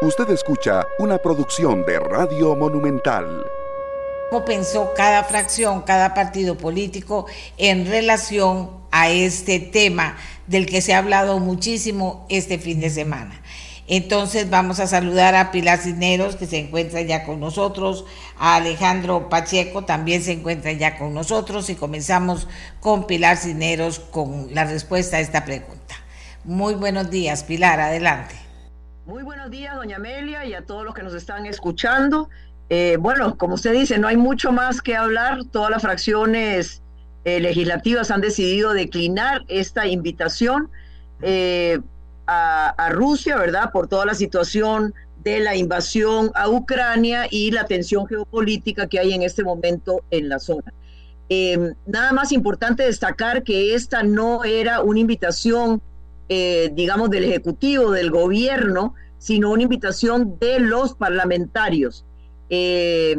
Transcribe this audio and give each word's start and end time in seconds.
Usted 0.00 0.30
escucha 0.30 0.86
una 1.00 1.18
producción 1.18 1.84
de 1.84 1.98
Radio 1.98 2.54
Monumental. 2.54 3.44
¿Cómo 4.30 4.44
pensó 4.44 4.94
cada 4.94 5.24
fracción, 5.24 5.82
cada 5.82 6.14
partido 6.14 6.56
político 6.56 7.26
en 7.56 7.84
relación 7.84 8.70
a 8.92 9.10
este 9.10 9.58
tema 9.58 10.16
del 10.46 10.66
que 10.66 10.82
se 10.82 10.94
ha 10.94 10.98
hablado 10.98 11.40
muchísimo 11.40 12.26
este 12.28 12.58
fin 12.58 12.78
de 12.78 12.90
semana? 12.90 13.42
Entonces 13.88 14.48
vamos 14.48 14.78
a 14.78 14.86
saludar 14.86 15.34
a 15.34 15.50
Pilar 15.50 15.80
Cisneros, 15.80 16.36
que 16.36 16.46
se 16.46 16.58
encuentra 16.58 17.00
ya 17.00 17.24
con 17.24 17.40
nosotros, 17.40 18.04
a 18.38 18.54
Alejandro 18.54 19.28
Pacheco, 19.28 19.84
también 19.84 20.22
se 20.22 20.30
encuentra 20.30 20.70
ya 20.70 20.96
con 20.96 21.12
nosotros, 21.12 21.70
y 21.70 21.74
comenzamos 21.74 22.46
con 22.78 23.08
Pilar 23.08 23.36
Cisneros 23.36 23.98
con 23.98 24.54
la 24.54 24.64
respuesta 24.64 25.16
a 25.16 25.20
esta 25.20 25.44
pregunta. 25.44 25.96
Muy 26.44 26.74
buenos 26.74 27.10
días, 27.10 27.42
Pilar, 27.42 27.80
adelante. 27.80 28.47
Muy 29.08 29.22
buenos 29.22 29.50
días, 29.50 29.74
doña 29.74 29.96
Amelia, 29.96 30.44
y 30.44 30.52
a 30.52 30.66
todos 30.66 30.84
los 30.84 30.92
que 30.92 31.02
nos 31.02 31.14
están 31.14 31.46
escuchando. 31.46 32.28
Eh, 32.68 32.98
bueno, 33.00 33.38
como 33.38 33.54
usted 33.54 33.72
dice, 33.72 33.96
no 33.96 34.06
hay 34.06 34.18
mucho 34.18 34.52
más 34.52 34.82
que 34.82 34.96
hablar. 34.96 35.46
Todas 35.46 35.70
las 35.70 35.80
fracciones 35.80 36.82
eh, 37.24 37.40
legislativas 37.40 38.10
han 38.10 38.20
decidido 38.20 38.74
declinar 38.74 39.46
esta 39.48 39.86
invitación 39.86 40.68
eh, 41.22 41.80
a, 42.26 42.90
Rusia, 42.90 43.38
¿verdad? 43.38 43.72
Por 43.72 43.88
toda 43.88 44.04
la 44.04 44.12
situación 44.12 44.92
de 45.24 45.40
la 45.40 45.56
invasión 45.56 46.30
a 46.34 46.50
Ucrania 46.50 47.28
y 47.30 47.50
la 47.50 47.64
tensión 47.64 48.06
geopolítica 48.06 48.88
que 48.88 48.98
hay 48.98 49.14
en 49.14 49.22
este 49.22 49.42
momento 49.42 50.02
en 50.10 50.28
la 50.28 50.38
zona. 50.38 50.70
nada 51.86 52.12
más 52.12 52.30
importante 52.30 52.82
destacar 52.82 53.42
que 53.42 53.74
esta 53.74 54.02
no 54.02 54.44
era 54.44 54.82
una 54.82 55.00
invitación 55.00 55.80
eh, 56.28 56.70
digamos, 56.74 57.10
del 57.10 57.24
Ejecutivo, 57.24 57.90
del 57.90 58.10
gobierno, 58.10 58.94
sino 59.18 59.50
una 59.50 59.62
invitación 59.62 60.38
de 60.38 60.60
los 60.60 60.94
parlamentarios 60.94 62.04
eh, 62.50 63.16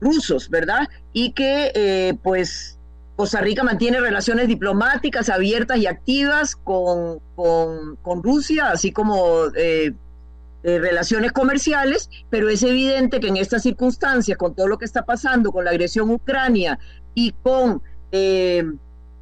rusos, 0.00 0.48
¿verdad? 0.48 0.88
Y 1.12 1.32
que, 1.32 1.72
eh, 1.74 2.14
pues, 2.22 2.78
Costa 3.16 3.40
Rica 3.40 3.64
mantiene 3.64 4.00
relaciones 4.00 4.48
diplomáticas 4.48 5.28
abiertas 5.28 5.78
y 5.78 5.86
activas 5.86 6.56
con, 6.56 7.20
con, 7.34 8.22
Rusia, 8.22 8.70
así 8.70 8.92
como 8.92 9.46
relaciones 10.62 11.32
comerciales, 11.32 12.10
pero 12.30 12.48
es 12.48 12.62
evidente 12.62 13.18
que 13.18 13.28
en 13.28 13.36
estas 13.36 13.64
circunstancias, 13.64 14.38
con 14.38 14.54
todo 14.54 14.68
lo 14.68 14.78
que 14.78 14.84
está 14.84 15.04
pasando, 15.04 15.50
con 15.50 15.64
la 15.64 15.72
agresión 15.72 16.10
ucrania 16.10 16.78
y 17.14 17.32
con 17.42 17.82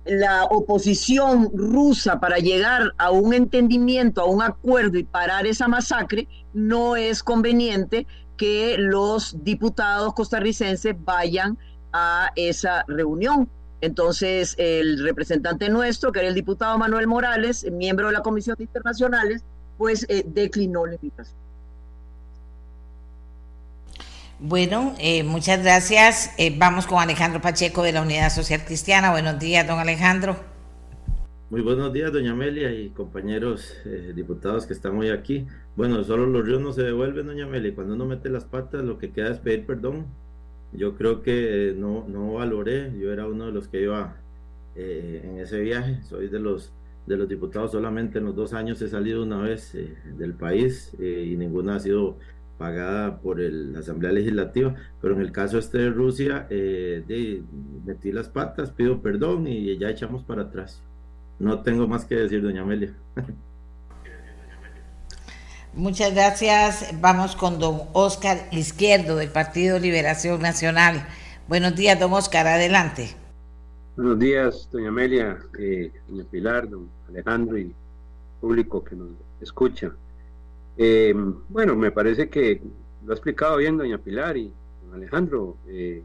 la 0.07 0.45
oposición 0.45 1.51
rusa 1.55 2.21
para 2.21 2.39
llegar 2.39 2.93
a 2.99 3.11
un 3.11 3.35
entendimiento, 3.35 4.21
a 4.21 4.27
un 4.27 4.43
acuerdo 4.43 4.99
y 4.99 5.05
parar 5.05 5.47
esa 5.47 5.69
masacre, 5.69 6.29
no 6.53 6.97
es 6.97 7.23
conveniente 7.23 8.07
que 8.37 8.77
los 8.79 9.43
diputados 9.43 10.15
costarricenses 10.15 10.95
vayan 11.05 11.59
a 11.93 12.31
esa 12.37 12.85
reunión. 12.87 13.49
Entonces, 13.81 14.55
el 14.59 15.03
representante 15.03 15.69
nuestro, 15.69 16.13
que 16.13 16.21
era 16.21 16.29
el 16.29 16.35
diputado 16.35 16.79
Manuel 16.79 17.07
Morales, 17.07 17.67
miembro 17.71 18.09
de 18.09 18.15
la 18.15 18.23
Comisión 18.23 18.57
de 18.57 18.65
Internacionales, 18.65 19.45
pues 19.77 20.07
eh, 20.09 20.25
declinó 20.27 20.87
la 20.87 20.95
invitación. 20.95 21.46
Bueno, 24.39 24.95
eh, 24.99 25.25
muchas 25.25 25.63
gracias. 25.63 26.35
Eh, 26.37 26.55
vamos 26.59 26.87
con 26.87 26.99
Alejandro 26.99 27.41
Pacheco 27.41 27.83
de 27.83 27.93
la 27.93 28.03
Unidad 28.03 28.29
Social 28.29 28.63
Cristiana. 28.67 29.11
Buenos 29.11 29.39
días, 29.39 29.67
don 29.67 29.79
Alejandro. 29.79 30.37
Muy 31.49 31.63
buenos 31.63 31.91
días, 31.91 32.13
doña 32.13 32.33
Amelia 32.33 32.71
y 32.71 32.91
compañeros 32.91 33.73
eh, 33.87 34.13
diputados 34.15 34.67
que 34.67 34.75
están 34.75 34.99
hoy 34.99 35.09
aquí. 35.09 35.47
Bueno, 35.75 36.05
solo 36.05 36.27
los 36.27 36.45
ríos 36.45 36.61
no 36.61 36.73
se 36.75 36.83
devuelven, 36.83 37.29
doña 37.29 37.47
Amelia. 37.47 37.75
Cuando 37.75 37.95
uno 37.95 38.05
mete 38.05 38.29
las 38.29 38.45
patas, 38.45 38.85
lo 38.85 38.99
que 38.99 39.11
queda 39.11 39.31
es 39.31 39.39
pedir 39.39 39.65
perdón. 39.65 40.05
Yo 40.73 40.97
creo 40.97 41.23
que 41.23 41.75
no, 41.75 42.05
no 42.07 42.35
valoré. 42.35 42.93
Yo 43.01 43.15
era 43.15 43.27
uno 43.27 43.47
de 43.47 43.53
los 43.53 43.69
que 43.69 43.81
iba 43.81 44.17
en 44.75 45.39
ese 45.39 45.61
viaje. 45.61 46.03
Soy 46.03 46.29
de 46.29 46.41
los 46.41 46.75
de 47.07 47.17
los 47.17 47.29
diputados 47.29 47.71
solamente 47.71 48.19
en 48.19 48.25
los 48.25 48.35
dos 48.35 48.53
años 48.53 48.83
he 48.83 48.89
salido 48.89 49.23
una 49.23 49.39
vez 49.39 49.79
del 50.19 50.35
país 50.35 50.93
y 50.99 51.37
ninguna 51.37 51.77
ha 51.77 51.79
sido 51.79 52.19
pagada 52.59 53.19
por 53.19 53.39
la 53.39 53.81
Asamblea 53.81 54.13
Legislativa, 54.13 54.75
pero 55.01 55.15
en 55.15 55.21
el 55.21 55.33
caso 55.33 55.59
este 55.59 55.79
de 55.79 55.91
Rusia, 55.91 56.47
eh, 56.51 57.03
de, 57.07 57.43
metí 57.85 58.13
las 58.13 58.29
patas, 58.29 58.71
pido 58.71 59.01
perdón 59.01 59.47
y 59.47 59.77
ya 59.79 59.91
echamos 59.91 60.23
para 60.23 60.43
atrás. 60.43 60.83
No 61.39 61.61
tengo 61.63 61.87
más 61.87 62.05
que 62.05 62.15
decir, 62.15 62.43
doña 62.43 62.63
Amelia. 62.63 62.95
Muchas 65.75 66.15
gracias. 66.15 66.95
Vamos 67.01 67.37
con 67.37 67.59
don 67.59 67.83
Oscar 67.93 68.49
Izquierdo 68.51 69.17
del 69.17 69.29
Partido 69.29 69.79
Liberación 69.79 70.41
Nacional. 70.41 71.07
Buenos 71.49 71.77
días, 71.77 72.01
don 72.01 72.15
Oscar, 72.15 72.47
adelante. 72.47 73.15
Buenos 73.95 74.19
días, 74.19 74.69
doña 74.73 74.89
Amelia, 74.89 75.39
eh, 75.59 75.93
doña 76.09 76.25
Pilar, 76.31 76.69
don 76.69 76.89
Alejandro 77.09 77.59
y 77.59 77.75
público 78.41 78.83
que 78.83 78.97
nos 78.97 79.11
escucha. 79.41 79.93
Eh, 80.79 81.15
bueno, 81.49 81.75
me 81.75 81.91
parece 81.91 82.29
que 82.29 82.61
lo 83.05 83.13
ha 83.13 83.15
explicado 83.15 83.57
bien 83.57 83.77
doña 83.77 83.99
Pilar 83.99 84.37
y 84.37 84.53
Alejandro. 84.93 85.57
Eh, 85.69 86.03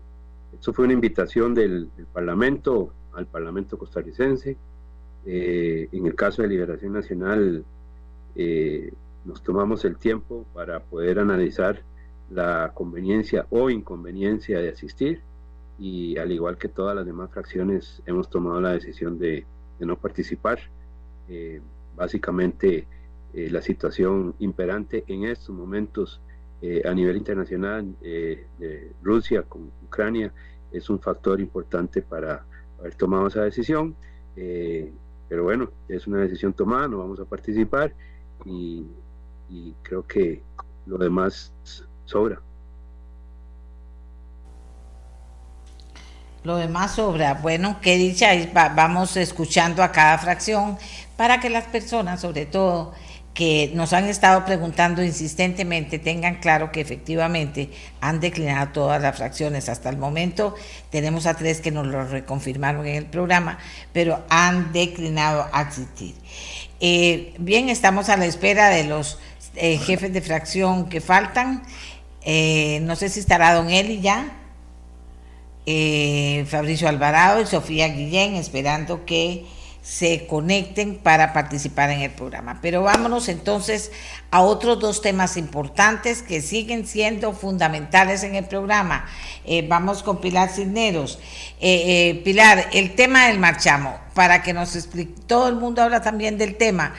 esto 0.53 0.73
fue 0.73 0.85
una 0.85 0.93
invitación 0.93 1.53
del, 1.53 1.89
Parlamento 2.13 2.93
al 3.13 3.25
Parlamento 3.25 3.77
costarricense. 3.77 4.57
Eh, 5.25 5.89
en 5.91 6.05
el 6.05 6.15
caso 6.15 6.41
de 6.41 6.47
Liberación 6.47 6.93
Nacional, 6.93 7.63
nos 9.25 9.43
tomamos 9.43 9.83
el 9.85 9.97
tiempo 9.97 10.45
para 10.53 10.79
poder 10.79 11.19
analizar 11.19 11.81
la 12.29 12.71
conveniencia 12.73 13.45
o 13.49 13.69
inconveniencia 13.69 14.59
de 14.59 14.69
asistir 14.69 15.21
y 15.77 16.17
al 16.17 16.31
igual 16.31 16.57
que 16.57 16.69
todas 16.69 16.95
las 16.95 17.05
demás 17.05 17.29
fracciones 17.29 18.01
hemos 18.05 18.29
tomado 18.29 18.61
la 18.61 18.71
decisión 18.71 19.19
de, 19.19 19.45
de 19.79 19.85
no 19.85 19.97
participar. 19.97 20.59
básicamente 21.95 22.87
eh, 23.33 23.49
la 23.49 23.61
situación 23.61 24.35
imperante 24.39 25.05
en 25.07 25.23
estos 25.23 25.55
momentos 25.55 26.19
eh, 26.61 26.81
a 26.85 26.93
nivel 26.93 27.15
internacional 27.15 27.95
eh, 28.01 28.45
de 28.59 28.91
Rusia 29.01 29.43
con 29.43 29.71
Ucrania 29.85 30.33
es 30.71 30.89
un 30.89 30.99
factor 30.99 31.39
importante 31.39 32.01
para 32.01 32.43
haber 32.77 32.95
tomado 32.95 33.27
esa 33.27 33.43
decisión. 33.43 33.95
pero 34.35 35.43
bueno, 35.43 35.71
es 35.87 36.07
una 36.07 36.19
decisión 36.19 36.51
tomada, 36.53 36.89
no 36.89 36.97
vamos 36.97 37.19
a 37.21 37.25
participar 37.25 37.93
y, 38.45 38.85
creo 39.81 40.05
que 40.05 40.41
lo 40.85 40.97
demás 40.97 41.53
sobra. 42.05 42.41
Lo 46.43 46.55
demás 46.55 46.95
sobra. 46.95 47.35
Bueno, 47.35 47.77
qué 47.81 47.97
dicha, 47.97 48.29
vamos 48.75 49.15
escuchando 49.15 49.83
a 49.83 49.91
cada 49.91 50.17
fracción 50.17 50.77
para 51.15 51.39
que 51.39 51.49
las 51.49 51.65
personas, 51.65 52.21
sobre 52.21 52.45
todo, 52.45 52.93
que 53.33 53.71
nos 53.75 53.93
han 53.93 54.09
estado 54.09 54.43
preguntando 54.43 55.01
insistentemente 55.03 55.99
tengan 55.99 56.35
claro 56.35 56.71
que 56.71 56.81
efectivamente 56.81 57.69
han 58.01 58.19
declinado 58.19 58.73
todas 58.73 59.01
las 59.01 59.15
fracciones. 59.15 59.69
Hasta 59.69 59.89
el 59.89 59.97
momento 59.97 60.53
tenemos 60.89 61.25
a 61.25 61.35
tres 61.35 61.61
que 61.61 61.71
nos 61.71 61.87
lo 61.87 62.05
reconfirmaron 62.05 62.85
en 62.85 62.95
el 62.95 63.05
programa, 63.05 63.57
pero 63.93 64.23
han 64.29 64.73
declinado 64.73 65.47
a 65.53 65.61
asistir. 65.61 66.15
Eh, 66.81 67.33
bien, 67.37 67.69
estamos 67.69 68.09
a 68.09 68.17
la 68.17 68.25
espera 68.25 68.69
de 68.69 68.83
los 68.83 69.17
eh, 69.55 69.77
jefes 69.77 70.11
de 70.11 70.21
fracción 70.21 70.89
que 70.89 70.99
faltan. 70.99 71.63
Eh, 72.23 72.79
no 72.83 72.97
sé 72.97 73.07
si 73.07 73.21
estará 73.21 73.53
don 73.53 73.69
Eli 73.69 74.01
ya, 74.01 74.37
Fabricio 76.47 76.89
Alvarado 76.89 77.39
y 77.39 77.45
Sofía 77.45 77.87
Guillén, 77.87 78.35
esperando 78.35 79.05
que 79.05 79.45
se 79.81 80.27
conecten 80.27 80.95
para 80.95 81.33
participar 81.33 81.89
en 81.89 82.01
el 82.01 82.11
programa. 82.11 82.59
Pero 82.61 82.83
vámonos 82.83 83.29
entonces 83.29 83.91
a 84.29 84.41
otros 84.41 84.79
dos 84.79 85.01
temas 85.01 85.37
importantes 85.37 86.21
que 86.21 86.41
siguen 86.41 86.85
siendo 86.85 87.33
fundamentales 87.33 88.23
en 88.23 88.35
el 88.35 88.45
programa. 88.45 89.05
Eh, 89.43 89.65
vamos 89.67 90.03
con 90.03 90.21
Pilar 90.21 90.49
Cisneros. 90.49 91.19
Eh, 91.59 92.11
eh, 92.11 92.21
Pilar, 92.23 92.69
el 92.73 92.93
tema 92.93 93.27
del 93.27 93.39
marchamo, 93.39 93.97
para 94.13 94.43
que 94.43 94.53
nos 94.53 94.75
explique, 94.75 95.13
todo 95.25 95.47
el 95.47 95.55
mundo 95.55 95.81
habla 95.81 96.01
también 96.01 96.37
del 96.37 96.55
tema, 96.57 96.93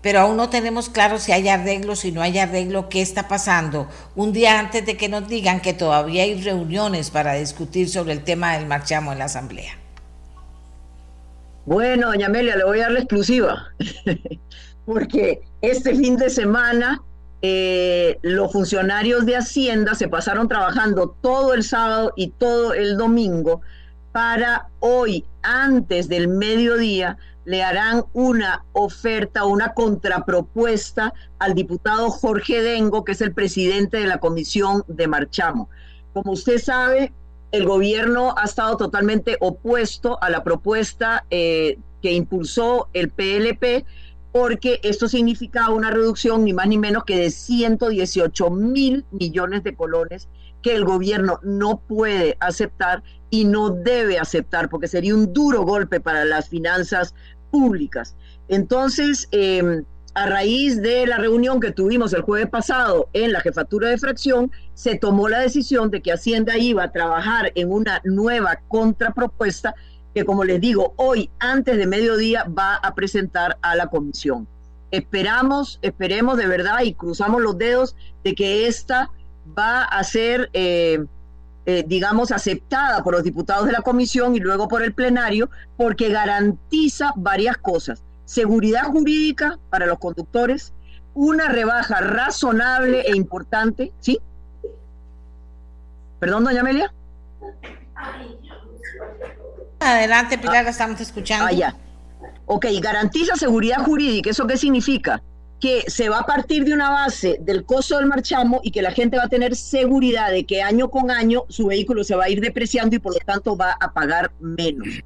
pero 0.00 0.20
aún 0.20 0.36
no 0.36 0.48
tenemos 0.48 0.88
claro 0.88 1.18
si 1.18 1.32
hay 1.32 1.48
arreglo, 1.48 1.96
si 1.96 2.12
no 2.12 2.22
hay 2.22 2.38
arreglo, 2.38 2.88
qué 2.88 3.02
está 3.02 3.26
pasando. 3.26 3.88
Un 4.14 4.32
día 4.32 4.58
antes 4.58 4.86
de 4.86 4.96
que 4.96 5.08
nos 5.08 5.28
digan 5.28 5.60
que 5.60 5.74
todavía 5.74 6.22
hay 6.22 6.40
reuniones 6.40 7.10
para 7.10 7.34
discutir 7.34 7.90
sobre 7.90 8.12
el 8.12 8.22
tema 8.22 8.56
del 8.56 8.66
marchamo 8.66 9.12
en 9.12 9.18
la 9.18 9.24
Asamblea. 9.26 9.79
Bueno, 11.70 12.08
doña 12.08 12.26
Amelia, 12.26 12.56
le 12.56 12.64
voy 12.64 12.80
a 12.80 12.82
dar 12.82 12.90
la 12.90 12.98
exclusiva, 12.98 13.68
porque 14.86 15.42
este 15.60 15.94
fin 15.94 16.16
de 16.16 16.28
semana 16.28 17.00
eh, 17.42 18.18
los 18.22 18.50
funcionarios 18.50 19.24
de 19.24 19.36
Hacienda 19.36 19.94
se 19.94 20.08
pasaron 20.08 20.48
trabajando 20.48 21.16
todo 21.20 21.54
el 21.54 21.62
sábado 21.62 22.12
y 22.16 22.30
todo 22.30 22.74
el 22.74 22.96
domingo 22.96 23.60
para 24.10 24.66
hoy, 24.80 25.24
antes 25.42 26.08
del 26.08 26.26
mediodía, 26.26 27.18
le 27.44 27.62
harán 27.62 28.02
una 28.14 28.64
oferta, 28.72 29.44
una 29.44 29.72
contrapropuesta 29.72 31.14
al 31.38 31.54
diputado 31.54 32.10
Jorge 32.10 32.62
Dengo, 32.62 33.04
que 33.04 33.12
es 33.12 33.20
el 33.20 33.32
presidente 33.32 33.98
de 33.98 34.08
la 34.08 34.18
comisión 34.18 34.82
de 34.88 35.06
Marchamo. 35.06 35.70
Como 36.14 36.32
usted 36.32 36.58
sabe, 36.58 37.12
el 37.52 37.64
gobierno 37.64 38.34
ha 38.36 38.44
estado 38.44 38.76
totalmente 38.76 39.36
opuesto 39.40 40.22
a 40.22 40.30
la 40.30 40.44
propuesta 40.44 41.24
eh, 41.30 41.78
que 42.02 42.12
impulsó 42.12 42.88
el 42.92 43.10
PLP, 43.10 43.84
porque 44.32 44.78
esto 44.82 45.08
significaba 45.08 45.74
una 45.74 45.90
reducción 45.90 46.44
ni 46.44 46.52
más 46.52 46.68
ni 46.68 46.78
menos 46.78 47.04
que 47.04 47.16
de 47.16 47.30
118 47.30 48.50
mil 48.50 49.04
millones 49.10 49.64
de 49.64 49.74
colones 49.74 50.28
que 50.62 50.74
el 50.74 50.84
gobierno 50.84 51.40
no 51.42 51.80
puede 51.80 52.36
aceptar 52.38 53.02
y 53.30 53.44
no 53.44 53.70
debe 53.70 54.18
aceptar, 54.18 54.68
porque 54.68 54.88
sería 54.88 55.14
un 55.14 55.32
duro 55.32 55.62
golpe 55.62 56.00
para 56.00 56.24
las 56.24 56.48
finanzas 56.48 57.14
públicas. 57.50 58.14
Entonces, 58.48 59.28
em, 59.32 59.84
a 60.14 60.26
raíz 60.26 60.80
de 60.82 61.06
la 61.06 61.18
reunión 61.18 61.60
que 61.60 61.72
tuvimos 61.72 62.12
el 62.12 62.22
jueves 62.22 62.48
pasado 62.48 63.08
en 63.12 63.32
la 63.32 63.40
jefatura 63.40 63.88
de 63.88 63.98
fracción, 63.98 64.50
se 64.74 64.96
tomó 64.96 65.28
la 65.28 65.40
decisión 65.40 65.90
de 65.90 66.02
que 66.02 66.12
Hacienda 66.12 66.56
iba 66.58 66.84
a 66.84 66.92
trabajar 66.92 67.52
en 67.54 67.70
una 67.70 68.00
nueva 68.04 68.60
contrapropuesta 68.68 69.74
que, 70.14 70.24
como 70.24 70.44
les 70.44 70.60
digo, 70.60 70.94
hoy 70.96 71.30
antes 71.38 71.76
de 71.76 71.86
mediodía 71.86 72.44
va 72.44 72.74
a 72.76 72.94
presentar 72.94 73.58
a 73.62 73.76
la 73.76 73.86
comisión. 73.86 74.48
Esperamos, 74.90 75.78
esperemos 75.82 76.36
de 76.36 76.48
verdad 76.48 76.80
y 76.82 76.94
cruzamos 76.94 77.40
los 77.40 77.56
dedos 77.56 77.94
de 78.24 78.34
que 78.34 78.66
esta 78.66 79.10
va 79.56 79.84
a 79.84 80.02
ser, 80.02 80.50
eh, 80.52 81.04
eh, 81.66 81.84
digamos, 81.86 82.32
aceptada 82.32 83.04
por 83.04 83.14
los 83.14 83.22
diputados 83.22 83.66
de 83.66 83.72
la 83.72 83.82
comisión 83.82 84.34
y 84.34 84.40
luego 84.40 84.66
por 84.66 84.82
el 84.82 84.92
plenario, 84.92 85.48
porque 85.76 86.08
garantiza 86.08 87.12
varias 87.16 87.56
cosas. 87.56 88.02
Seguridad 88.30 88.84
jurídica 88.84 89.58
para 89.70 89.86
los 89.86 89.98
conductores, 89.98 90.72
una 91.14 91.48
rebaja 91.48 92.00
razonable 92.00 93.00
e 93.00 93.16
importante, 93.16 93.92
¿sí? 93.98 94.20
Perdón, 96.20 96.44
doña 96.44 96.60
Amelia. 96.60 96.94
Adelante, 99.80 100.38
Pilar, 100.38 100.62
la 100.62 100.70
estamos 100.70 101.00
escuchando. 101.00 101.46
Ah, 101.46 101.50
ya. 101.50 101.74
Ok, 102.46 102.66
garantiza 102.80 103.34
seguridad 103.34 103.84
jurídica. 103.84 104.30
¿Eso 104.30 104.46
qué 104.46 104.56
significa? 104.56 105.20
que 105.58 105.82
se 105.88 106.08
va 106.08 106.20
a 106.20 106.26
partir 106.26 106.64
de 106.64 106.72
una 106.72 106.88
base 106.88 107.36
del 107.40 107.66
costo 107.66 107.98
del 107.98 108.06
marchamo 108.06 108.60
y 108.62 108.70
que 108.70 108.80
la 108.80 108.92
gente 108.92 109.18
va 109.18 109.24
a 109.24 109.28
tener 109.28 109.54
seguridad 109.56 110.30
de 110.30 110.46
que 110.46 110.62
año 110.62 110.88
con 110.88 111.10
año 111.10 111.44
su 111.50 111.66
vehículo 111.66 112.02
se 112.02 112.14
va 112.14 112.24
a 112.24 112.30
ir 112.30 112.40
depreciando 112.40 112.96
y 112.96 112.98
por 112.98 113.12
lo 113.12 113.18
tanto 113.26 113.58
va 113.58 113.76
a 113.78 113.92
pagar 113.92 114.32
menos. 114.40 115.02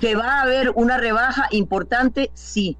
Que 0.00 0.14
va 0.14 0.38
a 0.38 0.42
haber 0.42 0.70
una 0.74 0.98
rebaja 0.98 1.46
importante, 1.50 2.30
sí. 2.34 2.76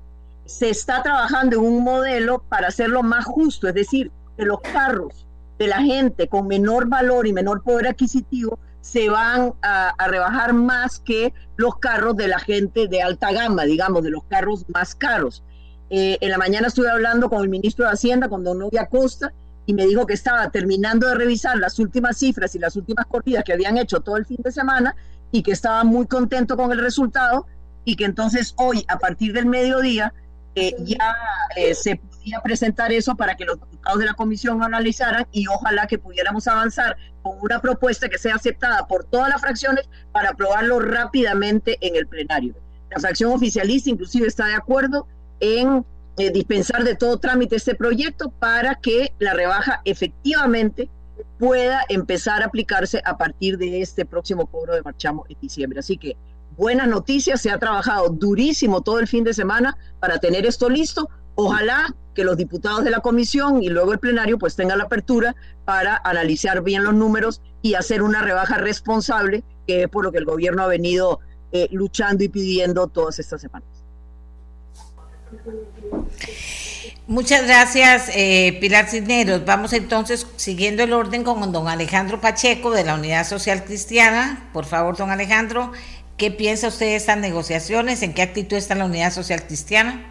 Se 0.47 0.69
está 0.69 1.03
trabajando 1.03 1.57
en 1.57 1.63
un 1.63 1.85
modelo 1.85 2.43
para 2.49 2.69
hacerlo 2.69 3.03
más 3.03 3.25
justo, 3.25 3.69
es 3.69 3.75
decir, 3.75 4.11
que 4.37 4.45
los 4.45 4.61
carros 4.61 5.27
de 5.59 5.69
la 5.69 5.81
gente 5.81 6.29
con 6.29 6.47
menor 6.47 6.89
valor 6.89 7.27
y 7.27 7.33
menor 7.33 7.63
poder 7.63 7.89
adquisitivo 7.89 8.59
se 8.81 9.09
van 9.09 9.55
a, 9.63 9.95
rebajar 10.07 10.53
más 10.53 10.99
que 10.99 11.33
los 11.57 11.77
carros 11.79 12.17
de 12.17 12.29
la 12.29 12.39
gente 12.39 12.87
de 12.87 13.01
alta 13.01 13.33
gama, 13.33 13.65
digamos, 13.65 14.03
de 14.03 14.11
los 14.11 14.25
carros 14.25 14.67
más 14.69 14.95
caros. 14.95 15.43
Eh, 15.89 16.19
en 16.21 16.31
la 16.31 16.37
mañana 16.37 16.69
estuve 16.69 16.91
hablando 16.91 17.31
con 17.31 17.43
el 17.43 17.49
ministro 17.49 17.87
de 17.87 17.93
Hacienda, 17.93 18.29
con 18.29 18.45
don 18.45 18.59
Novia 18.59 18.87
Costa, 18.87 19.33
y 19.65 19.73
me 19.73 19.87
dijo 19.87 20.07
que 20.07 20.13
estaba 20.13 20.51
terminando 20.51 21.09
de 21.09 21.15
revisar 21.15 21.57
las 21.57 21.79
últimas 21.79 22.19
cifras 22.19 22.55
y 22.55 22.59
las 22.59 22.77
últimas 22.77 23.07
corridas 23.07 23.45
que 23.45 23.55
habían 23.55 23.79
hecho 23.79 24.01
todo 24.01 24.19
el 24.19 24.27
fin 24.27 24.39
de 24.45 24.53
semana 24.53 24.95
y 25.31 25.43
que 25.43 25.53
estaba 25.53 25.85
muy 25.85 26.07
contento 26.07 26.57
con 26.57 26.73
el 26.73 26.79
resultado 26.79 27.47
y 27.85 27.97
que 27.97 28.05
entonces 28.05 28.55
hoy, 28.57 28.85
a 28.89 28.99
partir 28.99 29.33
del 29.33 29.47
mediodía, 29.47 30.15
eh, 30.55 30.75
ya 30.79 31.17
eh, 31.57 31.75
se 31.75 31.97
podía 31.97 32.41
presentar 32.41 32.93
eso 32.93 33.17
para 33.17 33.37
que 33.37 33.45
los 33.45 33.57
diputados 33.57 33.99
de 33.99 34.07
la 34.07 34.15
comisión 34.15 34.63
analizaran 34.63 35.27
y 35.33 35.49
ojalá 35.49 35.87
que 35.87 35.99
pudiéramos 35.99 36.47
avanzar 36.47 36.97
con 37.23 37.37
una 37.41 37.61
propuesta 37.61 38.09
que 38.09 38.19
sea 38.19 38.37
aceptada 38.37 38.87
por 38.87 39.05
todas 39.05 39.29
las 39.29 39.41
fracciones 39.41 39.89
para 40.13 40.31
aprobarlo 40.31 40.79
rápidamente 40.79 41.77
en 41.81 41.97
el 41.97 42.07
plenario. 42.07 42.55
La 42.91 43.01
fracción 43.01 43.33
oficialista 43.33 43.91
inclusive 43.91 44.29
está 44.29 44.47
de 44.47 44.55
acuerdo 44.55 45.09
en 45.41 45.85
eh, 46.17 46.31
dispensar 46.31 46.85
de 46.85 46.95
todo 46.95 47.19
trámite 47.19 47.57
este 47.57 47.75
proyecto 47.75 48.31
para 48.31 48.77
que 48.77 49.13
la 49.19 49.35
rebaja 49.35 49.83
efectivamente 49.85 50.89
pueda 51.39 51.85
empezar 51.89 52.43
a 52.43 52.47
aplicarse 52.47 53.03
a 53.05 53.17
partir 53.17 53.59
de 53.59 53.81
este 53.81 54.05
próximo 54.05 54.47
cobro 54.47 54.75
de 54.75 54.83
marchamo 54.83 55.25
en 55.29 55.37
diciembre. 55.41 55.81
Así 55.81 55.97
que 55.97 56.17
buenas 56.57 56.89
noticias, 56.89 57.41
se 57.41 57.51
ha 57.51 57.59
trabajado 57.59 58.09
durísimo 58.09 58.81
todo 58.83 58.99
el 58.99 59.09
fin 59.09 59.25
de 59.25 59.35
semana 59.35 59.77
para 60.01 60.19
tener 60.19 60.47
esto 60.47 60.69
listo. 60.69 61.09
Ojalá 61.35 61.95
que 62.15 62.25
los 62.25 62.37
diputados 62.37 62.85
de 62.85 62.91
la 62.91 63.01
comisión 63.01 63.63
y 63.63 63.69
luego 63.69 63.93
el 63.93 63.99
plenario 63.99 64.39
pues 64.39 64.55
tengan 64.55 64.79
la 64.79 64.85
apertura 64.85 65.35
para 65.65 66.01
analizar 66.05 66.63
bien 66.63 66.85
los 66.85 66.95
números 66.95 67.41
y 67.61 67.75
hacer 67.75 68.03
una 68.03 68.23
rebaja 68.23 68.57
responsable, 68.59 69.43
que 69.67 69.83
es 69.83 69.89
por 69.89 70.05
lo 70.05 70.13
que 70.13 70.19
el 70.19 70.25
gobierno 70.25 70.63
ha 70.63 70.69
venido 70.69 71.21
eh, 71.51 71.69
luchando 71.73 72.23
y 72.23 72.29
pidiendo 72.29 72.87
todas 72.87 73.19
estas 73.19 73.41
semanas. 73.41 73.69
Muchas 77.07 77.47
gracias, 77.47 78.11
eh, 78.17 78.57
Pilar 78.63 78.87
Cisneros. 78.87 79.45
Vamos 79.45 79.75
entonces 79.75 80.27
siguiendo 80.37 80.83
el 80.85 80.95
orden 80.95 81.23
con 81.23 81.53
don 81.53 81.69
Alejandro 81.69 82.19
Pacheco 82.19 82.71
de 82.71 82.83
la 82.83 82.95
Unidad 82.95 83.27
Social 83.27 83.63
Cristiana. 83.65 84.49
Por 84.55 84.65
favor, 84.65 84.97
don 84.97 85.11
Alejandro, 85.11 85.71
¿qué 86.17 86.31
piensa 86.31 86.69
usted 86.69 86.87
de 86.87 86.97
estas 86.97 87.19
negociaciones? 87.19 88.03
¿En 88.03 88.15
qué 88.15 88.23
actitud 88.23 88.57
está 88.57 88.75
la 88.75 88.87
Unidad 88.87 89.13
Social 89.13 89.43
Cristiana? 89.47 90.03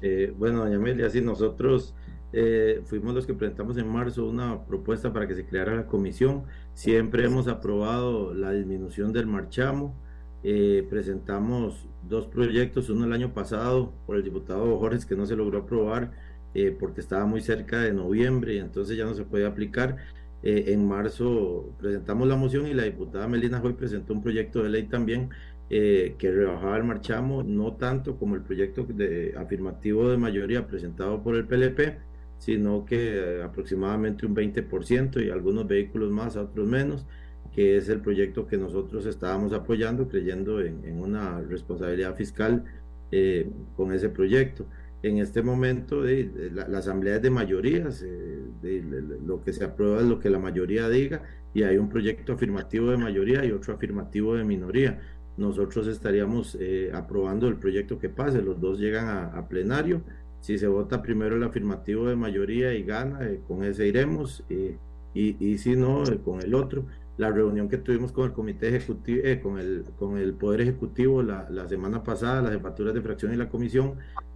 Eh, 0.00 0.32
bueno, 0.38 0.60
doña 0.60 0.76
Amelia, 0.76 1.10
sí, 1.10 1.20
nosotros 1.20 1.92
eh, 2.32 2.82
fuimos 2.84 3.12
los 3.12 3.26
que 3.26 3.34
presentamos 3.34 3.76
en 3.76 3.88
marzo 3.88 4.26
una 4.26 4.64
propuesta 4.64 5.12
para 5.12 5.26
que 5.26 5.34
se 5.34 5.44
creara 5.44 5.74
la 5.74 5.86
comisión. 5.86 6.44
Siempre 6.74 7.24
hemos 7.24 7.48
aprobado 7.48 8.32
la 8.32 8.52
disminución 8.52 9.12
del 9.12 9.26
marchamo. 9.26 9.96
Eh, 10.46 10.86
presentamos 10.90 11.88
dos 12.06 12.26
proyectos, 12.26 12.90
uno 12.90 13.06
el 13.06 13.14
año 13.14 13.32
pasado 13.32 13.94
por 14.04 14.16
el 14.16 14.22
diputado 14.22 14.78
Jorge 14.78 14.98
que 15.08 15.16
no 15.16 15.24
se 15.24 15.36
logró 15.36 15.60
aprobar 15.60 16.10
eh, 16.52 16.76
porque 16.78 17.00
estaba 17.00 17.24
muy 17.24 17.40
cerca 17.40 17.80
de 17.80 17.94
noviembre 17.94 18.56
y 18.56 18.58
entonces 18.58 18.94
ya 18.98 19.06
no 19.06 19.14
se 19.14 19.24
puede 19.24 19.46
aplicar. 19.46 19.96
Eh, 20.42 20.66
en 20.74 20.86
marzo 20.86 21.70
presentamos 21.78 22.28
la 22.28 22.36
moción 22.36 22.66
y 22.66 22.74
la 22.74 22.82
diputada 22.82 23.26
Melina 23.26 23.62
Hoy 23.62 23.72
presentó 23.72 24.12
un 24.12 24.22
proyecto 24.22 24.62
de 24.62 24.68
ley 24.68 24.82
también 24.84 25.30
que 25.70 26.14
rebajaba 26.20 26.76
el 26.76 26.84
marchamo, 26.84 27.42
no 27.42 27.72
tanto 27.72 28.16
como 28.16 28.36
el 28.36 28.42
proyecto 28.42 28.84
de 28.84 29.34
afirmativo 29.36 30.08
de 30.10 30.18
mayoría 30.18 30.66
presentado 30.68 31.20
por 31.22 31.34
el 31.34 31.46
PLP, 31.46 31.98
sino 32.38 32.84
que 32.84 33.40
aproximadamente 33.42 34.26
un 34.26 34.36
20% 34.36 35.24
y 35.26 35.30
algunos 35.30 35.66
vehículos 35.66 36.12
más, 36.12 36.36
otros 36.36 36.68
menos 36.68 37.06
que 37.54 37.76
es 37.76 37.88
el 37.88 38.00
proyecto 38.00 38.46
que 38.46 38.58
nosotros 38.58 39.06
estábamos 39.06 39.52
apoyando, 39.52 40.08
creyendo 40.08 40.60
en, 40.60 40.98
una 40.98 41.40
responsabilidad 41.40 42.16
fiscal 42.16 42.64
eh, 43.12 43.48
con 43.76 43.92
ese 43.92 44.08
proyecto. 44.08 44.66
En 45.04 45.18
este 45.18 45.42
momento, 45.42 46.02
de, 46.02 46.50
la, 46.52 46.78
asamblea 46.78 47.16
es 47.16 47.22
de 47.22 47.30
mayorías, 47.30 48.02
eh, 48.02 48.40
de, 48.60 48.82
lo 49.24 49.40
que 49.44 49.52
se 49.52 49.64
aprueba 49.64 50.00
es 50.00 50.06
lo 50.06 50.18
que 50.18 50.30
la 50.30 50.40
mayoría 50.40 50.88
diga, 50.88 51.22
y 51.52 51.62
hay 51.62 51.76
un 51.76 51.88
proyecto 51.88 52.32
afirmativo 52.32 52.90
de 52.90 52.96
mayoría 52.96 53.44
y 53.44 53.52
otro 53.52 53.74
afirmativo 53.74 54.34
de 54.34 54.42
minoría. 54.42 55.00
Nosotros 55.36 55.86
estaríamos 55.86 56.56
eh, 56.58 56.90
aprobando 56.92 57.46
el 57.46 57.56
proyecto 57.56 58.00
que 58.00 58.08
pase, 58.08 58.42
los 58.42 58.60
dos 58.60 58.80
llegan 58.80 59.30
a, 59.32 59.48
plenario. 59.48 60.02
Si 60.40 60.58
se 60.58 60.66
vota 60.66 61.02
primero 61.02 61.36
el 61.36 61.44
afirmativo 61.44 62.08
de 62.08 62.16
mayoría 62.16 62.74
y 62.74 62.82
gana, 62.82 63.20
con 63.46 63.62
ese 63.62 63.86
iremos, 63.86 64.44
y, 64.48 64.76
y 65.14 65.58
si 65.58 65.76
no, 65.76 66.02
con 66.24 66.42
el 66.42 66.54
otro 66.54 66.86
la 67.16 67.30
reunión 67.30 67.68
que 67.68 67.78
tuvimos 67.78 68.12
con 68.12 68.26
el 68.26 68.32
comité 68.32 68.68
ejecutivo, 68.68 69.20
eh, 69.24 69.40
con, 69.40 69.58
el, 69.58 69.84
con 69.98 70.18
el 70.18 70.34
Poder 70.34 70.62
Ejecutivo 70.62 71.22
la, 71.22 71.48
la, 71.48 71.68
semana 71.68 72.02
pasada, 72.02 72.42
las 72.42 72.52
jefaturas 72.52 72.92
de 72.94 73.02
fracción 73.02 73.32
y 73.32 73.36
la 73.36 73.48
comisión, 73.48 73.94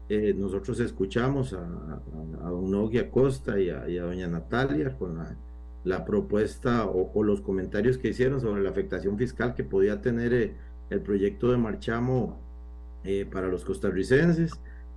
eh, 0.08 0.32
nosotros 0.36 0.78
escuchamos 0.80 1.52
a, 1.52 1.58
a, 1.58 2.50
don 2.50 2.70
Nogui 2.70 2.98
Acosta 2.98 3.58
y 3.60 3.68
a, 3.70 4.02
doña 4.02 4.28
Natalia 4.28 4.96
con 4.96 5.18
la, 5.18 5.34
la 5.84 6.04
propuesta 6.04 6.86
o, 6.86 7.22
los 7.24 7.40
comentarios 7.40 7.98
que 7.98 8.08
hicieron 8.08 8.40
sobre 8.40 8.62
la 8.62 8.70
afectación 8.70 9.18
fiscal 9.18 9.54
que 9.54 9.64
podía 9.64 10.00
tener 10.00 10.32
eh, 10.32 10.54
el 10.90 11.00
proyecto 11.00 11.50
de 11.50 11.58
Marchamo 11.58 12.40
para 13.32 13.48
los 13.48 13.64
costarricenses. 13.64 14.52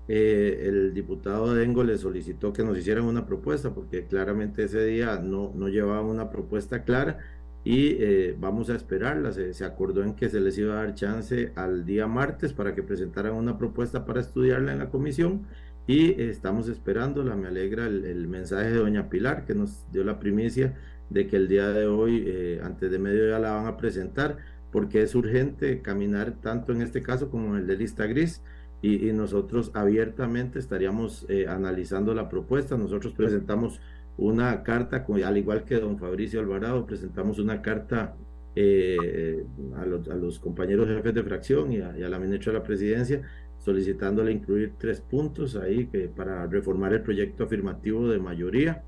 el 0.08 0.94
diputado 0.94 1.54
Dengo 1.54 1.84
le 1.84 1.98
solicitó 1.98 2.52
que 2.52 2.64
nos 2.64 2.78
hicieran 2.78 3.06
una 3.06 3.26
propuesta 3.26 3.74
porque 3.74 4.06
claramente 4.06 4.64
ese 4.64 4.84
día 4.84 5.18
no, 5.18 5.54
no 5.56 5.70
llevaba 5.70 6.02
una 6.02 6.30
propuesta 6.30 6.84
clara 6.84 7.20
y 7.64 7.96
eh, 8.00 8.36
vamos 8.40 8.70
a 8.70 8.76
esperarla. 8.76 9.32
Se, 9.32 9.64
acordó 9.64 10.04
en 10.04 10.16
que 10.16 10.30
se 10.30 10.40
les 10.40 10.58
iba 10.58 10.74
a 10.74 10.86
dar 10.86 10.96
chance 10.96 11.52
al 11.56 11.86
día 11.86 12.08
martes 12.08 12.54
para 12.54 12.74
que 12.74 12.84
presentaran 12.84 13.34
una 13.34 13.58
propuesta 13.58 14.06
para 14.06 14.22
estudiarla 14.22 14.72
en 14.72 14.80
la 14.80 14.90
comisión 14.90 15.46
y 15.88 16.22
estamos 16.22 16.68
esperándola. 16.70 17.36
Me 17.36 17.48
alegra 17.48 17.86
el, 17.86 18.28
mensaje 18.28 18.72
de 18.72 18.78
doña 18.78 19.10
Pilar 19.10 19.46
que 19.46 19.54
nos 19.54 19.86
dio 19.92 20.04
la 20.04 20.20
primicia 20.20 20.76
de 21.10 21.28
que 21.28 21.36
el 21.36 21.48
día 21.48 21.70
de 21.70 21.86
hoy, 21.88 22.24
eh, 22.26 22.62
antes 22.64 22.90
de 22.90 22.98
mediodía, 22.98 23.38
la 23.40 23.52
van 23.52 23.68
a 23.68 23.78
presentar 23.78 24.38
porque 24.72 25.02
es 25.04 25.16
urgente 25.16 25.82
caminar 25.82 26.36
tanto 26.42 26.72
en 26.72 26.82
este 26.82 27.02
caso 27.04 27.30
como 27.30 27.56
en 27.56 27.62
el 27.62 27.68
de 27.68 27.76
lista 27.76 28.06
gris 28.06 28.42
y, 28.82 29.12
nosotros 29.12 29.70
abiertamente 29.76 30.58
estaríamos 30.58 31.26
eh, 31.30 31.46
analizando 31.48 32.16
la 32.16 32.30
propuesta. 32.30 32.78
Nosotros 32.78 33.14
presentamos 33.14 33.80
una 34.22 34.62
carta, 34.62 35.04
al 35.26 35.38
igual 35.38 35.66
que 35.66 35.80
don 35.80 35.98
Fabricio 35.98 36.40
Alvarado, 36.40 36.86
presentamos 36.86 37.40
una 37.40 37.62
carta 37.64 38.16
eh, 38.56 39.44
a, 39.76 39.86
los, 39.86 40.38
compañeros 40.38 40.88
jefes 40.88 41.16
de 41.16 41.24
fracción 41.24 41.72
y 41.72 41.82
a, 41.82 41.92
la 42.08 42.20
ministra 42.20 42.54
de 42.54 42.60
la 42.60 42.64
presidencia 42.64 43.22
solicitándole 43.58 44.32
incluir 44.32 44.74
tres 44.78 45.02
puntos 45.02 45.56
ahí 45.56 45.90
para 46.16 46.46
reformar 46.46 46.94
el 46.94 47.02
proyecto 47.02 47.46
afirmativo 47.46 48.10
de 48.10 48.20
mayoría. 48.20 48.84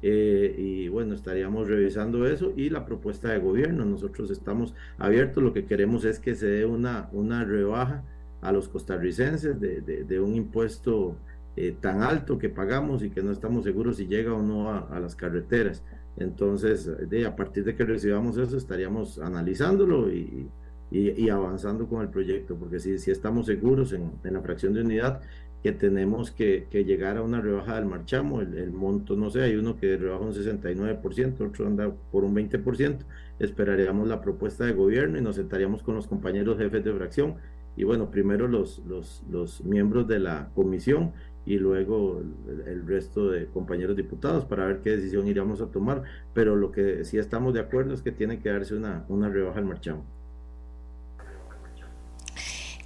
Eh, 0.00 0.54
y 0.56 0.88
bueno, 0.88 1.14
estaríamos 1.14 1.68
revisando 1.68 2.26
eso 2.26 2.52
y 2.56 2.70
la 2.70 2.86
propuesta 2.86 3.30
de 3.30 3.40
gobierno. 3.40 3.84
Nosotros 3.84 4.30
estamos 4.30 4.74
abiertos, 4.96 5.42
lo 5.42 5.52
que 5.52 5.66
queremos 5.66 6.06
es 6.06 6.18
que 6.18 6.34
se 6.34 6.46
dé 6.46 6.64
una, 6.64 7.10
una 7.12 7.44
rebaja 7.44 8.04
a 8.40 8.52
los 8.52 8.68
costarricenses 8.68 9.60
de, 9.60 9.80
de, 9.80 10.20
un 10.20 10.34
impuesto 10.34 11.16
eh, 11.60 11.74
tan 11.80 12.02
alto 12.02 12.38
que 12.38 12.48
pagamos 12.48 13.02
y 13.02 13.10
que 13.10 13.20
no 13.20 13.32
estamos 13.32 13.64
seguros 13.64 13.96
si 13.96 14.06
llega 14.06 14.32
o 14.32 14.42
no 14.44 14.70
a, 14.70 15.00
las 15.00 15.16
carreteras. 15.16 15.82
Entonces, 16.16 16.88
de, 17.10 17.26
a 17.26 17.34
partir 17.34 17.64
de 17.64 17.74
que 17.74 17.84
recibamos 17.84 18.38
eso, 18.38 18.56
estaríamos 18.56 19.18
analizándolo 19.18 20.08
y, 20.08 20.48
y, 20.92 21.28
avanzando 21.28 21.88
con 21.88 22.02
el 22.02 22.10
proyecto, 22.10 22.54
porque 22.54 22.78
si, 22.78 22.98
si 22.98 23.10
estamos 23.10 23.46
seguros 23.46 23.92
en, 23.92 24.12
en, 24.22 24.34
la 24.34 24.40
fracción 24.40 24.72
de 24.72 24.82
unidad 24.82 25.20
que 25.64 25.72
tenemos 25.72 26.30
que, 26.30 26.68
que 26.70 26.84
llegar 26.84 27.16
a 27.16 27.22
una 27.22 27.40
rebaja 27.40 27.74
del 27.74 27.86
marchamo, 27.86 28.40
el, 28.40 28.54
el, 28.54 28.70
monto, 28.70 29.16
no 29.16 29.28
sé, 29.28 29.42
hay 29.42 29.56
uno 29.56 29.76
que 29.76 29.96
rebaja 29.96 30.22
un 30.22 30.32
69%, 30.32 31.40
otro 31.40 31.66
anda 31.66 31.92
por 32.12 32.22
un 32.22 32.36
20%, 32.36 32.98
esperaríamos 33.40 34.06
la 34.06 34.20
propuesta 34.20 34.64
de 34.64 34.74
gobierno 34.74 35.18
y 35.18 35.22
nos 35.22 35.34
sentaríamos 35.34 35.82
con 35.82 35.96
los 35.96 36.06
compañeros 36.06 36.56
jefes 36.56 36.84
de 36.84 36.92
fracción. 36.92 37.34
Y 37.76 37.84
bueno, 37.84 38.10
primero 38.10 38.48
los, 38.48 38.82
los, 38.88 39.22
los 39.30 39.64
miembros 39.64 40.08
de 40.08 40.18
la 40.18 40.50
comisión 40.54 41.12
y 41.48 41.58
luego 41.58 42.20
el, 42.66 42.86
resto 42.86 43.30
de 43.30 43.46
compañeros 43.46 43.96
diputados 43.96 44.44
para 44.44 44.66
ver 44.66 44.80
qué 44.80 44.90
decisión 44.90 45.26
iríamos 45.26 45.60
a 45.60 45.66
tomar, 45.66 46.02
pero 46.34 46.56
lo 46.56 46.70
que 46.70 47.04
sí 47.04 47.18
estamos 47.18 47.54
de 47.54 47.60
acuerdo 47.60 47.94
es 47.94 48.02
que 48.02 48.12
tiene 48.12 48.38
que 48.40 48.50
darse 48.50 48.74
una, 48.74 49.04
una 49.08 49.28
rebaja 49.28 49.58
al 49.58 49.64
marchamo. 49.64 50.04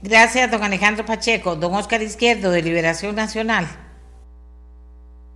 Gracias, 0.03 0.51
don 0.51 0.63
Alejandro 0.63 1.05
Pacheco. 1.05 1.57
Don 1.57 1.75
Oscar 1.75 2.03
Izquierdo, 2.03 2.51
de 2.51 2.63
Liberación 2.63 3.15
Nacional. 3.15 3.67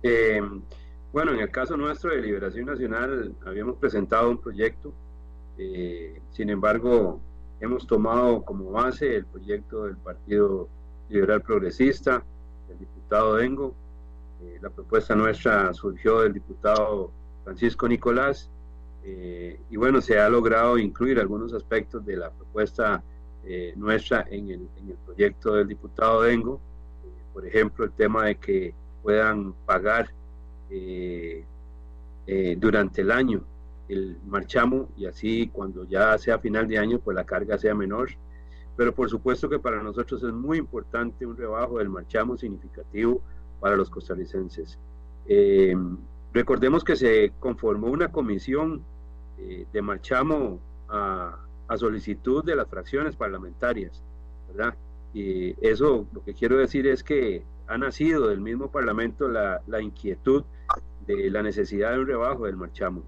Eh, 0.03 0.41
bueno, 1.13 1.33
en 1.33 1.39
el 1.39 1.51
caso 1.51 1.77
nuestro 1.77 2.11
de 2.11 2.21
Liberación 2.21 2.65
Nacional 2.65 3.33
habíamos 3.45 3.77
presentado 3.77 4.29
un 4.29 4.37
proyecto, 4.37 4.93
eh, 5.57 6.21
sin 6.31 6.49
embargo, 6.49 7.21
Hemos 7.59 7.87
tomado 7.87 8.43
como 8.43 8.71
base 8.71 9.15
el 9.15 9.25
proyecto 9.25 9.85
del 9.85 9.97
Partido 9.97 10.69
Liberal 11.09 11.41
Progresista, 11.41 12.23
diputado 13.07 13.35
Dengo. 13.37 13.73
Eh, 14.43 14.59
la 14.61 14.69
propuesta 14.69 15.15
nuestra 15.15 15.73
surgió 15.73 16.21
del 16.21 16.33
diputado 16.33 17.09
Francisco 17.45 17.87
Nicolás 17.87 18.49
eh, 19.05 19.57
y 19.69 19.77
bueno, 19.77 20.01
se 20.01 20.19
ha 20.19 20.27
logrado 20.27 20.77
incluir 20.77 21.17
algunos 21.17 21.53
aspectos 21.53 22.05
de 22.05 22.17
la 22.17 22.29
propuesta 22.29 23.01
eh, 23.45 23.73
nuestra 23.77 24.27
en 24.29 24.49
el, 24.49 24.67
en 24.77 24.97
proyecto 25.05 25.53
del 25.53 25.69
diputado 25.69 26.23
Dengo. 26.23 26.59
por 27.33 27.45
ejemplo, 27.45 27.85
el 27.85 27.91
tema 27.91 28.25
de 28.25 28.35
que 28.35 28.73
puedan 29.01 29.53
pagar 29.65 30.09
durante 32.57 33.01
el 33.01 33.11
año 33.11 33.41
el 33.87 34.17
marchamo 34.27 34.89
y 34.97 35.05
así 35.05 35.47
cuando 35.47 35.85
ya 35.85 36.17
sea 36.17 36.39
final 36.39 36.67
de 36.67 36.77
año 36.77 36.99
pues 36.99 37.15
la 37.15 37.23
carga 37.23 37.57
sea 37.57 37.73
menor. 37.73 38.09
Pero 38.77 38.93
por 38.93 39.09
supuesto 39.09 39.49
que 39.49 39.59
para 39.59 39.81
nosotros 39.81 40.23
es 40.23 40.31
muy 40.31 40.59
importante 40.59 41.25
un 41.25 41.35
rebajo 41.35 41.79
del 41.79 41.89
marchamo 41.89 42.37
significativo 42.37 43.21
para 43.59 43.75
los 43.75 43.89
costarricenses. 43.89 44.77
Eh, 45.27 45.75
recordemos 46.31 46.83
que 46.83 46.95
se 46.95 47.33
conformó 47.39 47.87
una 47.87 48.11
comisión 48.11 48.83
eh, 49.39 49.65
de 49.73 49.81
marchamo 49.81 50.59
a, 50.89 51.37
a, 51.67 51.77
solicitud 51.77 52.45
de 52.45 52.55
las 52.55 52.67
fracciones 52.67 53.15
parlamentarias, 53.15 54.03
¿verdad? 54.47 54.75
Y 55.13 55.55
eso 55.67 56.05
lo 56.13 56.23
que 56.23 56.35
quiero 56.35 56.57
decir 56.57 56.85
es 56.85 57.03
que 57.03 57.43
ha 57.65 57.77
nacido 57.79 58.27
del 58.27 58.39
mismo 58.39 58.69
Parlamento 58.69 59.27
la, 59.27 59.61
la 59.67 59.81
inquietud 59.81 60.43
de 61.07 61.31
la 61.31 61.41
necesidad 61.41 61.93
de 61.93 61.99
un 61.99 62.07
rebajo 62.07 62.45
del 62.45 62.57
marchamo 62.57 63.03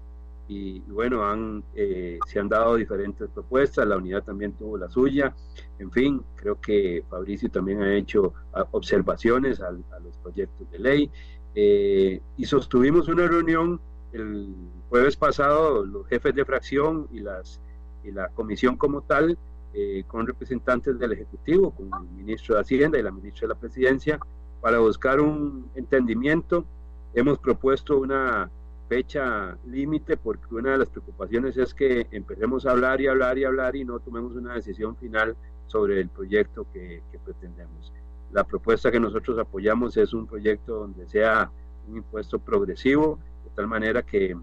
y, 0.50 0.80
bueno, 0.80 1.24
han, 1.24 1.62
eh, 1.76 2.18
se 2.26 2.40
han 2.40 2.48
dado 2.48 2.74
diferentes 2.74 3.28
propuestas, 3.30 3.86
la 3.86 3.96
unidad 3.96 4.24
también 4.24 4.52
tuvo 4.54 4.76
la 4.76 4.90
suya, 4.90 5.32
en 5.78 5.92
fin, 5.92 6.20
creo 6.34 6.60
que 6.60 7.04
Fabricio 7.08 7.48
también 7.52 7.80
ha 7.82 7.94
hecho 7.94 8.34
ah, 8.52 8.66
observaciones 8.72 9.60
a, 9.60 9.70
los 9.70 10.16
proyectos 10.20 10.68
de 10.72 10.78
ley 10.80 11.10
eh, 11.54 12.20
y 12.36 12.44
sostuvimos 12.46 13.06
una 13.06 13.28
reunión 13.28 13.80
el 14.12 14.52
jueves 14.88 15.14
pasado, 15.14 15.86
los 15.86 16.08
jefes 16.08 16.34
de 16.34 16.44
fracción 16.44 17.06
y, 17.12 17.20
las, 17.20 17.60
y 18.02 18.10
la 18.10 18.28
comisión 18.30 18.76
como 18.76 19.02
tal, 19.02 19.38
eh, 19.72 20.02
con 20.08 20.26
representantes 20.26 20.98
del 20.98 21.12
Ejecutivo, 21.12 21.70
con 21.70 21.86
el 21.86 22.08
ministro 22.24 22.56
de 22.56 22.62
Hacienda 22.62 22.98
y 22.98 23.04
la 23.04 23.12
ministra 23.12 23.46
de 23.46 23.54
la 23.54 23.60
Presidencia, 23.60 24.18
para 24.60 24.80
buscar 24.80 25.20
un 25.20 25.70
entendimiento. 25.76 26.64
Hemos 27.14 27.38
propuesto 27.38 27.98
una 27.98 28.50
fecha 28.90 29.56
límite 29.68 30.16
porque 30.16 30.52
una 30.52 30.72
de 30.72 30.78
las 30.78 30.88
preocupaciones 30.88 31.56
es 31.56 31.72
que 31.72 32.08
empecemos 32.10 32.66
a 32.66 32.72
hablar 32.72 33.00
y 33.00 33.06
hablar 33.06 33.38
y 33.38 33.44
hablar 33.44 33.76
y 33.76 33.84
no 33.84 34.00
tomemos 34.00 34.34
una 34.34 34.54
decisión 34.54 34.96
final 34.96 35.36
sobre 35.68 36.00
el 36.00 36.08
proyecto 36.08 36.66
que, 36.72 37.00
pretendemos. 37.24 37.92
La 38.32 38.42
propuesta 38.42 38.90
que 38.90 38.98
nosotros 38.98 39.38
apoyamos 39.38 39.96
es 39.96 40.12
un 40.12 40.26
proyecto 40.26 40.80
donde 40.80 41.06
sea 41.06 41.52
un 41.88 41.98
impuesto 41.98 42.40
progresivo, 42.40 43.20
de 43.44 43.50
tal 43.54 43.68
manera 43.68 44.02
que 44.02 44.36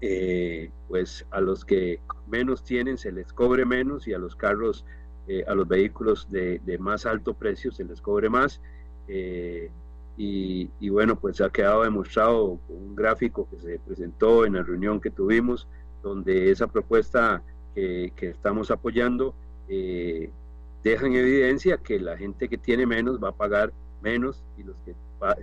eh, 0.00 0.70
pues 0.86 1.26
a 1.32 1.40
los 1.40 1.64
que 1.64 1.98
menos 2.28 2.62
tienen 2.62 2.98
se 2.98 3.10
les 3.10 3.32
cobre 3.32 3.64
menos 3.64 4.06
y 4.06 4.14
a 4.14 4.18
los 4.18 4.36
carros, 4.36 4.84
eh, 5.26 5.44
a 5.48 5.56
los 5.56 5.66
vehículos 5.66 6.30
de, 6.30 6.60
más 6.78 7.04
alto 7.04 7.34
precio 7.34 7.72
se 7.72 7.82
les 7.82 8.00
cobre 8.00 8.28
más. 8.28 8.60
Eh, 9.08 9.72
y, 10.20 10.88
bueno, 10.88 11.14
pues 11.14 11.40
ha 11.40 11.48
quedado 11.48 11.84
demostrado 11.84 12.58
un 12.68 12.96
gráfico 12.96 13.48
que 13.48 13.58
se 13.58 13.78
presentó 13.78 14.44
en 14.44 14.54
la 14.54 14.64
reunión 14.64 15.00
que 15.00 15.10
tuvimos, 15.10 15.68
donde 16.02 16.50
esa 16.50 16.66
propuesta 16.66 17.42
que, 17.72 18.12
estamos 18.20 18.72
apoyando 18.72 19.32
eh, 19.68 20.28
deja 20.82 21.06
en 21.06 21.14
evidencia 21.14 21.76
que 21.76 22.00
la 22.00 22.16
gente 22.16 22.48
que 22.48 22.58
tiene 22.58 22.84
menos 22.84 23.22
va 23.22 23.28
a 23.28 23.32
pagar 23.32 23.72
menos 24.02 24.42
y 24.56 24.64
los 24.64 24.74
que 24.84 24.94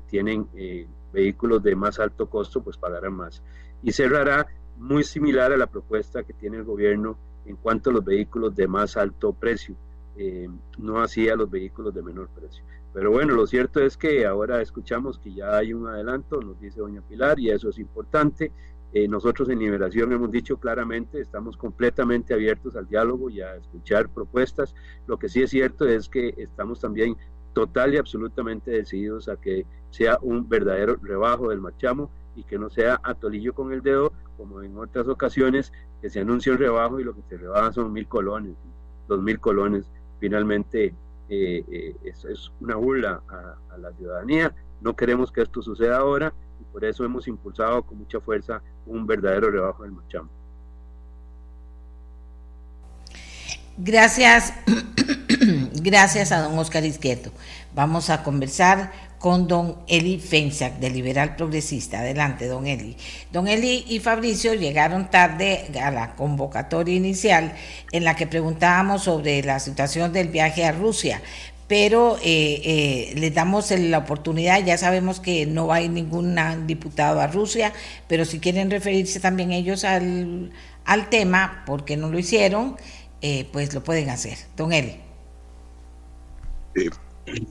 tienen 0.08 0.48
eh, 0.56 0.88
vehículos 1.14 1.64
de 1.64 1.76
más 1.76 2.00
alto 2.00 2.30
costo 2.30 2.62
pues 2.62 2.76
pagarán 2.76 3.14
más. 3.14 3.42
Y 3.82 3.94
cerrará 3.94 4.48
muy 4.78 5.04
similar 5.04 5.54
a 5.54 5.58
la 5.58 5.68
propuesta 5.68 6.24
que 6.24 6.34
tiene 6.34 6.58
el 6.58 6.64
gobierno 6.64 7.18
en 7.46 7.56
cuanto 7.56 7.92
a 7.92 7.94
los 7.94 8.04
vehículos 8.04 8.56
de 8.56 8.68
más 8.68 8.98
alto 8.98 9.32
precio, 9.32 9.76
eh, 10.18 10.50
no 10.78 11.02
así 11.02 11.30
a 11.30 11.36
los 11.36 11.50
vehículos 11.50 11.94
de 11.94 12.02
menor 12.02 12.28
precio. 12.30 12.64
Pero 12.96 13.12
bueno, 13.12 13.34
lo 13.34 13.46
cierto 13.46 13.82
es 13.82 13.98
que 13.98 14.26
ahora 14.26 14.62
escuchamos 14.62 15.20
que 15.20 15.34
ya 15.34 15.58
hay 15.58 15.74
un 15.74 15.86
adelanto, 15.86 16.40
nos 16.40 16.58
dice 16.62 16.80
doña 16.80 17.02
Pilar, 17.02 17.38
y 17.38 17.50
eso 17.50 17.68
es 17.68 17.78
importante. 17.78 18.54
Eh, 18.94 19.10
nosotros 19.10 19.50
en 19.50 19.60
Liberación 19.60 20.14
hemos 20.14 20.32
dicho 20.32 20.56
claramente, 20.62 21.20
estamos 21.20 21.58
completamente 21.58 22.34
abiertos 22.34 22.78
al 22.78 22.88
diálogo 22.88 23.30
y 23.30 23.42
a 23.42 23.54
escuchar 23.58 24.08
propuestas. 24.08 24.74
Lo 25.08 25.20
que 25.20 25.28
sí 25.28 25.44
es 25.44 25.50
cierto 25.50 25.86
es 25.86 26.08
que 26.08 26.36
estamos 26.38 26.80
también 26.80 27.18
total 27.52 27.94
y 27.94 27.98
absolutamente 27.98 28.72
decididos 28.72 29.28
a 29.28 29.36
que 29.36 29.66
sea 29.90 30.18
un 30.22 30.48
verdadero 30.48 30.96
rebajo 31.02 31.50
del 31.50 31.60
marchamo 31.60 32.10
y 32.38 32.46
que 32.46 32.58
no 32.58 32.70
sea 32.70 33.02
atolillo 33.04 33.54
con 33.54 33.74
el 33.74 33.82
dedo, 33.82 34.14
como 34.38 34.62
en 34.62 34.78
otras 34.78 35.10
ocasiones, 35.10 35.74
que 36.02 36.10
se 36.10 36.22
anuncia 36.22 36.54
un 36.54 36.60
rebajo 36.60 37.02
y 37.02 37.04
lo 37.04 37.14
que 37.14 37.24
se 37.28 37.36
rebaja 37.36 37.74
son 37.74 37.92
mil 37.92 38.08
colones, 38.08 38.56
dos 39.10 39.22
mil 39.22 39.42
colones. 39.42 39.92
Finalmente, 40.22 40.96
eh, 41.30 41.64
eh, 41.72 41.96
es, 42.04 42.52
una 42.60 42.76
burla 42.76 43.22
a, 43.28 43.78
la 43.78 43.92
ciudadanía. 43.94 44.54
No 44.82 44.96
queremos 44.96 45.32
que 45.32 45.42
esto 45.42 45.62
suceda 45.62 45.98
ahora 45.98 46.34
y 46.60 46.64
por 46.66 46.86
eso 46.86 47.04
hemos 47.04 47.28
impulsado 47.28 47.84
con 47.84 47.98
mucha 47.98 48.20
fuerza 48.20 48.62
un 48.86 49.06
verdadero 49.06 49.52
rebajo 49.52 49.84
del 49.84 49.92
marchamo. 49.92 50.30
Gracias, 53.78 54.54
gracias 55.74 56.32
a 56.32 56.42
don 56.42 56.58
Oscar 56.58 56.86
Izquierdo. 56.86 57.32
Vamos 57.74 58.10
a 58.10 58.24
conversar 58.24 58.92
con 59.20 59.48
don 59.48 59.78
Eli 59.88 60.20
Fensac, 60.20 60.80
de 60.80 60.90
Liberal 60.90 61.36
Progresista. 61.36 62.00
Adelante, 62.00 62.48
don 62.48 62.68
Eli. 62.68 62.96
Don 63.32 63.48
Eli 63.48 63.86
y 63.88 64.00
Fabricio 64.00 64.54
llegaron 64.54 65.10
tarde 65.10 65.68
a 65.82 65.92
la 65.92 66.16
convocatoria 66.16 66.96
inicial 66.96 67.54
en 67.92 68.04
la 68.04 68.16
que 68.16 68.28
preguntábamos 68.28 69.04
sobre 69.04 69.42
la 69.44 69.60
situación 69.60 70.14
del 70.14 70.30
viaje 70.30 70.66
a 70.66 70.72
Rusia, 70.72 71.22
pero 71.68 72.18
eh, 72.18 72.62
eh, 72.64 73.14
les 73.16 73.34
damos 73.34 73.72
la 73.72 74.00
oportunidad, 74.00 74.64
ya 74.64 74.78
sabemos 74.78 75.20
que 75.20 75.46
no 75.46 75.74
hay 75.74 75.90
ningún 75.90 76.38
diputado 76.68 77.20
a 77.20 77.28
Rusia, 77.28 77.74
pero 78.08 78.26
si 78.26 78.40
quieren 78.40 78.70
referirse 78.70 79.20
también 79.20 79.52
ellos 79.52 79.84
al, 79.84 80.52
al 80.86 81.10
tema, 81.10 81.64
porque 81.66 81.98
no 81.98 82.10
lo 82.10 82.20
hicieron, 82.20 82.78
eh, 83.22 83.48
pues 83.52 83.74
lo 83.74 83.84
pueden 83.84 84.10
hacer. 84.10 84.38
Don 84.56 84.72
Eli. 84.72 85.00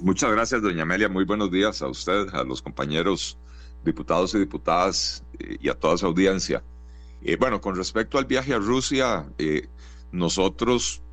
Muchas 0.00 0.31
gracias, 0.31 0.62
doña 0.62 0.83
Amelia. 0.83 1.09
Muy 1.09 1.25
buenos 1.25 1.50
días 1.50 1.83
a 1.83 1.88
usted, 1.88 2.28
a 2.35 2.45
los 2.45 2.62
compañeros 2.62 3.38
diputados 3.85 4.35
y 4.35 4.38
diputadas 4.38 5.25
y 5.38 5.69
a 5.69 5.75
toda 5.75 5.97
su 5.97 6.07
audiencia. 6.07 6.62
bueno, 7.38 7.61
con 7.61 7.76
respecto 7.76 8.19
al 8.19 8.25
viaje 8.25 8.54
a 8.54 8.59
Rusia, 8.59 9.26
nosotros 10.12 11.04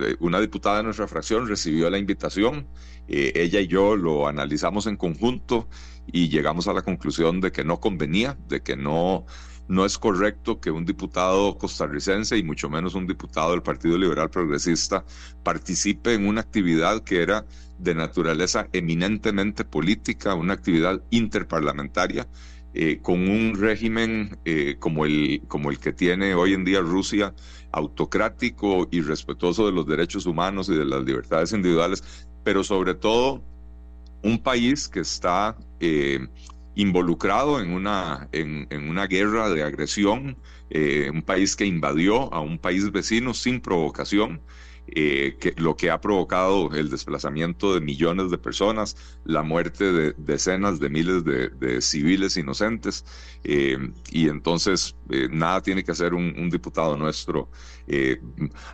este, 0.00 0.16
una 0.20 0.40
diputada 0.40 0.78
de 0.78 0.84
nuestra 0.84 1.06
fracción 1.06 1.46
recibió 1.46 1.90
la 1.90 1.98
invitación, 1.98 2.66
eh, 3.08 3.32
ella 3.34 3.60
y 3.60 3.66
yo 3.66 3.96
lo 3.96 4.28
analizamos 4.28 4.86
en 4.86 4.96
conjunto 4.96 5.68
y 6.06 6.28
llegamos 6.28 6.68
a 6.68 6.72
la 6.72 6.82
conclusión 6.82 7.40
de 7.40 7.52
que 7.52 7.64
no 7.64 7.80
convenía, 7.80 8.38
de 8.48 8.62
que 8.62 8.76
no, 8.76 9.26
no 9.68 9.84
es 9.84 9.98
correcto 9.98 10.60
que 10.60 10.70
un 10.70 10.84
diputado 10.84 11.58
costarricense 11.58 12.38
y 12.38 12.42
mucho 12.42 12.70
menos 12.70 12.94
un 12.94 13.06
diputado 13.06 13.50
del 13.50 13.62
Partido 13.62 13.98
Liberal 13.98 14.30
Progresista 14.30 15.04
participe 15.42 16.14
en 16.14 16.26
una 16.26 16.40
actividad 16.40 17.02
que 17.02 17.22
era 17.22 17.44
de 17.80 17.94
naturaleza 17.94 18.68
eminentemente 18.72 19.64
política, 19.64 20.34
una 20.34 20.54
actividad 20.54 21.02
interparlamentaria 21.10 22.26
eh, 22.72 23.00
con 23.02 23.28
un 23.28 23.56
régimen 23.58 24.38
eh, 24.44 24.76
como, 24.78 25.04
el, 25.04 25.42
como 25.48 25.70
el 25.70 25.80
que 25.80 25.92
tiene 25.92 26.34
hoy 26.34 26.54
en 26.54 26.64
día 26.64 26.80
Rusia, 26.80 27.34
autocrático 27.72 28.86
y 28.92 29.00
respetuoso 29.00 29.66
de 29.66 29.72
los 29.72 29.86
derechos 29.86 30.24
humanos 30.26 30.68
y 30.68 30.76
de 30.76 30.84
las 30.84 31.02
libertades 31.02 31.52
individuales, 31.52 32.28
pero 32.44 32.62
sobre 32.62 32.94
todo 32.94 33.42
un 34.22 34.38
país 34.40 34.86
que 34.86 35.00
está 35.00 35.56
eh, 35.80 36.28
involucrado 36.76 37.60
en 37.60 37.72
una, 37.72 38.28
en, 38.30 38.68
una 38.88 39.06
guerra 39.08 39.50
de 39.50 39.64
agresión, 39.64 40.36
un 41.12 41.22
país 41.22 41.56
que 41.56 41.66
invadió 41.66 42.32
a 42.32 42.40
un 42.40 42.56
país 42.56 42.92
vecino 42.92 43.34
sin 43.34 43.60
provocación, 43.60 44.40
eh, 44.92 45.36
que, 45.38 45.54
lo 45.56 45.76
que 45.76 45.88
ha 45.88 46.00
provocado 46.00 46.74
el 46.74 46.90
desplazamiento 46.90 47.74
de 47.74 47.80
millones 47.80 48.30
de 48.30 48.38
personas, 48.38 48.96
la 49.24 49.44
muerte 49.44 49.92
de 49.92 50.14
decenas 50.18 50.80
de 50.80 50.88
miles 50.90 51.22
de, 51.24 51.80
civiles 51.80 52.36
inocentes. 52.36 53.04
Eh, 53.44 53.78
y 54.10 54.28
entonces 54.28 54.96
eh, 55.10 55.28
nada 55.30 55.62
tiene 55.62 55.84
que 55.84 55.92
hacer 55.92 56.12
un, 56.12 56.50
diputado 56.50 56.96
nuestro 56.96 57.48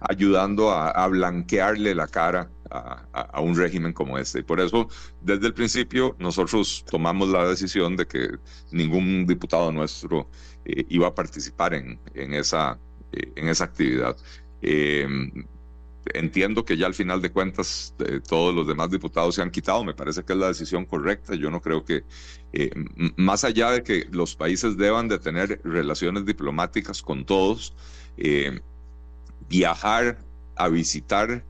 ayudando 0.01 0.71
a, 0.71 1.07
blanquearle 1.09 1.95
la 1.95 2.07
cara 2.07 2.51
a, 2.71 3.41
un 3.43 3.55
régimen 3.55 3.93
como 3.93 4.17
este. 4.17 4.41
Y 4.41 4.43
por 4.43 4.61
eso, 4.61 4.89
desde 5.21 5.49
el 5.49 5.55
principio, 5.55 6.17
nosotros 6.19 6.85
tomamos 6.91 7.29
la 7.29 7.47
decisión 7.47 7.97
de 7.97 8.07
que 8.07 8.29
ningún 8.71 9.27
diputado 9.27 9.71
nuestro 9.71 10.31
iba 10.65 11.09
a 11.09 11.15
participar 11.15 11.75
en, 11.75 11.99
en, 12.15 12.33
esa, 12.33 12.79
en 13.13 13.49
esa 13.49 13.65
actividad 13.65 14.17
entiendo 16.15 16.65
que 16.65 16.77
ya 16.77 16.87
al 16.87 16.95
final 16.95 17.21
de 17.21 17.31
cuentas 17.31 17.95
eh, 17.99 18.21
todos 18.27 18.55
los 18.55 18.67
demás 18.67 18.91
diputados 18.91 19.35
se 19.35 19.43
han 19.43 19.51
quitado, 19.51 19.85
me 19.85 19.95
parece 19.95 20.25
que 20.25 20.33
es 20.33 20.39
la 20.39 20.49
decisión 20.49 20.85
correcta, 20.85 21.35
yo 21.35 21.51
no 21.51 21.61
creo 21.61 21.85
que, 21.85 22.05
eh, 22.53 22.71
más 23.17 23.45
allá 23.45 23.71
de 23.71 23.83
que 23.83 24.07
los 24.11 24.35
países 24.37 24.77
deban 24.77 25.09
de 25.09 25.19
tener 25.19 25.61
relaciones 25.65 26.25
diplomáticas 26.25 27.03
con 27.03 27.25
todos, 27.25 27.75
eh, 28.17 28.61
viajar 29.49 30.19
a 30.57 30.69
visitar 30.69 31.45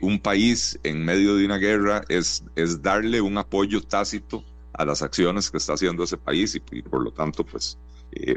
un 0.00 0.18
país 0.18 0.80
en 0.82 1.04
medio 1.04 1.36
de 1.36 1.44
una 1.44 1.58
guerra 1.58 2.02
es, 2.08 2.42
es 2.56 2.80
darle 2.80 3.20
un 3.20 3.36
apoyo 3.36 3.82
tácito 3.82 4.42
a 4.72 4.86
las 4.86 5.02
acciones 5.02 5.50
que 5.50 5.58
está 5.58 5.74
haciendo 5.74 6.04
ese 6.04 6.16
país 6.16 6.54
y, 6.54 6.80
por 6.80 7.02
lo 7.02 7.12
tanto 7.12 7.44
pues 7.44 7.76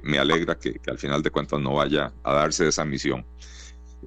me 0.03 0.17
alegra 0.20 0.60
que, 0.60 0.74
que 0.74 0.91
al 0.91 0.98
final 0.98 1.24
de 1.24 1.29
cuentas 1.31 1.62
no 1.62 1.75
vaya 1.75 2.12
a 2.24 2.34
darse 2.34 2.67
esa 2.67 2.84
misión. 2.84 3.25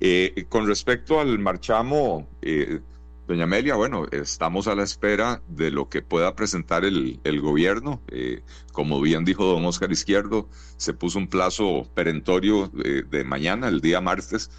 Eh, 0.00 0.46
con 0.48 0.66
respecto 0.66 1.20
al 1.20 1.38
marchamo, 1.38 2.28
eh, 2.42 2.80
doña 3.26 3.44
Amelia, 3.44 3.76
bueno, 3.76 4.06
estamos 4.10 4.66
a 4.66 4.74
la 4.74 4.82
espera 4.82 5.42
de 5.48 5.70
lo 5.70 5.88
que 5.88 6.02
pueda 6.02 6.34
presentar 6.34 6.84
el, 6.84 7.20
gobierno. 7.40 8.02
Eh, 8.08 8.42
como 8.72 9.00
bien 9.00 9.24
dijo 9.24 9.44
don 9.44 9.64
Oscar 9.64 9.92
Izquierdo, 9.92 10.48
se 10.76 10.92
puso 10.92 11.18
un 11.18 11.28
plazo 11.28 11.88
perentorio 11.94 12.68
de 12.68 13.24
mañana, 13.24 13.68
el 13.68 13.80
día 13.80 14.00
martes, 14.00 14.50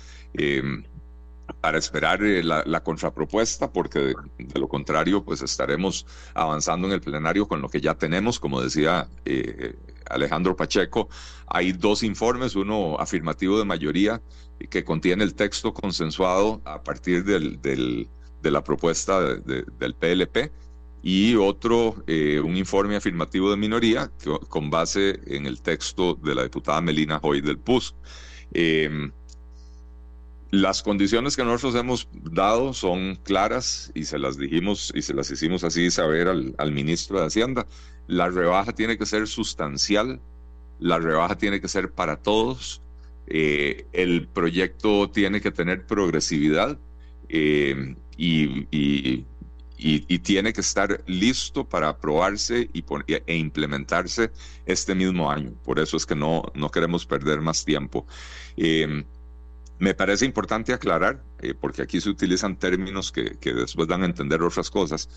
para 1.66 1.80
esperar 1.80 2.22
la, 2.22 2.84
contrapropuesta, 2.84 3.72
porque 3.72 4.14
de, 4.38 4.60
lo 4.60 4.68
contrario, 4.68 5.24
pues 5.24 5.42
estaremos 5.42 6.06
avanzando 6.36 6.86
en 6.86 6.94
el 6.94 7.02
plenario 7.02 7.48
con 7.48 7.60
lo 7.60 7.70
que 7.70 7.82
ya 7.82 7.96
tenemos, 7.96 8.40
como 8.40 8.62
decía 8.62 9.08
Alejandro 10.08 10.56
Pacheco. 10.56 11.10
Hay 11.48 11.72
dos 11.72 12.04
informes, 12.04 12.56
uno 12.56 13.00
afirmativo 13.00 13.58
de 13.58 13.66
mayoría 13.66 14.22
que 14.70 14.84
contiene 14.84 15.24
el 15.24 15.34
texto 15.34 15.74
consensuado 15.74 16.62
a 16.66 16.84
partir 16.84 17.24
del, 17.24 17.60
de 17.60 18.52
la 18.52 18.64
propuesta 18.64 19.20
del 19.22 19.96
PLP 19.96 20.52
y 21.02 21.34
otro, 21.34 21.96
eh, 22.06 22.40
un 22.42 22.58
informe 22.58 22.96
afirmativo 22.96 23.50
de 23.50 23.58
minoría 23.58 24.12
con 24.50 24.70
base 24.70 25.20
en 25.26 25.48
el 25.48 25.64
texto 25.64 26.14
de 26.14 26.36
la 26.36 26.44
diputada 26.44 26.80
Melina 26.82 27.20
Hoy 27.24 27.42
del 27.42 27.58
PUS. 27.58 27.96
Las 30.56 30.82
condiciones 30.84 31.36
que 31.36 31.44
nosotros 31.44 31.76
hemos 31.76 32.08
dado 32.14 32.72
son 32.72 33.18
claras 33.18 33.92
y 33.94 34.06
se 34.06 34.18
las 34.18 34.38
dijimos 34.38 34.94
y 34.96 35.02
se 35.02 35.14
las 35.14 35.30
hicimos 35.30 35.66
así 35.66 35.92
saber 35.92 36.30
al, 36.30 36.56
al 36.58 36.72
ministro 36.72 37.20
de 37.20 37.26
Hacienda. 37.26 37.68
La 38.08 38.30
rebaja 38.30 38.72
tiene 38.72 38.98
que 38.98 39.06
ser 39.06 39.28
sustancial, 39.28 40.22
la 40.80 40.98
rebaja 40.98 41.38
tiene 41.38 41.60
que 41.60 41.68
ser 41.68 41.92
para 41.92 42.16
todos, 42.16 42.82
eh, 43.28 43.86
el 43.92 44.30
proyecto 44.30 45.10
tiene 45.10 45.42
que 45.42 45.52
tener 45.52 45.86
progresividad 45.86 46.80
eh, 47.28 47.94
y, 48.16 48.66
y, 48.72 49.26
tiene 50.20 50.54
que 50.54 50.62
estar 50.62 51.04
listo 51.06 51.68
para 51.68 51.90
aprobarse 51.90 52.70
y 52.72 52.86
e 53.28 53.36
implementarse 53.36 54.32
este 54.66 54.96
mismo 54.96 55.30
año. 55.30 55.52
Por 55.66 55.80
eso 55.80 55.98
es 55.98 56.06
que 56.06 56.16
no, 56.16 56.44
no 56.54 56.72
queremos 56.72 57.06
perder 57.06 57.42
más 57.42 57.66
tiempo. 57.66 58.08
Eh, 58.56 59.04
me 59.80 59.94
parece 59.94 60.26
importante 60.26 60.74
aclarar, 60.74 61.24
porque 61.60 61.82
aquí 61.82 62.00
se 62.02 62.10
utilizan 62.10 62.58
términos 62.58 63.12
que, 63.12 63.38
que, 63.40 63.54
después 63.54 63.88
dan 63.88 64.04
a 64.04 64.06
entender 64.06 64.42
otras 64.42 64.70
cosas. 64.72 65.10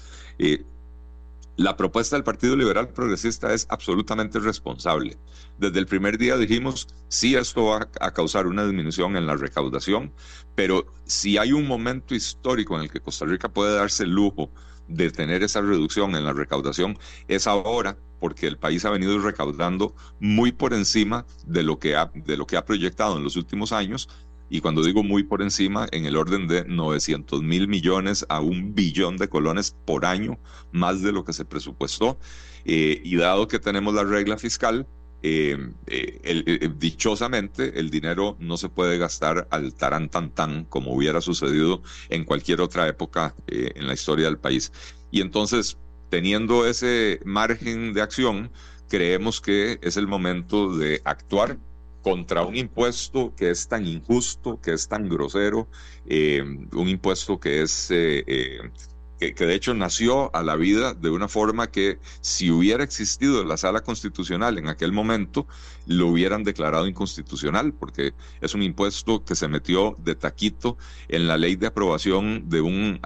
La 1.58 1.76
propuesta 1.76 2.14
del 2.14 2.22
Partido 2.22 2.54
Liberal 2.54 2.90
Progresista 2.90 3.52
es 3.52 3.66
absolutamente 3.68 4.38
responsable. 4.38 5.18
Desde 5.58 5.80
el 5.80 5.86
primer 5.86 6.16
día 6.16 6.36
dijimos, 6.36 6.86
sí, 7.08 7.34
esto 7.34 7.64
va 7.64 7.88
a 8.00 8.12
causar 8.12 8.46
una 8.46 8.64
disminución 8.64 9.16
en 9.16 9.26
la 9.26 9.34
recaudación, 9.34 10.12
pero 10.54 10.86
si 11.04 11.36
hay 11.36 11.52
un 11.52 11.66
momento 11.66 12.14
histórico 12.14 12.76
en 12.76 12.82
el 12.82 12.90
que 12.92 13.00
Costa 13.00 13.24
Rica 13.24 13.48
puede 13.48 13.74
darse 13.74 14.04
el 14.04 14.10
lujo 14.10 14.52
de 14.86 15.10
tener 15.10 15.42
esa 15.42 15.60
reducción 15.60 16.14
en 16.14 16.26
la 16.26 16.32
recaudación, 16.32 16.96
es 17.26 17.48
ahora 17.48 17.98
porque 18.20 18.46
el 18.46 18.56
país 18.56 18.84
ha 18.84 18.90
venido 18.90 19.18
recaudando 19.18 19.96
muy 20.20 20.52
por 20.52 20.72
encima 20.74 21.26
de 21.44 21.64
lo 21.64 21.80
que 21.80 21.96
ha, 21.96 22.12
de 22.14 22.36
lo 22.36 22.46
que 22.46 22.56
ha 22.56 22.64
proyectado 22.64 23.16
en 23.16 23.24
los 23.24 23.34
últimos 23.34 23.72
años 23.72 24.08
y 24.50 24.60
cuando 24.60 24.82
digo 24.82 25.02
muy 25.02 25.22
por 25.22 25.42
encima, 25.42 25.86
en 25.92 26.06
el 26.06 26.16
orden 26.16 26.48
de 26.48 26.64
900 26.64 27.42
mil 27.42 27.68
millones 27.68 28.24
a 28.28 28.40
un 28.40 28.74
billón 28.74 29.16
de 29.16 29.28
colones 29.28 29.76
por 29.84 30.06
año, 30.06 30.38
más 30.72 31.02
de 31.02 31.12
lo 31.12 31.24
que 31.24 31.32
se 31.32 31.44
presupuestó. 31.44 32.18
Eh, 32.64 33.00
y 33.04 33.16
dado 33.16 33.48
que 33.48 33.58
tenemos 33.58 33.94
la 33.94 34.04
regla 34.04 34.38
fiscal, 34.38 34.86
eh, 35.22 35.72
eh, 35.86 36.70
dichosamente 36.78 37.78
el 37.78 37.90
dinero 37.90 38.36
no 38.38 38.56
se 38.56 38.68
puede 38.68 38.98
gastar 38.98 39.48
al 39.50 39.74
tan 39.74 40.64
como 40.64 40.94
hubiera 40.94 41.20
sucedido 41.20 41.82
en 42.08 42.24
cualquier 42.24 42.60
otra 42.60 42.86
época 42.88 43.34
en 43.48 43.86
la 43.86 43.94
historia 43.94 44.26
del 44.26 44.38
país. 44.38 44.72
Y 45.10 45.20
entonces, 45.20 45.76
teniendo 46.08 46.66
ese 46.66 47.20
margen 47.24 47.92
de 47.92 48.02
acción, 48.02 48.50
creemos 48.88 49.40
que 49.40 49.78
es 49.82 49.96
el 49.96 50.06
momento 50.06 50.76
de 50.76 51.02
actuar 51.04 51.58
contra 52.02 52.44
un 52.44 52.56
impuesto 52.56 53.34
que 53.36 53.50
es 53.50 53.68
tan 53.68 53.86
injusto, 53.86 54.60
que 54.60 54.72
es 54.72 54.88
tan 54.88 55.08
grosero, 55.08 55.68
eh, 56.06 56.42
un 56.72 56.88
impuesto 56.88 57.38
que 57.38 57.62
es... 57.62 57.90
Eh, 57.90 58.24
eh, 58.26 58.70
que, 59.18 59.34
de 59.34 59.54
hecho 59.54 59.74
nació 59.74 60.32
a 60.32 60.44
la 60.44 60.54
vida 60.54 60.94
de 60.94 61.10
una 61.10 61.26
forma 61.26 61.72
que 61.72 61.98
si 62.20 62.52
hubiera 62.52 62.84
existido 62.84 63.42
la 63.42 63.56
sala 63.56 63.80
constitucional 63.80 64.58
en 64.58 64.68
aquel 64.68 64.92
momento, 64.92 65.48
lo 65.86 66.06
hubieran 66.06 66.44
declarado 66.44 66.86
inconstitucional, 66.86 67.72
porque 67.72 68.14
es 68.40 68.54
un 68.54 68.62
impuesto 68.62 69.24
que 69.24 69.34
se 69.34 69.48
metió 69.48 69.96
de 69.98 70.14
taquito 70.14 70.78
en 71.08 71.26
la 71.26 71.36
ley 71.36 71.56
de 71.56 71.66
aprobación 71.66 72.48
de 72.48 72.60
un 72.60 73.00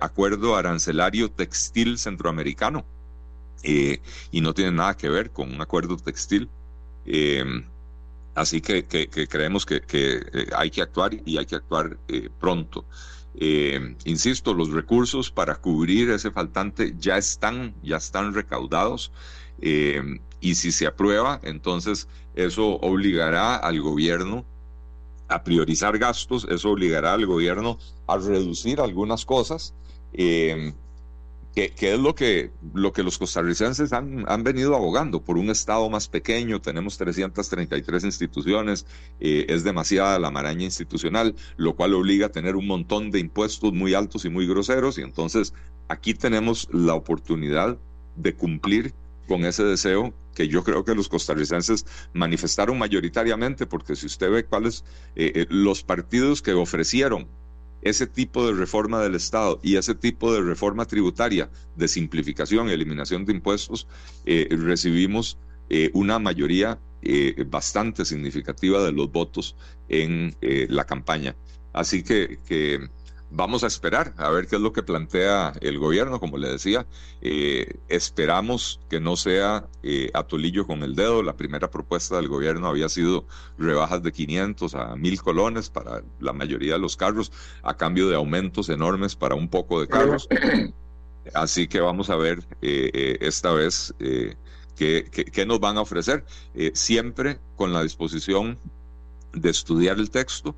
acuerdo 0.00 0.56
arancelario 0.56 1.30
textil 1.30 1.98
centroamericano, 1.98 2.84
y 3.62 4.40
no 4.40 4.54
tiene 4.54 4.72
nada 4.72 4.96
que 4.96 5.08
ver 5.08 5.30
con 5.30 5.54
un 5.54 5.60
acuerdo 5.60 5.96
textil. 5.98 6.48
Así 8.34 8.60
que, 8.60 8.84
creemos 9.28 9.64
que, 9.64 9.82
eh, 9.92 10.46
hay 10.56 10.70
que 10.70 10.82
actuar 10.82 11.14
y 11.24 11.38
hay 11.38 11.46
que 11.46 11.56
actuar 11.56 11.98
eh, 12.08 12.28
pronto. 12.40 12.84
Eh, 13.36 13.96
insisto, 14.04 14.54
los 14.54 14.70
recursos 14.70 15.30
para 15.30 15.56
cubrir 15.56 16.10
ese 16.10 16.30
faltante 16.30 16.94
ya 16.98 17.16
están, 17.16 17.74
ya 17.82 17.96
están 17.96 18.34
recaudados 18.34 19.12
y 20.40 20.56
si 20.56 20.72
se 20.72 20.86
aprueba, 20.86 21.40
entonces 21.42 22.06
eso 22.34 22.74
obligará 22.80 23.56
al 23.56 23.80
gobierno 23.80 24.44
a 25.28 25.42
priorizar 25.42 25.98
gastos, 25.98 26.46
eso 26.50 26.70
obligará 26.70 27.14
al 27.14 27.26
gobierno 27.26 27.78
a 28.06 28.18
reducir 28.18 28.80
algunas 28.80 29.24
cosas. 29.24 29.74
Eh, 30.12 30.74
que, 31.54 31.72
es 31.78 32.00
lo 32.00 32.16
que, 32.16 32.50
lo 32.74 32.92
que 32.92 33.04
los 33.04 33.16
costarricenses 33.16 33.92
han, 33.92 34.24
han, 34.28 34.42
venido 34.42 34.74
abogando. 34.74 35.22
Por 35.22 35.38
un 35.38 35.50
Estado 35.50 35.88
más 35.88 36.08
pequeño, 36.08 36.60
tenemos 36.60 36.98
333 36.98 38.04
instituciones, 38.04 38.86
eh, 39.20 39.46
es 39.48 39.62
demasiada 39.62 40.18
la 40.18 40.32
maraña 40.32 40.64
institucional, 40.64 41.36
lo 41.56 41.76
cual 41.76 41.94
obliga 41.94 42.26
a 42.26 42.32
tener 42.32 42.56
un 42.56 42.66
montón 42.66 43.12
de 43.12 43.20
impuestos 43.20 43.72
muy 43.72 43.94
altos 43.94 44.24
y 44.24 44.30
muy 44.30 44.48
groseros, 44.48 44.98
y 44.98 45.02
entonces 45.02 45.54
aquí 45.86 46.12
tenemos 46.14 46.68
la 46.72 46.94
oportunidad 46.94 47.78
de 48.16 48.34
cumplir 48.34 48.92
con 49.28 49.44
ese 49.44 49.64
deseo 49.64 50.12
que 50.34 50.48
yo 50.48 50.64
creo 50.64 50.84
que 50.84 50.96
los 50.96 51.08
costarricenses 51.08 51.86
manifestaron 52.12 52.76
mayoritariamente, 52.78 53.66
porque 53.66 53.94
si 53.94 54.06
usted 54.06 54.28
ve 54.28 54.44
cuáles 54.44 54.84
eh, 55.14 55.32
eh, 55.36 55.46
los 55.48 55.84
partidos 55.84 56.42
que 56.42 56.52
ofrecieron 56.52 57.28
ese 57.84 58.06
tipo 58.06 58.46
de 58.46 58.54
reforma 58.54 59.00
del 59.00 59.14
Estado 59.14 59.60
y 59.62 59.76
ese 59.76 59.94
tipo 59.94 60.32
de 60.32 60.40
reforma 60.40 60.86
tributaria 60.86 61.50
de 61.76 61.86
simplificación 61.86 62.70
eliminación 62.70 63.24
de 63.24 63.32
impuestos, 63.32 63.86
eh, 64.24 64.48
recibimos 64.50 65.38
eh, 65.68 65.90
una 65.92 66.18
mayoría 66.18 66.78
eh, 67.02 67.44
bastante 67.46 68.04
significativa 68.04 68.82
de 68.82 68.92
los 68.92 69.12
votos 69.12 69.54
en 69.88 70.34
la 70.40 70.84
campaña. 70.84 71.36
Así 71.72 72.02
que 72.02 72.38
vamos 73.34 73.64
a 73.64 73.66
esperar 73.66 74.14
a 74.16 74.30
ver 74.30 74.46
qué 74.46 74.56
es 74.56 74.62
lo 74.62 74.72
que 74.72 74.82
plantea 74.82 75.52
el 75.60 75.78
gobierno, 75.78 76.20
como 76.20 76.38
le 76.38 76.48
decía. 76.48 76.86
Eh, 77.20 77.78
esperamos 77.88 78.80
que 78.88 79.00
no 79.00 79.16
sea 79.16 79.66
eh, 79.82 80.10
atolillo 80.14 80.66
con 80.66 80.82
el 80.82 80.94
dedo. 80.94 81.22
La 81.22 81.36
primera 81.36 81.70
propuesta 81.70 82.16
del 82.16 82.28
gobierno 82.28 82.68
había 82.68 82.88
sido 82.88 83.26
rebajas 83.58 84.02
de 84.02 84.12
500 84.12 84.74
a 84.76 84.96
1000 84.96 85.22
colones 85.22 85.68
para 85.68 86.02
la 86.20 86.32
mayoría 86.32 86.74
de 86.74 86.78
los 86.78 86.96
carros, 86.96 87.32
a 87.62 87.76
cambio 87.76 88.08
de 88.08 88.14
aumentos 88.14 88.68
enormes 88.68 89.16
para 89.16 89.34
un 89.34 89.48
poco 89.48 89.80
de 89.80 89.88
carros. 89.88 90.28
Así 91.34 91.66
que 91.66 91.80
vamos 91.80 92.10
a 92.10 92.16
ver 92.16 92.44
eh, 92.62 93.18
esta 93.20 93.52
vez 93.52 93.94
qué, 94.76 95.10
qué, 95.10 95.46
nos 95.46 95.58
van 95.58 95.78
a 95.78 95.80
ofrecer, 95.80 96.24
siempre 96.74 97.38
con 97.56 97.72
la 97.72 97.82
disposición 97.82 98.58
de 99.32 99.48
estudiar 99.48 99.98
el 99.98 100.10
texto, 100.10 100.54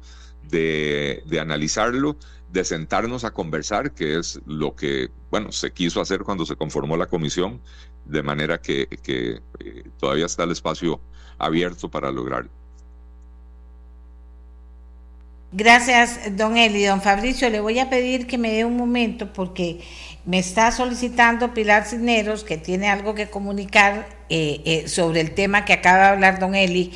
de, 0.50 1.22
de 1.26 1.40
analizarlo 1.40 2.16
de 2.52 2.64
sentarnos 2.64 3.24
a 3.24 3.32
conversar, 3.32 3.92
que 3.92 4.18
es 4.18 4.40
lo 4.46 4.74
que, 4.74 5.10
bueno, 5.30 5.52
se 5.52 5.72
quiso 5.72 6.00
hacer 6.00 6.20
cuando 6.20 6.46
se 6.46 6.56
conformó 6.56 6.96
la 6.96 7.06
comisión, 7.06 7.60
de 8.04 8.22
manera 8.22 8.60
que, 8.60 8.86
que 9.02 9.40
eh, 9.58 9.84
todavía 9.98 10.26
está 10.26 10.44
el 10.44 10.52
espacio 10.52 11.00
abierto 11.38 11.90
para 11.90 12.10
lograrlo. 12.10 12.50
Gracias, 15.52 16.36
don 16.36 16.56
Eli. 16.56 16.84
Don 16.84 17.00
Fabricio, 17.00 17.48
le 17.48 17.60
voy 17.60 17.78
a 17.78 17.88
pedir 17.88 18.26
que 18.26 18.36
me 18.36 18.52
dé 18.52 18.64
un 18.64 18.76
momento 18.76 19.32
porque 19.32 19.80
me 20.24 20.38
está 20.38 20.72
solicitando 20.72 21.54
Pilar 21.54 21.86
Cisneros, 21.86 22.42
que 22.44 22.58
tiene 22.58 22.88
algo 22.88 23.14
que 23.14 23.30
comunicar 23.30 24.08
eh, 24.28 24.60
eh, 24.64 24.88
sobre 24.88 25.20
el 25.20 25.34
tema 25.34 25.64
que 25.64 25.72
acaba 25.72 25.98
de 25.98 26.08
hablar 26.08 26.40
don 26.40 26.54
Eli 26.54 26.92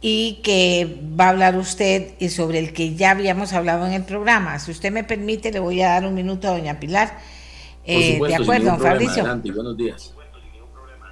y 0.00 0.40
que 0.42 0.98
va 1.18 1.26
a 1.26 1.28
hablar 1.30 1.56
usted 1.56 2.14
y 2.18 2.30
sobre 2.30 2.58
el 2.58 2.72
que 2.72 2.94
ya 2.94 3.10
habíamos 3.10 3.52
hablado 3.52 3.86
en 3.86 3.92
el 3.92 4.04
programa. 4.04 4.58
Si 4.58 4.70
usted 4.70 4.90
me 4.90 5.04
permite, 5.04 5.52
le 5.52 5.60
voy 5.60 5.82
a 5.82 5.90
dar 5.90 6.06
un 6.06 6.14
minuto 6.14 6.48
a 6.48 6.52
doña 6.52 6.80
Pilar. 6.80 7.18
Eh, 7.84 8.18
de 8.26 8.34
acuerdo, 8.34 8.70
don 8.70 8.80
Fabricio. 8.80 9.24
buenos 9.24 9.76
días. 9.76 10.14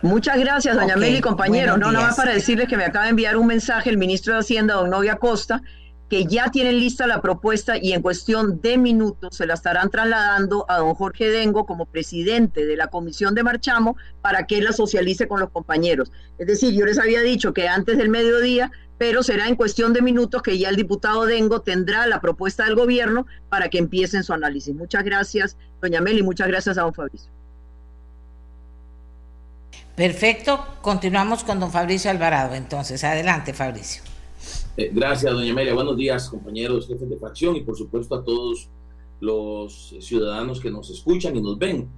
Muchas 0.01 0.39
gracias, 0.39 0.77
doña 0.77 0.97
Meli, 0.97 1.21
compañero. 1.21 1.77
No, 1.77 1.91
nada 1.91 2.07
más 2.07 2.17
para 2.17 2.33
decirles 2.33 2.69
que 2.69 2.77
me 2.77 2.85
acaba 2.85 3.05
de 3.05 3.11
enviar 3.11 3.37
un 3.37 3.47
mensaje 3.47 3.91
el 3.91 3.99
ministro 3.99 4.35
de 4.35 4.41
Hacienda, 4.41 4.75
don 4.75 4.91
Novia 4.91 5.17
Costa, 5.17 5.63
que 6.09 6.25
ya 6.25 6.51
tienen 6.51 6.79
lista 6.79 7.07
la 7.07 7.21
propuesta 7.21 7.77
y 7.77 7.93
en 7.93 8.03
cuestión 8.03 8.61
de 8.63 8.79
minutos 8.79 9.37
se 9.37 9.47
la 9.47 9.55
estarán 9.55 9.91
trasladando 9.91 10.65
a 10.69 10.79
don 10.79 10.95
Jorge 10.95 11.29
Dengo 11.29 11.67
como 11.67 11.87
presidente 11.87 12.65
de 12.65 12.77
la 12.77 12.89
comisión 12.89 13.35
de 13.35 13.43
Marchamo 13.43 13.97
para 14.23 14.47
que 14.47 14.63
la 14.63 14.73
socialice 14.73 15.29
con 15.29 15.41
los 15.41 15.51
compañeros. 15.51 16.11
Es 16.39 16.47
decir, 16.47 16.73
yo 16.73 16.87
les 16.87 16.99
había 16.99 17.21
dicho 17.21 17.53
que 17.53 17.69
antes 17.69 17.99
del 17.99 18.09
mediodía, 18.09 18.71
pero 18.97 19.23
será 19.23 19.49
en 19.49 19.57
cuestión 19.57 19.93
de 19.93 20.03
minutos 20.03 20.43
que 20.43 20.59
ya 20.59 20.71
el 20.71 20.77
diputado 20.77 21.27
Dengo 21.27 21.61
tendrá 21.61 22.07
la 22.07 22.21
propuesta 22.21 22.65
del 22.65 22.75
gobierno 22.75 23.27
para 23.51 23.69
que 23.69 23.79
empiecen 23.79 24.25
su 24.25 24.33
análisis. 24.33 24.75
Muchas 24.75 25.05
gracias, 25.05 25.57
doña 25.83 26.01
Meli, 26.01 26.23
muchas 26.23 26.49
gracias 26.49 26.79
a 26.79 26.83
don 26.83 26.95
Fabricio. 26.95 27.31
Perfecto, 29.95 30.65
continuamos 30.81 31.45
con 31.45 31.61
don 31.61 31.71
Fabricio 31.71 32.11
Alvarado. 32.11 32.55
Entonces, 32.55 33.03
adelante, 33.05 33.53
Fabricio. 33.53 34.03
Eh, 34.81 34.93
gracias, 34.95 35.33
doña 35.33 35.51
Amelia. 35.51 35.75
Buenos 35.75 35.97
días, 35.97 36.31
compañeros, 36.31 36.87
jefes 36.87 37.11
de 37.11 37.17
fracción 37.17 37.57
y 37.57 37.63
por 37.63 37.77
supuesto 37.77 38.15
a 38.15 38.23
todos 38.23 38.71
los 39.19 39.97
ciudadanos 39.99 40.61
que 40.61 40.71
nos 40.71 40.89
escuchan 40.89 41.35
y 41.35 41.43
nos 41.43 41.59
ven. 41.59 41.89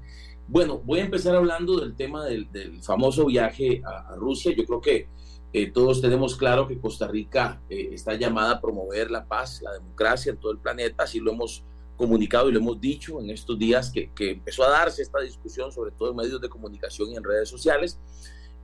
Bueno, 0.49 0.81
voy 0.83 1.01
a 1.01 1.05
empezar 1.05 1.37
hablando 1.37 1.79
del 1.79 1.95
tema 1.95 2.25
del, 2.25 2.49
famoso 2.83 3.27
viaje 3.27 3.83
a, 3.85 4.17
Rusia. 4.17 4.55
Yo 4.57 4.65
creo 4.65 4.81
que 4.81 5.09
eh, 5.53 5.71
todos 5.71 6.01
tenemos 6.01 6.37
claro 6.37 6.67
que 6.67 6.79
Costa 6.79 7.07
Rica 7.07 7.61
eh, 7.69 7.91
está 7.93 8.15
llamada 8.15 8.53
a 8.53 8.61
promover 8.63 9.11
la 9.11 9.27
paz, 9.27 9.61
la 9.61 9.75
democracia 9.75 10.33
en 10.33 10.39
todo 10.39 10.53
el 10.53 10.59
planeta, 10.59 11.05
así 11.05 11.21
lo 11.21 11.33
hemos 11.33 11.63
comunicado 11.99 12.49
y 12.49 12.53
lo 12.53 12.61
hemos 12.61 12.81
dicho 12.81 13.21
en 13.21 13.29
estos 13.29 13.59
días 13.59 13.91
que, 13.91 14.11
que 14.15 14.31
empezó 14.31 14.65
a 14.65 14.71
darse 14.71 15.03
esta 15.03 15.21
discusión, 15.21 15.71
sobre 15.71 15.91
todo 15.91 16.13
en 16.13 16.17
medios 16.17 16.41
de 16.41 16.49
comunicación 16.49 17.11
y 17.11 17.17
en 17.17 17.25
redes 17.25 17.51
sociales. 17.51 18.01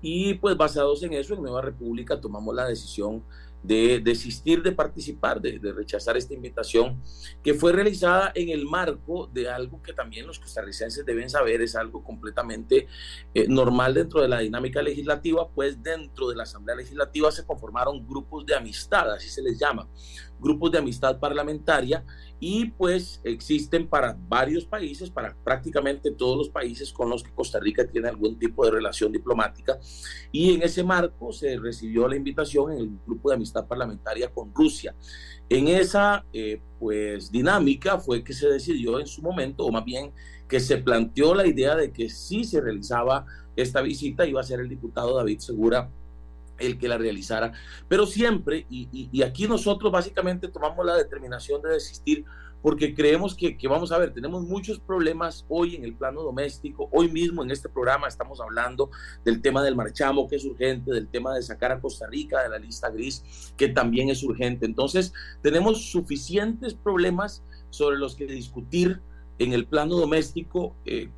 Y 0.01 0.35
pues 0.35 0.57
basados 0.57 1.03
en 1.03 1.13
eso, 1.13 1.35
en 1.35 1.43
Nueva 1.43 1.61
República 1.61 2.19
tomamos 2.19 2.55
la 2.55 2.67
decisión 2.67 3.23
de 3.63 4.01
desistir 4.01 4.63
de 4.63 4.73
participar, 4.73 5.41
de, 5.41 5.59
rechazar 5.73 6.17
esta 6.17 6.35
invitación, 6.35 7.03
que 7.43 7.55
fue 7.55 7.73
realizada 7.73 8.33
en 8.35 8.51
el 8.51 8.65
marco 8.65 9.27
de 9.27 9.49
algo 9.51 9.83
que 9.83 9.93
también 9.93 10.27
los 10.27 10.39
costarricenses 10.39 11.05
deben 11.05 11.29
saber, 11.29 11.61
es 11.63 11.75
algo 11.75 12.05
completamente 12.05 12.87
eh, 13.35 13.47
normal 13.49 13.95
dentro 13.95 14.21
de 14.21 14.29
la 14.29 14.39
dinámica 14.41 14.81
legislativa, 14.83 15.49
pues 15.49 15.83
dentro 15.83 16.29
de 16.29 16.37
la 16.37 16.45
Asamblea 16.45 16.77
Legislativa 16.77 17.31
se 17.33 17.45
conformaron 17.45 18.07
grupos 18.07 18.47
de 18.47 18.55
amistad, 18.55 19.13
así 19.13 19.29
se 19.29 19.43
les 19.43 19.59
llama, 19.59 19.89
grupos 20.41 20.73
de 20.73 20.79
amistad 20.79 21.19
parlamentaria, 21.19 22.05
y 22.39 22.67
pues 22.67 23.21
existen 23.25 23.89
para 23.89 24.17
varios 24.29 24.67
países, 24.67 25.11
para 25.11 25.35
prácticamente 25.43 26.11
todos 26.11 26.37
los 26.37 26.49
países 26.51 26.93
con 26.93 27.09
los 27.09 27.23
que 27.23 27.33
Costa 27.33 27.59
Rica 27.59 27.87
tiene 27.87 28.09
algún 28.09 28.39
tipo 28.39 28.65
de 28.65 28.73
relación 28.73 29.11
diplomática. 29.11 29.79
Y 30.31 30.55
en 30.55 30.63
ese 30.63 30.85
marco 30.85 31.33
se 31.33 31.57
recibió 31.59 32.07
la 32.07 32.17
invitación 32.17 32.73
en 32.73 32.79
el 32.79 32.91
grupo 33.07 33.31
de 33.31 33.37
amistad 33.37 33.67
parlamentaria 33.67 34.31
con 34.31 34.55
Rusia. 34.55 34.95
En 35.49 35.69
esa 35.69 36.25
eh, 36.33 36.61
pues 36.79 37.31
dinámica 37.31 37.99
fue 37.99 38.23
que 38.23 38.35
se 38.35 38.49
decidió 38.49 39.01
en 39.01 39.07
su 39.07 39.23
momento, 39.23 39.65
o 39.65 39.73
más 39.73 39.85
bien 39.85 40.13
que 40.49 40.61
se 40.61 40.77
planteó 40.77 41.35
la 41.35 41.47
idea 41.47 41.75
de 41.75 41.91
que 41.91 42.11
si 42.11 42.45
se 42.45 42.61
realizaba 42.61 43.27
esta 43.57 43.81
visita 43.81 44.27
iba 44.27 44.41
a 44.41 44.45
ser 44.45 44.61
el 44.61 44.69
diputado 44.69 45.17
David 45.17 45.39
Segura 45.39 45.91
el 46.59 46.79
que 46.79 46.89
la 46.89 46.99
realizara. 46.99 47.53
Pero 47.89 48.07
siempre, 48.07 48.67
y, 48.69 49.23
aquí 49.23 49.47
nosotros 49.47 49.93
básicamente 49.93 50.49
tomamos 50.49 50.85
la 50.85 50.97
determinación 50.97 51.63
de 51.63 51.71
desistir 51.71 52.25
porque 52.63 52.95
creemos 52.95 53.37
que, 53.37 53.57
vamos 53.69 53.93
a 53.93 53.99
ver, 53.99 54.13
tenemos 54.13 54.43
muchos 54.43 54.81
problemas 54.81 55.45
hoy 55.49 55.77
en 55.77 55.85
el 55.85 55.95
plano 55.95 56.23
doméstico. 56.23 56.89
Hoy 56.91 57.09
mismo 57.09 57.45
en 57.45 57.53
este 57.53 57.69
programa 57.69 58.09
estamos 58.09 58.41
hablando 58.41 58.91
del 59.25 59.41
tema 59.41 59.63
del 59.63 59.77
marchamo, 59.77 60.27
que 60.27 60.37
es 60.37 60.45
urgente, 60.45 60.91
del 60.91 61.07
tema 61.07 61.33
de 61.35 61.43
sacar 61.43 61.71
a 61.71 61.81
Costa 61.81 62.09
Rica 62.09 62.43
de 62.43 62.49
la 62.49 62.59
lista 62.59 62.91
gris, 62.91 63.53
que 63.57 63.69
también 63.69 64.09
es 64.09 64.23
urgente. 64.25 64.67
Entonces, 64.67 65.13
tenemos 65.43 65.91
suficientes 65.93 66.75
problemas 66.75 67.45
sobre 67.71 67.99
los 67.99 68.17
que 68.17 68.27
discutir 68.27 69.01
en 69.39 69.53
el 69.53 69.67
plano 69.67 69.97
doméstico. 69.97 70.75
Eh, 70.87 71.11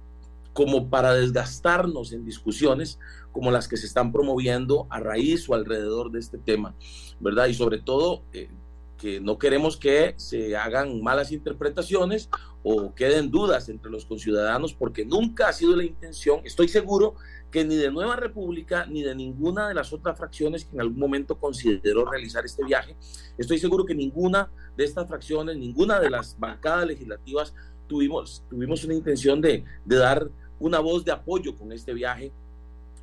como 0.59 0.91
para 0.91 1.15
desgastarnos 1.15 2.13
en 2.13 2.25
discusiones 2.25 2.99
como 3.31 3.53
las 3.53 3.69
que 3.69 3.77
se 3.77 3.87
están 3.87 4.11
promoviendo 4.11 4.89
a 4.91 4.99
raíz 4.99 5.49
o 5.49 5.55
alrededor 5.55 6.11
de 6.11 6.19
este 6.19 6.37
tema, 6.37 6.75
¿verdad? 7.21 7.47
Y 7.47 7.55
sobre 7.55 7.79
todo, 7.79 8.25
eh, 8.33 8.51
que 8.97 9.21
no 9.21 9.39
queremos 9.39 9.77
que 9.77 10.15
se 10.17 10.57
hagan 10.57 11.01
malas 11.01 11.31
interpretaciones 11.31 12.29
o 12.65 12.93
queden 12.93 13.31
dudas 13.31 13.69
entre 13.69 13.89
los 13.89 14.05
conciudadanos, 14.05 14.75
porque 14.75 15.05
nunca 15.05 15.47
ha 15.47 15.53
sido 15.53 15.77
la 15.77 15.85
intención, 15.85 16.41
estoy 16.43 16.67
seguro 16.67 17.15
que 17.53 17.65
ni 17.65 17.77
de 17.77 17.93
Nueva 17.93 18.17
República 18.17 18.85
ni 18.85 19.05
de 19.05 19.15
ninguna 19.15 19.69
de 19.69 19.75
las 19.75 19.93
otras 19.93 20.19
fracciones 20.19 20.65
que 20.65 20.75
en 20.75 20.81
algún 20.81 20.99
momento 20.99 21.39
consideró 21.39 22.05
realizar 22.11 22.45
este 22.45 22.65
viaje, 22.65 22.97
estoy 23.39 23.61
seguro 23.61 23.87
que 23.87 23.95
ninguna 23.95 24.51
de 24.77 24.83
estas 24.83 25.07
fracciones, 25.07 25.57
ninguna 25.57 26.01
de 26.01 26.11
las 26.11 26.37
bancadas 26.37 26.89
legislativas 26.89 27.55
tuvimos, 27.87 28.45
tuvimos 28.51 28.85
una 28.85 28.95
intención 28.95 29.41
de, 29.41 29.65
de 29.85 29.97
dar 29.97 30.29
una 30.59 30.81
voz 30.81 31.05
de 31.05 31.13
apoyo 31.13 31.57
con 31.57 31.73
este 31.73 31.93
viaje 31.93 32.33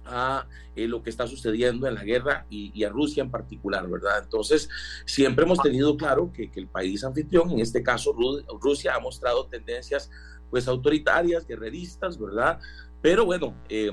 a 0.06 0.46
eh, 0.76 0.88
lo 0.88 1.02
que 1.02 1.10
está 1.10 1.28
sucediendo 1.28 1.88
en 1.88 1.96
la 1.96 2.04
guerra 2.04 2.46
y, 2.50 2.84
a 2.84 2.89
Rusia 2.89 3.24
en 3.24 3.32
particular, 3.32 3.88
¿verdad? 3.88 4.24
Entonces, 4.24 4.70
siempre 5.06 5.46
hemos 5.46 5.60
tenido 5.60 5.98
claro 5.98 6.32
que, 6.32 6.52
el 6.56 6.68
país 6.68 7.04
anfitrión, 7.04 7.50
en 7.52 7.60
este 7.60 7.82
caso 7.82 8.15
Rusia, 8.62 8.96
ha 8.96 9.00
mostrado 9.00 9.48
tendencias 9.48 10.10
pues 10.50 10.68
autoritarias, 10.68 11.46
guerreristas, 11.48 12.20
¿verdad? 12.20 12.60
Pero 13.02 13.26
bueno, 13.26 13.54
eh, 13.68 13.91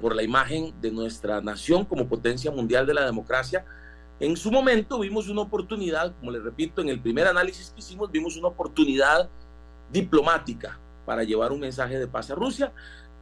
por 0.00 0.14
la 0.14 0.22
imagen 0.22 0.72
de 0.80 0.90
nuestra 0.90 1.40
nación 1.40 1.84
como 1.84 2.08
potencia 2.08 2.50
mundial 2.50 2.86
de 2.86 2.94
la 2.94 3.04
democracia, 3.04 3.64
En 4.20 4.36
su 4.36 4.50
momento 4.50 4.98
vimos 4.98 5.28
una 5.28 5.42
oportunidad, 5.42 6.12
como 6.18 6.32
les 6.32 6.42
repito, 6.42 6.82
en 6.82 6.88
el 6.88 7.00
primer 7.00 7.28
análisis 7.28 7.70
que 7.70 7.78
hicimos, 7.78 8.10
vimos 8.10 8.36
una 8.36 8.48
oportunidad 8.48 9.30
diplomática 9.92 10.76
para 11.08 11.24
llevar 11.24 11.52
un 11.52 11.60
mensaje 11.60 11.98
de 11.98 12.06
paz 12.06 12.30
a 12.30 12.34
Rusia. 12.34 12.70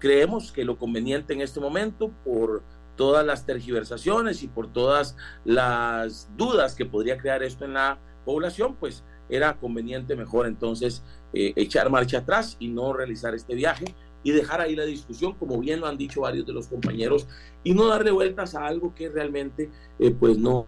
Creemos 0.00 0.50
que 0.50 0.64
lo 0.64 0.76
conveniente 0.76 1.34
en 1.34 1.40
este 1.40 1.60
momento, 1.60 2.10
por 2.24 2.64
todas 2.96 3.24
las 3.24 3.46
tergiversaciones 3.46 4.42
y 4.42 4.48
por 4.48 4.72
todas 4.72 5.14
las 5.44 6.28
dudas 6.36 6.74
que 6.74 6.84
podría 6.84 7.16
crear 7.16 7.44
esto 7.44 7.64
en 7.64 7.74
la 7.74 8.00
población, 8.24 8.74
pues 8.74 9.04
era 9.28 9.56
conveniente 9.56 10.16
mejor 10.16 10.48
entonces 10.48 11.04
eh, 11.32 11.52
echar 11.54 11.88
marcha 11.88 12.18
atrás 12.18 12.56
y 12.58 12.66
no 12.66 12.92
realizar 12.92 13.36
este 13.36 13.54
viaje 13.54 13.94
y 14.26 14.32
dejar 14.32 14.60
ahí 14.60 14.74
la 14.74 14.84
discusión, 14.84 15.34
como 15.34 15.60
bien 15.60 15.78
lo 15.78 15.86
han 15.86 15.96
dicho 15.96 16.22
varios 16.22 16.44
de 16.44 16.52
los 16.52 16.66
compañeros, 16.66 17.28
y 17.62 17.74
no 17.74 17.86
darle 17.86 18.10
vueltas 18.10 18.56
a 18.56 18.66
algo 18.66 18.92
que 18.92 19.08
realmente 19.08 19.70
eh, 20.00 20.10
pues 20.10 20.36
no, 20.36 20.66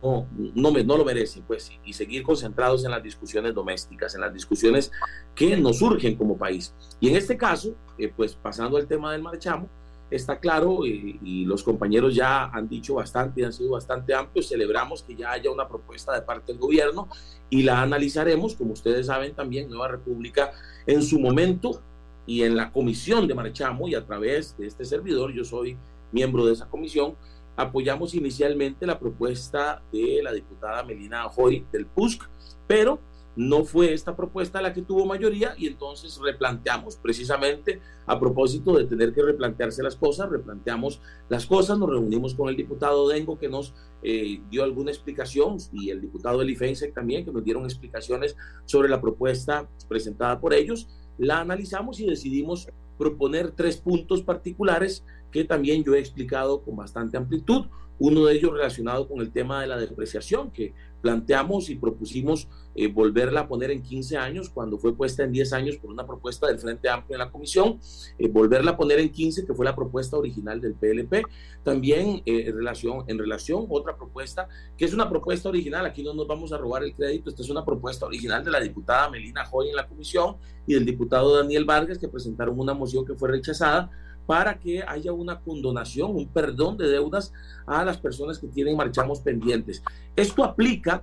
no, 0.54 0.70
lo 0.70 1.04
merece, 1.04 1.42
pues, 1.44 1.72
y 1.84 1.92
seguir 1.92 2.22
concentrados 2.22 2.84
en 2.84 2.92
las 2.92 3.02
discusiones 3.02 3.52
domésticas, 3.52 4.14
en 4.14 4.20
las 4.20 4.32
discusiones 4.32 4.92
que 5.34 5.56
nos 5.56 5.78
surgen 5.78 6.14
como 6.14 6.38
país. 6.38 6.72
Y 7.00 7.08
en 7.08 7.16
este 7.16 7.36
caso, 7.36 7.74
eh, 7.98 8.12
pues 8.16 8.36
pasando 8.36 8.76
al 8.76 8.86
tema 8.86 9.10
del 9.10 9.22
marchamo, 9.22 9.68
está 10.08 10.38
claro 10.38 10.86
y, 10.86 11.18
y, 11.24 11.44
los 11.44 11.64
compañeros 11.64 12.14
ya 12.14 12.44
han 12.44 12.68
dicho 12.68 12.94
bastante, 12.94 13.44
han 13.44 13.52
sido 13.52 13.72
bastante 13.72 14.14
amplios, 14.14 14.48
celebramos 14.48 15.02
que 15.02 15.16
ya 15.16 15.32
haya 15.32 15.50
una 15.50 15.66
propuesta 15.66 16.14
de 16.14 16.22
parte 16.22 16.52
del 16.52 16.60
gobierno 16.60 17.08
y 17.50 17.64
la 17.64 17.82
analizaremos, 17.82 18.54
como 18.54 18.74
ustedes 18.74 19.06
saben 19.06 19.34
también, 19.34 19.68
Nueva 19.68 19.88
República 19.88 20.52
en 20.86 21.02
su 21.02 21.18
momento 21.18 21.82
y 22.28 22.42
en 22.42 22.56
la 22.56 22.70
comisión 22.70 23.26
de 23.26 23.34
Marchamo 23.34 23.88
y 23.88 23.94
a 23.94 24.04
través 24.04 24.54
de 24.58 24.66
este 24.66 24.84
servidor, 24.84 25.32
yo 25.32 25.44
soy 25.44 25.78
miembro 26.12 26.44
de 26.44 26.52
esa 26.52 26.68
comisión, 26.68 27.16
apoyamos 27.56 28.14
inicialmente 28.14 28.86
la 28.86 28.98
propuesta 28.98 29.82
de 29.90 30.20
la 30.22 30.32
diputada 30.34 30.84
Melina 30.84 31.26
Joy 31.34 31.64
del 31.72 31.86
PUSC, 31.86 32.28
pero 32.66 33.00
no 33.34 33.64
fue 33.64 33.94
esta 33.94 34.14
propuesta 34.14 34.60
la 34.60 34.74
que 34.74 34.82
tuvo 34.82 35.06
mayoría 35.06 35.54
y 35.56 35.68
entonces 35.68 36.20
replanteamos 36.22 36.96
precisamente 36.96 37.80
a 38.04 38.20
propósito 38.20 38.76
de 38.76 38.84
tener 38.84 39.14
que 39.14 39.22
replantearse 39.22 39.82
las 39.82 39.96
cosas, 39.96 40.28
replanteamos 40.28 41.00
las 41.30 41.46
cosas, 41.46 41.78
nos 41.78 41.88
reunimos 41.88 42.34
con 42.34 42.50
el 42.50 42.56
diputado 42.56 43.08
Dengo 43.08 43.38
que 43.38 43.48
nos 43.48 43.74
eh, 44.02 44.42
dio 44.50 44.64
alguna 44.64 44.90
explicación 44.90 45.56
y 45.72 45.88
el 45.88 46.02
diputado 46.02 46.42
Elifense 46.42 46.88
también 46.88 47.24
que 47.24 47.32
nos 47.32 47.42
dieron 47.42 47.64
explicaciones 47.64 48.36
sobre 48.66 48.90
la 48.90 49.00
propuesta 49.00 49.66
presentada 49.88 50.38
por 50.40 50.52
ellos, 50.52 50.88
la 51.18 51.40
analizamos 51.40 52.00
y 52.00 52.06
decidimos 52.06 52.68
proponer 52.98 53.52
tres 53.52 53.76
puntos 53.76 54.22
particulares 54.22 55.04
que 55.30 55.44
también 55.44 55.84
yo 55.84 55.94
he 55.94 56.00
explicado 56.00 56.62
con 56.62 56.76
bastante 56.76 57.16
amplitud. 57.16 57.66
Uno 58.00 58.26
de 58.26 58.34
ellos 58.34 58.52
relacionado 58.52 59.08
con 59.08 59.20
el 59.20 59.32
tema 59.32 59.60
de 59.60 59.66
la 59.66 59.76
depreciación, 59.76 60.52
que 60.52 60.72
planteamos 61.00 61.70
y 61.70 61.76
propusimos 61.76 62.48
eh, 62.80 62.86
volverla 62.86 63.40
a 63.40 63.48
poner 63.48 63.72
en 63.72 63.82
15 63.82 64.16
años, 64.16 64.50
cuando 64.50 64.78
fue 64.78 64.94
puesta 64.94 65.24
en 65.24 65.32
10 65.32 65.52
años 65.52 65.76
por 65.78 65.90
una 65.90 66.06
propuesta 66.06 66.46
del 66.46 66.60
Frente 66.60 66.88
Amplio 66.88 67.16
en 67.16 67.18
la 67.18 67.30
comisión, 67.30 67.80
eh, 68.18 68.28
volverla 68.28 68.72
a 68.72 68.76
poner 68.76 69.00
en 69.00 69.08
15, 69.08 69.44
que 69.44 69.52
fue 69.52 69.64
la 69.64 69.74
propuesta 69.74 70.16
original 70.16 70.60
del 70.60 70.74
PLP. 70.74 71.24
También 71.64 72.22
eh, 72.24 72.44
en, 72.46 72.54
relación, 72.54 73.04
en 73.08 73.18
relación, 73.18 73.66
otra 73.68 73.96
propuesta, 73.96 74.48
que 74.76 74.84
es 74.84 74.94
una 74.94 75.08
propuesta 75.08 75.48
original, 75.48 75.86
aquí 75.86 76.04
no 76.04 76.14
nos 76.14 76.28
vamos 76.28 76.52
a 76.52 76.56
robar 76.56 76.84
el 76.84 76.94
crédito, 76.94 77.30
esta 77.30 77.42
es 77.42 77.50
una 77.50 77.64
propuesta 77.64 78.06
original 78.06 78.44
de 78.44 78.52
la 78.52 78.60
diputada 78.60 79.10
Melina 79.10 79.44
Joy 79.44 79.70
en 79.70 79.76
la 79.76 79.88
comisión 79.88 80.36
y 80.64 80.74
del 80.74 80.84
diputado 80.84 81.36
Daniel 81.36 81.64
Vargas, 81.64 81.98
que 81.98 82.06
presentaron 82.06 82.60
una 82.60 82.74
moción 82.74 82.87
que 83.06 83.14
fue 83.14 83.30
rechazada 83.30 83.90
para 84.26 84.58
que 84.58 84.82
haya 84.86 85.12
una 85.12 85.40
condonación, 85.40 86.14
un 86.14 86.28
perdón 86.28 86.76
de 86.76 86.88
deudas 86.88 87.32
a 87.66 87.84
las 87.84 87.96
personas 87.96 88.38
que 88.38 88.48
tienen 88.48 88.76
marchamos 88.76 89.20
pendientes. 89.20 89.82
Esto 90.16 90.44
aplica 90.44 91.02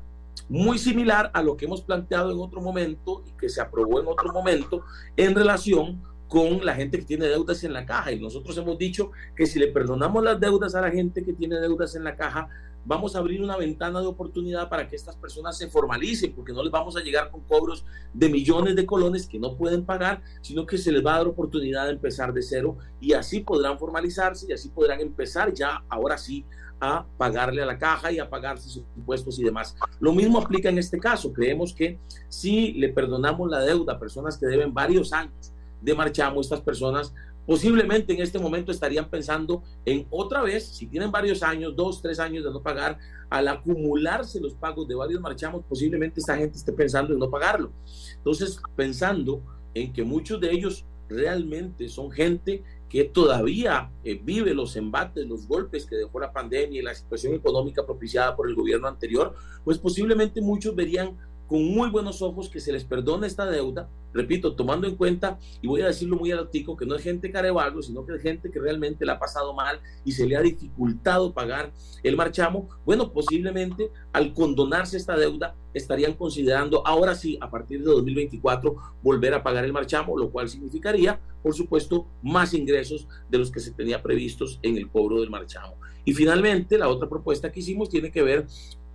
muy 0.50 0.78
similar 0.78 1.32
a 1.34 1.42
lo 1.42 1.58
que 1.58 1.66
hemos 1.66 1.82
planteado 1.82 2.32
en 2.32 2.40
otro 2.40 2.62
momento 2.62 3.24
y 3.26 3.32
que 3.32 3.50
se 3.50 3.62
aprobó 3.62 4.00
en 4.00 4.08
otro 4.08 4.32
momento 4.32 4.84
en 5.18 5.34
relación 5.34 6.02
con 6.28 6.66
la 6.66 6.76
gente 6.76 7.00
que 7.00 7.06
tiene 7.06 7.26
deudas 7.26 7.64
en 7.64 7.74
la 7.74 7.86
caja. 7.86 8.12
Y 8.12 8.20
nosotros 8.20 8.58
hemos 8.58 8.78
dicho 8.78 9.12
que 9.36 9.46
si 9.46 9.60
le 9.60 9.68
perdonamos 9.68 10.24
las 10.24 10.40
deudas 10.40 10.76
a 10.76 10.82
la 10.82 10.92
gente 10.92 11.24
que 11.24 11.34
tiene 11.34 11.60
deudas 11.60 11.96
en 11.96 12.04
la 12.04 12.16
caja, 12.16 12.50
vamos 12.86 13.16
a 13.16 13.20
abrir 13.20 13.42
una 13.42 13.58
ventana 13.58 14.00
de 14.00 14.08
oportunidad 14.08 14.70
para 14.70 14.88
que 14.88 14.96
estas 14.96 15.16
personas 15.16 15.58
se 15.58 15.68
formalicen, 15.70 16.34
porque 16.34 16.54
no 16.54 16.64
les 16.64 16.72
vamos 16.72 16.96
a 16.96 17.02
llegar 17.02 17.32
con 17.32 17.42
cobros 17.42 17.86
de 18.14 18.30
millones 18.30 18.76
de 18.76 18.86
colones 18.86 19.28
que 19.28 19.40
no 19.40 19.58
pueden 19.58 19.86
pagar, 19.86 20.22
sino 20.42 20.66
que 20.66 20.78
se 20.78 20.92
les 20.92 21.06
va 21.06 21.16
a 21.16 21.18
dar 21.18 21.28
oportunidad 21.28 21.86
de 21.86 21.94
empezar 21.94 22.32
de 22.32 22.42
cero 22.42 22.78
y 23.02 23.14
así 23.14 23.42
podrán 23.42 23.80
formalizarse 23.80 24.46
y 24.48 24.54
así 24.54 24.70
podrán 24.70 25.02
empezar 25.02 25.54
ya, 25.54 25.84
ahora 25.90 26.18
sí, 26.18 26.46
a 26.80 27.06
pagarle 27.18 27.62
a 27.62 27.66
la 27.66 27.78
caja 27.78 28.12
y 28.12 28.20
a 28.20 28.30
pagar 28.30 28.60
sus 28.60 28.84
impuestos 28.96 29.40
y 29.40 29.44
demás. 29.44 29.76
Lo 30.00 30.14
mismo 30.14 30.40
aplica 30.40 30.70
en 30.70 30.78
este 30.78 31.00
caso. 31.00 31.32
Creemos 31.34 31.74
que 31.74 32.00
si 32.28 32.74
le 32.74 32.90
perdonamos 32.90 33.50
la 33.50 33.62
deuda 33.62 33.94
a 33.94 34.00
personas 34.00 34.38
que 34.38 34.46
deben 34.46 34.74
varios 34.74 35.14
años 35.14 35.54
de 35.82 35.94
marchamo, 35.94 36.42
estas 36.42 36.62
personas 36.62 37.14
posiblemente 37.46 38.14
en 38.14 38.22
este 38.22 38.40
momento 38.40 38.72
estarían 38.72 39.10
pensando 39.10 39.64
en 39.86 40.08
otra 40.10 40.42
vez, 40.42 40.68
si 40.68 40.88
tienen 40.88 41.12
varios 41.12 41.44
años, 41.44 41.76
dos, 41.76 42.02
tres 42.02 42.20
años 42.20 42.44
de 42.44 42.52
no 42.52 42.62
pagar, 42.62 42.98
al 43.30 43.48
acumularse 43.48 44.40
los 44.40 44.54
pagos 44.56 44.88
de 44.88 44.96
varios 44.96 45.22
marchamos, 45.22 45.64
posiblemente 45.68 46.20
esta 46.20 46.38
gente 46.38 46.58
esté 46.58 46.72
pensando 46.72 47.14
en 47.14 47.20
no 47.20 47.30
pagarlo. 47.30 47.72
Entonces, 48.18 48.60
pensando 48.76 49.44
en 49.74 49.92
que 49.94 50.04
muchos 50.04 50.40
de 50.40 50.52
ellos 50.52 50.86
realmente 51.08 51.90
son 51.90 52.12
gente 52.12 52.64
que 52.90 53.04
todavía 53.04 53.92
eh, 54.04 54.20
vive 54.24 54.54
los 54.54 54.76
embates, 54.76 55.28
los 55.28 55.48
golpes 55.48 55.86
que 55.86 55.96
dejó 55.96 56.20
la 56.20 56.32
pandemia 56.32 56.80
y 56.80 56.84
la 56.84 56.96
situación 56.96 57.34
económica 57.34 57.86
propiciada 57.86 58.36
por 58.36 58.48
el 58.48 58.56
gobierno 58.56 58.88
anterior, 58.88 59.36
pues 59.64 59.78
posiblemente 59.78 60.40
muchos 60.42 60.76
verían 60.76 61.18
con 61.48 61.64
muy 61.64 61.90
buenos 61.90 62.22
ojos 62.22 62.50
que 62.50 62.60
se 62.60 62.72
les 62.72 62.84
perdone 62.84 63.28
esta 63.28 63.46
deuda, 63.46 63.90
repito, 64.14 64.56
tomando 64.56 64.88
en 64.88 64.96
cuenta, 64.96 65.38
y 65.62 65.68
voy 65.68 65.82
a 65.82 65.88
decirlo 65.88 66.18
muy 66.18 66.32
alático, 66.32 66.78
que 66.78 66.86
no 66.86 66.96
es 66.96 67.04
gente 67.04 67.32
carevalgo, 67.32 67.82
sino 67.82 68.06
que 68.06 68.16
es 68.16 68.22
gente 68.22 68.50
que 68.50 68.60
realmente 68.60 69.06
la 69.06 69.14
ha 69.14 69.20
pasado 69.20 69.54
mal 69.54 69.80
y 70.06 70.14
se 70.14 70.26
le 70.26 70.38
ha 70.38 70.42
dificultado 70.42 71.34
pagar 71.34 71.72
el 72.02 72.16
marchamo, 72.16 72.70
bueno, 72.86 73.12
posiblemente 73.12 73.92
al 74.14 74.34
condonarse 74.34 74.98
esta 74.98 75.18
deuda 75.18 75.56
estarían 75.74 76.14
considerando 76.14 76.86
ahora 76.88 77.14
sí, 77.14 77.38
a 77.42 77.50
partir 77.50 77.80
de 77.80 77.86
2024, 77.86 78.76
volver 79.04 79.34
a 79.34 79.44
pagar 79.44 79.66
el 79.66 79.74
marchamo, 79.74 80.18
lo 80.18 80.32
cual 80.32 80.50
significaría, 80.50 81.20
por 81.44 81.54
supuesto, 81.54 82.08
más 82.24 82.54
ingresos 82.54 83.08
de 83.30 83.38
los 83.38 83.52
que 83.52 83.60
se 83.60 83.72
tenía 83.72 84.02
previstos 84.02 84.60
en 84.64 84.78
el 84.78 84.90
cobro 84.90 85.20
del 85.20 85.30
marchamo. 85.30 85.76
Y 86.06 86.14
finalmente, 86.14 86.78
la 86.78 86.88
otra 86.88 87.10
propuesta 87.10 87.52
que 87.52 87.60
hicimos 87.60 87.90
tiene 87.90 88.12
que 88.12 88.22
ver 88.22 88.46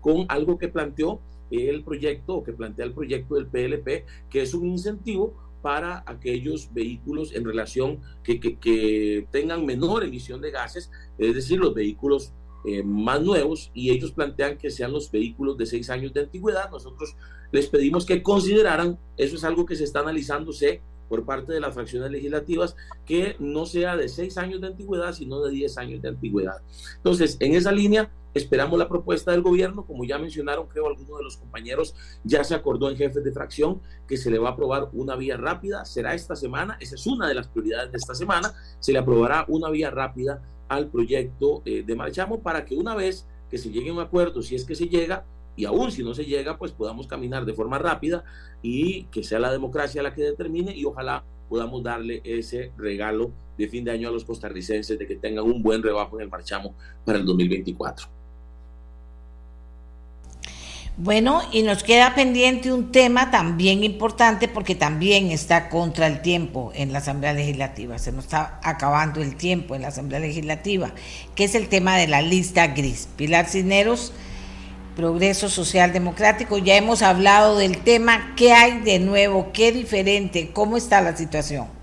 con 0.00 0.24
algo 0.28 0.56
que 0.58 0.68
planteó 0.68 1.20
el 1.50 1.82
proyecto 1.84 2.42
que 2.42 2.52
plantea 2.52 2.86
el 2.86 2.92
proyecto 2.92 3.34
del 3.34 3.46
PLP, 3.46 4.04
que 4.28 4.42
es 4.42 4.54
un 4.54 4.66
incentivo 4.66 5.34
para 5.62 6.02
aquellos 6.06 6.72
vehículos 6.72 7.34
en 7.34 7.44
relación 7.44 8.00
que, 8.22 8.40
que, 8.40 9.26
tengan 9.30 9.66
menor 9.66 10.04
emisión 10.04 10.40
de 10.40 10.50
gases, 10.50 10.90
es 11.18 11.34
decir, 11.34 11.58
los 11.58 11.74
vehículos 11.74 12.32
eh, 12.64 12.82
más 12.82 13.22
nuevos, 13.22 13.70
y 13.74 13.90
ellos 13.90 14.12
plantean 14.12 14.56
que 14.58 14.70
sean 14.70 14.92
los 14.92 15.10
vehículos 15.10 15.56
de 15.58 15.66
seis 15.66 15.90
años 15.90 16.12
de 16.12 16.20
antigüedad. 16.20 16.70
Nosotros 16.70 17.16
les 17.52 17.66
pedimos 17.66 18.06
que 18.06 18.22
consideraran, 18.22 18.98
eso 19.16 19.36
es 19.36 19.44
algo 19.44 19.66
que 19.66 19.76
se 19.76 19.84
está 19.84 20.00
analizándose 20.00 20.80
por 21.08 21.24
parte 21.24 21.52
de 21.52 21.60
las 21.60 21.74
fracciones 21.74 22.10
legislativas, 22.12 22.76
que 23.04 23.34
no 23.40 23.66
sea 23.66 23.96
de 23.96 24.08
seis 24.08 24.38
años 24.38 24.60
de 24.60 24.68
antigüedad, 24.68 25.12
sino 25.12 25.40
de 25.40 25.50
diez 25.50 25.76
años 25.76 26.00
de 26.00 26.08
antigüedad. 26.08 26.58
Entonces, 26.96 27.36
en 27.40 27.54
esa 27.54 27.72
línea, 27.72 28.10
Esperamos 28.34 28.78
la 28.78 28.88
propuesta 28.88 29.32
del 29.32 29.42
gobierno, 29.42 29.84
como 29.84 30.04
ya 30.04 30.18
mencionaron, 30.18 30.66
creo 30.66 30.86
algunos 30.86 31.18
de 31.18 31.24
los 31.24 31.36
compañeros, 31.36 31.94
ya 32.22 32.44
se 32.44 32.54
acordó 32.54 32.90
en 32.90 32.96
jefes 32.96 33.24
de 33.24 33.32
fracción 33.32 33.80
que 34.06 34.16
se 34.16 34.30
le 34.30 34.38
va 34.38 34.50
a 34.50 34.52
aprobar 34.52 34.88
una 34.92 35.16
vía 35.16 35.36
rápida, 35.36 35.84
será 35.84 36.14
esta 36.14 36.36
semana, 36.36 36.76
esa 36.80 36.94
es 36.94 37.06
una 37.06 37.28
de 37.28 37.34
las 37.34 37.48
prioridades 37.48 37.90
de 37.90 37.98
esta 37.98 38.14
semana, 38.14 38.52
se 38.78 38.92
le 38.92 38.98
aprobará 38.98 39.44
una 39.48 39.70
vía 39.70 39.90
rápida 39.90 40.42
al 40.68 40.88
proyecto 40.88 41.62
eh, 41.64 41.82
de 41.84 41.96
Marchamo 41.96 42.40
para 42.40 42.64
que 42.64 42.76
una 42.76 42.94
vez 42.94 43.26
que 43.50 43.58
se 43.58 43.70
llegue 43.70 43.90
a 43.90 43.94
un 43.94 44.00
acuerdo, 44.00 44.42
si 44.42 44.54
es 44.54 44.64
que 44.64 44.76
se 44.76 44.88
llega, 44.88 45.24
y 45.56 45.64
aún 45.64 45.90
si 45.90 46.02
no 46.02 46.14
se 46.14 46.24
llega, 46.24 46.56
pues 46.56 46.72
podamos 46.72 47.06
caminar 47.06 47.44
de 47.44 47.52
forma 47.52 47.78
rápida 47.78 48.24
y 48.62 49.04
que 49.04 49.22
sea 49.22 49.38
la 49.38 49.50
democracia 49.50 50.02
la 50.02 50.14
que 50.14 50.22
determine 50.22 50.74
y 50.74 50.84
ojalá 50.84 51.24
podamos 51.48 51.82
darle 51.82 52.22
ese 52.24 52.72
regalo 52.78 53.32
de 53.58 53.68
fin 53.68 53.84
de 53.84 53.90
año 53.90 54.08
a 54.08 54.12
los 54.12 54.24
costarricenses 54.24 54.98
de 54.98 55.06
que 55.06 55.16
tengan 55.16 55.44
un 55.44 55.62
buen 55.62 55.82
rebajo 55.82 56.16
en 56.16 56.22
el 56.22 56.30
marchamo 56.30 56.74
para 57.04 57.18
el 57.18 57.26
2024. 57.26 58.19
Bueno, 60.96 61.40
y 61.50 61.62
nos 61.62 61.82
queda 61.82 62.14
pendiente 62.14 62.72
un 62.72 62.92
tema 62.92 63.30
también 63.30 63.84
importante 63.84 64.48
porque 64.48 64.74
también 64.74 65.30
está 65.30 65.70
contra 65.70 66.06
el 66.06 66.20
tiempo 66.20 66.72
en 66.74 66.92
la 66.92 66.98
Asamblea 66.98 67.32
Legislativa. 67.32 67.98
Se 67.98 68.12
nos 68.12 68.24
está 68.24 68.60
acabando 68.62 69.22
el 69.22 69.36
tiempo 69.36 69.74
en 69.74 69.82
la 69.82 69.88
Asamblea 69.88 70.20
Legislativa, 70.20 70.92
que 71.34 71.44
es 71.44 71.54
el 71.54 71.68
tema 71.68 71.96
de 71.96 72.06
la 72.06 72.20
lista 72.20 72.66
gris. 72.66 73.08
Pilar 73.16 73.46
Cineros, 73.46 74.12
Progreso 74.94 75.48
Social 75.48 75.92
Democrático, 75.94 76.58
ya 76.58 76.76
hemos 76.76 77.00
hablado 77.00 77.56
del 77.56 77.78
tema. 77.78 78.34
¿Qué 78.36 78.52
hay 78.52 78.80
de 78.80 78.98
nuevo? 78.98 79.52
¿Qué 79.54 79.72
diferente? 79.72 80.50
¿Cómo 80.52 80.76
está 80.76 81.00
la 81.00 81.16
situación? 81.16 81.79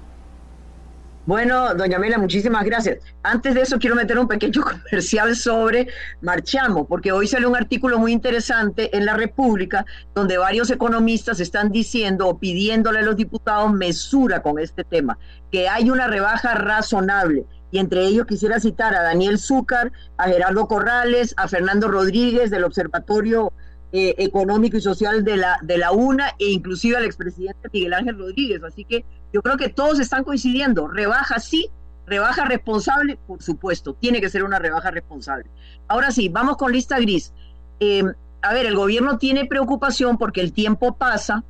Bueno, 1.27 1.75
doña 1.75 1.99
Mela, 1.99 2.17
muchísimas 2.17 2.63
gracias. 2.63 2.99
Antes 3.21 3.53
de 3.53 3.59
eso, 3.59 3.79
quiero 3.79 3.97
meter 3.97 4.17
un 4.17 4.29
pequeño 4.29 4.61
comercial 4.89 5.35
sobre 5.35 5.89
Marchamo, 6.21 6.87
porque 6.87 7.11
hoy 7.11 7.27
sale 7.27 7.45
un 7.45 7.57
artículo 7.57 7.99
muy 7.99 8.13
interesante 8.13 8.95
en 8.95 9.05
la 9.05 9.13
República 9.13 9.85
donde 10.15 10.37
varios 10.37 10.71
economistas 10.71 11.41
están 11.41 11.69
diciendo 11.69 12.29
o 12.29 12.39
pidiéndole 12.39 12.99
a 12.99 13.01
los 13.01 13.17
diputados 13.17 13.73
mesura 13.73 14.41
con 14.41 14.57
este 14.57 14.85
tema, 14.85 15.19
que 15.51 15.67
hay 15.67 15.89
una 15.89 16.07
rebaja 16.07 16.53
razonable. 16.53 17.43
Y 17.71 17.79
entre 17.79 18.05
ellos 18.05 18.25
quisiera 18.25 18.61
citar 18.61 18.95
a 18.95 19.03
Daniel 19.03 19.37
Zúcar, 19.37 19.91
a 20.17 20.29
Gerardo 20.29 20.65
Corrales, 20.69 21.33
a 21.35 21.49
Fernando 21.49 21.89
Rodríguez 21.89 22.51
del 22.51 22.63
Observatorio 22.63 23.51
eh, 23.91 24.15
económico 24.17 24.77
y 24.77 24.81
social 24.81 25.25
de 25.25 25.35
la, 25.35 25.59
de 25.61 25.77
la 25.77 25.91
UNA 25.91 26.35
e 26.39 26.51
inclusive 26.51 26.95
al 26.95 27.05
expresidente 27.05 27.69
Miguel 27.73 27.93
Ángel 27.93 28.17
Rodríguez. 28.17 28.63
Así 28.63 28.85
que 28.85 29.03
yo 29.33 29.41
creo 29.41 29.57
que 29.57 29.69
todos 29.69 29.99
están 29.99 30.23
coincidiendo. 30.23 30.87
Rebaja 30.87 31.39
sí, 31.39 31.69
rebaja 32.05 32.45
responsable, 32.45 33.17
por 33.27 33.43
supuesto, 33.43 33.93
tiene 33.93 34.21
que 34.21 34.29
ser 34.29 34.43
una 34.43 34.59
rebaja 34.59 34.91
responsable. 34.91 35.49
Ahora 35.87 36.11
sí, 36.11 36.29
vamos 36.29 36.57
con 36.57 36.71
lista 36.71 36.99
gris. 36.99 37.33
Eh, 37.79 38.03
a 38.41 38.53
ver, 38.53 38.65
el 38.65 38.75
gobierno 38.75 39.17
tiene 39.17 39.45
preocupación 39.45 40.17
porque 40.17 40.41
el 40.41 40.53
tiempo 40.53 40.95
pasa 40.95 41.43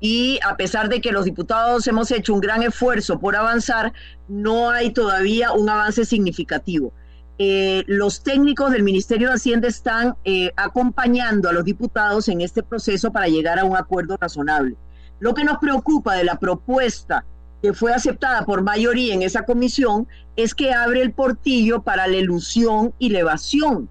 y 0.00 0.40
a 0.42 0.56
pesar 0.56 0.88
de 0.88 1.00
que 1.00 1.12
los 1.12 1.26
diputados 1.26 1.86
hemos 1.86 2.10
hecho 2.10 2.34
un 2.34 2.40
gran 2.40 2.62
esfuerzo 2.62 3.20
por 3.20 3.36
avanzar, 3.36 3.92
no 4.28 4.70
hay 4.70 4.92
todavía 4.92 5.52
un 5.52 5.68
avance 5.68 6.04
significativo. 6.04 6.92
Eh, 7.38 7.84
los 7.86 8.22
técnicos 8.22 8.70
del 8.70 8.82
Ministerio 8.82 9.28
de 9.28 9.34
Hacienda 9.34 9.68
están 9.68 10.14
eh, 10.24 10.52
acompañando 10.56 11.48
a 11.48 11.52
los 11.52 11.64
diputados 11.64 12.28
en 12.28 12.40
este 12.40 12.62
proceso 12.62 13.12
para 13.12 13.28
llegar 13.28 13.58
a 13.58 13.64
un 13.64 13.76
acuerdo 13.76 14.16
razonable. 14.18 14.76
Lo 15.20 15.34
que 15.34 15.44
nos 15.44 15.58
preocupa 15.58 16.14
de 16.14 16.24
la 16.24 16.38
propuesta 16.38 17.24
que 17.62 17.74
fue 17.74 17.92
aceptada 17.92 18.44
por 18.44 18.62
mayoría 18.62 19.14
en 19.14 19.22
esa 19.22 19.44
comisión 19.44 20.08
es 20.34 20.54
que 20.54 20.72
abre 20.72 21.02
el 21.02 21.12
portillo 21.12 21.82
para 21.82 22.06
la 22.06 22.16
ilusión 22.16 22.94
y 22.98 23.10
la 23.10 23.20
evasión. 23.20 23.88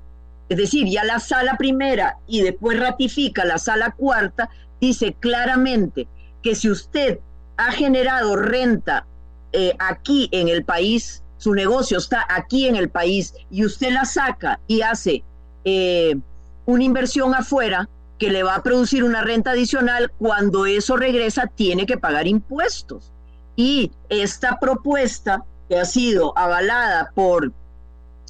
Es 0.50 0.58
decir, 0.58 0.88
ya 0.88 1.04
la 1.04 1.20
sala 1.20 1.56
primera 1.58 2.18
y 2.28 2.42
después 2.42 2.80
ratifica 2.80 3.46
la 3.46 3.60
sala 3.60 3.92
cuarta, 3.92 4.50
dice 4.82 5.16
claramente 5.20 6.08
que 6.42 6.56
si 6.56 6.70
usted 6.70 7.20
ha 7.58 7.72
generado 7.72 8.36
renta 8.36 9.06
eh, 9.52 9.76
aquí 9.78 10.30
en 10.32 10.48
el 10.48 10.64
país, 10.64 11.22
su 11.38 11.54
negocio 11.54 12.00
está 12.00 12.26
aquí 12.28 12.68
en 12.68 12.76
el 12.76 12.90
país 12.90 13.36
y 13.52 13.64
usted 13.64 13.92
la 13.92 14.06
saca 14.06 14.60
y 14.68 14.82
hace 14.82 15.24
eh, 15.64 16.18
una 16.66 16.84
inversión 16.84 17.36
afuera, 17.36 17.88
que 18.20 18.30
le 18.30 18.44
va 18.44 18.56
a 18.56 18.64
producir 18.64 19.04
una 19.04 19.22
renta 19.22 19.52
adicional, 19.52 20.12
cuando 20.20 20.66
eso 20.66 20.98
regresa 20.98 21.48
tiene 21.48 21.86
que 21.86 21.98
pagar 21.98 22.28
impuestos. 22.28 23.12
Y 23.56 23.92
esta 24.10 24.60
propuesta 24.60 25.44
que 25.70 25.80
ha 25.80 25.86
sido 25.86 26.38
avalada 26.38 27.12
por 27.16 27.52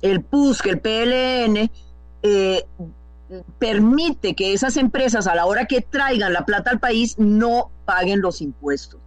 el 0.02 0.21
PUSC, 0.21 0.67
el 0.67 0.80
PLN, 0.80 1.71
eh, 2.21 2.65
permite 3.58 4.36
que 4.36 4.54
esas 4.54 4.78
empresas 4.78 5.28
a 5.28 5.36
la 5.36 5.45
hora 5.45 5.65
que 5.65 5.82
traigan 5.82 6.34
la 6.34 6.45
plata 6.45 6.71
al 6.71 6.80
país 6.80 7.15
no 7.17 7.71
paguen 7.86 8.21
los 8.21 8.41
impuestos. 8.41 8.99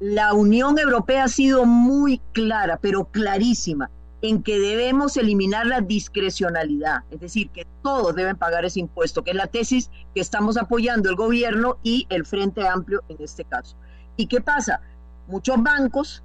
La 0.00 0.32
Unión 0.32 0.78
Europea 0.78 1.24
ha 1.24 1.28
sido 1.28 1.66
muy 1.66 2.20
clara, 2.32 2.78
pero 2.80 3.04
clarísima 3.04 3.90
en 4.22 4.42
que 4.42 4.58
debemos 4.58 5.16
eliminar 5.16 5.66
la 5.66 5.80
discrecionalidad, 5.80 7.04
es 7.10 7.20
decir, 7.20 7.50
que 7.50 7.66
todos 7.82 8.14
deben 8.14 8.36
pagar 8.36 8.64
ese 8.64 8.80
impuesto, 8.80 9.24
que 9.24 9.30
es 9.30 9.36
la 9.36 9.46
tesis 9.46 9.90
que 10.14 10.20
estamos 10.20 10.56
apoyando 10.56 11.08
el 11.08 11.16
gobierno 11.16 11.78
y 11.82 12.06
el 12.10 12.26
Frente 12.26 12.66
Amplio 12.66 13.02
en 13.08 13.16
este 13.20 13.44
caso. 13.44 13.76
¿Y 14.16 14.26
qué 14.26 14.40
pasa? 14.40 14.80
Muchos 15.26 15.62
bancos 15.62 16.22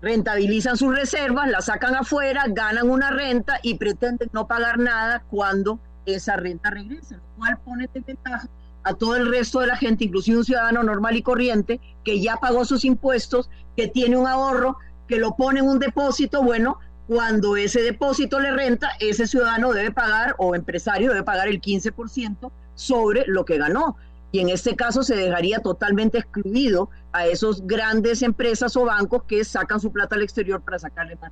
rentabilizan 0.00 0.76
sus 0.76 0.94
reservas, 0.94 1.48
las 1.48 1.66
sacan 1.66 1.94
afuera, 1.94 2.44
ganan 2.48 2.88
una 2.88 3.10
renta 3.10 3.58
y 3.62 3.74
pretenden 3.74 4.30
no 4.32 4.46
pagar 4.46 4.78
nada 4.78 5.24
cuando 5.30 5.78
esa 6.06 6.36
renta 6.36 6.70
regresa, 6.70 7.16
lo 7.16 7.22
cual 7.38 7.58
pone 7.64 7.88
de 7.92 8.00
ventaja 8.00 8.48
a 8.84 8.94
todo 8.94 9.16
el 9.16 9.30
resto 9.30 9.60
de 9.60 9.66
la 9.66 9.76
gente, 9.76 10.04
inclusive 10.04 10.38
un 10.38 10.44
ciudadano 10.44 10.82
normal 10.82 11.16
y 11.16 11.22
corriente, 11.22 11.80
que 12.04 12.20
ya 12.20 12.36
pagó 12.36 12.64
sus 12.66 12.84
impuestos, 12.84 13.48
que 13.76 13.88
tiene 13.88 14.16
un 14.16 14.26
ahorro, 14.26 14.76
que 15.08 15.18
lo 15.18 15.36
pone 15.36 15.60
en 15.60 15.68
un 15.68 15.78
depósito, 15.78 16.42
bueno, 16.42 16.78
cuando 17.06 17.56
ese 17.56 17.82
depósito 17.82 18.40
le 18.40 18.50
renta, 18.52 18.90
ese 18.98 19.26
ciudadano 19.26 19.72
debe 19.72 19.90
pagar 19.90 20.34
o 20.38 20.54
empresario 20.54 21.10
debe 21.10 21.22
pagar 21.22 21.48
el 21.48 21.60
15% 21.60 22.50
sobre 22.74 23.24
lo 23.26 23.44
que 23.44 23.58
ganó. 23.58 23.96
Y 24.32 24.40
en 24.40 24.48
este 24.48 24.74
caso 24.74 25.02
se 25.02 25.14
dejaría 25.14 25.60
totalmente 25.60 26.18
excluido 26.18 26.90
a 27.12 27.26
esos 27.26 27.66
grandes 27.66 28.22
empresas 28.22 28.76
o 28.76 28.84
bancos 28.84 29.22
que 29.24 29.44
sacan 29.44 29.80
su 29.80 29.92
plata 29.92 30.16
al 30.16 30.22
exterior 30.22 30.60
para 30.60 30.78
sacarle 30.78 31.16
más 31.16 31.30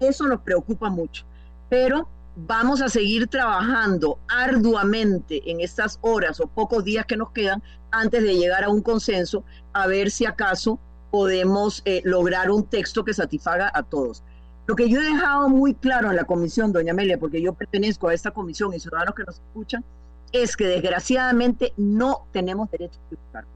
Eso 0.00 0.26
nos 0.26 0.40
preocupa 0.40 0.90
mucho. 0.90 1.24
Pero 1.70 2.08
vamos 2.36 2.82
a 2.82 2.90
seguir 2.90 3.28
trabajando 3.28 4.18
arduamente 4.28 5.50
en 5.50 5.60
estas 5.60 5.98
horas 6.02 6.38
o 6.40 6.46
pocos 6.46 6.84
días 6.84 7.06
que 7.06 7.16
nos 7.16 7.30
quedan 7.30 7.62
antes 7.90 8.22
de 8.22 8.36
llegar 8.36 8.64
a 8.64 8.68
un 8.68 8.82
consenso, 8.82 9.42
a 9.72 9.86
ver 9.86 10.10
si 10.10 10.26
acaso 10.26 10.78
podemos 11.10 11.80
eh, 11.86 12.02
lograr 12.04 12.50
un 12.50 12.66
texto 12.66 13.04
que 13.04 13.14
satisfaga 13.14 13.70
a 13.72 13.82
todos. 13.82 14.22
Lo 14.66 14.74
que 14.74 14.88
yo 14.88 15.00
he 15.00 15.04
dejado 15.04 15.48
muy 15.48 15.74
claro 15.74 16.10
en 16.10 16.16
la 16.16 16.24
comisión, 16.24 16.72
doña 16.72 16.92
Amelia, 16.92 17.18
porque 17.18 17.40
yo 17.40 17.54
pertenezco 17.54 18.08
a 18.08 18.14
esta 18.14 18.32
comisión 18.32 18.74
y 18.74 18.80
ciudadanos 18.80 19.14
que 19.14 19.24
nos 19.24 19.36
escuchan, 19.36 19.84
es 20.32 20.56
que 20.56 20.66
desgraciadamente 20.66 21.72
no 21.76 22.26
tenemos 22.32 22.68
derecho 22.70 22.98
a 22.98 23.06
equivocarnos. 23.06 23.52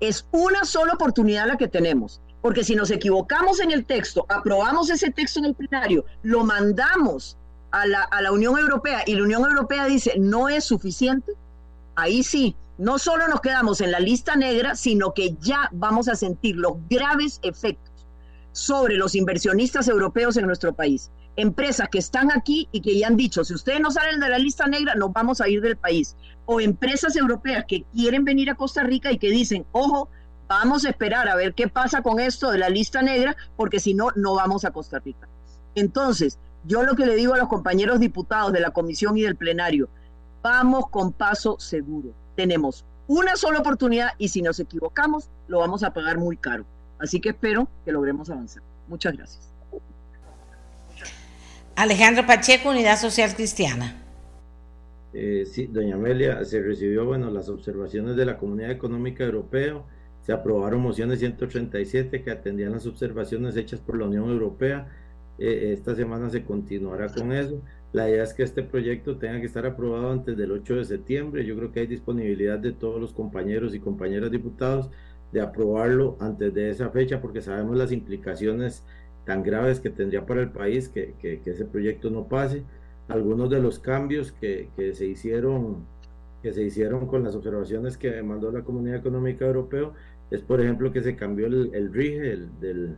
Es 0.00 0.26
una 0.32 0.64
sola 0.64 0.94
oportunidad 0.94 1.46
la 1.46 1.58
que 1.58 1.68
tenemos, 1.68 2.22
porque 2.40 2.64
si 2.64 2.74
nos 2.74 2.90
equivocamos 2.90 3.60
en 3.60 3.70
el 3.70 3.84
texto, 3.84 4.24
aprobamos 4.30 4.88
ese 4.88 5.10
texto 5.10 5.40
en 5.40 5.46
el 5.46 5.54
plenario, 5.54 6.06
lo 6.22 6.44
mandamos 6.44 7.36
a 7.70 7.86
la, 7.86 8.02
a 8.04 8.22
la 8.22 8.32
Unión 8.32 8.58
Europea 8.58 9.02
y 9.04 9.14
la 9.14 9.24
Unión 9.24 9.44
Europea 9.44 9.84
dice 9.84 10.14
no 10.18 10.48
es 10.48 10.64
suficiente, 10.64 11.32
ahí 11.94 12.22
sí, 12.22 12.56
no 12.78 12.98
solo 12.98 13.28
nos 13.28 13.42
quedamos 13.42 13.82
en 13.82 13.92
la 13.92 14.00
lista 14.00 14.34
negra, 14.34 14.74
sino 14.74 15.12
que 15.12 15.36
ya 15.42 15.68
vamos 15.72 16.08
a 16.08 16.16
sentir 16.16 16.56
los 16.56 16.76
graves 16.88 17.38
efectos 17.42 17.89
sobre 18.60 18.96
los 18.96 19.14
inversionistas 19.14 19.88
europeos 19.88 20.36
en 20.36 20.46
nuestro 20.46 20.74
país. 20.74 21.10
Empresas 21.34 21.88
que 21.88 21.98
están 21.98 22.30
aquí 22.30 22.68
y 22.72 22.82
que 22.82 22.98
ya 22.98 23.06
han 23.06 23.16
dicho, 23.16 23.42
si 23.42 23.54
ustedes 23.54 23.80
no 23.80 23.90
salen 23.90 24.20
de 24.20 24.28
la 24.28 24.38
lista 24.38 24.66
negra, 24.66 24.94
nos 24.94 25.14
vamos 25.14 25.40
a 25.40 25.48
ir 25.48 25.62
del 25.62 25.78
país. 25.78 26.14
O 26.44 26.60
empresas 26.60 27.16
europeas 27.16 27.64
que 27.66 27.84
quieren 27.94 28.22
venir 28.22 28.50
a 28.50 28.56
Costa 28.56 28.82
Rica 28.82 29.10
y 29.10 29.16
que 29.16 29.30
dicen, 29.30 29.64
ojo, 29.72 30.10
vamos 30.46 30.84
a 30.84 30.90
esperar 30.90 31.26
a 31.26 31.36
ver 31.36 31.54
qué 31.54 31.68
pasa 31.68 32.02
con 32.02 32.20
esto 32.20 32.50
de 32.50 32.58
la 32.58 32.68
lista 32.68 33.00
negra, 33.00 33.34
porque 33.56 33.80
si 33.80 33.94
no, 33.94 34.08
no 34.14 34.34
vamos 34.34 34.66
a 34.66 34.72
Costa 34.72 34.98
Rica. 34.98 35.26
Entonces, 35.74 36.38
yo 36.64 36.82
lo 36.82 36.96
que 36.96 37.06
le 37.06 37.16
digo 37.16 37.32
a 37.32 37.38
los 37.38 37.48
compañeros 37.48 37.98
diputados 37.98 38.52
de 38.52 38.60
la 38.60 38.72
comisión 38.72 39.16
y 39.16 39.22
del 39.22 39.36
plenario, 39.36 39.88
vamos 40.42 40.90
con 40.90 41.12
paso 41.12 41.58
seguro. 41.58 42.10
Tenemos 42.36 42.84
una 43.06 43.36
sola 43.36 43.60
oportunidad 43.60 44.10
y 44.18 44.28
si 44.28 44.42
nos 44.42 44.60
equivocamos, 44.60 45.30
lo 45.48 45.60
vamos 45.60 45.82
a 45.82 45.94
pagar 45.94 46.18
muy 46.18 46.36
caro. 46.36 46.66
Así 47.00 47.20
que 47.20 47.30
espero 47.30 47.68
que 47.84 47.92
logremos 47.92 48.30
avanzar. 48.30 48.62
Muchas 48.86 49.16
gracias. 49.16 49.50
Alejandro 51.74 52.26
Pacheco, 52.26 52.70
Unidad 52.70 52.98
Social 52.98 53.34
Cristiana. 53.34 53.96
Eh, 55.12 55.44
sí, 55.50 55.66
doña 55.66 55.94
Amelia, 55.94 56.44
se 56.44 56.60
recibió, 56.60 57.06
bueno, 57.06 57.30
las 57.30 57.48
observaciones 57.48 58.16
de 58.16 58.26
la 58.26 58.36
Comunidad 58.36 58.70
Económica 58.70 59.24
Europea, 59.24 59.82
se 60.20 60.32
aprobaron 60.32 60.80
mociones 60.80 61.18
137 61.20 62.22
que 62.22 62.30
atendían 62.30 62.72
las 62.72 62.86
observaciones 62.86 63.56
hechas 63.56 63.80
por 63.80 63.98
la 63.98 64.04
Unión 64.04 64.28
Europea. 64.28 64.88
Eh, 65.38 65.72
esta 65.72 65.94
semana 65.94 66.28
se 66.28 66.44
continuará 66.44 67.08
con 67.08 67.32
eso. 67.32 67.62
La 67.92 68.08
idea 68.08 68.22
es 68.22 68.34
que 68.34 68.42
este 68.42 68.62
proyecto 68.62 69.16
tenga 69.16 69.40
que 69.40 69.46
estar 69.46 69.64
aprobado 69.66 70.12
antes 70.12 70.36
del 70.36 70.52
8 70.52 70.76
de 70.76 70.84
septiembre. 70.84 71.46
Yo 71.46 71.56
creo 71.56 71.72
que 71.72 71.80
hay 71.80 71.86
disponibilidad 71.86 72.58
de 72.58 72.72
todos 72.72 73.00
los 73.00 73.12
compañeros 73.12 73.74
y 73.74 73.80
compañeras 73.80 74.30
diputados 74.30 74.90
de 75.32 75.40
aprobarlo 75.40 76.16
antes 76.20 76.52
de 76.54 76.70
esa 76.70 76.90
fecha 76.90 77.20
porque 77.20 77.40
sabemos 77.40 77.76
las 77.76 77.92
implicaciones 77.92 78.84
tan 79.24 79.42
graves 79.42 79.80
que 79.80 79.90
tendría 79.90 80.26
para 80.26 80.40
el 80.40 80.50
país 80.50 80.88
que, 80.88 81.14
que, 81.20 81.40
ese 81.44 81.64
proyecto 81.64 82.10
no 82.10 82.26
pase. 82.28 82.64
Algunos 83.08 83.50
de 83.50 83.60
los 83.60 83.78
cambios 83.78 84.32
que, 84.32 84.68
que, 84.76 84.94
se 84.94 85.06
hicieron 85.06 85.84
que 86.42 86.52
se 86.52 86.62
hicieron 86.62 87.06
con 87.06 87.22
las 87.22 87.34
observaciones 87.34 87.98
que 87.98 88.22
mandó 88.22 88.50
la 88.50 88.62
Comunidad 88.62 88.96
Económica 88.96 89.44
Europea 89.44 89.90
es 90.30 90.40
por 90.40 90.60
ejemplo 90.60 90.90
que 90.90 91.02
se 91.02 91.14
cambió 91.14 91.46
el, 91.46 91.70
el 91.74 91.92
RIGE, 91.92 92.32
el, 92.32 92.60
del, 92.60 92.96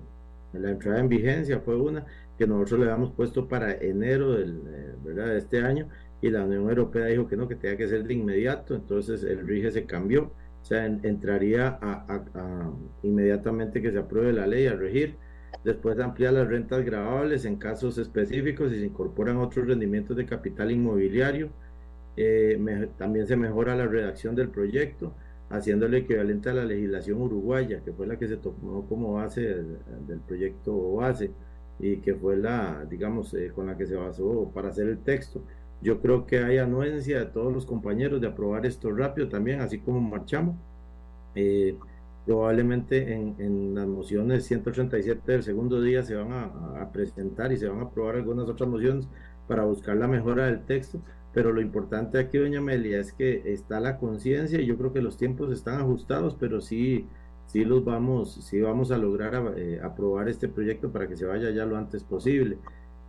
la 0.53 0.70
entrada 0.70 1.01
en 1.01 1.09
vigencia 1.09 1.61
fue 1.61 1.76
una 1.76 2.07
que 2.39 2.47
nosotros 2.47 2.80
le 2.80 2.87
habíamos 2.87 3.12
puesto 3.12 3.49
para 3.49 3.72
enero 3.72 4.33
del, 4.35 4.62
eh, 4.68 4.95
¿verdad? 5.05 5.26
de 5.28 5.39
este 5.39 5.61
año 5.61 5.89
y 6.20 6.30
la 6.30 6.45
Unión 6.45 6.68
Europea 6.68 7.07
dijo 7.07 7.26
que 7.26 7.37
no, 7.37 7.49
que 7.49 7.57
tenía 7.57 7.76
que 7.76 7.89
ser 7.89 8.05
de 8.05 8.14
inmediato, 8.14 8.74
entonces 8.74 9.24
el 9.24 9.47
RIGE 9.47 9.72
se 9.72 9.87
cambió 9.87 10.30
o 10.63 10.65
sea, 10.65 10.87
entraría 10.87 11.79
a, 11.83 12.73
inmediatamente 13.03 13.83
que 13.83 13.91
se 13.91 13.99
apruebe 13.99 14.33
la 14.33 14.47
ley 14.47 14.67
a 14.67 14.75
regir. 14.75 15.17
Después 15.65 15.99
ampliar 15.99 16.33
las 16.35 16.49
rentas 16.49 16.85
grabables 16.85 17.45
en 17.45 17.57
casos 17.57 17.99
específicos 17.99 18.73
y 18.73 18.81
se 18.81 18.87
incorporan 18.87 19.39
otros 19.39 19.67
rendimientos 19.67 20.17
de 20.17 20.25
capital 20.25 20.71
inmobiliario. 20.71 21.51
Eh, 22.17 22.89
también 22.97 23.27
se 23.27 23.37
mejora 23.37 23.75
la 23.75 23.87
redacción 23.87 24.35
del 24.35 24.49
proyecto. 24.51 25.15
haciendo 25.51 25.85
el 25.85 25.95
equivalente 25.95 26.49
a 26.49 26.55
la 26.55 26.65
legislación 26.65 27.21
uruguaya, 27.21 27.83
que 27.85 27.93
fue 27.93 28.07
la 28.07 28.19
que 28.19 28.27
se 28.27 28.39
tomó 28.39 28.87
como 28.89 29.15
base 29.15 29.43
del, 29.43 30.21
proyecto 30.27 30.95
base 30.95 31.31
y 31.79 31.99
que 31.99 32.15
fue 32.15 32.39
la, 32.39 32.87
digamos, 32.89 33.35
eh, 33.35 33.51
con 33.55 33.67
la 33.67 33.77
que 33.77 33.87
se 33.87 33.95
basó 33.95 34.51
para 34.55 34.71
hacer 34.71 34.89
el 34.89 34.99
texto. 35.01 35.45
Yo 35.83 36.01
creo 36.01 36.26
que 36.26 36.39
hay 36.39 36.59
anuencia 36.59 37.18
de 37.18 37.26
todos 37.26 37.53
los 37.53 37.66
compañeros 37.66 38.20
de 38.20 38.28
aprobar 38.28 38.66
esto 38.66 38.91
rápido 38.93 39.28
también, 39.28 39.61
así 39.61 39.78
como 39.78 40.01
marchamos. 40.01 40.57
Eh, 41.35 41.76
probablemente 42.24 43.12
en, 43.12 43.74
las 43.74 43.87
mociones 43.87 44.45
137 44.45 45.33
del 45.33 45.43
segundo 45.43 45.80
día 45.83 46.03
se 46.03 46.14
van 46.14 46.33
a, 46.33 46.91
presentar 46.93 47.53
y 47.53 47.57
se 47.57 47.68
van 47.68 47.80
a 47.80 47.83
aprobar 47.83 48.16
algunas 48.16 48.49
otras 48.49 48.68
mociones 48.68 49.09
para 49.49 49.64
buscar 49.64 49.97
la 49.97 50.07
mejora 50.07 50.47
del 50.47 50.62
texto, 50.64 51.01
pero 51.35 51.53
lo 51.53 51.61
importante 51.61 52.18
aquí, 52.18 52.39
doña 52.39 52.59
Amelia, 52.59 53.01
es 53.01 53.12
que 53.12 53.53
está 53.53 53.80
la 53.80 53.99
conciencia 53.99 54.61
y 54.61 54.66
yo 54.66 54.76
creo 54.76 54.93
que 54.93 55.03
los 55.03 55.16
tiempos 55.16 55.51
están 55.53 55.80
ajustados, 55.80 56.37
pero 56.39 56.61
sí, 56.61 57.09
sí 57.47 57.64
los 57.64 57.85
vamos, 57.85 58.35
sí 58.45 58.61
vamos 58.61 58.93
a 58.93 58.99
lograr 58.99 59.55
eh, 59.57 59.80
aprobar 59.83 60.28
este 60.28 60.49
proyecto 60.49 60.93
para 60.93 61.09
que 61.09 61.16
se 61.16 61.26
vaya 61.26 61.51
ya 61.51 61.66
lo 61.66 61.76
antes 61.76 62.05
posible. 62.05 62.59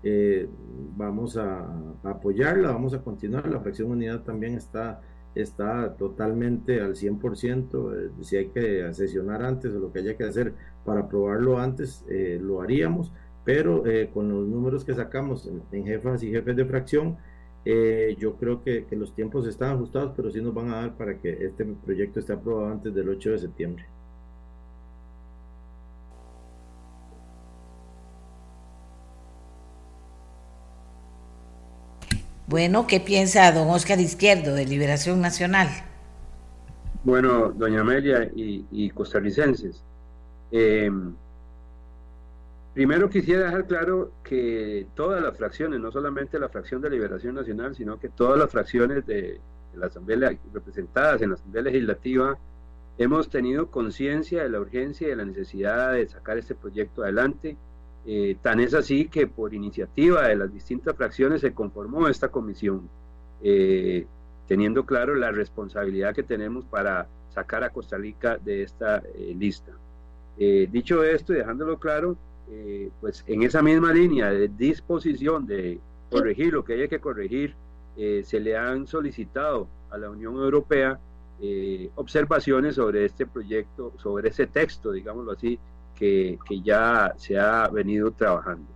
Eh, 0.04 0.49
vamos 0.95 1.38
a, 1.38 1.68
apoyarla, 2.04 2.72
vamos 2.72 2.93
a 2.93 3.01
continuar, 3.01 3.47
la 3.47 3.62
fracción 3.62 3.91
unidad 3.91 4.24
también 4.24 4.56
está 4.56 5.01
está 5.36 5.95
totalmente 5.95 6.82
al 6.82 6.95
100%. 6.95 7.93
Eh, 7.95 8.12
si 8.22 8.38
hay 8.38 8.47
que 8.49 8.93
sesionar 8.93 9.43
antes 9.43 9.74
o 9.74 9.80
lo 9.80 9.91
que 9.91 9.99
haya 9.99 10.18
que 10.18 10.24
hacer 10.24 10.54
para 10.86 11.01
aprobarlo 11.01 11.60
antes, 11.60 12.06
eh, 12.10 12.39
lo 12.41 12.62
haríamos, 12.62 13.12
pero 13.43 13.86
eh, 13.88 14.10
con 14.14 14.30
los 14.30 14.47
números 14.47 14.86
que 14.86 14.93
sacamos 14.93 15.49
en, 15.72 15.86
jefas 15.86 16.24
y 16.24 16.32
jefes 16.32 16.56
de 16.56 16.66
fracción, 16.66 17.18
yo 18.18 18.36
creo 18.36 18.62
que, 18.62 18.86
que, 18.86 18.97
los 18.97 19.16
tiempos 19.16 19.47
están 19.47 19.76
ajustados, 19.76 20.12
pero 20.18 20.30
sí 20.30 20.41
nos 20.41 20.54
van 20.54 20.70
a 20.70 20.82
dar 20.82 20.97
para 20.97 21.18
que 21.18 21.45
este 21.45 21.64
proyecto 21.64 22.20
esté 22.20 22.34
aprobado 22.34 22.68
antes 22.68 22.93
del 22.93 23.08
8 23.08 23.32
de 23.32 23.38
septiembre. 23.38 23.86
Bueno, 32.54 32.86
¿qué 32.86 32.99
piensa 32.99 33.51
don 33.51 33.68
Oscar 33.72 33.99
Izquierdo 33.99 34.54
de 34.54 34.68
Liberación 34.68 35.20
Nacional? 35.20 35.70
Bueno, 37.04 37.49
doña 37.49 37.82
Amelia 37.82 38.30
y, 38.36 38.91
costarricenses, 38.91 39.84
em, 40.51 41.16
primero 42.76 43.10
quisiera 43.10 43.45
dejar 43.45 43.66
claro 43.66 44.12
que 44.24 44.86
todas 44.93 45.20
las 45.24 45.36
fracciones, 45.36 45.80
no 45.80 45.91
solamente 45.91 46.38
la 46.38 46.47
fracción 46.47 46.80
de 46.80 46.91
Liberación 46.91 47.34
Nacional, 47.34 47.74
sino 47.74 47.99
que 47.99 48.10
todas 48.10 48.38
las 48.38 48.51
fracciones 48.51 49.04
de, 49.08 49.41
la 49.74 49.88
Asamblea 49.88 50.38
representadas 50.54 51.24
en 51.24 51.30
la 51.30 51.36
Asamblea 51.38 51.64
Legislativa, 51.64 52.38
hemos 52.99 53.32
tenido 53.32 53.72
conciencia 53.72 54.43
de 54.43 54.49
la 54.49 54.60
urgencia 54.60 55.08
y 55.08 55.10
de 55.10 55.16
la 55.16 55.26
necesidad 55.26 55.93
de 55.93 56.08
sacar 56.08 56.38
este 56.38 56.54
proyecto 56.54 57.01
adelante 57.01 57.58
eh, 58.06 58.36
tan 58.41 58.60
es 58.60 58.74
así 58.74 59.08
que 59.08 59.28
por 59.28 59.54
iniciativa 59.54 60.28
de 60.28 60.36
las 60.36 60.54
distintas 60.54 60.95
fracciones 60.95 61.39
se 61.41 61.54
conformó 61.54 62.08
esta 62.10 62.28
comisión, 62.28 62.89
eh, 63.41 64.06
teniendo 64.47 64.86
claro 64.86 65.16
la 65.16 65.32
responsabilidad 65.32 66.14
que 66.14 66.24
tenemos 66.24 66.66
para 66.66 67.08
sacar 67.34 67.64
a 67.64 67.70
Costa 67.70 67.97
Rica 67.97 68.38
de 68.38 68.64
esta 68.64 68.97
eh, 68.97 69.34
lista. 69.38 69.72
dicho 70.38 71.04
esto 71.04 71.34
y 71.34 71.38
dejándolo 71.38 71.80
claro, 71.80 72.18
pues 72.99 73.24
en 73.28 73.43
esa 73.43 73.62
misma 73.62 73.93
línea 73.93 74.30
de 74.32 74.49
disposición 74.49 75.45
de 75.45 75.80
corregir 76.12 76.54
lo 76.54 76.64
que 76.64 76.74
haya 76.74 76.88
que 76.88 76.99
corregir, 76.99 77.56
se 77.95 78.39
le 78.39 78.58
han 78.58 78.86
solicitado 78.88 79.68
a 79.91 79.97
la 79.97 80.10
Unión 80.10 80.36
Europea 80.36 80.99
observaciones 81.95 82.76
sobre 82.76 83.06
este 83.06 83.26
proyecto, 83.26 83.93
sobre 83.97 84.30
ese 84.30 84.47
texto, 84.47 84.91
digámoslo 84.91 85.32
así, 85.32 85.58
que, 85.96 86.38
ya 86.64 87.14
se 87.18 87.39
ha 87.39 87.68
venido 87.68 88.12
trabajando. 88.12 88.68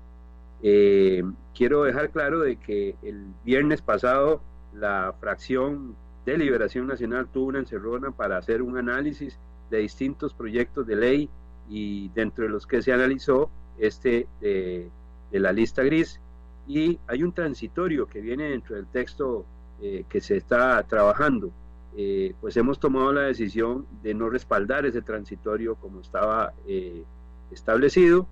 Eh, 0.63 1.24
quiero 1.55 1.84
dejar 1.84 2.09
claro 2.09 2.39
de 2.39 2.57
que 2.57 2.95
el 3.03 3.26
viernes 3.43 3.82
pasado 3.82 4.41
la 4.74 5.13
fracción 5.20 5.95
de 6.26 6.38
Liberación 6.38 6.88
Nacional 6.88 7.28
tuvo 7.32 7.47
una 7.47 7.59
encerrona 7.59 8.11
para 8.11 8.38
hacer 8.38 8.61
un 8.61 8.78
análisis 8.78 9.39
de 9.70 9.80
distintos 9.80 10.34
proyectos 10.34 10.86
de 10.88 10.95
ley 10.95 11.30
y 11.70 12.09
dentro 12.09 12.45
de 12.45 12.49
los 12.49 12.65
que 12.65 12.82
se 12.82 12.93
analizó 12.93 13.49
este 13.78 14.28
de, 14.41 14.89
la 15.32 15.51
lista 15.51 15.84
gris 15.84 16.20
y 16.68 16.99
hay 17.07 17.24
un 17.24 17.32
transitorio 17.34 18.07
que 18.07 18.22
viene 18.22 18.49
dentro 18.49 18.76
del 18.76 18.88
texto 18.88 19.45
eh, 19.82 20.05
que 20.09 20.22
se 20.22 20.38
está 20.38 20.82
trabajando 20.84 21.51
eh, 21.95 22.35
pues 22.41 22.55
hemos 22.57 22.79
tomado 22.79 23.11
la 23.11 23.21
decisión 23.21 23.88
de 24.03 24.13
no 24.13 24.29
respaldar 24.29 24.85
ese 24.85 25.01
transitorio 25.01 25.75
como 25.75 26.01
estaba 26.01 26.53
eh, 26.67 27.03
establecido. 27.51 28.27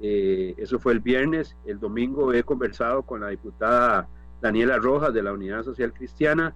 Eh, 0.00 0.54
eso 0.56 0.78
fue 0.78 0.92
el 0.92 1.00
viernes. 1.00 1.56
El 1.66 1.80
domingo 1.80 2.32
he 2.32 2.42
conversado 2.42 3.02
con 3.02 3.20
la 3.20 3.28
diputada 3.28 4.08
Daniela 4.40 4.78
Rojas 4.78 5.12
de 5.12 5.22
la 5.22 5.32
Unidad 5.32 5.64
Social 5.64 5.92
Cristiana, 5.92 6.54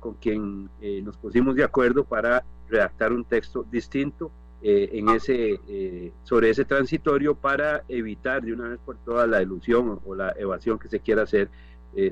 con 0.00 0.14
quien 0.14 0.68
nos 1.04 1.16
pusimos 1.18 1.54
de 1.54 1.62
acuerdo 1.62 2.02
para 2.02 2.42
redactar 2.68 3.12
un 3.12 3.24
texto 3.24 3.64
distinto 3.70 4.32
en 4.60 5.08
ese, 5.10 6.10
sobre 6.24 6.50
ese 6.50 6.64
transitorio 6.64 7.36
para 7.36 7.84
evitar 7.86 8.42
de 8.42 8.54
una 8.54 8.70
vez 8.70 8.80
por 8.84 8.96
todas 8.96 9.28
la 9.28 9.40
ilusión 9.40 10.00
o 10.04 10.16
la 10.16 10.34
evasión 10.36 10.80
que 10.80 10.88
se 10.88 10.98
quiera 10.98 11.22
hacer 11.22 11.48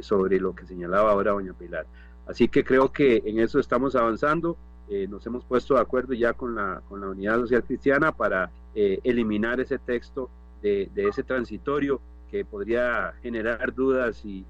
sobre 0.01 0.39
lo 0.39 0.55
que 0.55 0.65
señalaba 0.65 1.11
ahora 1.11 1.33
doña 1.33 1.55
Pilar. 1.55 1.87
Así 2.27 2.49
que 2.49 2.65
creo 2.65 2.93
que 2.93 3.23
en 3.25 3.39
eso 3.39 3.59
estamos 3.59 3.95
avanzando. 3.95 4.57
Eh, 4.89 5.07
nos 5.09 5.27
hemos 5.27 5.45
puesto 5.45 5.75
de 5.75 5.81
acuerdo 5.81 6.13
ya 6.15 6.33
con 6.33 6.55
la, 6.55 6.83
con 6.89 7.01
la 7.01 7.09
Unidad 7.09 7.41
Social 7.41 7.65
Cristiana 7.65 8.13
para 8.13 8.51
eh, 8.75 9.01
eliminar 9.03 9.61
ese 9.61 9.79
texto 9.79 10.31
de, 10.63 10.91
ese 10.97 11.23
transitorio 11.23 12.01
que 12.31 12.45
podría 12.45 13.15
generar 13.23 13.73
dudas 13.75 14.25
y, 14.25 14.45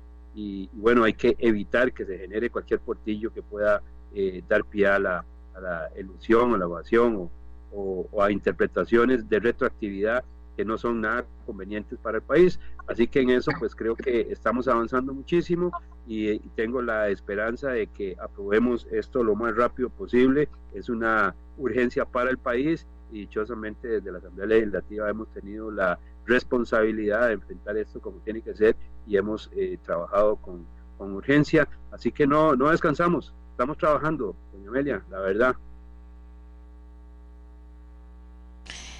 bueno, 0.72 1.04
hay 1.04 1.14
que 1.14 1.36
evitar 1.38 1.92
que 1.92 2.04
se 2.04 2.18
genere 2.18 2.50
cualquier 2.50 2.80
portillo 2.80 3.32
que 3.32 3.42
pueda 3.42 3.82
eh, 4.14 4.42
dar 4.48 4.64
pie 4.64 4.86
a 4.86 4.98
la, 4.98 5.24
a 5.54 5.60
la, 5.60 5.90
ilusión, 5.98 6.54
a 6.54 6.58
la 6.58 6.64
evasión 6.64 7.30
o 7.72 8.22
a 8.22 8.30
interpretaciones 8.30 9.28
de 9.28 9.38
retroactividad 9.38 10.24
que 10.56 10.64
no 10.64 10.78
son 10.78 11.02
nada 11.02 11.26
convenientes 11.44 11.98
para 11.98 12.18
el 12.18 12.22
país. 12.22 12.58
Así 12.86 13.06
que 13.06 13.20
en 13.20 13.30
eso 13.30 13.50
pues 13.58 13.74
creo 13.74 13.94
que 13.94 14.28
estamos 14.30 14.66
avanzando 14.68 15.12
muchísimo 15.12 15.70
y, 16.06 16.38
tengo 16.56 16.80
la 16.80 17.10
esperanza 17.10 17.70
de 17.70 17.88
que 17.88 18.16
aprobemos 18.18 18.86
esto 18.90 19.22
lo 19.22 19.34
más 19.34 19.54
rápido 19.54 19.90
posible. 19.90 20.48
Es 20.72 20.88
una 20.88 21.34
urgencia 21.58 22.04
para 22.06 22.30
el 22.30 22.38
país 22.38 22.86
y 23.12 23.20
dichosamente 23.20 23.86
desde 23.88 24.10
la 24.10 24.18
Asamblea 24.18 24.46
Legislativa 24.46 25.10
hemos 25.10 25.28
tenido 25.32 25.70
la 25.70 25.98
responsabilidad 26.24 27.28
de 27.28 27.34
enfrentar 27.34 27.76
esto 27.76 28.00
como 28.00 28.18
tiene 28.20 28.40
que 28.40 28.54
ser 28.54 28.74
y 29.06 29.16
hemos 29.16 29.50
eh, 29.54 29.78
trabajado 29.84 30.36
con, 30.36 30.66
con 30.96 31.12
urgencia. 31.12 31.68
Así 31.90 32.10
que 32.10 32.26
no, 32.26 32.56
no 32.56 32.70
descansamos, 32.70 33.34
estamos 33.50 33.76
trabajando, 33.76 34.34
doña 34.52 34.68
Amelia, 34.68 35.02
la 35.10 35.20
verdad. 35.20 35.56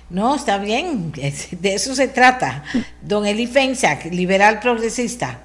No, 0.09 0.37
está 0.37 0.59
bien, 0.59 1.13
de 1.13 1.75
eso 1.75 1.95
se 1.95 2.09
trata. 2.09 2.65
Don 3.03 3.27
Eli 3.27 3.47
Fensac, 3.47 4.05
liberal 4.13 4.61
progresista. 4.61 5.43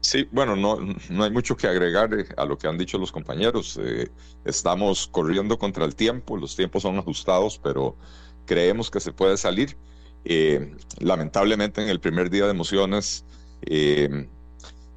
Sí, 0.00 0.28
bueno, 0.30 0.54
no, 0.54 0.78
no 1.10 1.24
hay 1.24 1.30
mucho 1.30 1.56
que 1.56 1.66
agregar 1.66 2.12
eh, 2.14 2.26
a 2.36 2.44
lo 2.44 2.56
que 2.56 2.66
han 2.66 2.78
dicho 2.78 2.98
los 2.98 3.10
compañeros. 3.10 3.78
Eh, 3.82 4.10
estamos 4.44 5.06
corriendo 5.06 5.58
contra 5.58 5.84
el 5.84 5.94
tiempo, 5.96 6.36
los 6.36 6.54
tiempos 6.56 6.82
son 6.82 6.98
ajustados, 6.98 7.58
pero 7.58 7.96
creemos 8.46 8.90
que 8.90 9.00
se 9.00 9.12
puede 9.12 9.36
salir. 9.36 9.76
Eh, 10.24 10.76
lamentablemente 10.98 11.82
en 11.82 11.88
el 11.88 12.00
primer 12.00 12.30
día 12.30 12.46
de 12.46 12.54
mociones 12.54 13.24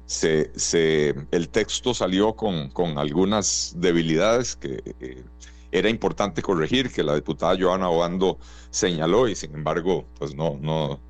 se, 0.06 0.50
se, 0.54 1.14
el 1.30 1.48
texto 1.48 1.94
salió 1.94 2.34
con, 2.34 2.70
con 2.70 2.98
algunas 2.98 3.74
debilidades 3.76 4.56
que 4.56 5.24
era 5.70 5.88
importante 5.88 6.42
corregir, 6.42 6.90
que 6.90 7.02
la 7.02 7.14
diputada 7.14 7.56
Joana 7.58 7.88
Obando 7.88 8.38
señaló 8.70 9.28
y 9.28 9.34
sin 9.34 9.54
embargo, 9.54 10.06
pues 10.18 10.34
no, 10.34 10.58
no, 10.60 11.00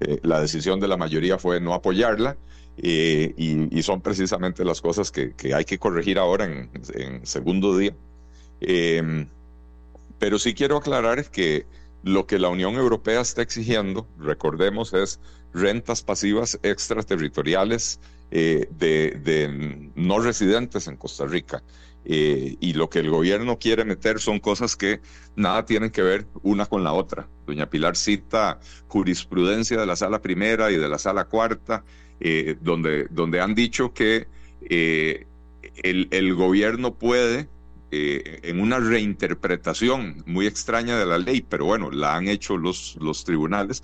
eh, 0.00 0.18
la 0.22 0.40
decisión 0.40 0.80
de 0.80 0.88
la 0.88 0.96
mayoría 0.96 1.38
fue 1.38 1.60
no 1.60 1.74
apoyarla. 1.74 2.36
Eh, 2.82 3.34
y, 3.36 3.82
son 3.82 4.00
precisamente 4.00 4.64
las 4.64 4.80
cosas 4.80 5.10
que, 5.10 5.34
que 5.34 5.52
hay 5.52 5.64
que 5.66 5.78
corregir 5.78 6.18
ahora 6.18 6.46
en, 6.46 6.70
en 6.94 7.26
segundo 7.26 7.76
día. 7.76 7.94
Em, 8.60 9.26
pero 10.18 10.38
sí 10.38 10.54
quiero 10.54 10.76
aclarar 10.76 11.30
que 11.30 11.66
lo 12.02 12.26
que 12.26 12.38
la 12.38 12.48
Unión 12.48 12.74
Europea 12.76 13.20
está 13.20 13.42
exigiendo, 13.42 14.06
recordemos, 14.18 14.94
es 14.94 15.20
rentas 15.52 16.02
pasivas 16.02 16.58
extraterritoriales 16.62 18.00
eh, 18.30 18.68
de, 18.70 19.18
de, 19.22 19.90
no 19.94 20.20
residentes 20.20 20.86
en 20.86 20.96
Costa 20.96 21.26
Rica. 21.26 21.62
Eh, 22.04 22.56
y 22.60 22.72
lo 22.72 22.88
que 22.88 23.00
el 23.00 23.10
gobierno 23.10 23.58
quiere 23.58 23.84
meter 23.84 24.20
son 24.20 24.40
cosas 24.40 24.74
que 24.74 25.00
nada 25.36 25.66
tienen 25.66 25.90
que 25.90 26.02
ver 26.02 26.26
una 26.42 26.66
con 26.66 26.82
la 26.82 26.92
otra. 26.92 27.28
Doña 27.46 27.68
Pilar 27.68 27.96
cita 27.96 28.58
jurisprudencia 28.88 29.78
de 29.78 29.86
la 29.86 29.96
sala 29.96 30.22
primera 30.22 30.70
y 30.70 30.76
de 30.76 30.88
la 30.88 30.98
sala 30.98 31.26
cuarta, 31.26 31.84
eh, 32.20 32.56
donde, 32.60 33.06
donde 33.10 33.40
han 33.40 33.54
dicho 33.54 33.92
que 33.92 34.28
eh, 34.62 35.26
el, 35.82 36.08
el, 36.10 36.34
gobierno 36.34 36.94
puede, 36.94 37.48
en 37.92 38.60
una 38.60 38.78
reinterpretación 38.78 40.22
muy 40.24 40.46
extraña 40.46 40.96
de 40.96 41.06
la 41.06 41.18
ley, 41.18 41.44
pero 41.46 41.64
bueno, 41.64 41.90
la 41.90 42.14
han 42.16 42.28
hecho 42.28 42.56
los, 42.56 42.96
los 43.00 43.24
tribunales, 43.24 43.82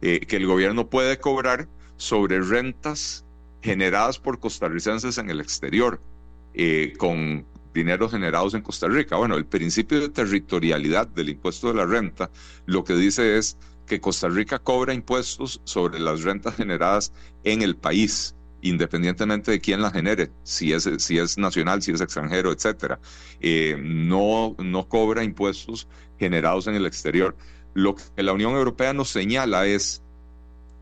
que 0.00 0.36
el 0.36 0.46
gobierno 0.46 0.90
puede 0.90 1.18
cobrar 1.18 1.68
sobre 1.96 2.40
rentas 2.40 3.24
generadas 3.62 4.18
por 4.18 4.40
costarricenses 4.40 5.18
en 5.18 5.30
el 5.30 5.40
exterior, 5.40 6.00
con 6.98 7.46
dinero 7.74 8.08
generados 8.08 8.54
en 8.54 8.62
Costa 8.62 8.88
Rica. 8.88 9.16
Bueno, 9.16 9.36
el 9.36 9.44
principio 9.44 10.00
de 10.00 10.08
territorialidad 10.08 11.08
del 11.08 11.28
impuesto 11.30 11.68
de 11.68 11.74
la 11.74 11.84
renta 11.84 12.30
lo 12.64 12.84
que 12.84 12.94
dice 12.94 13.36
es 13.36 13.58
que 13.86 14.00
Costa 14.00 14.28
Rica 14.28 14.58
cobra 14.58 14.94
impuestos 14.94 15.60
sobre 15.64 15.98
las 15.98 16.22
rentas 16.22 16.56
generadas 16.56 17.12
en 17.42 17.60
el 17.60 17.76
país, 17.76 18.34
independientemente 18.62 19.50
de 19.50 19.60
quién 19.60 19.82
la 19.82 19.90
genere, 19.90 20.30
si 20.42 20.72
es, 20.72 20.88
si 20.98 21.18
es 21.18 21.36
nacional, 21.36 21.82
si 21.82 21.92
es 21.92 22.00
extranjero, 22.00 22.52
etcétera. 22.52 22.98
Eh, 23.40 23.76
no, 23.78 24.54
no 24.58 24.88
cobra 24.88 25.22
impuestos 25.22 25.86
generados 26.18 26.66
en 26.68 26.76
el 26.76 26.86
exterior. 26.86 27.36
Lo 27.74 27.96
que 27.96 28.22
la 28.22 28.32
Unión 28.32 28.54
Europea 28.54 28.94
nos 28.94 29.10
señala 29.10 29.66
es 29.66 30.02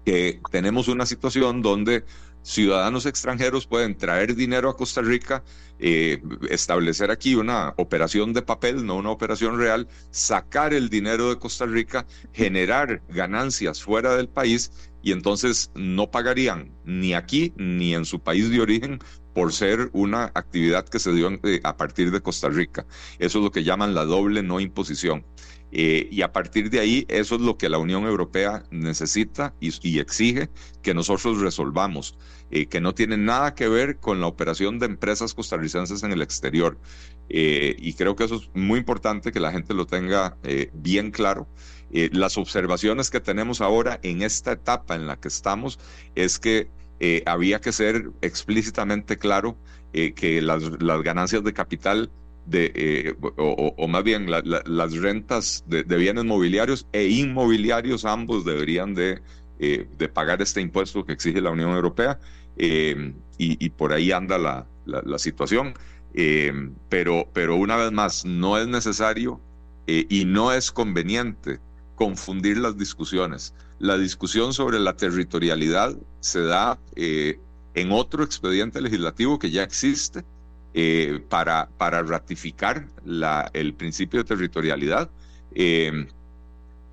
que 0.04 0.40
tenemos 0.50 0.88
una 0.88 1.06
situación 1.06 1.62
donde 1.62 2.04
ciudadanos 2.42 3.06
extranjeros 3.06 3.66
pueden 3.66 3.96
traer 3.96 4.34
dinero 4.34 4.68
a 4.68 4.76
Costa 4.76 5.00
Rica, 5.00 5.42
eh, 5.78 6.22
establecer 6.50 7.10
aquí 7.10 7.34
una 7.34 7.74
operación 7.76 8.32
de 8.32 8.42
papel, 8.42 8.84
no 8.86 8.96
una 8.96 9.10
operación 9.10 9.58
real, 9.58 9.88
sacar 10.10 10.74
el 10.74 10.88
dinero 10.88 11.28
de 11.28 11.38
Costa 11.38 11.66
Rica, 11.66 12.06
generar 12.32 13.02
ganancias 13.08 13.82
fuera 13.82 14.14
del 14.16 14.28
país 14.28 14.70
y 15.02 15.12
entonces 15.12 15.70
no 15.74 16.10
pagarían 16.10 16.72
ni 16.84 17.14
aquí 17.14 17.52
ni 17.56 17.94
en 17.94 18.04
su 18.04 18.20
país 18.20 18.50
de 18.50 18.60
origen 18.60 19.00
por 19.34 19.52
ser 19.52 19.90
una 19.92 20.30
actividad 20.34 20.86
que 20.86 20.98
se 20.98 21.12
dio 21.12 21.30
eh, 21.42 21.60
a 21.64 21.76
partir 21.76 22.10
de 22.10 22.20
Costa 22.20 22.48
Rica. 22.48 22.86
Eso 23.18 23.38
es 23.38 23.44
lo 23.44 23.50
que 23.50 23.64
llaman 23.64 23.94
la 23.94 24.04
doble 24.04 24.42
no 24.42 24.60
imposición. 24.60 25.24
Eh, 25.74 26.06
y 26.10 26.20
a 26.20 26.32
partir 26.32 26.68
de 26.68 26.80
ahí, 26.80 27.06
eso 27.08 27.36
es 27.36 27.40
lo 27.40 27.56
que 27.56 27.70
la 27.70 27.78
Unión 27.78 28.04
Europea 28.04 28.62
necesita 28.70 29.54
y, 29.58 29.98
exige 29.98 30.50
que 30.82 30.92
nosotros 30.92 31.40
resolvamos, 31.40 32.18
eh, 32.50 32.66
que 32.66 32.82
no 32.82 32.94
tiene 32.94 33.16
nada 33.16 33.54
que 33.54 33.68
ver 33.68 33.96
con 33.96 34.20
la 34.20 34.26
operación 34.26 34.78
de 34.78 34.84
empresas 34.86 35.32
costarricenses 35.32 36.02
en 36.02 36.12
el 36.12 36.20
exterior. 36.20 36.78
Eh, 37.30 37.74
y 37.78 37.94
creo 37.94 38.14
que 38.16 38.24
eso 38.24 38.34
es 38.34 38.50
muy 38.52 38.80
importante 38.80 39.32
que 39.32 39.40
la 39.40 39.50
gente 39.50 39.72
lo 39.72 39.86
tenga 39.86 40.36
bien 40.74 41.10
claro. 41.10 41.48
las 41.90 42.36
observaciones 42.38 43.10
que 43.10 43.20
tenemos 43.20 43.60
ahora 43.60 43.98
en 44.02 44.22
esta 44.22 44.52
etapa 44.52 44.94
en 44.94 45.06
la 45.06 45.16
que 45.16 45.28
estamos 45.28 45.78
es 46.14 46.38
que 46.38 46.68
había 47.26 47.60
que 47.60 47.72
ser 47.72 48.10
explícitamente 48.20 49.18
claro 49.18 49.56
que 49.92 50.40
las 50.42 50.62
ganancias 51.02 51.44
de 51.44 51.52
capital 51.52 52.10
de, 52.46 52.72
eh, 52.74 53.14
o, 53.36 53.88
más 53.88 54.02
bien 54.02 54.30
las 54.30 54.96
rentas 54.96 55.64
de, 55.66 55.82
bienes 55.84 56.24
mobiliarios 56.24 56.86
e 56.92 57.06
inmobiliarios, 57.06 58.04
ambos 58.04 58.44
deberían 58.44 58.94
de, 58.94 59.22
eh, 59.58 59.88
de, 59.96 60.08
pagar 60.08 60.42
este 60.42 60.60
impuesto 60.60 61.04
que 61.04 61.12
exige 61.12 61.40
la 61.40 61.50
Unión 61.50 61.70
Europea 61.70 62.18
eh, 62.56 63.14
y, 63.38 63.70
por 63.70 63.92
ahí 63.92 64.12
anda 64.12 64.38
la, 64.38 64.66
la 64.84 65.18
situación. 65.18 65.74
pero, 66.88 67.28
pero 67.32 67.56
una 67.56 67.76
vez 67.76 67.92
más, 67.92 68.24
no 68.24 68.58
es 68.58 68.66
necesario 68.66 69.40
y 69.86 70.24
no 70.24 70.52
es 70.52 70.70
conveniente 70.70 71.58
confundir 71.94 72.58
las 72.58 72.76
discusiones. 72.76 73.54
La 73.78 73.98
discusión 73.98 74.52
sobre 74.52 74.78
la 74.78 74.96
territorialidad 74.96 75.96
se 76.20 76.42
da 76.42 76.78
en 76.94 77.90
otro 77.90 78.22
expediente 78.22 78.80
legislativo 78.80 79.38
que 79.38 79.50
ya 79.50 79.62
existe, 79.62 80.24
eh, 80.74 81.22
para, 81.28 81.68
para 81.76 82.02
ratificar 82.02 82.88
la, 83.04 83.50
el 83.52 83.74
principio 83.74 84.20
de 84.20 84.24
territorialidad. 84.24 85.10
Eh, 85.54 86.06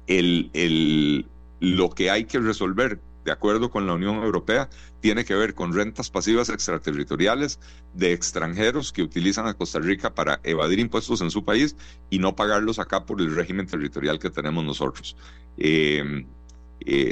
el, 0.08 0.50
el, 0.54 1.26
lo 1.60 1.90
que 1.90 2.10
hay 2.10 2.26
que 2.26 2.40
resolver, 2.40 3.00
de 3.24 3.32
acuerdo 3.32 3.70
con 3.70 3.88
la 3.88 3.94
Unión 3.94 4.16
Europea, 4.18 4.70
tiene 5.02 5.24
que 5.24 5.36
ver 5.36 5.54
con 5.54 5.74
rentas 5.74 6.10
pasivas 6.10 6.50
extraterritoriales 6.50 7.60
de 7.94 8.12
extranjeros 8.12 8.92
que 8.92 9.04
utilizan 9.04 9.48
a 9.48 9.54
Costa 9.54 9.80
Rica 9.80 10.14
para 10.14 10.40
evadir 10.44 10.80
impuestos 10.80 11.22
en 11.22 11.32
su 11.32 11.46
país 11.46 11.76
y 12.10 12.20
no 12.20 12.36
pagarlos 12.36 12.80
acá 12.80 13.06
por 13.06 13.22
el 13.22 13.34
régimen 13.34 13.68
territorial 13.68 14.20
que 14.20 14.30
tenemos 14.30 14.66
nosotros. 14.66 15.16
Eh, 15.58 16.26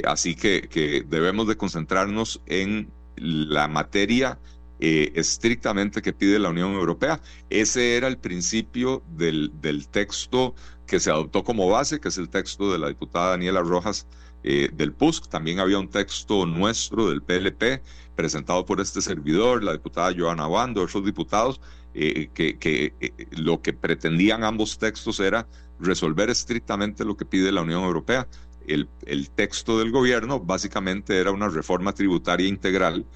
así 0.06 0.34
que, 0.34 0.68
que 0.68 1.04
debemos 1.08 1.46
de 1.46 1.56
concentrarnos 1.56 2.40
en 2.46 2.90
la 3.16 3.68
materia 3.68 4.38
eh, 4.80 5.12
estrictamente 5.16 6.02
que 6.02 6.12
pide 6.12 6.38
la 6.38 6.50
Unión 6.50 6.74
Europea. 6.74 7.20
Ese 7.50 7.96
era 7.96 8.06
el 8.06 8.16
principio 8.16 9.02
del, 9.08 9.50
del, 9.60 9.88
texto 9.88 10.54
que 10.86 11.00
se 11.00 11.10
adoptó 11.10 11.42
como 11.42 11.68
base, 11.68 11.98
que 11.98 12.08
es 12.08 12.18
el 12.18 12.28
texto 12.28 12.70
de 12.70 12.78
la 12.78 12.88
diputada 12.88 13.30
Daniela 13.30 13.60
Rojas 13.60 14.06
eh, 14.44 14.70
del 14.72 14.92
PUSC. 14.92 15.28
También 15.28 15.58
había 15.58 15.80
un 15.80 15.88
texto 15.88 16.46
nuestro 16.46 17.10
del 17.10 17.22
PLP 17.22 17.82
presentado 18.14 18.64
por 18.64 18.80
este 18.80 19.00
servidor, 19.00 19.64
la 19.64 19.72
diputada 19.72 20.14
Joana 20.16 20.46
Bando, 20.46 20.82
otros 20.82 21.04
diputados, 21.04 21.60
eh, 21.94 22.30
que, 22.32 22.56
que 22.58 22.94
lo 23.32 23.60
que 23.60 23.72
pretendían 23.72 24.44
ambos 24.44 24.78
textos 24.78 25.18
era 25.18 25.48
resolver 25.80 26.30
estrictamente 26.30 27.04
lo 27.04 27.16
que 27.16 27.24
pide 27.24 27.50
la 27.50 27.62
Unión 27.62 27.82
Europea. 27.82 28.28
El, 28.68 28.88
el, 29.06 29.30
texto 29.30 29.78
del 29.78 29.90
gobierno 29.90 30.38
básicamente 30.40 31.16
era 31.16 31.32
una 31.32 31.48
reforma 31.48 31.94
tributaria 31.94 32.46
integral 32.46 33.06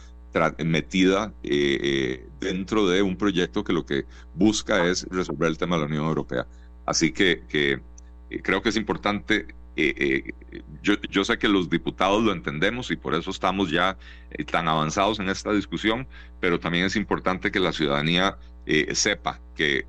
metida 0.65 1.33
eh, 1.43 1.79
eh, 1.81 2.29
dentro 2.41 2.89
de 2.89 3.03
un 3.03 3.17
proyecto 3.17 3.65
que 3.65 3.73
lo 3.73 3.85
que 3.85 4.05
busca 4.35 4.87
es 4.87 5.07
resolver 5.11 5.49
el 5.49 5.59
tema 5.59 5.77
de 5.77 5.83
la 5.83 5.87
Unión 5.87 6.05
Europea. 6.05 6.47
Así 6.87 7.13
que, 7.13 7.43
eh, 7.53 7.81
creo 8.43 8.63
que 8.63 8.71
es 8.71 8.77
importante, 8.77 9.55
yo, 10.83 11.25
sé 11.25 11.39
que 11.39 11.49
los 11.49 11.71
diputados 11.71 12.23
lo 12.23 12.33
entendemos 12.33 12.91
y 12.91 12.97
por 12.97 13.15
eso 13.15 13.31
estamos 13.31 13.71
ya 13.71 13.97
tan 14.51 14.69
avanzados 14.69 15.19
en 15.19 15.29
esta 15.31 15.53
discusión, 15.53 16.07
pero 16.41 16.61
también 16.61 16.85
es 16.85 16.97
importante 16.97 17.51
que 17.51 17.61
la 17.61 17.73
ciudadanía 17.73 18.37
sepa 18.93 19.41
que 19.55 19.87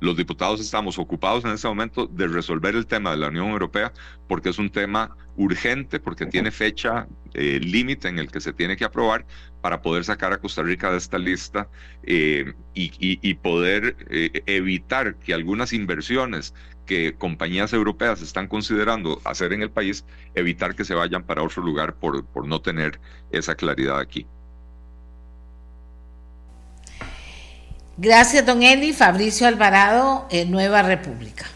los 0.00 0.16
diputados 0.16 0.60
estamos 0.60 0.98
ocupados 0.98 1.44
en 1.44 1.52
este 1.52 1.68
momento 1.68 2.06
de 2.06 2.26
resolver 2.26 2.74
el 2.74 2.86
tema 2.86 3.10
de 3.12 3.18
la 3.18 3.28
Unión 3.28 3.48
Europea 3.50 3.92
porque 4.28 4.50
es 4.50 4.58
un 4.58 4.70
tema 4.70 5.16
urgente, 5.36 6.00
porque 6.00 6.26
tiene 6.26 6.50
fecha 6.50 7.06
eh, 7.34 7.60
límite 7.60 8.08
en 8.08 8.18
el 8.18 8.30
que 8.30 8.40
se 8.40 8.52
tiene 8.52 8.76
que 8.76 8.84
aprobar 8.84 9.24
para 9.60 9.80
poder 9.80 10.04
sacar 10.04 10.32
a 10.32 10.38
Costa 10.38 10.62
Rica 10.62 10.90
de 10.90 10.98
esta 10.98 11.18
lista 11.18 11.68
eh, 12.02 12.52
y, 12.74 13.34
poder 13.34 13.96
eh, 14.10 14.42
evitar 14.46 15.16
que 15.16 15.32
algunas 15.32 15.72
inversiones 15.72 16.54
que 16.86 17.14
compañías 17.14 17.72
europeas 17.72 18.20
están 18.22 18.48
considerando 18.48 19.20
hacer 19.24 19.52
en 19.52 19.62
el 19.62 19.70
país, 19.70 20.04
evitar 20.34 20.74
que 20.74 20.84
se 20.84 20.94
vayan 20.94 21.22
para 21.24 21.42
otro 21.42 21.62
lugar 21.62 21.94
por, 21.94 22.24
por 22.26 22.46
no 22.46 22.60
tener 22.60 23.00
esa 23.30 23.54
claridad 23.54 23.98
aquí. 23.98 24.26
Gracias, 27.96 28.44
don 28.46 28.62
Eli. 28.62 28.92
Fabricio 28.92 29.46
Alvarado, 29.46 30.26
Nueva 30.46 30.82
República. 30.82 31.46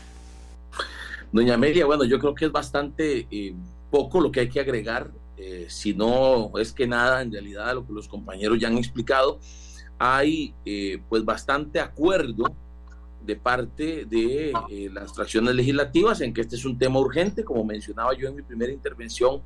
Doña 1.32 1.54
Amelia, 1.54 1.86
bueno, 1.86 2.04
yo 2.04 2.18
creo 2.18 2.34
que 2.34 2.46
es 2.46 2.52
bastante 2.52 3.26
eh, 3.30 3.54
poco 3.90 4.20
lo 4.20 4.30
que 4.30 4.40
hay 4.40 4.48
que 4.48 4.60
agregar, 4.60 5.10
eh, 5.36 5.66
si 5.68 5.92
no 5.94 6.52
es 6.58 6.72
que 6.72 6.86
nada, 6.86 7.20
en 7.20 7.32
realidad, 7.32 7.74
lo 7.74 7.86
que 7.86 7.92
los 7.92 8.08
compañeros 8.08 8.58
ya 8.58 8.68
han 8.68 8.78
explicado, 8.78 9.38
hay 9.98 10.54
eh, 10.64 11.00
pues 11.08 11.24
bastante 11.24 11.80
acuerdo 11.80 12.54
de 13.22 13.36
parte 13.36 14.04
de 14.04 14.52
las 14.92 15.12
fracciones 15.12 15.54
legislativas 15.54 16.20
en 16.20 16.32
que 16.32 16.42
este 16.42 16.56
es 16.56 16.64
un 16.64 16.78
tema 16.78 17.00
urgente, 17.00 17.44
como 17.44 17.64
mencionaba 17.64 18.16
yo 18.16 18.28
en 18.28 18.36
mi 18.36 18.42
primera 18.42 18.72
intervención, 18.72 19.42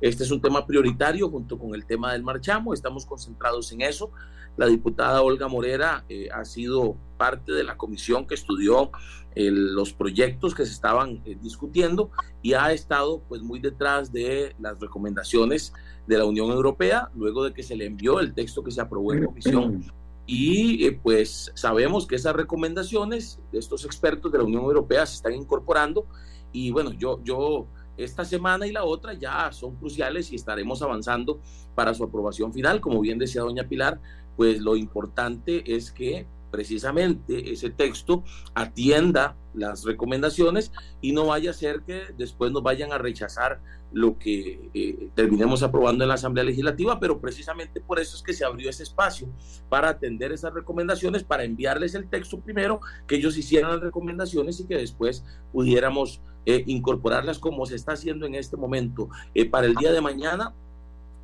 este 0.00 0.24
es 0.24 0.30
un 0.30 0.40
tema 0.40 0.66
prioritario 0.66 1.28
junto 1.28 1.58
con 1.58 1.74
el 1.74 1.86
tema 1.86 2.12
del 2.12 2.22
marchamo, 2.22 2.72
estamos 2.72 3.04
concentrados 3.04 3.72
en 3.72 3.80
eso. 3.80 4.10
La 4.56 4.66
diputada 4.66 5.22
Olga 5.22 5.48
Morera 5.48 6.04
eh, 6.08 6.28
ha 6.32 6.44
sido 6.44 6.96
parte 7.16 7.52
de 7.52 7.64
la 7.64 7.76
comisión 7.76 8.26
que 8.26 8.34
estudió 8.34 8.90
los 9.38 9.92
proyectos 9.92 10.54
que 10.54 10.64
se 10.64 10.72
estaban 10.72 11.20
eh, 11.26 11.36
discutiendo 11.42 12.10
y 12.40 12.54
ha 12.54 12.72
estado 12.72 13.20
pues 13.28 13.42
muy 13.42 13.60
detrás 13.60 14.10
de 14.10 14.56
las 14.58 14.80
recomendaciones 14.80 15.74
de 16.06 16.16
la 16.16 16.24
Unión 16.24 16.50
Europea 16.50 17.10
luego 17.14 17.44
de 17.44 17.52
que 17.52 17.62
se 17.62 17.76
le 17.76 17.84
envió 17.84 18.18
el 18.18 18.32
texto 18.32 18.64
que 18.64 18.70
se 18.70 18.80
aprobó 18.80 19.12
en 19.12 19.26
comisión 19.26 19.84
y 20.24 20.86
eh, 20.86 20.98
pues 21.02 21.52
sabemos 21.54 22.06
que 22.06 22.16
esas 22.16 22.34
recomendaciones 22.34 23.38
de 23.52 23.58
estos 23.58 23.84
expertos 23.84 24.32
de 24.32 24.38
la 24.38 24.44
Unión 24.44 24.62
Europea 24.62 25.04
se 25.04 25.16
están 25.16 25.34
incorporando 25.34 26.06
y 26.50 26.70
bueno, 26.70 26.92
yo, 26.92 27.20
yo 27.22 27.66
esta 27.96 28.24
semana 28.24 28.66
y 28.66 28.72
la 28.72 28.84
otra 28.84 29.14
ya 29.14 29.50
son 29.52 29.76
cruciales 29.76 30.32
y 30.32 30.36
estaremos 30.36 30.82
avanzando 30.82 31.40
para 31.74 31.94
su 31.94 32.04
aprobación 32.04 32.52
final. 32.52 32.80
Como 32.80 33.00
bien 33.00 33.18
decía 33.18 33.42
doña 33.42 33.68
Pilar, 33.68 34.00
pues 34.36 34.60
lo 34.60 34.76
importante 34.76 35.74
es 35.74 35.90
que 35.90 36.26
precisamente 36.50 37.52
ese 37.52 37.70
texto 37.70 38.24
atienda 38.54 39.36
las 39.54 39.84
recomendaciones 39.84 40.72
y 41.00 41.12
no 41.12 41.26
vaya 41.26 41.50
a 41.50 41.54
ser 41.54 41.82
que 41.82 42.04
después 42.16 42.52
nos 42.52 42.62
vayan 42.62 42.92
a 42.92 42.98
rechazar 42.98 43.60
lo 43.92 44.18
que 44.18 44.70
eh, 44.74 45.10
terminemos 45.14 45.62
aprobando 45.62 46.04
en 46.04 46.08
la 46.08 46.14
Asamblea 46.14 46.44
Legislativa, 46.44 46.98
pero 46.98 47.20
precisamente 47.20 47.80
por 47.80 47.98
eso 47.98 48.16
es 48.16 48.22
que 48.22 48.32
se 48.32 48.44
abrió 48.44 48.68
ese 48.68 48.82
espacio 48.82 49.28
para 49.68 49.88
atender 49.88 50.32
esas 50.32 50.52
recomendaciones, 50.52 51.24
para 51.24 51.44
enviarles 51.44 51.94
el 51.94 52.08
texto 52.08 52.40
primero, 52.40 52.80
que 53.06 53.16
ellos 53.16 53.36
hicieran 53.36 53.72
las 53.72 53.80
recomendaciones 53.80 54.60
y 54.60 54.66
que 54.66 54.76
después 54.76 55.24
pudiéramos 55.52 56.20
eh, 56.44 56.64
incorporarlas 56.66 57.38
como 57.38 57.64
se 57.66 57.76
está 57.76 57.92
haciendo 57.92 58.26
en 58.26 58.34
este 58.34 58.56
momento. 58.56 59.08
Eh, 59.34 59.48
para 59.48 59.66
el 59.66 59.74
día 59.74 59.92
de 59.92 60.00
mañana 60.00 60.54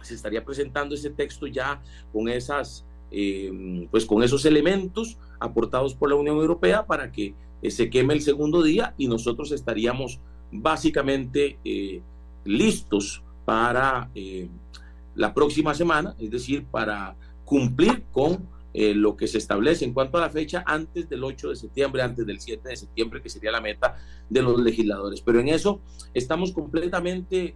se 0.00 0.14
estaría 0.14 0.44
presentando 0.44 0.94
ese 0.94 1.10
texto 1.10 1.46
ya 1.46 1.80
con 2.12 2.28
esas 2.28 2.86
Em, 3.14 3.86
pues 3.88 4.06
con 4.06 4.22
esos 4.22 4.46
elementos 4.46 5.18
aportados 5.38 5.94
por 5.94 6.08
la 6.08 6.14
Unión 6.14 6.38
Europea 6.38 6.86
para 6.86 7.12
que 7.12 7.34
eh, 7.60 7.70
se 7.70 7.90
queme 7.90 8.14
el 8.14 8.22
segundo 8.22 8.62
día 8.62 8.94
y 8.96 9.06
nosotros 9.06 9.52
estaríamos 9.52 10.18
básicamente 10.50 11.58
eh, 11.62 12.00
listos 12.46 13.22
para 13.44 14.10
eh, 14.14 14.48
la 15.14 15.34
próxima 15.34 15.74
semana, 15.74 16.16
es 16.18 16.30
decir, 16.30 16.64
para 16.64 17.14
cumplir 17.44 18.04
con 18.10 18.50
lo 18.74 19.18
que 19.18 19.26
se 19.26 19.36
establece 19.36 19.84
en 19.84 19.92
cuanto 19.92 20.16
a 20.16 20.22
la 20.22 20.30
fecha 20.30 20.64
antes 20.66 21.06
del 21.06 21.22
8 21.22 21.50
de 21.50 21.56
septiembre, 21.56 22.00
antes 22.00 22.24
del 22.24 22.40
7 22.40 22.70
de 22.70 22.76
septiembre, 22.76 23.20
que 23.20 23.28
sería 23.28 23.52
la 23.52 23.60
meta 23.60 23.98
de 24.30 24.40
los 24.40 24.58
legisladores. 24.58 25.20
Pero 25.20 25.40
en 25.40 25.48
eso 25.48 25.82
estamos 26.14 26.52
completamente 26.52 27.54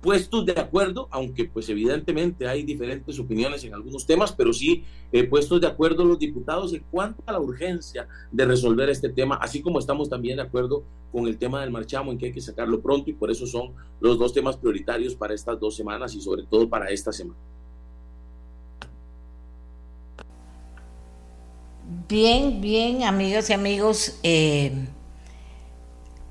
puestos 0.00 0.46
de 0.46 0.52
acuerdo, 0.52 1.08
aunque 1.10 1.44
pues 1.46 1.68
evidentemente 1.68 2.46
hay 2.46 2.62
diferentes 2.62 3.18
opiniones 3.18 3.64
en 3.64 3.74
algunos 3.74 4.06
temas, 4.06 4.32
pero 4.32 4.52
sí 4.52 4.84
eh, 5.12 5.24
puestos 5.24 5.60
de 5.60 5.66
acuerdo 5.66 6.04
los 6.04 6.18
diputados 6.18 6.72
en 6.72 6.84
cuanto 6.90 7.22
a 7.26 7.32
la 7.32 7.40
urgencia 7.40 8.08
de 8.30 8.44
resolver 8.44 8.88
este 8.88 9.08
tema, 9.08 9.36
así 9.36 9.60
como 9.60 9.78
estamos 9.78 10.08
también 10.08 10.36
de 10.36 10.42
acuerdo 10.42 10.84
con 11.10 11.26
el 11.26 11.38
tema 11.38 11.60
del 11.60 11.70
marchamo 11.70 12.12
en 12.12 12.18
que 12.18 12.26
hay 12.26 12.32
que 12.32 12.40
sacarlo 12.40 12.80
pronto 12.80 13.10
y 13.10 13.14
por 13.14 13.30
eso 13.30 13.46
son 13.46 13.72
los 14.00 14.18
dos 14.18 14.32
temas 14.32 14.56
prioritarios 14.56 15.14
para 15.14 15.34
estas 15.34 15.58
dos 15.58 15.74
semanas 15.74 16.14
y 16.14 16.20
sobre 16.20 16.44
todo 16.44 16.68
para 16.68 16.90
esta 16.90 17.12
semana. 17.12 17.38
Bien, 22.06 22.60
bien, 22.60 23.02
amigas 23.04 23.48
y 23.48 23.54
amigos. 23.54 24.18
Eh 24.22 24.88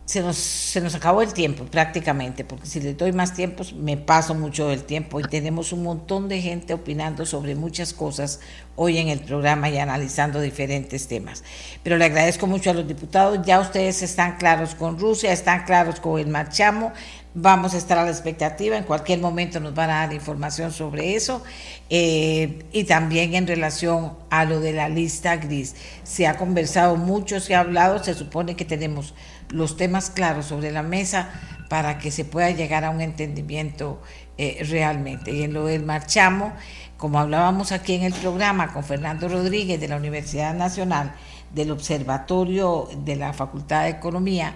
se 0.08 0.22
nos, 0.22 0.38
se 0.38 0.80
nos 0.80 0.96
acabó 0.96 1.22
el 1.22 1.34
tiempo 1.34 1.66
prácticamente, 1.66 2.46
porque 2.46 2.66
si 2.66 2.80
le 2.80 2.94
doy 2.94 3.12
más 3.12 3.34
tiempo 3.34 3.66
me 3.76 3.98
paso 3.98 4.34
mucho 4.34 4.70
del 4.70 4.84
tiempo 4.84 5.20
y 5.20 5.24
tenemos 5.24 5.74
un 5.74 5.84
montón 5.84 6.30
de 6.30 6.40
gente 6.42 6.74
opinando 6.74 7.26
sobre 7.26 7.56
muchas 7.56 7.94
cosas 7.94 8.40
hoy 8.78 9.00
en 9.00 9.10
el 9.10 9.20
programa 9.20 9.70
y 9.70 9.78
analizando 9.78 10.40
diferentes 10.40 11.10
temas. 11.10 11.44
Pero 11.84 11.98
le 11.98 12.06
agradezco 12.06 12.48
mucho 12.48 12.70
a 12.70 12.74
los 12.74 12.88
diputados, 12.88 13.46
ya 13.46 13.60
ustedes 13.60 14.02
están 14.02 14.38
claros 14.38 14.76
con 14.76 14.98
Rusia, 14.98 15.34
están 15.34 15.66
claros 15.66 16.00
con 16.00 16.18
el 16.22 16.28
marchamo, 16.28 16.94
vamos 17.34 17.74
a 17.74 17.78
estar 17.78 17.98
a 17.98 18.06
la 18.06 18.10
expectativa, 18.10 18.78
en 18.78 18.86
cualquier 18.86 19.20
momento 19.20 19.60
nos 19.60 19.76
van 19.76 19.90
a 19.90 19.96
dar 20.06 20.14
información 20.14 20.72
sobre 20.72 21.16
eso 21.16 21.44
eh, 21.90 22.64
y 22.72 22.86
también 22.86 23.36
en 23.36 23.46
relación 23.46 24.14
a 24.30 24.46
lo 24.46 24.62
de 24.62 24.72
la 24.72 24.88
lista 24.88 25.36
gris. 25.36 25.76
Se 26.04 26.28
ha 26.28 26.38
conversado 26.38 26.96
mucho, 26.96 27.42
se 27.42 27.56
ha 27.56 27.60
hablado, 27.60 28.02
se 28.02 28.14
supone 28.14 28.56
que 28.56 28.64
tenemos 28.64 29.14
los 29.50 29.78
temas 29.78 30.10
claros 30.10 30.46
sobre 30.48 30.72
la 30.72 30.84
mesa 30.84 31.30
para 31.70 31.98
que 31.98 32.12
se 32.12 32.26
pueda 32.26 32.52
llegar 32.52 32.84
a 32.86 32.90
un 32.90 33.02
entendimiento 33.02 34.02
eh, 34.38 34.66
realmente. 34.70 35.32
Y 35.32 35.44
en 35.44 35.54
lo 35.54 35.66
del 35.66 35.84
marchamo, 35.84 36.54
como 36.98 37.20
hablábamos 37.20 37.72
aquí 37.72 37.96
en 37.96 38.04
el 38.04 38.14
programa 38.14 38.74
con 38.74 38.84
Fernando 38.84 39.28
Rodríguez 39.28 39.80
de 39.80 39.88
la 39.88 39.98
Universidad 39.98 40.54
Nacional, 40.54 41.14
del 41.54 41.72
Observatorio 41.72 42.90
de 43.04 43.16
la 43.16 43.34
Facultad 43.34 43.84
de 43.84 43.90
Economía, 43.90 44.56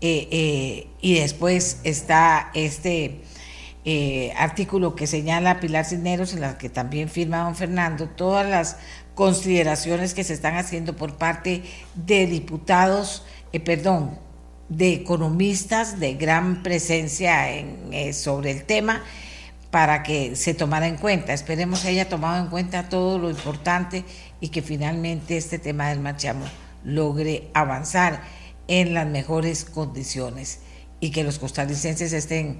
eh, 0.00 0.28
eh, 0.30 0.88
y 1.00 1.14
después 1.14 1.80
está 1.84 2.50
este 2.54 3.22
artículo 4.36 4.94
que 4.94 5.06
señala 5.06 5.58
Pilar 5.58 5.84
Cisneros, 5.84 6.34
en 6.34 6.42
la 6.42 6.58
que 6.58 6.68
también 6.68 7.08
firma 7.08 7.44
don 7.44 7.56
Fernando, 7.56 8.08
todas 8.08 8.48
las 8.48 8.76
consideraciones 9.14 10.12
que 10.12 10.22
se 10.22 10.34
están 10.34 10.56
haciendo 10.56 10.96
por 10.96 11.16
parte 11.16 11.62
de 11.94 12.26
diputados, 12.26 13.24
perdón, 13.64 14.18
de 14.70 14.94
economistas 14.94 16.00
de 16.00 16.14
gran 16.14 16.62
presencia 16.62 17.52
en, 17.52 17.92
eh, 17.92 18.14
sobre 18.14 18.52
el 18.52 18.64
tema 18.64 19.02
para 19.70 20.02
que 20.02 20.36
se 20.36 20.54
tomara 20.54 20.86
en 20.88 20.96
cuenta. 20.96 21.34
Esperemos 21.34 21.80
que 21.80 21.88
haya 21.88 22.08
tomado 22.08 22.42
en 22.42 22.50
cuenta 22.50 22.88
todo 22.88 23.18
lo 23.18 23.30
importante 23.30 24.04
y 24.40 24.48
que 24.48 24.62
finalmente 24.62 25.36
este 25.36 25.58
tema 25.58 25.90
del 25.90 26.00
marchamo 26.00 26.46
logre 26.84 27.48
avanzar 27.52 28.22
en 28.68 28.94
las 28.94 29.06
mejores 29.06 29.64
condiciones 29.64 30.60
y 31.00 31.10
que 31.10 31.24
los 31.24 31.38
costarricenses 31.38 32.12
estén 32.12 32.58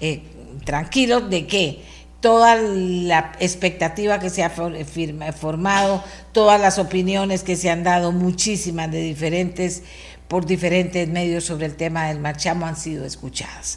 eh, 0.00 0.22
tranquilos 0.64 1.30
de 1.30 1.46
que 1.46 1.82
toda 2.20 2.56
la 2.56 3.32
expectativa 3.40 4.18
que 4.18 4.30
se 4.30 4.42
ha 4.42 4.50
formado, 4.50 6.02
todas 6.32 6.60
las 6.60 6.78
opiniones 6.78 7.42
que 7.42 7.56
se 7.56 7.70
han 7.70 7.84
dado, 7.84 8.12
muchísimas 8.12 8.90
de 8.90 9.00
diferentes 9.00 9.82
por 10.28 10.46
diferentes 10.46 11.08
medios 11.08 11.44
sobre 11.44 11.66
el 11.66 11.76
tema 11.76 12.08
del 12.08 12.20
marchamo 12.20 12.66
han 12.66 12.76
sido 12.76 13.04
escuchadas. 13.04 13.76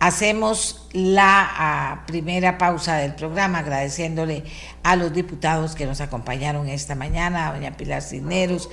Hacemos 0.00 0.86
la 0.92 1.50
ah, 1.50 2.04
primera 2.06 2.56
pausa 2.56 2.96
del 2.98 3.16
programa 3.16 3.58
agradeciéndole 3.58 4.44
a 4.84 4.94
los 4.94 5.12
diputados 5.12 5.74
que 5.74 5.86
nos 5.86 6.00
acompañaron 6.00 6.68
esta 6.68 6.94
mañana, 6.94 7.48
a 7.48 7.52
doña 7.54 7.76
Pilar 7.76 8.02
Cisneros, 8.02 8.70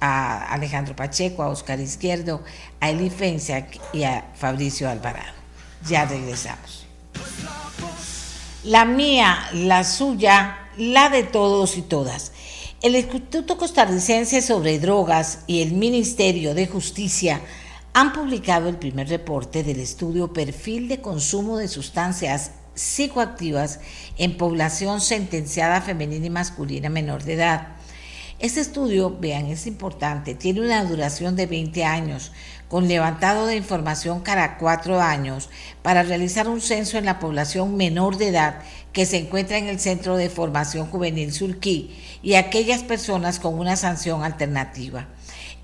a, 0.00 0.54
Alejandro 0.54 0.96
Pacheco, 0.96 1.42
a 1.42 1.48
Oscar 1.48 1.80
Izquierdo, 1.80 2.42
a 2.80 2.88
Eli 2.88 3.10
Fensac 3.10 3.78
y 3.92 4.04
a 4.04 4.24
Fabricio 4.34 4.88
Alvarado. 4.88 5.34
Ya 5.86 6.06
regresamos. 6.06 6.86
La 8.62 8.86
mía, 8.86 9.50
la 9.52 9.84
suya, 9.84 10.70
la 10.78 11.10
de 11.10 11.24
todos 11.24 11.76
y 11.76 11.82
todas. 11.82 12.32
El 12.84 12.96
Instituto 12.96 13.56
Costarricense 13.56 14.42
sobre 14.42 14.78
Drogas 14.78 15.38
y 15.46 15.62
el 15.62 15.72
Ministerio 15.72 16.52
de 16.52 16.66
Justicia 16.66 17.40
han 17.94 18.12
publicado 18.12 18.68
el 18.68 18.76
primer 18.76 19.08
reporte 19.08 19.62
del 19.62 19.80
estudio 19.80 20.34
Perfil 20.34 20.88
de 20.88 21.00
Consumo 21.00 21.56
de 21.56 21.68
Sustancias 21.68 22.50
Psicoactivas 22.74 23.80
en 24.18 24.36
población 24.36 25.00
sentenciada 25.00 25.80
femenina 25.80 26.26
y 26.26 26.28
masculina 26.28 26.90
menor 26.90 27.24
de 27.24 27.32
edad. 27.32 27.68
Este 28.38 28.60
estudio, 28.60 29.16
vean, 29.18 29.46
es 29.46 29.66
importante, 29.66 30.34
tiene 30.34 30.60
una 30.60 30.84
duración 30.84 31.36
de 31.36 31.46
20 31.46 31.84
años, 31.84 32.32
con 32.68 32.86
levantado 32.88 33.46
de 33.46 33.56
información 33.56 34.20
cada 34.20 34.58
cuatro 34.58 35.00
años 35.00 35.48
para 35.80 36.02
realizar 36.02 36.48
un 36.48 36.60
censo 36.60 36.98
en 36.98 37.06
la 37.06 37.18
población 37.18 37.76
menor 37.76 38.18
de 38.18 38.28
edad 38.28 38.60
que 38.94 39.04
se 39.04 39.18
encuentra 39.18 39.58
en 39.58 39.66
el 39.66 39.80
Centro 39.80 40.16
de 40.16 40.30
Formación 40.30 40.86
Juvenil 40.86 41.32
Surquí 41.32 41.90
y 42.22 42.34
aquellas 42.34 42.84
personas 42.84 43.40
con 43.40 43.58
una 43.58 43.76
sanción 43.76 44.22
alternativa. 44.22 45.08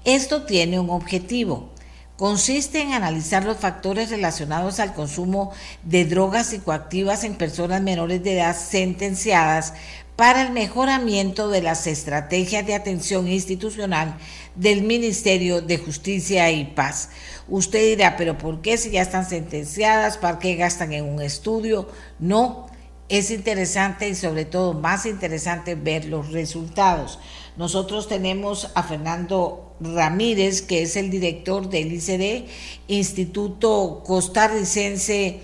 Esto 0.04 0.42
tiene 0.42 0.80
un 0.80 0.90
objetivo. 0.90 1.70
Consiste 2.16 2.82
en 2.82 2.92
analizar 2.92 3.44
los 3.44 3.56
factores 3.56 4.10
relacionados 4.10 4.80
al 4.80 4.92
consumo 4.92 5.52
de 5.84 6.04
drogas 6.04 6.48
psicoactivas 6.48 7.24
en 7.24 7.36
personas 7.36 7.80
menores 7.80 8.22
de 8.22 8.34
edad 8.34 8.54
sentenciadas 8.54 9.74
para 10.16 10.42
el 10.42 10.50
mejoramiento 10.50 11.48
de 11.48 11.62
las 11.62 11.86
estrategias 11.86 12.66
de 12.66 12.74
atención 12.74 13.26
institucional 13.28 14.18
del 14.54 14.82
Ministerio 14.82 15.62
de 15.62 15.78
Justicia 15.78 16.50
y 16.50 16.64
Paz. 16.64 17.10
Usted 17.48 17.96
dirá, 17.96 18.16
pero 18.16 18.36
¿por 18.36 18.60
qué 18.60 18.76
si 18.76 18.90
ya 18.90 19.02
están 19.02 19.26
sentenciadas? 19.26 20.18
¿Para 20.18 20.38
qué 20.40 20.56
gastan 20.56 20.92
en 20.92 21.04
un 21.04 21.22
estudio? 21.22 21.88
No, 22.18 22.69
es 23.10 23.32
interesante 23.32 24.08
y 24.08 24.14
sobre 24.14 24.44
todo 24.44 24.72
más 24.72 25.04
interesante 25.04 25.74
ver 25.74 26.04
los 26.04 26.30
resultados. 26.30 27.18
Nosotros 27.56 28.08
tenemos 28.08 28.70
a 28.74 28.84
Fernando 28.84 29.74
Ramírez, 29.80 30.62
que 30.62 30.82
es 30.82 30.96
el 30.96 31.10
director 31.10 31.68
del 31.68 31.92
ICD, 31.92 32.48
Instituto 32.86 34.04
Costarricense 34.06 35.40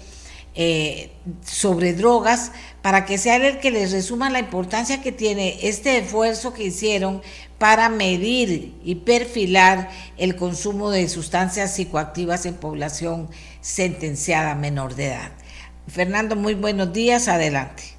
eh, 0.55 1.11
sobre 1.45 1.93
Drogas, 1.93 2.53
para 2.83 3.05
que 3.05 3.19
sea 3.19 3.37
el 3.37 3.59
que 3.59 3.73
les 3.73 3.91
resuma 3.91 4.31
la 4.31 4.39
importancia 4.39 5.03
que 5.03 5.11
tiene 5.11 5.59
este 5.63 5.99
esfuerzo 5.99 6.55
que 6.55 6.63
hicieron 6.63 7.21
para 7.59 7.89
medir 7.89 8.77
y 8.85 8.95
perfilar 8.95 9.91
el 10.19 10.37
consumo 10.37 10.91
de 10.91 11.09
sustancias 11.09 11.75
psicoactivas 11.75 12.47
en 12.47 12.55
población 12.55 13.29
sentenciada 13.61 14.55
menor 14.55 14.95
de 14.95 15.07
edad. 15.07 15.33
Fernando, 15.89 16.37
muy 16.37 16.55
buenos 16.55 16.93
días, 16.93 17.27
adelante. 17.29 17.96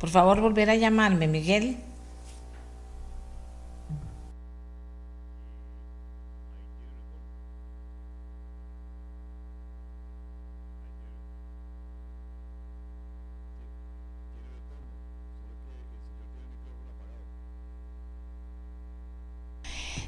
Por 0.00 0.08
favor, 0.08 0.40
volver 0.40 0.70
a 0.70 0.76
llamarme, 0.76 1.28
Miguel. 1.28 1.76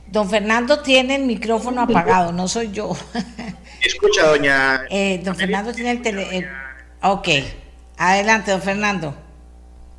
Don 0.07 0.29
Fernando 0.29 0.81
tiene 0.81 1.17
el 1.17 1.25
micrófono 1.25 1.83
apagado, 1.83 2.33
no 2.33 2.49
soy 2.49 2.71
yo. 2.71 2.93
Escucha, 3.83 4.27
doña. 4.27 4.83
Eh, 4.89 5.21
don 5.23 5.37
Fernando 5.37 5.73
tiene 5.73 5.91
el 5.93 6.03
tele. 6.03 6.49
ok, 7.03 7.29
adelante, 7.99 8.51
don 8.51 8.63
Fernando. 8.63 9.22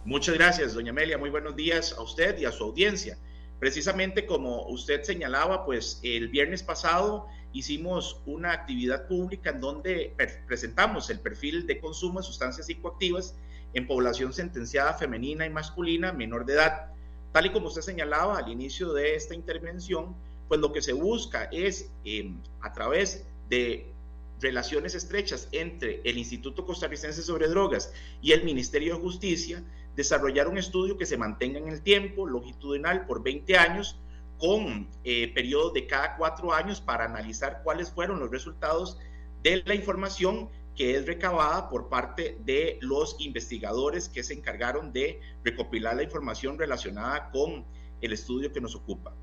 Muchas 0.06 0.36
gracias, 0.36 0.74
doña 0.74 0.92
Amelia. 0.92 1.18
Muy 1.18 1.30
buenos 1.30 1.56
días 1.56 1.94
a 1.98 2.02
usted 2.02 2.38
y 2.38 2.46
a 2.46 2.52
su 2.52 2.64
audiencia. 2.64 3.18
Precisamente 3.60 4.26
como 4.26 4.68
usted 4.68 5.04
señalaba, 5.04 5.66
pues 5.66 6.00
el 6.04 6.28
viernes 6.28 6.62
pasado 6.64 7.28
hicimos 7.54 8.22
una 8.26 8.52
actividad 8.52 9.08
pública 9.08 9.52
en 9.52 9.62
donde 9.62 10.14
presentamos 10.48 11.10
el 11.10 11.20
perfil 11.20 11.66
de 11.68 11.80
consumo 11.80 12.20
de 12.20 12.26
sustancias 12.26 12.68
psicoactivas 12.68 13.36
en 13.74 13.88
población 13.88 14.34
sentenciada 14.34 14.94
femenina 14.94 15.46
y 15.46 15.50
masculina 15.50 16.12
menor 16.12 16.46
de 16.46 16.54
edad 16.54 16.94
Tal 17.34 17.48
y 17.48 17.50
como 17.50 17.68
usted 17.68 17.82
señalaba 17.82 18.38
al 18.38 18.50
inicio 18.50 18.94
de 18.94 19.16
esta 19.16 19.34
intervención, 19.34 20.16
pues 20.48 20.62
lo 20.62 20.72
que 20.72 20.84
se 20.84 20.94
busca 20.94 21.46
es 21.46 21.90
em, 22.06 22.38
a 22.62 22.72
través 22.72 23.26
de 23.50 23.92
relaciones 24.40 24.94
estrechas 24.94 25.48
entre 25.52 26.00
el 26.04 26.20
Instituto 26.20 26.64
Costarricense 26.64 27.24
sobre 27.24 27.48
Drogas 27.48 27.92
y 28.22 28.34
el 28.34 28.44
Ministerio 28.44 28.96
de 28.96 29.02
Justicia, 29.02 29.64
desarrollar 29.96 30.48
un 30.48 30.58
estudio 30.58 30.98
que 30.98 31.06
se 31.06 31.18
mantenga 31.18 31.60
en 31.60 31.68
el 31.68 31.82
tiempo, 31.82 32.28
longitudinal, 32.28 33.06
por 33.06 33.24
20 33.24 33.58
años, 33.58 34.00
con 34.38 34.90
eh, 35.04 35.32
periodos 35.34 35.74
de 35.74 35.88
cada 35.88 36.18
cuatro 36.18 36.52
años 36.54 36.82
para 36.82 37.06
analizar 37.06 37.62
cuáles 37.64 37.90
fueron 37.92 38.20
los 38.20 38.30
resultados 38.30 38.98
de 39.42 39.64
la 39.66 39.76
información 39.76 40.50
que 40.76 40.96
es 40.96 41.06
recabada 41.06 41.70
por 41.70 41.88
parte 41.88 42.38
de 42.44 42.78
los 42.82 43.16
investigadores 43.20 44.10
que 44.10 44.24
se 44.24 44.34
encargaron 44.34 44.92
de 44.92 45.22
recopilar 45.44 45.96
la 45.96 46.04
información 46.04 46.58
relacionada 46.58 47.30
con 47.32 47.64
el 48.02 48.12
estudio 48.12 48.52
que 48.52 48.60
nos 48.60 48.76
ocupa. 48.76 49.14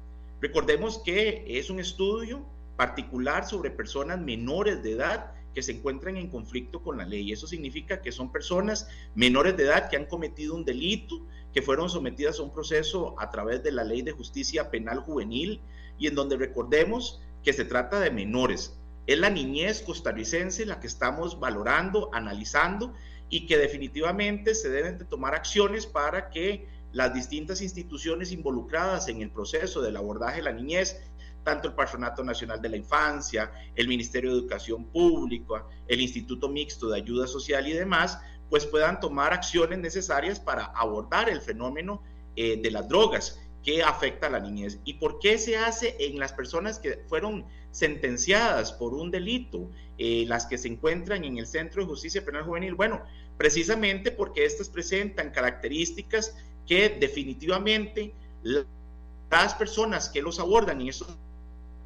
Recordemos 0.41 0.99
que 1.05 1.45
es 1.47 1.69
un 1.71 1.81
estudio 1.81 2.47
particular 2.77 3.47
sobre 3.47 3.71
personas 3.71 4.21
menores 4.21 4.83
de 4.83 4.93
edad 4.93 5.35
que 5.55 5.63
se 5.63 5.73
encuentran 5.73 6.17
en 6.17 6.29
conflicto 6.29 6.83
con 6.83 6.99
la 6.99 7.05
ley. 7.05 7.33
Eso 7.33 7.47
significa 7.47 8.01
que 8.01 8.13
son 8.13 8.33
personas 8.33 8.89
menores 9.15 9.57
de 9.57 9.65
edad 9.65 9.89
que 9.89 9.97
han 9.97 10.07
cometido 10.07 10.55
un 10.55 10.65
delito, 10.65 11.27
que 11.53 11.63
fueron 11.63 11.89
sometidas 11.89 12.39
a 12.39 12.43
un 12.43 12.53
proceso 12.53 13.15
a 13.19 13.31
través 13.31 13.63
de 13.63 13.73
la 13.73 13.85
ley 13.85 14.03
de 14.03 14.13
justicia 14.13 14.71
penal 14.71 15.01
juvenil 15.01 15.61
y 15.99 16.07
en 16.07 16.15
donde 16.15 16.37
recordemos 16.37 17.21
que 17.43 17.53
se 17.53 17.65
trata 17.65 18.01
de 18.01 18.11
menores. 18.11 18.77
Es 19.07 19.19
la 19.19 19.31
niñez 19.31 19.83
costarricense 19.83 20.67
la 20.67 20.79
que 20.79 20.87
estamos 20.87 21.41
valorando, 21.41 22.11
analizando 22.13 22.95
y 23.29 23.47
que 23.47 23.57
definitivamente 23.57 24.55
se 24.55 24.71
deben 24.71 24.99
de 24.99 25.05
tomar 25.05 25.35
acciones 25.35 25.87
para 25.87 26.31
que 26.31 26.69
las 26.93 27.15
distintas 27.15 27.63
instituciones 27.63 28.33
involucradas 28.33 29.09
en 29.09 29.23
el 29.23 29.31
proceso 29.31 29.81
del 29.81 29.97
abordaje 29.97 30.39
de 30.39 30.43
la 30.43 30.53
niñez, 30.53 31.01
tanto 31.43 31.69
el 31.69 31.75
Patronato 31.75 32.23
Nacional 32.23 32.61
de 32.61 32.69
la 32.69 32.77
Infancia, 32.77 33.51
el 33.75 33.89
Ministerio 33.89 34.31
de 34.33 34.39
Educación 34.39 34.85
Pública, 34.87 35.65
el 35.87 36.01
Instituto 36.01 36.49
Mixto 36.49 36.89
de 36.89 36.99
Ayuda 36.99 37.27
Social 37.27 37.67
y 37.67 37.73
demás, 37.73 38.19
pues 38.49 38.67
puedan 38.67 39.01
tomar 39.01 39.33
acciones 39.33 39.79
necesarias 39.79 40.41
para 40.41 40.65
abordar 40.67 41.29
el 41.31 41.41
fenómeno 41.41 42.03
eh, 42.37 42.61
de 42.61 42.71
las 42.71 42.89
drogas 42.89 43.41
que 43.63 43.83
afecta 43.83 44.27
a 44.27 44.31
la 44.31 44.41
niñez. 44.41 44.81
¿Y 44.85 44.95
por 44.95 45.19
qué 45.19 45.39
se 45.39 45.57
hace 45.57 45.97
en 46.01 46.19
las 46.19 46.33
personas 46.33 46.79
que 46.79 47.05
fueron 47.09 47.45
sentenciadas 47.71 48.73
por 48.73 48.95
un 48.95 49.11
delito, 49.11 49.71
eh, 49.99 50.25
las 50.27 50.47
que 50.47 50.59
se 50.59 50.69
encuentran 50.69 51.25
en 51.25 51.39
el 51.39 51.47
Centro 51.47 51.83
de 51.83 51.89
Justicia 51.89 52.25
Penal 52.25 52.45
Juvenil? 52.45 52.75
Bueno, 52.75 53.03
precisamente 53.37 54.11
porque 54.11 54.45
estas 54.45 54.69
presentan 54.69 55.31
características 55.31 56.37
que 56.67 56.89
definitivamente 56.89 58.15
las 58.43 59.55
personas 59.55 60.09
que 60.09 60.23
los 60.23 60.41
abordan 60.41 60.81
en 60.81 60.89
esos 60.89 61.17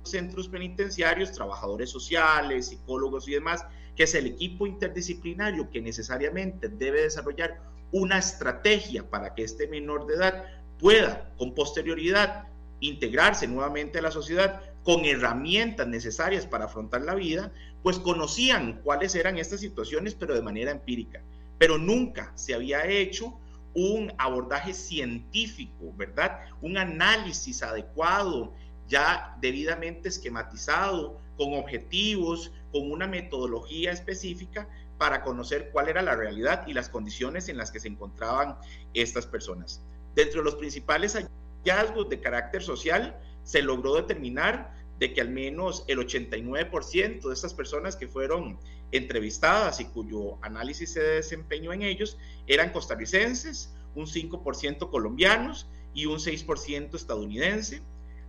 centros 0.04 0.48
penitenciarios, 0.48 1.32
trabajadores 1.32 1.90
sociales, 1.90 2.68
psicólogos 2.68 3.28
y 3.28 3.32
demás, 3.32 3.64
que 3.96 4.04
es 4.04 4.14
el 4.14 4.26
equipo 4.26 4.66
interdisciplinario 4.66 5.70
que 5.70 5.80
necesariamente 5.80 6.68
debe 6.68 7.02
desarrollar 7.02 7.60
una 7.92 8.18
estrategia 8.18 9.08
para 9.08 9.34
que 9.34 9.44
este 9.44 9.68
menor 9.68 10.06
de 10.06 10.14
edad 10.14 10.44
pueda 10.78 11.30
con 11.38 11.54
posterioridad 11.54 12.48
integrarse 12.80 13.46
nuevamente 13.46 13.98
a 13.98 14.02
la 14.02 14.10
sociedad 14.10 14.60
con 14.82 15.04
herramientas 15.04 15.86
necesarias 15.86 16.46
para 16.46 16.66
afrontar 16.66 17.02
la 17.02 17.14
vida, 17.14 17.52
pues 17.82 17.98
conocían 17.98 18.80
cuáles 18.82 19.14
eran 19.14 19.38
estas 19.38 19.60
situaciones, 19.60 20.14
pero 20.14 20.34
de 20.34 20.42
manera 20.42 20.70
empírica. 20.70 21.22
Pero 21.58 21.78
nunca 21.78 22.32
se 22.34 22.54
había 22.54 22.86
hecho 22.86 23.38
un 23.74 24.12
abordaje 24.18 24.74
científico, 24.74 25.92
¿verdad? 25.96 26.40
Un 26.60 26.76
análisis 26.76 27.62
adecuado, 27.62 28.52
ya 28.88 29.36
debidamente 29.40 30.08
esquematizado, 30.08 31.20
con 31.36 31.54
objetivos, 31.54 32.52
con 32.70 32.90
una 32.90 33.06
metodología 33.06 33.92
específica 33.92 34.68
para 34.98 35.22
conocer 35.22 35.70
cuál 35.72 35.88
era 35.88 36.02
la 36.02 36.14
realidad 36.14 36.66
y 36.66 36.72
las 36.72 36.88
condiciones 36.88 37.48
en 37.48 37.56
las 37.56 37.70
que 37.70 37.80
se 37.80 37.88
encontraban 37.88 38.56
estas 38.94 39.26
personas. 39.26 39.82
Dentro 40.14 40.40
de 40.40 40.44
los 40.44 40.54
principales 40.54 41.16
hallazgos 41.64 42.08
de 42.08 42.20
carácter 42.20 42.62
social, 42.62 43.18
se 43.42 43.62
logró 43.62 43.94
determinar 43.94 44.74
de 44.98 45.12
que 45.12 45.20
al 45.20 45.28
menos 45.28 45.84
el 45.88 45.98
89% 45.98 47.26
de 47.26 47.34
estas 47.34 47.52
personas 47.52 47.96
que 47.96 48.06
fueron 48.06 48.58
entrevistadas 48.92 49.80
y 49.80 49.86
cuyo 49.86 50.38
análisis 50.42 50.92
se 50.92 51.00
desempeñó 51.00 51.72
en 51.72 51.82
ellos 51.82 52.16
eran 52.46 52.70
costarricenses, 52.70 53.74
un 53.94 54.06
5% 54.06 54.90
colombianos 54.90 55.66
y 55.94 56.06
un 56.06 56.18
6% 56.18 56.94
estadounidense. 56.94 57.82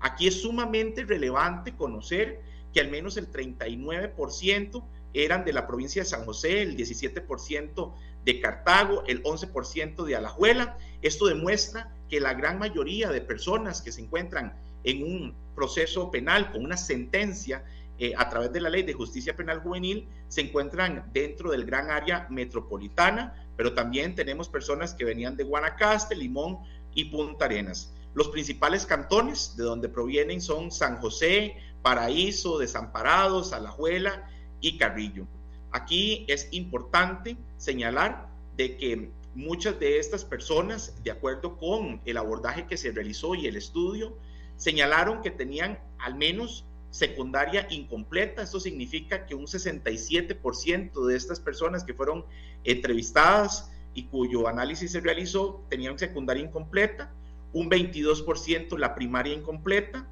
Aquí 0.06 0.28
es 0.28 0.43
sumamente 0.43 1.03
relevante 1.03 1.76
conocer 1.76 2.39
que 2.72 2.80
al 2.80 2.91
menos 2.91 3.18
el 3.18 3.32
39% 3.32 4.84
eran 5.16 5.43
de 5.43 5.51
la 5.51 5.66
provincia 5.66 6.03
de 6.03 6.08
San 6.08 6.26
José, 6.26 6.62
el 6.62 6.78
17% 6.78 7.93
de 8.24 8.39
Cartago, 8.39 9.03
el 9.08 9.24
11% 9.24 10.03
de 10.03 10.16
Alajuela. 10.16 10.78
Esto 11.01 11.26
demuestra 11.26 11.91
que 12.08 12.20
la 12.20 12.36
gran 12.36 12.60
mayoría 12.60 13.10
de 13.10 13.20
personas 13.20 13.82
que 13.82 13.91
se 13.91 14.01
encuentran 14.01 14.56
en 14.84 15.01
un 15.01 15.34
proceso 15.56 16.12
penal 16.12 16.51
con 16.51 16.64
una 16.64 16.78
sentencia 16.78 17.66
eh, 17.97 18.14
a 18.16 18.30
través 18.30 18.53
de 18.53 18.62
la 18.62 18.70
ley 18.70 18.84
de 18.84 18.93
justicia 18.93 19.36
penal 19.36 19.62
juvenil 19.62 20.08
se 20.28 20.41
encuentran 20.41 21.10
dentro 21.14 21.49
del 21.49 21.66
gran 21.66 21.89
área 21.89 22.28
metropolitana, 22.30 23.47
pero 23.58 23.74
también 23.74 24.14
tenemos 24.14 24.49
personas 24.49 24.93
que 24.93 25.03
venían 25.03 25.36
de 25.36 25.45
Guanacaste, 25.45 26.16
Limón 26.16 26.60
y 26.93 27.06
Punta 27.06 27.45
Arenas. 27.45 27.95
Los 28.16 28.30
principales 28.30 28.86
cantones 28.86 29.55
de 29.57 29.66
donde 29.66 29.89
provienen 29.89 30.41
son 30.41 30.72
San 30.72 30.97
José, 30.97 31.57
Paraíso, 31.82 32.57
Desamparados, 32.57 33.51
Alajuela 33.51 34.30
y 34.61 34.78
Carrillo. 34.78 35.28
Aquí 35.72 36.26
es 36.30 36.47
importante 36.51 37.36
señalar 37.57 38.30
de 38.55 38.78
que 38.78 39.11
muchas 39.36 39.78
de 39.82 39.99
estas 39.99 40.24
personas, 40.24 40.95
de 41.03 41.11
acuerdo 41.11 41.57
con 41.57 42.01
el 42.05 42.16
abordaje 42.16 42.66
que 42.68 42.78
se 42.78 42.93
realizó 42.93 43.36
y 43.36 43.47
el 43.47 43.57
estudio, 43.57 44.18
señalaron 44.55 45.22
que 45.22 45.32
tenían 45.32 45.78
al 45.99 46.16
menos 46.16 46.63
secundaria 46.91 47.68
incompleta. 47.70 48.43
Esto 48.43 48.61
significa 48.61 49.26
que 49.26 49.36
un 49.36 49.47
67% 49.47 51.05
de 51.05 51.18
estas 51.18 51.41
personas 51.41 51.84
que 51.84 51.93
fueron 51.93 52.24
entrevistadas 52.63 53.70
y 53.93 54.05
cuyo 54.05 54.47
análisis 54.47 54.93
se 54.93 55.01
realizó 55.01 55.66
tenían 55.70 55.99
secundaria 55.99 56.43
incompleta, 56.43 57.11
un 57.56 57.70
22% 57.70 58.78
la 58.78 58.93
primaria 58.93 59.34
incompleta, 59.34 60.06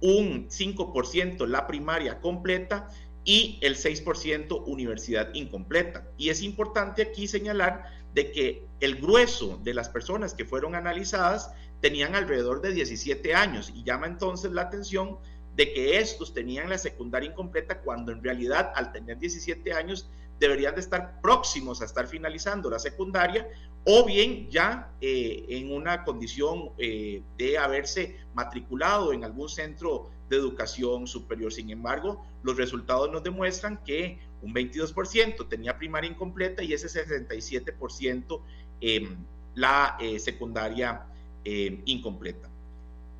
un 0.00 0.48
5% 0.48 1.46
la 1.46 1.66
primaria 1.66 2.18
completa 2.18 2.88
y 3.24 3.58
el 3.60 3.76
6% 3.76 4.64
universidad 4.66 5.34
incompleta. 5.34 6.08
Y 6.16 6.30
es 6.30 6.40
importante 6.40 7.02
aquí 7.02 7.28
señalar 7.28 7.84
de 8.14 8.32
que 8.32 8.64
el 8.80 8.96
grueso 8.96 9.60
de 9.62 9.74
las 9.74 9.90
personas 9.90 10.32
que 10.32 10.46
fueron 10.46 10.74
analizadas 10.74 11.52
tenían 11.82 12.14
alrededor 12.14 12.62
de 12.62 12.72
17 12.72 13.34
años 13.34 13.70
y 13.74 13.84
llama 13.84 14.06
entonces 14.06 14.50
la 14.52 14.62
atención 14.62 15.18
de 15.54 15.74
que 15.74 15.98
estos 15.98 16.32
tenían 16.32 16.70
la 16.70 16.78
secundaria 16.78 17.28
incompleta 17.28 17.82
cuando 17.82 18.12
en 18.12 18.24
realidad 18.24 18.72
al 18.74 18.92
tener 18.92 19.18
17 19.18 19.74
años 19.74 20.08
deberían 20.40 20.74
de 20.74 20.80
estar 20.80 21.20
próximos 21.20 21.82
a 21.82 21.84
estar 21.84 22.06
finalizando 22.06 22.70
la 22.70 22.78
secundaria 22.78 23.46
o 23.84 24.04
bien 24.04 24.48
ya 24.50 24.90
eh, 25.00 25.44
en 25.48 25.72
una 25.72 26.04
condición 26.04 26.70
eh, 26.78 27.22
de 27.36 27.58
haberse 27.58 28.16
matriculado 28.34 29.12
en 29.12 29.24
algún 29.24 29.48
centro 29.48 30.10
de 30.28 30.36
educación 30.36 31.06
superior. 31.06 31.52
Sin 31.52 31.70
embargo, 31.70 32.24
los 32.42 32.56
resultados 32.56 33.10
nos 33.10 33.22
demuestran 33.22 33.82
que 33.84 34.18
un 34.40 34.54
22% 34.54 35.48
tenía 35.48 35.76
primaria 35.76 36.10
incompleta 36.10 36.62
y 36.62 36.72
ese 36.72 36.88
67% 36.88 38.40
em, 38.80 39.16
la 39.54 39.98
secundaria 40.18 41.06
incompleta. 41.44 42.48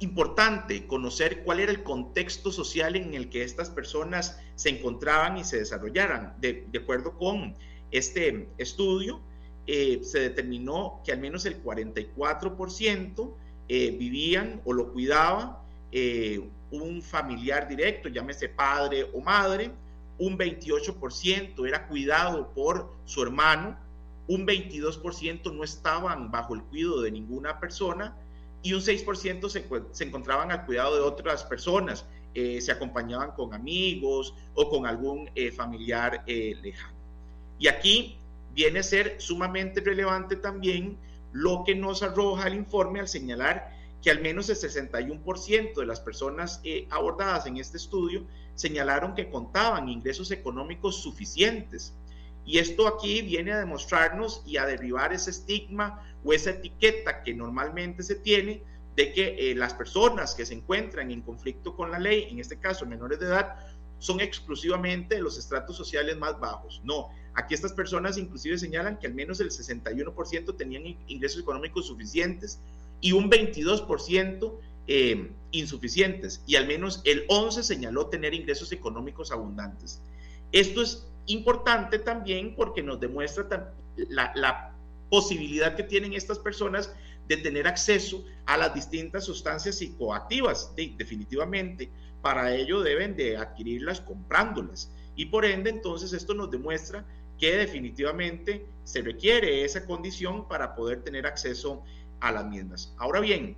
Importante 0.02 0.88
conocer 0.88 1.44
cuál 1.44 1.60
era 1.60 1.70
el 1.70 1.84
contexto 1.84 2.50
social 2.50 2.96
en 2.96 3.14
el 3.14 3.28
que 3.30 3.44
estas 3.44 3.70
personas 3.70 4.40
se 4.56 4.70
encontraban 4.70 5.38
y 5.38 5.44
se 5.44 5.58
desarrollaran. 5.58 6.34
De, 6.40 6.66
acuerdo 6.76 7.16
con 7.16 7.54
este 7.92 8.48
estudio, 8.58 9.20
se 9.66 10.20
determinó 10.20 11.00
que 11.04 11.12
al 11.12 11.18
menos 11.18 11.46
el 11.46 11.62
44% 11.62 13.32
vivían 13.68 14.60
o 14.64 14.72
lo 14.72 14.92
cuidaba 14.92 15.62
un 16.72 17.02
familiar 17.02 17.68
directo, 17.68 18.08
llámese 18.08 18.48
padre 18.48 19.08
o 19.12 19.20
madre, 19.20 19.70
un 20.18 20.38
28% 20.38 21.66
era 21.66 21.86
cuidado 21.86 22.52
por 22.54 22.92
su 23.04 23.22
hermano, 23.22 23.76
un 24.28 24.46
22% 24.46 25.52
no 25.52 25.64
estaban 25.64 26.30
bajo 26.30 26.54
el 26.54 26.62
cuidado 26.62 27.02
de 27.02 27.10
ninguna 27.10 27.58
persona 27.58 28.16
y 28.62 28.72
un 28.72 28.80
6% 28.80 29.48
se, 29.48 29.66
se, 29.90 30.04
encontraban 30.04 30.52
al 30.52 30.64
cuidado 30.64 30.94
de 30.94 31.02
otras 31.02 31.44
personas, 31.44 32.06
eh, 32.34 32.60
se 32.60 32.72
acompañaban 32.72 33.32
con 33.32 33.52
amigos 33.52 34.34
o 34.54 34.68
con 34.70 34.86
algún 34.86 35.28
eh, 35.34 35.50
familiar 35.50 36.22
eh, 36.26 36.56
lejano. 36.62 36.94
Y 37.58 37.66
aquí 37.66 38.16
viene 38.54 38.80
a 38.80 38.82
ser 38.82 39.16
sumamente 39.18 39.80
relevante 39.80 40.36
también 40.36 40.98
lo 41.32 41.64
que 41.64 41.74
nos 41.74 42.02
arroja 42.02 42.48
el 42.48 42.54
informe 42.54 43.00
al 43.00 43.08
señalar 43.08 43.72
que 44.02 44.10
al 44.10 44.20
menos 44.20 44.50
el 44.50 44.56
61% 44.56 45.74
de 45.74 45.86
las 45.86 46.00
personas 46.00 46.60
eh, 46.64 46.88
abordadas 46.90 47.46
en 47.46 47.56
este 47.56 47.76
estudio 47.76 48.26
señalaron 48.56 49.14
que 49.14 49.30
contaban 49.30 49.88
ingresos 49.88 50.30
económicos 50.32 51.02
suficientes. 51.02 51.94
Y 52.44 52.58
esto 52.58 52.88
aquí 52.88 53.22
viene 53.22 53.52
a 53.52 53.58
demostrarnos 53.58 54.42
y 54.44 54.56
a 54.56 54.66
derribar 54.66 55.12
ese 55.12 55.30
estigma 55.30 56.04
o 56.24 56.32
esa 56.32 56.50
etiqueta 56.50 57.22
que 57.22 57.32
normalmente 57.32 58.02
se 58.02 58.16
tiene 58.16 58.64
de 58.96 59.12
que 59.12 59.52
eh, 59.52 59.54
las 59.54 59.72
personas 59.72 60.34
que 60.34 60.44
se 60.44 60.54
encuentran 60.54 61.12
en 61.12 61.22
conflicto 61.22 61.76
con 61.76 61.92
la 61.92 62.00
ley, 62.00 62.26
en 62.28 62.40
este 62.40 62.58
caso 62.58 62.84
menores 62.84 63.20
de 63.20 63.26
edad, 63.26 63.54
son 64.00 64.20
exclusivamente 64.20 65.14
de 65.14 65.22
los 65.22 65.38
estratos 65.38 65.76
sociales 65.76 66.16
más 66.18 66.38
bajos. 66.40 66.82
No, 66.84 67.10
aquí 67.34 67.54
estas 67.54 67.72
personas 67.72 68.18
inclusive 68.18 68.58
señalan 68.58 68.98
que 68.98 69.06
al 69.06 69.14
menos 69.14 69.40
el 69.40 69.50
61% 69.50 70.56
tenían 70.56 70.96
ingresos 71.06 71.40
económicos 71.40 71.86
suficientes 71.86 72.60
y 73.00 73.12
un 73.12 73.30
22% 73.30 74.52
eh, 74.88 75.30
insuficientes 75.52 76.42
y 76.46 76.56
al 76.56 76.66
menos 76.66 77.02
el 77.04 77.24
11 77.28 77.62
señaló 77.62 78.06
tener 78.06 78.34
ingresos 78.34 78.72
económicos 78.72 79.32
abundantes. 79.32 80.00
Esto 80.50 80.82
es 80.82 81.06
importante 81.26 81.98
también 81.98 82.54
porque 82.56 82.82
nos 82.82 83.00
demuestra 83.00 83.74
la, 83.96 84.32
la 84.34 84.74
posibilidad 85.08 85.76
que 85.76 85.82
tienen 85.82 86.14
estas 86.14 86.38
personas 86.38 86.92
de 87.28 87.36
tener 87.36 87.66
acceso 87.66 88.24
a 88.46 88.56
las 88.56 88.74
distintas 88.74 89.24
sustancias 89.24 89.78
psicoactivas. 89.78 90.72
definitivamente, 90.74 91.90
para 92.20 92.54
ello 92.54 92.82
deben 92.82 93.16
de 93.16 93.36
adquirirlas 93.36 94.00
comprándolas. 94.00 94.90
Y 95.14 95.26
por 95.26 95.44
ende, 95.44 95.70
entonces, 95.70 96.12
esto 96.12 96.34
nos 96.34 96.50
demuestra 96.50 97.04
que 97.42 97.56
definitivamente 97.56 98.64
se 98.84 99.02
requiere 99.02 99.64
esa 99.64 99.84
condición 99.84 100.46
para 100.46 100.76
poder 100.76 101.02
tener 101.02 101.26
acceso 101.26 101.82
a 102.20 102.30
las 102.30 102.46
mismas. 102.46 102.94
Ahora 102.98 103.18
bien, 103.18 103.56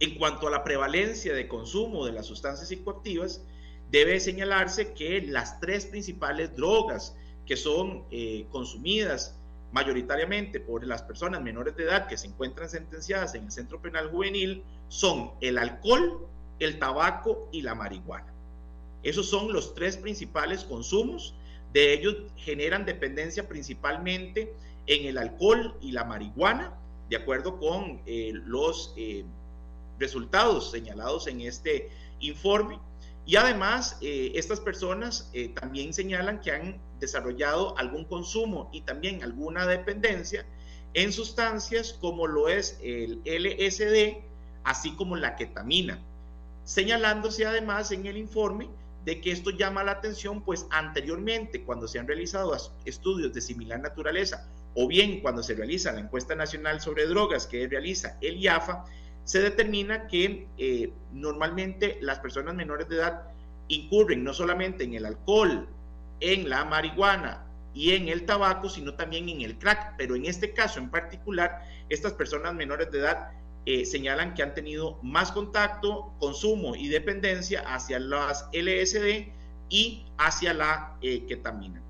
en 0.00 0.14
cuanto 0.16 0.48
a 0.48 0.50
la 0.50 0.64
prevalencia 0.64 1.34
de 1.34 1.46
consumo 1.46 2.06
de 2.06 2.12
las 2.12 2.24
sustancias 2.24 2.66
psicoactivas, 2.66 3.42
debe 3.90 4.18
señalarse 4.20 4.94
que 4.94 5.20
las 5.20 5.60
tres 5.60 5.84
principales 5.84 6.56
drogas 6.56 7.14
que 7.44 7.58
son 7.58 8.04
eh, 8.10 8.46
consumidas 8.50 9.36
mayoritariamente 9.72 10.58
por 10.58 10.82
las 10.86 11.02
personas 11.02 11.42
menores 11.42 11.76
de 11.76 11.84
edad 11.84 12.06
que 12.06 12.16
se 12.16 12.28
encuentran 12.28 12.70
sentenciadas 12.70 13.34
en 13.34 13.44
el 13.44 13.52
centro 13.52 13.82
penal 13.82 14.08
juvenil 14.10 14.62
son 14.88 15.32
el 15.42 15.58
alcohol, 15.58 16.26
el 16.58 16.78
tabaco 16.78 17.50
y 17.52 17.60
la 17.60 17.74
marihuana. 17.74 18.32
Esos 19.02 19.28
son 19.28 19.52
los 19.52 19.74
tres 19.74 19.98
principales 19.98 20.64
consumos. 20.64 21.34
De 21.74 21.92
ellos 21.92 22.16
generan 22.36 22.86
dependencia 22.86 23.48
principalmente 23.48 24.54
en 24.86 25.06
el 25.06 25.18
alcohol 25.18 25.76
y 25.80 25.90
la 25.90 26.04
marihuana 26.04 26.72
de 27.10 27.16
acuerdo 27.16 27.58
con 27.58 28.00
eh, 28.06 28.30
los 28.32 28.94
eh, 28.96 29.24
resultados 29.98 30.70
señalados 30.70 31.26
en 31.26 31.40
este 31.40 31.90
informe. 32.20 32.78
Y 33.26 33.36
además, 33.36 33.98
eh, 34.02 34.32
estas 34.34 34.60
personas 34.60 35.30
también 35.54 35.92
señalan 35.92 36.40
que 36.40 36.52
han 36.52 36.78
desarrollado 37.00 37.76
algún 37.76 38.04
consumo 38.04 38.70
y 38.72 38.82
también 38.82 39.22
alguna 39.22 39.66
dependencia 39.66 40.46
en 40.92 41.12
sustancias 41.12 41.94
como 42.00 42.26
lo 42.26 42.48
es 42.48 42.78
el 42.82 43.20
LSD, 43.24 44.22
así 44.62 44.94
como 44.94 45.16
la 45.16 45.34
ketamina, 45.36 45.98
señalándose 46.64 47.46
además 47.46 47.90
en 47.90 48.06
el 48.06 48.16
informe 48.16 48.68
de 49.04 49.20
que 49.20 49.30
esto 49.30 49.50
llama 49.50 49.84
la 49.84 49.92
atención, 49.92 50.42
pues 50.42 50.66
anteriormente, 50.70 51.62
cuando 51.62 51.86
se 51.86 51.98
han 51.98 52.06
realizado 52.06 52.56
estudios 52.84 53.34
de 53.34 53.40
similar 53.40 53.80
naturaleza 53.80 54.48
o 54.74 54.88
bien 54.88 55.20
cuando 55.20 55.42
se 55.42 55.54
realiza 55.54 55.92
la 55.92 56.00
encuesta 56.00 56.34
nacional 56.34 56.80
sobre 56.80 57.06
drogas 57.06 57.46
que 57.46 57.68
realiza 57.68 58.16
el 58.20 58.36
IAFA, 58.38 58.84
se 59.24 59.40
determina 59.40 60.06
que 60.06 60.48
eh, 60.58 60.92
normalmente 61.12 61.98
las 62.00 62.18
personas 62.18 62.54
menores 62.54 62.88
de 62.88 62.96
edad 62.96 63.22
incurren 63.68 64.24
no 64.24 64.34
solamente 64.34 64.84
en 64.84 64.94
el 64.94 65.06
alcohol, 65.06 65.68
en 66.20 66.48
la 66.48 66.64
marihuana 66.64 67.46
y 67.72 67.92
en 67.92 68.08
el 68.08 68.24
tabaco, 68.24 68.68
sino 68.68 68.94
también 68.94 69.28
en 69.28 69.42
el 69.42 69.58
crack. 69.58 69.94
Pero 69.96 70.14
en 70.14 70.26
este 70.26 70.52
caso 70.52 70.78
en 70.78 70.90
particular, 70.90 71.62
estas 71.88 72.12
personas 72.12 72.54
menores 72.54 72.90
de 72.90 72.98
edad 72.98 73.30
eh, 73.66 73.86
señalan 73.86 74.34
que 74.34 74.42
han 74.42 74.54
tenido 74.54 74.98
más 75.02 75.32
contacto, 75.32 76.12
consumo 76.18 76.76
y 76.76 76.88
dependencia 76.88 77.60
hacia 77.60 77.98
las 77.98 78.48
LSD 78.52 79.28
y 79.70 80.04
hacia 80.18 80.52
la 80.52 80.96
eh, 81.00 81.24
ketamina. 81.26 81.82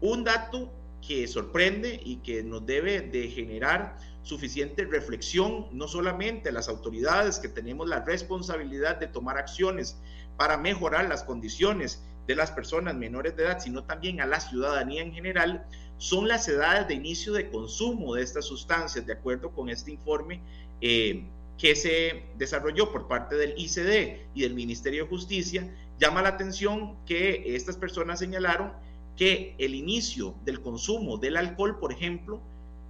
Un 0.00 0.24
dato 0.24 0.70
que 1.06 1.26
sorprende 1.26 2.00
y 2.04 2.16
que 2.16 2.42
nos 2.42 2.66
debe 2.66 3.00
de 3.00 3.28
generar 3.28 3.96
suficiente 4.22 4.84
reflexión, 4.84 5.68
no 5.72 5.88
solamente 5.88 6.48
a 6.48 6.52
las 6.52 6.68
autoridades 6.68 7.38
que 7.38 7.48
tenemos 7.48 7.88
la 7.88 8.00
responsabilidad 8.00 8.96
de 8.96 9.06
tomar 9.06 9.38
acciones 9.38 9.96
para 10.36 10.58
mejorar 10.58 11.08
las 11.08 11.22
condiciones 11.22 12.02
de 12.26 12.34
las 12.34 12.50
personas 12.50 12.94
menores 12.94 13.36
de 13.36 13.44
edad, 13.44 13.60
sino 13.60 13.84
también 13.84 14.20
a 14.20 14.26
la 14.26 14.40
ciudadanía 14.40 15.02
en 15.02 15.14
general, 15.14 15.64
son 15.98 16.28
las 16.28 16.46
edades 16.48 16.88
de 16.88 16.94
inicio 16.94 17.32
de 17.32 17.48
consumo 17.50 18.14
de 18.14 18.22
estas 18.22 18.44
sustancias, 18.44 19.06
de 19.06 19.12
acuerdo 19.12 19.50
con 19.52 19.70
este 19.70 19.92
informe 19.92 20.42
eh, 20.80 21.24
que 21.58 21.74
se 21.74 22.24
desarrolló 22.36 22.92
por 22.92 23.08
parte 23.08 23.36
del 23.36 23.54
ICD 23.56 24.28
y 24.34 24.42
del 24.42 24.54
Ministerio 24.54 25.04
de 25.04 25.10
Justicia, 25.10 25.74
llama 25.98 26.22
la 26.22 26.30
atención 26.30 26.96
que 27.06 27.56
estas 27.56 27.76
personas 27.76 28.18
señalaron 28.18 28.72
que 29.16 29.54
el 29.58 29.74
inicio 29.74 30.34
del 30.44 30.60
consumo 30.60 31.16
del 31.16 31.36
alcohol, 31.36 31.78
por 31.78 31.92
ejemplo, 31.92 32.40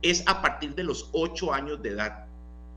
es 0.02 0.24
a 0.26 0.42
partir 0.42 0.74
de 0.74 0.84
los 0.84 1.08
8 1.12 1.52
años 1.52 1.82
de 1.82 1.90
edad 1.90 2.26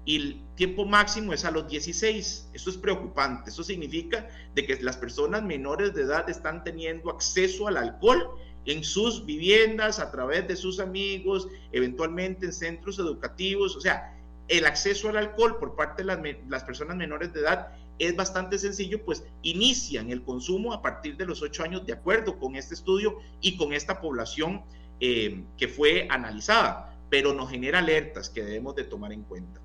y 0.09 0.15
el 0.15 0.41
tiempo 0.55 0.85
máximo 0.85 1.33
es 1.33 1.45
a 1.45 1.51
los 1.51 1.67
16. 1.67 2.49
Eso 2.51 2.69
es 2.71 2.77
preocupante. 2.77 3.51
Eso 3.51 3.63
significa 3.63 4.27
de 4.55 4.65
que 4.65 4.81
las 4.81 4.97
personas 4.97 5.43
menores 5.43 5.93
de 5.93 6.01
edad 6.01 6.27
están 6.27 6.63
teniendo 6.63 7.11
acceso 7.11 7.67
al 7.67 7.77
alcohol 7.77 8.27
en 8.65 8.83
sus 8.83 9.23
viviendas, 9.23 9.99
a 9.99 10.09
través 10.09 10.47
de 10.47 10.55
sus 10.55 10.79
amigos, 10.79 11.47
eventualmente 11.71 12.47
en 12.47 12.53
centros 12.53 12.97
educativos. 12.97 13.75
O 13.75 13.81
sea, 13.81 14.18
el 14.49 14.65
acceso 14.65 15.09
al 15.09 15.17
alcohol 15.17 15.57
por 15.59 15.75
parte 15.75 16.03
de 16.03 16.41
las, 16.47 16.63
personas 16.63 16.97
menores 16.97 17.31
de 17.33 17.41
edad 17.41 17.69
es 17.99 18.15
bastante 18.15 18.57
sencillo, 18.57 19.05
pues 19.05 19.23
inician 19.43 20.09
el 20.09 20.23
consumo 20.23 20.73
a 20.73 20.81
partir 20.81 21.17
de 21.17 21.25
los 21.25 21.41
ocho 21.41 21.63
años 21.63 21.85
de 21.85 21.93
acuerdo 21.93 22.39
con 22.39 22.55
este 22.55 22.73
estudio 22.73 23.19
y 23.41 23.57
con 23.57 23.73
esta 23.73 24.01
población 24.01 24.63
eh, 24.99 25.43
que 25.57 25.67
fue 25.67 26.07
analizada, 26.09 26.97
pero 27.09 27.33
nos 27.33 27.49
genera 27.49 27.79
alertas 27.79 28.29
que 28.29 28.43
debemos 28.43 28.75
de 28.75 28.85
tomar 28.85 29.13
en 29.13 29.23
cuenta. 29.23 29.61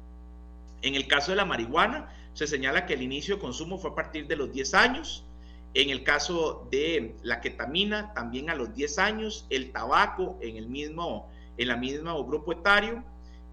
En 0.82 0.94
el 0.94 1.08
caso 1.08 1.30
de 1.32 1.36
la 1.36 1.46
marihuana, 1.46 2.12
se 2.34 2.46
señala 2.46 2.84
que 2.84 2.94
el 2.94 3.02
inicio 3.02 3.36
de 3.36 3.40
consumo 3.40 3.78
fue 3.78 3.90
a 3.90 3.94
partir 3.94 4.26
de 4.26 4.36
los 4.36 4.52
10 4.52 4.74
años. 4.74 5.24
En 5.72 5.90
el 5.90 6.04
caso 6.04 6.68
de 6.70 7.16
la 7.22 7.40
ketamina, 7.40 8.12
también 8.12 8.50
a 8.50 8.54
los 8.54 8.74
10 8.74 8.98
años. 8.98 9.46
El 9.50 9.72
tabaco 9.72 10.38
en 10.42 10.56
el 10.56 10.68
mismo, 10.68 11.30
en 11.56 11.68
la 11.68 11.76
misma 11.76 12.12
grupo 12.14 12.52
etario 12.52 13.02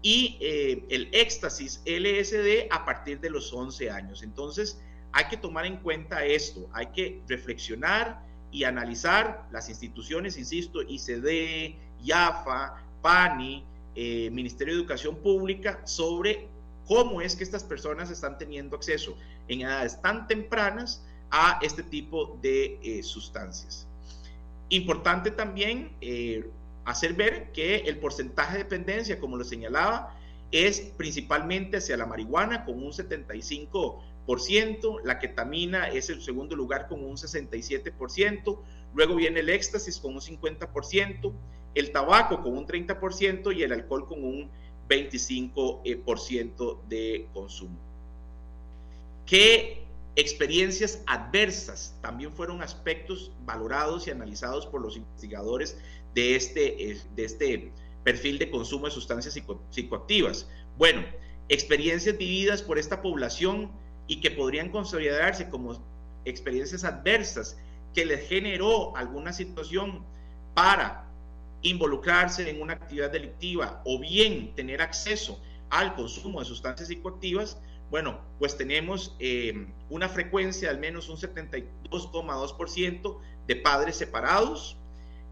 y 0.02 0.36
eh, 0.40 0.84
el 0.90 1.08
éxtasis 1.12 1.80
LSD 1.86 2.66
a 2.70 2.84
partir 2.84 3.20
de 3.20 3.30
los 3.30 3.52
11 3.52 3.90
años. 3.90 4.22
Entonces, 4.22 4.80
hay 5.12 5.26
que 5.26 5.36
tomar 5.36 5.64
en 5.64 5.76
cuenta 5.76 6.24
esto, 6.24 6.68
hay 6.72 6.86
que 6.86 7.22
reflexionar 7.28 8.24
y 8.50 8.64
analizar 8.64 9.46
las 9.52 9.68
instituciones, 9.68 10.36
insisto, 10.36 10.82
ICD, 10.82 11.76
IAFA, 12.02 12.82
PANI, 13.00 13.64
eh, 13.94 14.30
Ministerio 14.30 14.74
de 14.74 14.80
Educación 14.80 15.16
Pública, 15.16 15.80
sobre 15.84 16.48
cómo 16.86 17.22
es 17.22 17.36
que 17.36 17.44
estas 17.44 17.62
personas 17.62 18.10
están 18.10 18.38
teniendo 18.38 18.76
acceso 18.76 19.16
en 19.48 19.60
edades 19.62 20.00
tan 20.02 20.26
tempranas 20.26 21.04
a 21.30 21.58
este 21.62 21.82
tipo 21.82 22.38
de 22.42 22.78
eh, 22.82 23.02
sustancias. 23.02 23.86
Importante 24.68 25.30
también 25.30 25.92
hacer 26.84 27.14
ver 27.14 27.52
que 27.52 27.76
el 27.76 27.98
porcentaje 27.98 28.58
de 28.58 28.64
dependencia, 28.64 29.18
como 29.18 29.36
lo 29.36 29.44
señalaba, 29.44 30.16
es 30.50 30.80
principalmente 30.96 31.78
hacia 31.78 31.96
la 31.96 32.06
marihuana 32.06 32.64
con 32.64 32.82
un 32.82 32.92
75%, 32.92 35.00
la 35.04 35.18
ketamina 35.18 35.88
es 35.88 36.10
el 36.10 36.22
segundo 36.22 36.54
lugar 36.54 36.88
con 36.88 37.04
un 37.04 37.16
67%, 37.16 38.58
luego 38.94 39.16
viene 39.16 39.40
el 39.40 39.48
éxtasis 39.48 39.98
con 39.98 40.14
un 40.14 40.20
50%, 40.20 41.32
el 41.74 41.90
tabaco 41.90 42.42
con 42.42 42.56
un 42.56 42.66
30% 42.66 43.56
y 43.56 43.62
el 43.62 43.72
alcohol 43.72 44.06
con 44.06 44.22
un 44.22 44.50
25% 44.88 46.78
de 46.88 47.26
consumo. 47.32 47.78
¿Qué 49.24 49.82
experiencias 50.14 51.02
adversas 51.06 51.96
también 52.02 52.34
fueron 52.34 52.62
aspectos 52.62 53.32
valorados 53.46 54.06
y 54.06 54.10
analizados 54.10 54.66
por 54.66 54.82
los 54.82 54.96
investigadores 54.96 55.78
de 56.14 56.36
este, 56.36 57.00
de 57.14 57.24
este 57.24 57.72
perfil 58.04 58.38
de 58.38 58.50
consumo 58.50 58.86
de 58.86 58.92
sustancias 58.92 59.38
psicoactivas. 59.70 60.48
Bueno, 60.76 61.04
experiencias 61.48 62.16
vividas 62.16 62.62
por 62.62 62.78
esta 62.78 63.02
población 63.02 63.70
y 64.06 64.20
que 64.20 64.30
podrían 64.30 64.70
considerarse 64.70 65.48
como 65.48 65.82
experiencias 66.24 66.84
adversas 66.84 67.56
que 67.94 68.04
les 68.04 68.28
generó 68.28 68.96
alguna 68.96 69.32
situación 69.32 70.04
para 70.54 71.08
involucrarse 71.62 72.48
en 72.48 72.60
una 72.60 72.74
actividad 72.74 73.10
delictiva 73.10 73.82
o 73.84 73.98
bien 74.00 74.54
tener 74.54 74.82
acceso 74.82 75.40
al 75.70 75.94
consumo 75.94 76.40
de 76.40 76.46
sustancias 76.46 76.88
psicoactivas, 76.88 77.58
bueno, 77.90 78.20
pues 78.38 78.56
tenemos 78.56 79.16
eh, 79.18 79.66
una 79.90 80.08
frecuencia 80.08 80.68
de 80.68 80.74
al 80.74 80.80
menos 80.80 81.08
un 81.08 81.16
72,2% 81.16 83.18
de 83.46 83.56
padres 83.56 83.96
separados, 83.96 84.76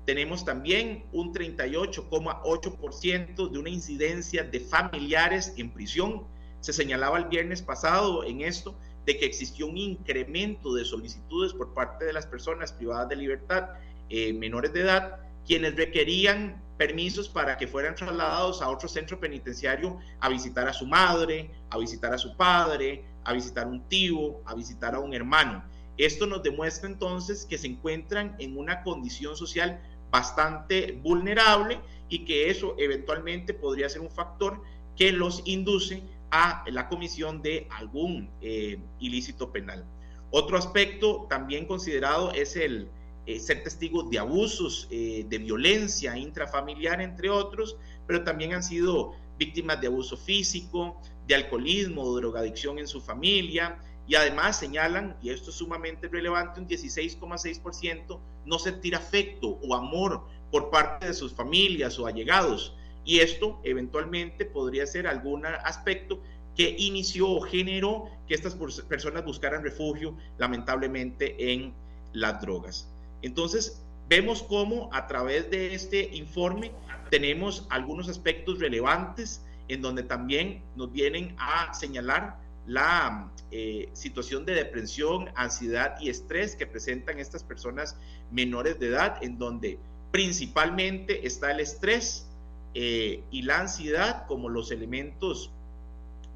tenemos 0.07 0.45
también 0.45 1.05
un 1.13 1.33
38,8% 1.33 3.51
de 3.51 3.59
una 3.59 3.71
incidencia 3.71 4.45
de 4.45 4.61
familiares 4.61 5.55
en 5.57 5.71
prisión. 5.71 6.25
Se 6.61 6.73
señalaba 6.73 7.19
el 7.19 7.27
viernes 7.27 7.63
pasado 7.63 8.25
en 8.25 8.41
esto 8.41 8.77
de 9.07 9.19
que 9.19 9.27
existió 9.27 9.67
un 9.67 9.79
incremento 9.79 10.75
de 10.75 10.85
solicitudes 10.85 11.53
por 11.53 11.75
parte 11.75 12.05
de 12.05 12.13
las 12.13 12.27
personas 12.27 12.73
privadas 12.73 13.09
de 13.09 13.17
libertad 13.17 13.71
eh, 14.09 14.33
menores 14.33 14.73
de 14.73 14.81
edad, 14.81 15.21
quienes 15.47 15.77
requerían 15.77 16.63
permisos 16.77 17.29
para 17.29 17.57
que 17.57 17.67
fueran 17.67 17.95
trasladados 17.95 18.63
a 18.63 18.71
otro 18.71 18.89
centro 18.89 19.21
penitenciario 19.21 19.99
a 20.19 20.29
visitar 20.29 20.67
a 20.67 20.73
su 20.73 20.87
madre, 20.87 21.51
a 21.69 21.79
visitar 21.79 22.13
a 22.13 22.19
su 22.19 22.37
padre, 22.37 23.05
a 23.25 23.33
visitar 23.33 23.67
a 23.67 23.69
un 23.69 23.87
tío, 23.89 24.41
a 24.47 24.55
visitar 24.55 24.95
a 24.95 24.99
un 24.99 25.15
hermano. 25.15 25.63
Esto 25.99 26.27
nos 26.27 26.43
demuestra 26.43 26.89
entonces 26.89 27.45
que 27.45 27.59
se 27.59 27.67
encuentran 27.67 28.35
en 28.39 28.57
una 28.57 28.83
condición 28.83 29.37
social 29.37 29.81
bastante 30.11 30.99
vulnerable 31.03 31.81
y 32.09 32.25
que 32.25 32.51
eso 32.51 32.75
eventualmente 32.79 33.55
podría 33.55 33.89
ser 33.89 34.03
un 34.03 34.11
factor 34.11 34.63
que 34.97 35.13
los 35.13 35.43
induce 35.45 36.03
a 36.31 36.65
la 36.69 36.89
comisión 36.89 37.43
de 37.43 37.67
algún 37.71 38.31
eh, 38.41 38.79
ilícito 38.99 39.51
penal. 39.51 39.85
Otro 40.31 40.57
aspecto 40.57 41.27
también 41.29 41.67
considerado 41.67 42.33
es 42.33 42.57
el 42.57 42.89
eh, 43.27 43.41
ser 43.41 43.63
testigo 43.63 44.05
de 44.05 44.19
abusos, 44.19 44.89
eh, 44.91 45.25
de 45.29 45.39
violencia 45.39 46.17
intrafamiliar, 46.17 47.01
entre 47.01 47.31
otros, 47.31 47.77
pero 48.07 48.25
también 48.25 48.55
han 48.55 48.63
sido 48.63 49.15
víctimas 49.39 49.81
de 49.81 49.89
abuso 49.89 50.17
físico, 50.17 51.01
de 51.27 51.35
alcoholismo, 51.35 52.15
de 52.15 52.23
drogadicción 52.23 52.79
en 52.79 52.87
su 52.87 53.01
familia, 53.01 53.79
y 54.07 54.15
además 54.15 54.59
señalan, 54.59 55.17
y 55.23 55.31
esto 55.31 55.51
es 55.51 55.57
sumamente 55.57 56.09
relevante, 56.09 56.61
un 56.61 56.69
16,6% 56.69 58.19
no 58.45 58.59
sentir 58.59 58.97
afecto 58.97 59.59
o 59.63 59.75
amor 59.75 60.25
por 60.51 60.71
parte 60.71 61.09
de 61.09 61.15
sus 61.15 61.33
familias 61.33 61.99
o 61.99 62.07
allegados. 62.07 62.75
Y 63.05 63.21
esto 63.21 63.61
eventualmente 63.65 64.45
podría 64.45 64.87
ser 64.87 65.07
algún 65.07 65.47
aspecto 65.47 66.21
que 66.57 66.75
inició 66.79 67.29
o 67.31 67.41
generó 67.41 68.11
que 68.27 68.35
estas 68.35 68.55
personas 68.89 69.25
buscaran 69.25 69.63
refugio, 69.63 70.17
lamentablemente, 70.39 71.53
en 71.53 71.73
las 72.13 72.41
drogas. 72.41 72.89
Entonces, 73.23 73.83
vemos 74.09 74.43
cómo 74.43 74.91
a 74.93 75.07
través 75.07 75.51
de 75.51 75.75
este 75.75 76.11
informe 76.17 76.73
tenemos 77.11 77.67
algunos 77.71 78.09
aspectos 78.09 78.59
relevantes 78.59 79.43
en 79.69 79.83
donde 79.83 80.03
también 80.03 80.63
nos 80.75 80.93
vienen 80.93 81.35
a 81.39 81.73
señalar 81.73 82.39
la 82.71 83.29
eh, 83.51 83.89
situación 83.95 84.47
de 84.47 84.55
depresión, 84.55 85.29
ansiedad 85.35 85.97
y 86.01 86.09
estrés 86.09 86.55
que 86.55 86.69
presentan 86.69 87.19
estas 87.19 87.43
personas 87.43 87.97
menores 88.31 88.79
de 88.79 88.87
edad, 88.87 89.21
en 89.23 89.39
donde 89.39 89.81
principalmente 90.13 91.27
está 91.27 91.51
el 91.51 91.59
estrés 91.59 92.29
eh, 92.75 93.25
y 93.33 93.43
la 93.43 93.59
ansiedad 93.59 94.25
como 94.29 94.49
los 94.49 94.71
elementos 94.71 95.51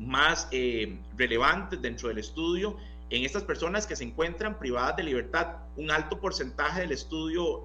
más 0.00 0.48
eh, 0.50 0.98
relevantes 1.16 1.80
dentro 1.80 2.08
del 2.08 2.18
estudio 2.18 2.76
en 3.10 3.24
estas 3.24 3.44
personas 3.44 3.86
que 3.86 3.94
se 3.94 4.02
encuentran 4.02 4.58
privadas 4.58 4.96
de 4.96 5.04
libertad. 5.04 5.58
Un 5.76 5.92
alto 5.92 6.18
porcentaje 6.18 6.80
del 6.80 6.90
estudio 6.90 7.64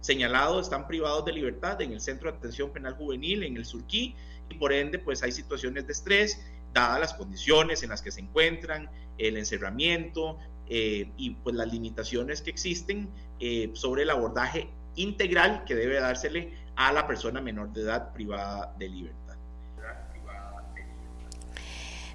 señalado 0.00 0.60
están 0.60 0.86
privados 0.86 1.26
de 1.26 1.32
libertad 1.34 1.82
en 1.82 1.92
el 1.92 2.00
Centro 2.00 2.30
de 2.32 2.38
Atención 2.38 2.70
Penal 2.70 2.94
Juvenil, 2.94 3.42
en 3.42 3.58
el 3.58 3.66
Surquí, 3.66 4.14
y 4.48 4.54
por 4.54 4.72
ende 4.72 4.98
pues 4.98 5.22
hay 5.22 5.32
situaciones 5.32 5.86
de 5.86 5.92
estrés 5.92 6.40
dadas 6.72 7.00
las 7.00 7.14
condiciones 7.14 7.82
en 7.82 7.90
las 7.90 8.02
que 8.02 8.10
se 8.10 8.20
encuentran, 8.20 8.90
el 9.18 9.36
encerramiento 9.36 10.38
eh, 10.68 11.10
y 11.16 11.30
pues 11.30 11.56
las 11.56 11.72
limitaciones 11.72 12.42
que 12.42 12.50
existen 12.50 13.08
eh, 13.40 13.70
sobre 13.72 14.02
el 14.02 14.10
abordaje 14.10 14.68
integral 14.96 15.64
que 15.64 15.74
debe 15.74 16.00
dársele 16.00 16.52
a 16.76 16.92
la 16.92 17.06
persona 17.06 17.40
menor 17.40 17.72
de 17.72 17.82
edad 17.82 18.12
privada 18.12 18.74
de 18.78 18.88
libertad. 18.88 19.16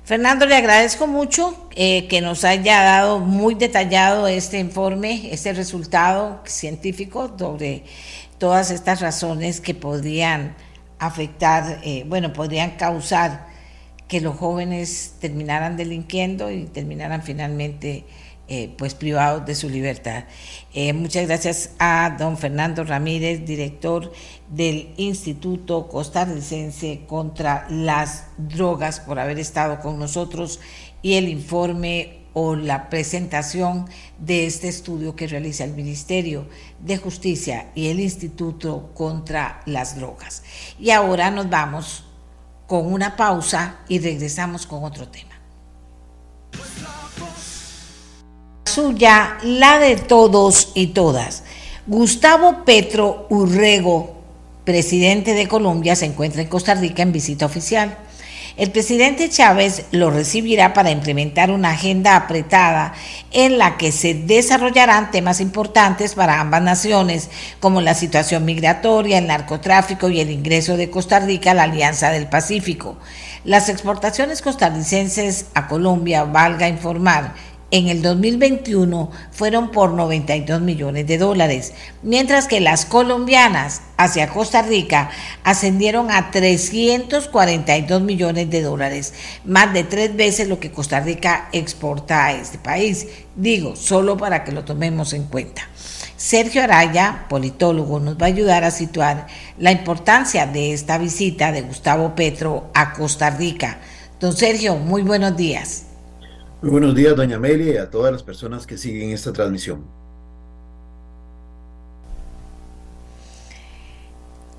Fernando, 0.06 0.46
le 0.46 0.58
agradezco 0.58 1.08
mucho 1.08 1.70
eh, 1.72 2.10
que 2.10 2.20
nos 2.20 2.44
haya 2.44 2.84
dado 2.84 3.20
muy 3.20 3.56
detallado 3.56 4.28
este 4.28 4.60
informe, 4.60 5.34
este 5.34 5.54
resultado 5.54 6.42
científico 6.46 7.34
sobre 7.40 7.86
todas 8.38 8.70
estas 8.70 9.00
razones 9.00 9.62
que 9.62 9.74
podrían 9.74 10.56
afectar, 11.00 11.80
bueno, 12.06 12.34
podrían 12.34 12.72
causar 12.72 13.53
que 14.14 14.22
los 14.22 14.38
jóvenes 14.38 15.16
terminaran 15.20 15.76
delinquiendo 15.76 16.52
y 16.52 16.66
terminaran 16.66 17.24
finalmente 17.24 18.06
eh, 18.48 18.72
pues 18.78 18.94
privados 18.94 19.44
de 19.48 19.56
su 19.56 19.70
libertad. 19.70 20.26
Eh, 20.72 20.94
muchas 20.94 21.26
gracias 21.26 21.72
a 21.80 22.16
don 22.20 22.38
Fernando 22.38 22.84
Ramírez, 22.84 23.44
director 23.44 24.14
del 24.52 24.94
Instituto 24.98 25.88
Costarricense 25.88 27.06
contra 27.08 27.66
las 27.72 28.26
Drogas, 28.38 29.00
por 29.00 29.18
haber 29.18 29.40
estado 29.40 29.80
con 29.80 29.98
nosotros 29.98 30.60
y 31.02 31.16
el 31.16 31.28
informe 31.28 32.20
o 32.34 32.56
la 32.56 32.92
presentación 32.92 33.88
de 34.20 34.46
este 34.46 34.68
estudio 34.68 35.16
que 35.16 35.26
realiza 35.26 35.64
el 35.64 35.74
Ministerio 35.74 36.48
de 36.80 36.98
Justicia 36.98 37.72
y 37.74 37.88
el 37.88 38.00
Instituto 38.00 38.92
contra 38.94 39.64
las 39.66 39.96
Drogas. 39.96 40.44
Y 40.80 40.92
ahora 40.92 41.32
nos 41.32 41.50
vamos 41.50 42.04
con 42.68 42.92
una 42.92 43.16
pausa 43.16 43.78
y 43.88 44.00
regresamos 44.00 44.66
con 44.66 44.84
otro 44.84 45.08
tema. 45.08 45.34
Suya, 48.66 49.38
la 49.44 49.80
de 49.80 49.98
todos 49.98 50.72
y 50.74 50.88
todas. 50.88 51.44
Gustavo 51.86 52.64
Petro 52.66 53.28
Urrego, 53.30 54.16
presidente 54.64 55.34
de 55.34 55.48
Colombia, 55.48 55.96
se 55.96 56.06
encuentra 56.06 56.42
en 56.42 56.48
Costa 56.48 56.74
Rica 56.74 57.04
en 57.04 57.12
visita 57.12 57.46
oficial. 57.46 57.98
El 58.56 58.70
presidente 58.70 59.30
Chávez 59.30 59.86
lo 59.90 60.12
recibirá 60.12 60.74
para 60.74 60.92
implementar 60.92 61.50
una 61.50 61.72
agenda 61.72 62.16
apretada 62.16 62.94
en 63.32 63.58
la 63.58 63.78
que 63.78 63.92
se 63.92 64.14
desarrollarán 64.14 65.10
temas 65.10 65.42
importantes 65.42 66.14
para 66.14 66.40
ambas 66.40 66.62
naciones, 66.62 67.32
como 67.60 67.82
la 67.82 67.96
situación 67.96 68.46
migratoria, 68.46 69.18
el 69.18 69.26
narcotráfico 69.26 70.08
y 70.10 70.20
el 70.20 70.30
ingreso 70.30 70.78
de 70.78 70.92
Costa 70.92 71.20
Rica 71.20 71.52
a 71.52 71.54
la 71.56 71.64
Alianza 71.64 72.12
del 72.12 72.28
Pacífico. 72.28 72.96
Las 73.44 73.70
exportaciones 73.70 74.44
costarricenses 74.44 75.48
a 75.56 75.68
Colombia, 75.68 76.24
valga 76.24 76.68
informar, 76.68 77.34
en 77.74 77.88
el 77.88 78.04
2021 78.04 79.10
fueron 79.32 79.72
por 79.72 79.94
92 79.94 80.62
millones 80.62 81.08
de 81.08 81.18
dólares, 81.18 81.74
mientras 82.04 82.48
que 82.48 82.60
las 82.60 82.86
colombianas 82.86 83.82
hacia 83.98 84.30
Costa 84.30 84.62
Rica 84.62 85.10
ascendieron 85.44 86.12
a 86.12 86.30
342 86.30 88.04
millones 88.04 88.52
de 88.52 88.62
dólares, 88.62 89.16
más 89.44 89.74
de 89.74 89.84
tres 89.84 90.16
veces 90.16 90.48
lo 90.48 90.60
que 90.60 90.72
Costa 90.72 91.00
Rica 91.00 91.50
exporta 91.52 92.26
a 92.26 92.34
este 92.34 92.60
país. 92.60 93.08
Digo, 93.36 93.76
solo 93.76 94.18
para 94.18 94.44
que 94.44 94.52
lo 94.52 94.64
tomemos 94.64 95.12
en 95.14 95.24
cuenta. 95.24 95.64
Sergio 96.16 96.62
Araya, 96.64 97.26
politólogo, 97.28 98.00
nos 98.00 98.18
va 98.18 98.28
a 98.28 98.30
ayudar 98.30 98.64
a 98.66 98.70
situar 98.70 99.26
la 99.58 99.72
importancia 99.72 100.46
de 100.46 100.74
esta 100.74 101.00
visita 101.00 101.52
de 101.52 101.64
Gustavo 101.64 102.14
Petro 102.14 102.70
a 102.76 102.94
Costa 102.94 103.32
Rica. 103.32 103.80
Don 104.20 104.38
Sergio, 104.38 104.76
muy 104.76 105.02
buenos 105.02 105.36
días. 105.36 105.86
Muy 106.64 106.72
buenos 106.72 106.96
días, 106.96 107.14
doña 107.14 107.36
Amelia, 107.36 107.74
y 107.74 107.76
a 107.76 107.90
todas 107.90 108.14
las 108.14 108.24
personas 108.24 108.66
que 108.66 108.78
siguen 108.78 109.10
esta 109.10 109.34
transmisión. 109.34 109.82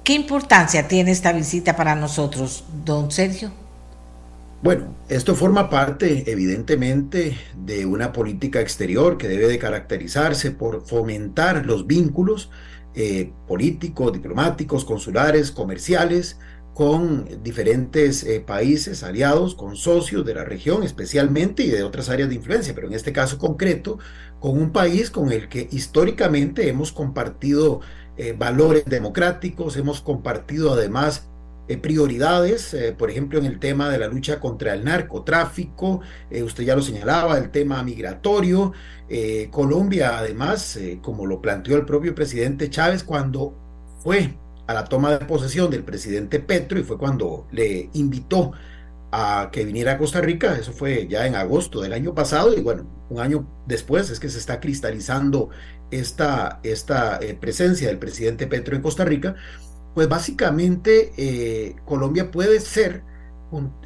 ¿Qué 0.05 0.13
importancia 0.13 0.87
tiene 0.87 1.13
esta 1.13 1.33
visita 1.33 1.77
para 1.77 1.97
nosotros, 1.97 2.65
don 2.85 3.11
Sergio? 3.11 3.53
Bueno, 4.63 4.95
esto 5.09 5.35
forma 5.35 5.71
parte, 5.71 6.31
evidentemente, 6.31 7.39
de 7.57 7.87
una 7.87 8.13
política 8.13 8.61
exterior 8.61 9.17
que 9.17 9.27
debe 9.27 9.49
de 9.49 9.59
caracterizarse 9.59 10.51
por 10.51 10.85
fomentar 10.85 11.65
los 11.65 11.87
vínculos 11.87 12.51
eh, 12.95 13.33
políticos, 13.49 14.13
diplomáticos, 14.13 14.85
consulares, 14.85 15.51
comerciales, 15.51 16.39
con 16.75 17.29
diferentes 17.45 18.25
eh, 18.25 18.41
países 18.41 19.05
aliados, 19.05 19.55
con 19.55 19.77
socios 19.77 20.27
de 20.27 20.35
la 20.35 20.45
región 20.45 20.83
especialmente 20.83 21.63
y 21.63 21.71
de 21.71 21.85
otras 21.85 22.11
áreas 22.11 22.29
de 22.29 22.35
influencia, 22.35 22.75
pero 22.75 22.89
en 22.89 22.95
este 22.95 23.13
caso 23.13 23.39
concreto, 23.39 23.99
con 24.41 24.59
un 24.59 24.73
país 24.73 25.11
con 25.11 25.31
el 25.31 25.49
que 25.49 25.69
históricamente 25.71 26.69
hemos 26.69 26.91
compartido 26.91 27.81
eh, 28.17 28.35
valores 28.37 28.85
democráticos, 28.87 29.77
hemos 29.77 30.01
compartido 30.01 30.73
además 30.73 31.29
eh, 31.69 31.79
prioridades, 31.79 32.77
por 32.99 33.09
ejemplo, 33.09 33.39
en 33.39 33.47
el 33.47 33.61
tema 33.61 33.89
de 33.89 33.99
la 33.99 34.09
lucha 34.09 34.41
contra 34.41 34.75
el 34.75 34.85
narcotráfico, 34.85 36.01
usted 36.31 36.65
ya 36.65 36.77
lo 36.77 36.83
señalaba, 36.83 37.39
el 37.39 37.51
tema 37.51 37.83
migratorio. 37.83 38.73
Colombia, 39.51 40.19
además, 40.19 40.79
como 41.01 41.25
lo 41.25 41.41
planteó 41.41 41.77
el 41.77 41.87
propio 41.87 42.15
presidente 42.15 42.69
Chávez 42.69 43.03
cuando 43.03 43.55
fue 44.03 44.35
a 44.67 44.75
la 44.75 44.85
toma 44.85 45.11
de 45.11 45.25
posesión 45.25 45.71
del 45.71 45.85
presidente 45.85 46.41
Petro 46.41 46.79
y 46.79 46.85
fue 46.85 46.99
cuando 46.99 47.47
le 47.51 47.91
invitó 47.93 48.53
a 49.13 49.51
que 49.53 49.65
viniera 49.65 49.93
a 49.93 49.99
Costa 49.99 50.21
Rica, 50.21 50.57
eso 50.59 50.73
fue 50.73 51.07
ya 51.07 51.27
en 51.27 51.37
agosto 51.37 51.81
del 51.81 51.93
año 51.93 52.15
pasado 52.15 52.57
y 52.57 52.61
bueno, 52.61 52.87
un 53.11 53.21
año 53.21 53.47
después 53.67 54.11
es 54.11 54.19
que 54.19 54.29
se 54.29 54.39
está 54.39 54.59
cristalizando 54.59 55.51
esta, 55.91 56.61
esta 56.65 57.19
eh, 57.21 57.35
presencia 57.35 57.89
del 57.89 57.99
presidente 57.99 58.47
Petro 58.47 58.75
en 58.75 58.83
Costa 58.83 59.05
Rica, 59.05 59.37
pues 59.95 60.09
básicamente 60.09 61.13
eh, 61.17 61.77
Colombia 61.85 62.31
puede 62.33 62.59
ser, 62.61 63.05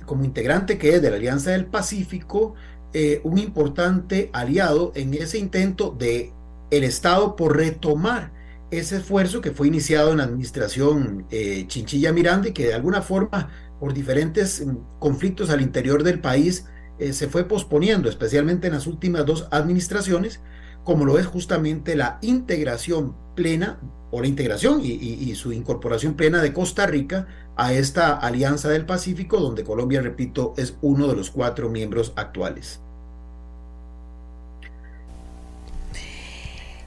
como 0.07 0.25
integrante 0.25 0.79
que 0.79 0.95
es 0.95 1.03
de 1.03 1.11
la 1.11 1.17
Alianza 1.17 1.51
del 1.51 1.67
Pacífico, 1.67 2.55
eh, 2.95 3.21
un 3.23 3.37
importante 3.37 4.31
aliado 4.33 4.93
en 4.95 5.13
ese 5.13 5.37
intento 5.37 5.91
de 5.91 6.33
el 6.71 6.85
Estado 6.85 7.37
por 7.37 7.55
retomar 7.55 8.33
ese 8.71 8.97
esfuerzo 8.97 9.41
que 9.41 9.53
fue 9.53 9.69
iniciado 9.69 10.13
en 10.13 10.19
la 10.19 10.25
administración 10.25 11.27
eh, 11.31 11.65
Chinchilla 11.67 12.13
Miranda 12.13 12.49
y 12.49 12.53
que 12.53 12.67
de 12.67 12.75
alguna 12.75 13.03
forma 13.03 13.51
por 13.81 13.95
diferentes 13.95 14.65
mm, 14.65 14.99
conflictos 14.99 15.51
al 15.51 15.61
interior 15.61 16.03
del 16.03 16.21
país 16.21 16.67
eh, 16.99 17.13
se 17.13 17.29
fue 17.29 17.45
posponiendo, 17.45 18.09
especialmente 18.09 18.67
en 18.67 18.75
las 18.75 18.87
últimas 18.87 19.25
dos 19.25 19.49
administraciones, 19.51 20.41
como 20.85 21.05
lo 21.05 21.19
es 21.19 21.27
justamente 21.27 21.97
la 21.97 22.19
integración 22.23 23.17
plena 23.35 23.81
o 24.11 24.21
la 24.21 24.27
integración 24.27 24.81
y, 24.83 24.93
y 24.93 25.35
su 25.35 25.53
incorporación 25.53 26.15
plena 26.15 26.43
de 26.43 26.53
Costa 26.53 26.87
Rica 26.87 27.27
a 27.57 27.75
esta 27.75 28.17
Alianza 28.17 28.71
del 28.71 28.87
Pacífico, 28.87 29.39
donde 29.39 29.65
Colombia, 29.65 30.01
repito, 30.01 30.55
es 30.57 30.79
uno 30.81 31.09
de 31.09 31.17
los 31.17 31.31
cuatro 31.31 31.69
miembros 31.69 32.15
actuales. 32.17 32.81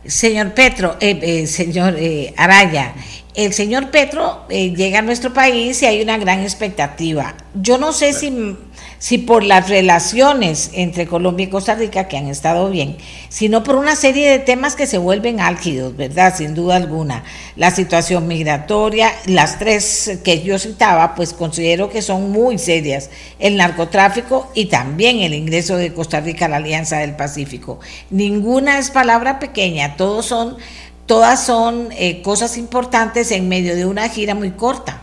Señor 0.06 0.54
Petro, 0.54 0.98
eh, 1.00 1.20
eh, 1.22 1.48
señor 1.48 1.96
eh, 1.98 2.34
Araya, 2.36 2.94
el 3.36 3.54
señor 3.54 3.92
Petro 3.92 4.46
llega 4.50 5.00
a 5.00 5.02
nuestro 5.02 5.34
país 5.34 5.82
y 5.82 5.86
hay 5.86 6.02
una 6.02 6.18
gran 6.18 6.42
expectativa. 6.42 7.36
Yo 7.54 7.78
no 7.78 7.94
sé 7.94 8.12
si 8.12 8.58
si 9.02 9.18
por 9.18 9.44
las 9.44 9.68
relaciones 9.68 10.70
entre 10.74 11.08
Colombia 11.08 11.48
y 11.48 11.50
Costa 11.50 11.74
Rica, 11.74 12.08
que 12.08 12.18
han 12.18 12.28
estado 12.28 12.70
bien, 12.70 12.98
sino 13.30 13.64
por 13.64 13.76
una 13.76 13.96
serie 13.96 14.30
de 14.30 14.38
temas 14.38 14.76
que 14.76 14.86
se 14.86 15.00
vuelven 15.00 15.40
álgidos, 15.40 15.98
¿verdad? 15.98 16.36
Sin 16.38 16.54
duda 16.54 16.76
alguna. 16.76 17.24
La 17.56 17.72
situación 17.72 18.28
migratoria, 18.28 19.12
las 19.26 19.58
tres 19.58 20.20
que 20.24 20.44
yo 20.44 20.60
citaba, 20.60 21.16
pues 21.16 21.34
considero 21.34 21.90
que 21.90 22.04
son 22.04 22.30
muy 22.30 22.60
serias. 22.60 23.10
El 23.40 23.58
narcotráfico 23.58 24.52
y 24.54 24.68
también 24.68 25.22
el 25.22 25.34
ingreso 25.34 25.78
de 25.78 25.96
Costa 25.96 26.20
Rica 26.20 26.46
a 26.46 26.50
la 26.50 26.58
Alianza 26.58 27.00
del 27.00 27.16
Pacífico. 27.16 27.80
Ninguna 28.12 28.78
es 28.78 28.92
palabra 28.92 29.40
pequeña, 29.40 29.98
todos 29.98 30.28
son, 30.28 30.58
todas 31.08 31.44
son 31.44 31.90
eh, 31.94 32.22
cosas 32.22 32.56
importantes 32.56 33.32
en 33.32 33.50
medio 33.50 33.76
de 33.76 33.88
una 33.88 34.08
gira 34.10 34.36
muy 34.36 34.52
corta. 34.52 35.02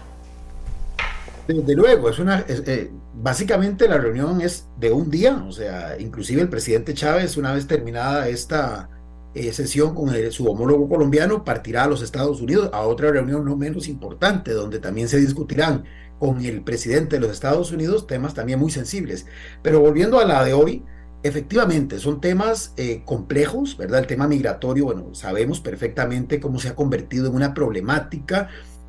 Desde 1.48 1.74
luego, 1.74 2.10
es 2.10 2.18
una, 2.20 2.44
eh, 2.46 2.90
básicamente 3.20 3.88
la 3.88 3.98
reunión 3.98 4.40
es 4.40 4.68
de 4.78 4.92
un 4.92 5.10
día, 5.10 5.44
o 5.46 5.52
sea, 5.52 5.98
inclusive 5.98 6.42
el 6.42 6.48
presidente 6.48 6.94
Chávez, 6.94 7.36
una 7.36 7.52
vez 7.52 7.66
terminada 7.66 8.28
esta 8.28 8.90
eh, 9.34 9.52
sesión 9.52 9.94
con 9.94 10.10
su 10.30 10.46
homólogo 10.46 10.88
colombiano, 10.88 11.44
partirá 11.44 11.84
a 11.84 11.88
los 11.88 12.02
Estados 12.02 12.40
Unidos 12.40 12.70
a 12.72 12.82
otra 12.82 13.10
reunión 13.10 13.44
no 13.44 13.56
menos 13.56 13.88
importante, 13.88 14.52
donde 14.52 14.78
también 14.78 15.08
se 15.08 15.18
discutirán 15.18 15.84
con 16.18 16.44
el 16.44 16.62
presidente 16.62 17.16
de 17.16 17.20
los 17.20 17.32
Estados 17.32 17.70
Unidos 17.72 18.06
temas 18.06 18.34
también 18.34 18.58
muy 18.58 18.70
sensibles. 18.70 19.26
Pero 19.62 19.80
volviendo 19.80 20.18
a 20.18 20.24
la 20.24 20.44
de 20.44 20.54
hoy, 20.54 20.84
efectivamente 21.22 21.98
son 21.98 22.20
temas 22.20 22.72
eh, 22.76 23.02
complejos, 23.04 23.76
¿verdad? 23.76 24.00
El 24.00 24.06
tema 24.06 24.28
migratorio, 24.28 24.86
bueno, 24.86 25.14
sabemos 25.14 25.60
perfectamente 25.60 26.40
cómo 26.40 26.58
se 26.58 26.68
ha 26.68 26.74
convertido 26.74 27.28
en 27.28 27.34
una 27.34 27.54
problemática 27.54 28.48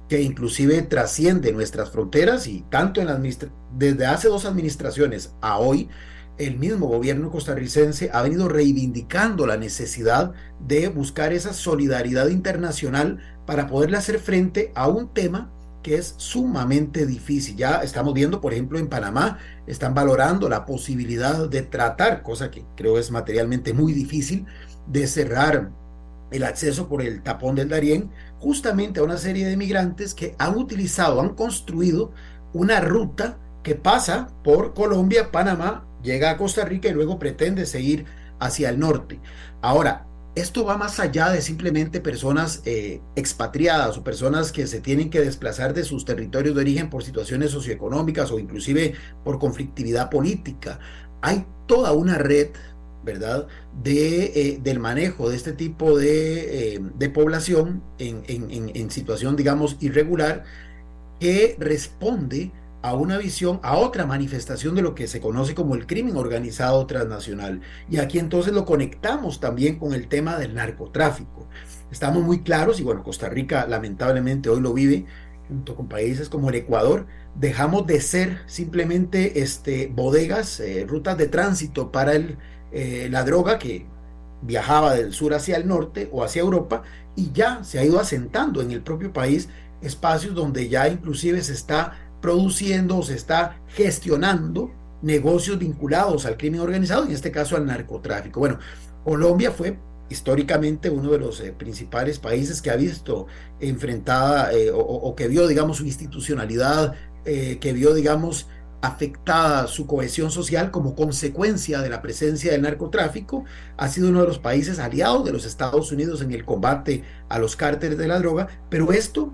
que 0.10 0.22
inclusive 0.22 0.82
trasciende 0.82 1.53
nuestras 1.53 1.91
fronteras 1.91 2.47
y 2.47 2.66
tanto 2.70 2.99
en 2.99 3.07
la 3.07 3.22
desde 3.78 4.05
hace 4.07 4.28
dos 4.28 4.45
administraciones 4.45 5.36
a 5.39 5.60
hoy, 5.60 5.88
el 6.39 6.57
mismo 6.57 6.88
gobierno 6.88 7.30
costarricense 7.30 8.10
ha 8.12 8.22
venido 8.24 8.49
reivindicando 8.49 9.45
la 9.45 9.57
necesidad 9.57 10.34
de 10.60 10.88
buscar 10.88 11.32
esa 11.32 11.53
solidaridad 11.53 12.30
internacional 12.30 13.20
para 13.45 13.68
poderle 13.68 13.97
hacer 13.97 14.20
frente 14.20 14.72
a 14.74 14.88
un 14.88 15.14
tema 15.14 15.53
que 15.84 15.95
es 15.95 16.16
sumamente 16.18 17.05
difícil. 17.05 17.55
Ya 17.55 17.82
estamos 17.84 18.14
viendo, 18.14 18.41
por 18.41 18.53
ejemplo, 18.53 18.80
en 18.80 18.89
Panamá, 18.89 19.38
están 19.68 19.93
valorando 19.93 20.49
la 20.49 20.66
posibilidad 20.66 21.47
de 21.47 21.62
tratar, 21.62 22.24
cosa 22.24 22.49
que 22.49 22.66
creo 22.76 22.97
es 22.97 23.12
materialmente 23.12 23.74
muy 23.74 23.93
difícil, 23.93 24.45
de 24.88 25.07
cerrar 25.07 25.72
el 26.32 26.43
acceso 26.43 26.88
por 26.88 27.01
el 27.01 27.23
tapón 27.23 27.55
del 27.55 27.69
Darién 27.69 28.11
justamente 28.39 28.99
a 28.99 29.03
una 29.03 29.17
serie 29.17 29.47
de 29.47 29.57
migrantes 29.57 30.13
que 30.13 30.36
han 30.38 30.57
utilizado, 30.57 31.21
han 31.21 31.36
construido 31.36 32.11
una 32.53 32.80
ruta 32.80 33.38
que 33.63 33.75
pasa 33.75 34.30
por 34.43 34.73
Colombia, 34.73 35.32
Panamá, 35.32 35.86
llega 36.01 36.32
a 36.32 36.38
Costa 36.38 36.65
Rica 36.65 36.89
y 36.89 36.93
luego 36.93 37.19
pretende 37.19 37.65
seguir 37.65 38.06
hacia 38.39 38.69
el 38.69 38.80
norte. 38.80 39.19
Ahora, 39.61 40.07
esto 40.35 40.64
va 40.64 40.77
más 40.77 40.99
allá 40.99 41.30
de 41.30 41.41
simplemente 41.41 41.99
personas 41.99 42.61
eh, 42.65 43.01
expatriadas 43.15 43.97
o 43.97 44.03
personas 44.03 44.51
que 44.51 44.68
se 44.68 44.80
tienen 44.80 45.10
que 45.10 45.19
desplazar 45.19 45.73
de 45.73 45.84
sus 45.84 46.06
territorios 46.06 46.56
de 46.56 46.61
origen 46.61 46.89
por 46.89 47.03
situaciones 47.03 47.51
socioeconómicas 47.51 48.31
o 48.31 48.39
inclusive 48.39 48.93
por 49.23 49.39
conflictividad 49.39 50.10
política. 50.10 50.80
Hay 51.22 51.45
toda 51.68 51.91
una 51.91 52.18
red 52.18 52.49
¿verdad? 53.03 53.47
De, 53.84 54.26
eh, 54.35 54.59
del 54.61 54.80
manejo 54.80 55.30
de 55.30 55.35
este 55.35 55.53
tipo 55.53 55.97
de, 55.97 56.76
eh, 56.76 57.09
población 57.09 57.81
en, 57.97 58.23
en, 58.27 58.91
situación, 58.91 59.35
digamos, 59.35 59.77
irregular, 59.80 60.43
que 61.19 61.55
responde 61.59 62.51
a 62.81 62.93
una 62.93 63.17
visión, 63.17 63.59
a 63.61 63.77
otra 63.77 64.05
manifestación 64.05 64.76
de 64.76 64.81
lo 64.81 64.95
que 64.95 65.07
se 65.07 65.19
conoce 65.19 65.53
como 65.53 65.76
el 65.76 65.85
crimen 65.85 66.15
organizado 66.15 66.85
transnacional. 66.85 67.61
Y 67.89 67.97
aquí 67.97 68.19
entonces 68.19 68.53
lo 68.53 68.65
conectamos 68.65 69.39
también 69.39 69.77
con 69.80 69.93
el 69.93 70.07
tema 70.07 70.38
del 70.38 70.55
narcotráfico. 70.55 71.47
Estamos 71.91 72.23
muy 72.23 72.41
claros, 72.41 72.80
y 72.80 72.84
bueno, 72.84 73.03
Costa 73.03 73.27
Rica 73.27 73.65
lamentablemente 73.67 74.49
hoy 74.49 74.61
lo 74.61 74.73
vive, 74.73 75.05
junto 75.47 75.76
con 75.76 75.89
países 75.89 76.30
como 76.30 76.49
el 76.49 76.55
Ecuador, 76.55 77.07
dejamos 77.35 77.88
de 77.88 77.99
ser 77.99 78.39
simplemente 78.45 79.41
este, 79.41 79.88
bodegas, 79.88 80.59
eh, 80.59 80.85
rutas 80.88 81.17
de 81.17 81.27
tránsito 81.27 81.91
para 81.91 82.13
el 82.13 82.38
eh, 82.72 83.08
la 83.12 83.24
droga 83.24 83.60
que 83.60 83.86
viajaba 84.41 84.94
del 84.94 85.14
sur 85.14 85.34
hacia 85.34 85.58
el 85.58 85.68
norte 85.68 86.10
o 86.12 86.24
hacia 86.24 86.41
Europa 86.41 86.84
y 87.16 87.32
ya 87.32 87.64
se 87.64 87.80
ha 87.80 87.84
ido 87.84 88.00
asentando 88.00 88.62
en 88.62 88.72
el 88.72 88.82
propio 88.82 89.12
país 89.12 89.50
espacios 89.82 90.36
donde 90.36 90.70
ya 90.70 90.88
inclusive 90.88 91.41
se 91.41 91.54
está 91.54 91.98
produciendo 92.22 92.98
o 92.98 93.04
se 93.04 93.16
está 93.16 93.60
gestionando 93.68 94.72
negocios 95.02 95.58
vinculados 95.58 96.26
al 96.26 96.38
crimen 96.38 96.62
organizado, 96.62 97.06
en 97.06 97.12
este 97.12 97.32
caso 97.32 97.56
al 97.56 97.66
narcotráfico. 97.66 98.40
Bueno, 98.40 98.60
Colombia 99.04 99.52
fue 99.52 99.78
históricamente 100.10 100.90
uno 100.90 101.12
de 101.12 101.20
los 101.20 101.40
eh, 101.40 101.54
principales 101.54 102.20
países 102.20 102.62
que 102.62 102.72
ha 102.72 102.76
visto 102.76 103.28
enfrentada 103.60 104.52
eh, 104.54 104.72
o, 104.74 105.16
que 105.16 105.28
vio, 105.28 105.48
digamos, 105.48 105.78
su 105.78 105.86
institucionalidad, 105.86 106.96
que 107.26 107.74
vio, 107.74 107.94
digamos, 107.94 108.48
afectada 108.81 109.68
su 109.68 109.85
cohesión 109.85 110.31
social 110.31 110.72
como 110.72 110.95
consecuencia 110.95 111.81
de 111.81 111.89
la 111.89 112.01
presencia 112.01 112.51
del 112.51 112.61
narcotráfico, 112.61 113.43
ha 113.77 113.89
sido 113.89 114.10
uno 114.10 114.22
de 114.22 114.27
los 114.27 114.39
países 114.39 114.80
aliados 114.80 115.26
de 115.26 115.34
los 115.34 115.45
Estados 115.45 115.91
Unidos 115.91 116.22
en 116.22 116.31
el 116.31 116.45
combate 116.45 117.03
a 117.27 117.39
los 117.39 117.56
cárteles 117.56 117.97
de 117.97 118.07
la 118.07 118.19
droga, 118.19 118.47
pero 118.69 118.91
esto 118.91 119.34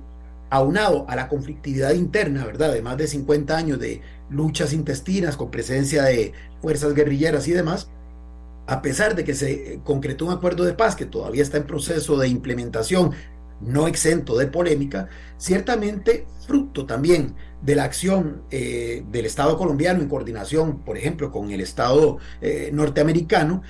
aunado 0.50 1.06
a 1.10 1.16
la 1.16 1.28
conflictividad 1.28 1.94
interna, 1.94 2.46
¿verdad? 2.46 2.74
De 2.74 2.82
más 2.82 2.98
de 2.98 3.08
50 3.08 3.56
años 3.56 3.80
de 3.80 4.02
luchas 4.30 4.74
intestinas 4.74 5.38
con 5.38 5.52
presencia 5.52 6.04
de 6.04 6.34
fuerzas 6.62 6.94
guerrilleras 6.94 7.48
y 7.48 7.52
demás, 7.52 7.90
a 8.68 8.82
pesar 8.82 9.16
de 9.16 9.24
que 9.24 9.36
se 9.36 9.80
concretó 9.84 10.26
un 10.26 10.32
acuerdo 10.32 10.64
de 10.64 10.74
paz 10.74 10.96
que 10.96 11.06
todavía 11.06 11.44
está 11.44 11.58
en 11.58 11.68
proceso 11.68 12.18
de 12.18 12.28
implementación 12.28 13.12
no 13.62 13.88
exento 13.88 14.38
de 14.38 14.48
polémica, 14.48 15.08
ciertamente 15.38 16.28
fruto 16.46 16.86
también 16.86 17.36
de 17.62 17.76
la 17.76 17.84
acción 17.84 18.44
eh, 18.52 19.04
del 19.12 19.26
Estado 19.26 19.58
colombiano 19.58 20.02
en 20.02 20.10
coordinación, 20.10 20.84
por 20.84 20.98
ejemplo, 20.98 21.32
con 21.32 21.52
el 21.52 21.62
Estado 21.62 22.18
eh, 22.42 22.70
norteamericano, 22.74 23.64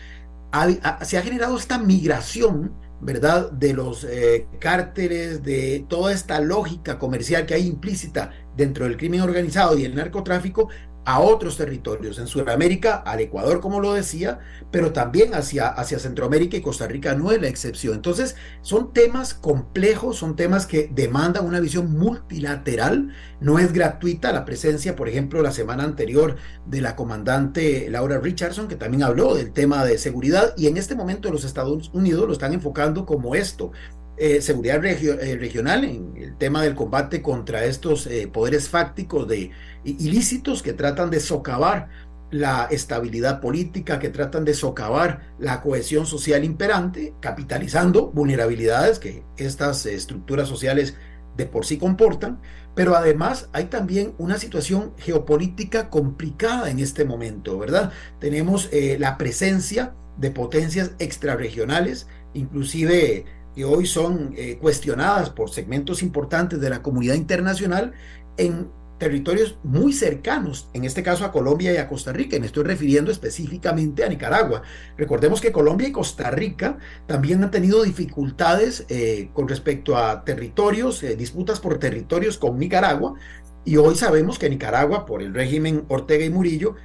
se 1.01 1.17
ha 1.17 1.21
generado 1.21 1.57
esta 1.57 1.77
migración, 1.77 2.73
¿verdad?, 3.01 3.51
de 3.51 3.73
los 3.73 4.05
eh, 4.05 4.47
cárteles, 4.59 5.43
de 5.43 5.85
toda 5.89 6.13
esta 6.13 6.39
lógica 6.39 6.97
comercial 6.97 7.45
que 7.45 7.55
hay 7.55 7.67
implícita 7.67 8.31
dentro 8.55 8.85
del 8.85 8.95
crimen 8.95 9.21
organizado 9.21 9.77
y 9.77 9.83
el 9.83 9.95
narcotráfico 9.95 10.69
a 11.05 11.19
otros 11.19 11.55
territorios, 11.55 12.17
en 12.17 12.27
Sudamérica, 12.27 12.95
al 12.95 13.19
Ecuador, 13.19 13.61
como 13.61 13.79
lo 13.79 13.93
decía, 13.93 14.39
pero 14.71 14.91
también 14.91 15.35
hacia, 15.35 15.67
hacia 15.67 15.99
Centroamérica 15.99 16.57
y 16.57 16.61
Costa 16.61 16.87
Rica 16.87 17.13
no 17.13 17.31
es 17.31 17.39
la 17.39 17.47
excepción. 17.47 17.93
Entonces, 17.93 18.35
son 18.61 18.91
temas 18.91 19.35
complejos, 19.35 20.17
son 20.17 20.35
temas 20.35 20.65
que 20.65 20.89
demandan 20.91 21.45
una 21.45 21.59
visión 21.59 21.91
multilateral, 21.91 23.13
no 23.39 23.59
es 23.59 23.71
gratuita 23.71 24.33
la 24.33 24.45
presencia, 24.45 24.95
por 24.95 25.07
ejemplo, 25.07 25.43
la 25.43 25.51
semana 25.51 25.83
anterior 25.83 26.37
de 26.65 26.81
la 26.81 26.95
comandante 26.95 27.87
Laura 27.89 28.19
Richardson, 28.19 28.67
que 28.67 28.75
también 28.75 29.03
habló 29.03 29.35
del 29.35 29.53
tema 29.53 29.85
de 29.85 29.99
seguridad, 29.99 30.53
y 30.57 30.67
en 30.67 30.77
este 30.77 30.95
momento 30.95 31.31
los 31.31 31.45
Estados 31.45 31.91
Unidos 31.93 32.25
lo 32.25 32.33
están 32.33 32.53
enfocando 32.53 33.05
como 33.05 33.35
esto, 33.35 33.71
eh, 34.17 34.41
seguridad 34.41 34.83
eh, 34.85 35.37
regional 35.37 35.83
en 35.83 36.15
el 36.15 36.37
tema 36.37 36.63
del 36.63 36.73
combate 36.73 37.21
contra 37.21 37.65
estos 37.65 38.07
eh, 38.07 38.29
poderes 38.29 38.69
fácticos 38.69 39.27
de 39.27 39.51
ilícitos 39.85 40.61
que 40.61 40.73
tratan 40.73 41.09
de 41.09 41.19
socavar 41.19 41.89
la 42.31 42.67
estabilidad 42.71 43.39
política, 43.39 43.99
que 43.99 44.09
tratan 44.09 44.43
de 44.43 44.53
socavar 44.53 45.33
la 45.39 45.61
cohesión 45.61 46.05
social 46.05 46.43
imperante, 46.43 47.13
capitalizando 47.21 48.11
vulnerabilidades 48.11 48.99
que 48.99 49.23
estas 49.37 49.85
estructuras 49.85 50.47
sociales 50.47 50.95
de 51.37 51.45
por 51.45 51.65
sí 51.65 51.77
comportan, 51.77 52.41
pero 52.73 52.95
además 52.95 53.49
hay 53.53 53.65
también 53.65 54.15
una 54.17 54.37
situación 54.37 54.93
geopolítica 54.97 55.89
complicada 55.89 56.69
en 56.69 56.79
este 56.79 57.05
momento, 57.05 57.57
¿verdad? 57.57 57.91
Tenemos 58.19 58.69
la 58.99 59.17
presencia 59.17 59.93
de 60.17 60.31
potencias 60.31 60.91
extrarregionales, 60.99 62.07
inclusive 62.33 63.25
que 63.55 63.65
hoy 63.65 63.85
son 63.85 64.33
eh, 64.35 64.57
cuestionadas 64.61 65.29
por 65.29 65.49
segmentos 65.49 66.03
importantes 66.03 66.59
de 66.59 66.69
la 66.69 66.81
comunidad 66.81 67.15
internacional 67.15 67.93
en 68.37 68.69
territorios 68.97 69.57
muy 69.63 69.93
cercanos, 69.93 70.69
en 70.73 70.85
este 70.85 71.03
caso 71.03 71.25
a 71.25 71.31
Colombia 71.31 71.73
y 71.73 71.77
a 71.77 71.87
Costa 71.87 72.13
Rica, 72.13 72.35
y 72.35 72.39
me 72.39 72.45
estoy 72.45 72.63
refiriendo 72.63 73.11
específicamente 73.11 74.03
a 74.03 74.09
Nicaragua. 74.09 74.61
Recordemos 74.97 75.41
que 75.41 75.51
Colombia 75.51 75.87
y 75.87 75.91
Costa 75.91 76.31
Rica 76.31 76.77
también 77.05 77.43
han 77.43 77.51
tenido 77.51 77.83
dificultades 77.83 78.85
eh, 78.89 79.29
con 79.33 79.47
respecto 79.47 79.97
a 79.97 80.23
territorios, 80.23 81.03
eh, 81.03 81.15
disputas 81.15 81.59
por 81.59 81.79
territorios 81.79 82.37
con 82.37 82.57
Nicaragua, 82.57 83.15
y 83.63 83.77
hoy 83.77 83.95
sabemos 83.95 84.37
que 84.37 84.49
Nicaragua, 84.49 85.05
por 85.05 85.21
el 85.21 85.33
régimen 85.33 85.85
Ortega 85.87 86.23
y 86.25 86.29
Murillo, 86.29 86.75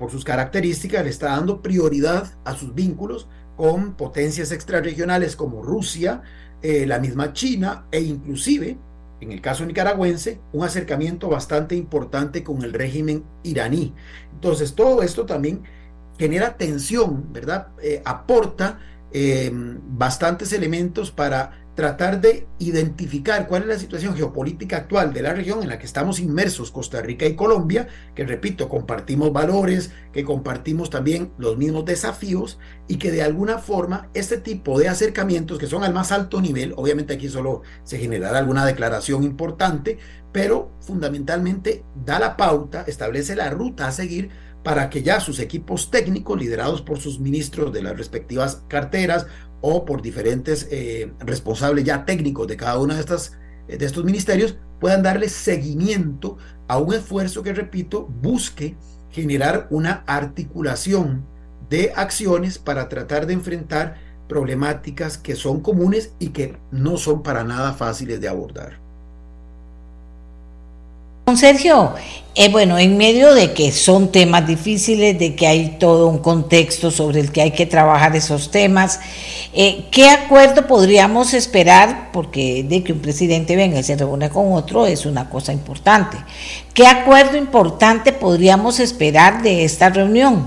por 0.00 0.10
sus 0.10 0.24
características, 0.24 1.04
le 1.04 1.10
está 1.10 1.28
dando 1.28 1.62
prioridad 1.62 2.36
a 2.44 2.56
sus 2.56 2.74
vínculos 2.74 3.28
con 3.56 3.94
potencias 3.94 4.52
extrarregionales 4.52 5.36
como 5.36 5.62
Rusia, 5.62 6.22
eh, 6.62 6.86
la 6.86 6.98
misma 6.98 7.32
China 7.32 7.86
e 7.90 8.00
inclusive, 8.00 8.78
en 9.24 9.32
el 9.32 9.40
caso 9.40 9.64
nicaragüense, 9.66 10.40
un 10.52 10.64
acercamiento 10.64 11.28
bastante 11.28 11.74
importante 11.74 12.44
con 12.44 12.62
el 12.62 12.72
régimen 12.72 13.24
iraní. 13.42 13.94
Entonces, 14.32 14.74
todo 14.74 15.02
esto 15.02 15.26
también 15.26 15.62
genera 16.18 16.56
tensión, 16.56 17.32
¿verdad? 17.32 17.68
Eh, 17.82 18.02
aporta 18.04 18.78
eh, 19.12 19.50
bastantes 19.52 20.52
elementos 20.52 21.10
para 21.10 21.63
tratar 21.74 22.20
de 22.20 22.46
identificar 22.58 23.48
cuál 23.48 23.62
es 23.62 23.68
la 23.68 23.78
situación 23.78 24.14
geopolítica 24.14 24.76
actual 24.76 25.12
de 25.12 25.22
la 25.22 25.34
región 25.34 25.62
en 25.62 25.68
la 25.68 25.78
que 25.78 25.86
estamos 25.86 26.20
inmersos 26.20 26.70
Costa 26.70 27.02
Rica 27.02 27.26
y 27.26 27.34
Colombia, 27.34 27.88
que 28.14 28.24
repito, 28.24 28.68
compartimos 28.68 29.32
valores, 29.32 29.90
que 30.12 30.24
compartimos 30.24 30.90
también 30.90 31.32
los 31.36 31.56
mismos 31.56 31.84
desafíos 31.84 32.58
y 32.86 32.96
que 32.96 33.10
de 33.10 33.22
alguna 33.22 33.58
forma 33.58 34.08
este 34.14 34.38
tipo 34.38 34.78
de 34.78 34.88
acercamientos 34.88 35.58
que 35.58 35.66
son 35.66 35.82
al 35.82 35.92
más 35.92 36.12
alto 36.12 36.40
nivel, 36.40 36.74
obviamente 36.76 37.14
aquí 37.14 37.28
solo 37.28 37.62
se 37.82 37.98
generará 37.98 38.38
alguna 38.38 38.64
declaración 38.64 39.24
importante, 39.24 39.98
pero 40.32 40.72
fundamentalmente 40.80 41.84
da 41.94 42.18
la 42.18 42.36
pauta, 42.36 42.84
establece 42.86 43.34
la 43.34 43.50
ruta 43.50 43.88
a 43.88 43.92
seguir 43.92 44.30
para 44.62 44.88
que 44.90 45.02
ya 45.02 45.20
sus 45.20 45.40
equipos 45.40 45.90
técnicos, 45.90 46.40
liderados 46.40 46.82
por 46.82 46.98
sus 46.98 47.20
ministros 47.20 47.72
de 47.72 47.82
las 47.82 47.96
respectivas 47.96 48.64
carteras 48.66 49.26
o 49.66 49.86
por 49.86 50.02
diferentes 50.02 50.68
eh, 50.70 51.10
responsables 51.20 51.84
ya 51.84 52.04
técnicos 52.04 52.46
de 52.46 52.54
cada 52.54 52.78
uno 52.78 52.92
de, 52.92 53.00
estas, 53.00 53.32
eh, 53.66 53.78
de 53.78 53.86
estos 53.86 54.04
ministerios 54.04 54.58
puedan 54.78 55.02
darle 55.02 55.30
seguimiento 55.30 56.36
a 56.68 56.76
un 56.76 56.92
esfuerzo 56.92 57.42
que, 57.42 57.54
repito, 57.54 58.06
busque 58.06 58.76
generar 59.08 59.66
una 59.70 60.04
articulación 60.06 61.24
de 61.70 61.94
acciones 61.96 62.58
para 62.58 62.90
tratar 62.90 63.26
de 63.26 63.32
enfrentar 63.32 63.96
problemáticas 64.28 65.16
que 65.16 65.34
son 65.34 65.60
comunes 65.60 66.12
y 66.18 66.28
que 66.28 66.58
no 66.70 66.98
son 66.98 67.22
para 67.22 67.42
nada 67.42 67.72
fáciles 67.72 68.20
de 68.20 68.28
abordar. 68.28 68.83
Don 71.26 71.38
Sergio, 71.38 71.94
eh, 72.34 72.50
bueno, 72.52 72.78
en 72.78 72.98
medio 72.98 73.32
de 73.32 73.54
que 73.54 73.72
son 73.72 74.12
temas 74.12 74.46
difíciles, 74.46 75.18
de 75.18 75.34
que 75.34 75.46
hay 75.46 75.78
todo 75.78 76.08
un 76.08 76.18
contexto 76.18 76.90
sobre 76.90 77.20
el 77.20 77.32
que 77.32 77.40
hay 77.40 77.52
que 77.52 77.64
trabajar 77.64 78.14
esos 78.14 78.50
temas, 78.50 79.00
eh, 79.54 79.86
¿qué 79.90 80.10
acuerdo 80.10 80.66
podríamos 80.66 81.32
esperar? 81.32 82.10
Porque 82.12 82.62
de 82.68 82.84
que 82.84 82.92
un 82.92 82.98
presidente 82.98 83.56
venga 83.56 83.78
y 83.78 83.82
se 83.82 83.96
reúne 83.96 84.28
con 84.28 84.52
otro 84.52 84.84
es 84.84 85.06
una 85.06 85.30
cosa 85.30 85.54
importante. 85.54 86.18
¿Qué 86.74 86.86
acuerdo 86.86 87.38
importante 87.38 88.12
podríamos 88.12 88.78
esperar 88.78 89.42
de 89.42 89.64
esta 89.64 89.88
reunión? 89.88 90.46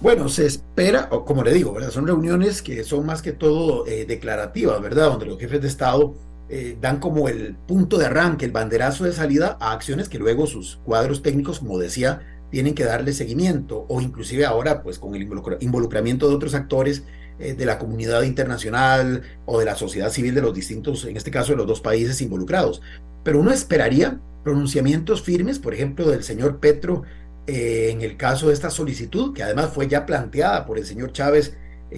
Bueno, 0.00 0.28
se 0.28 0.46
espera, 0.46 1.08
como 1.08 1.42
le 1.42 1.52
digo, 1.54 1.76
son 1.90 2.06
reuniones 2.06 2.62
que 2.62 2.84
son 2.84 3.04
más 3.04 3.20
que 3.20 3.32
todo 3.32 3.84
eh, 3.88 4.04
declarativas, 4.06 4.80
¿verdad? 4.80 5.10
Donde 5.10 5.26
los 5.26 5.40
jefes 5.40 5.60
de 5.60 5.66
Estado 5.66 6.14
eh, 6.50 6.78
dan 6.80 6.98
como 6.98 7.28
el 7.28 7.54
punto 7.54 7.98
de 7.98 8.06
arranque, 8.06 8.46
el 8.46 8.52
banderazo 8.52 9.04
de 9.04 9.12
salida 9.12 9.58
a 9.60 9.72
acciones 9.72 10.08
que 10.08 10.18
luego 10.18 10.46
sus 10.46 10.76
cuadros 10.76 11.22
técnicos, 11.22 11.58
como 11.58 11.78
decía, 11.78 12.22
tienen 12.50 12.74
que 12.74 12.84
darle 12.84 13.12
seguimiento 13.12 13.84
o 13.88 14.00
inclusive 14.00 14.46
ahora 14.46 14.82
pues 14.82 14.98
con 14.98 15.14
el 15.14 15.28
involucramiento 15.60 16.26
de 16.26 16.34
otros 16.34 16.54
actores 16.54 17.04
eh, 17.38 17.52
de 17.52 17.66
la 17.66 17.78
comunidad 17.78 18.22
internacional 18.22 19.22
o 19.44 19.58
de 19.58 19.66
la 19.66 19.76
sociedad 19.76 20.10
civil 20.10 20.34
de 20.34 20.40
los 20.40 20.54
distintos, 20.54 21.04
en 21.04 21.18
este 21.18 21.30
caso 21.30 21.52
de 21.52 21.58
los 21.58 21.66
dos 21.66 21.82
países 21.82 22.20
involucrados. 22.22 22.80
Pero 23.24 23.40
uno 23.40 23.50
esperaría 23.50 24.18
pronunciamientos 24.42 25.22
firmes, 25.22 25.58
por 25.58 25.74
ejemplo, 25.74 26.08
del 26.08 26.24
señor 26.24 26.60
Petro 26.60 27.02
eh, 27.46 27.90
en 27.90 28.00
el 28.00 28.16
caso 28.16 28.48
de 28.48 28.54
esta 28.54 28.70
solicitud, 28.70 29.34
que 29.34 29.42
además 29.42 29.70
fue 29.74 29.86
ya 29.86 30.06
planteada 30.06 30.64
por 30.64 30.78
el 30.78 30.86
señor 30.86 31.12
Chávez 31.12 31.56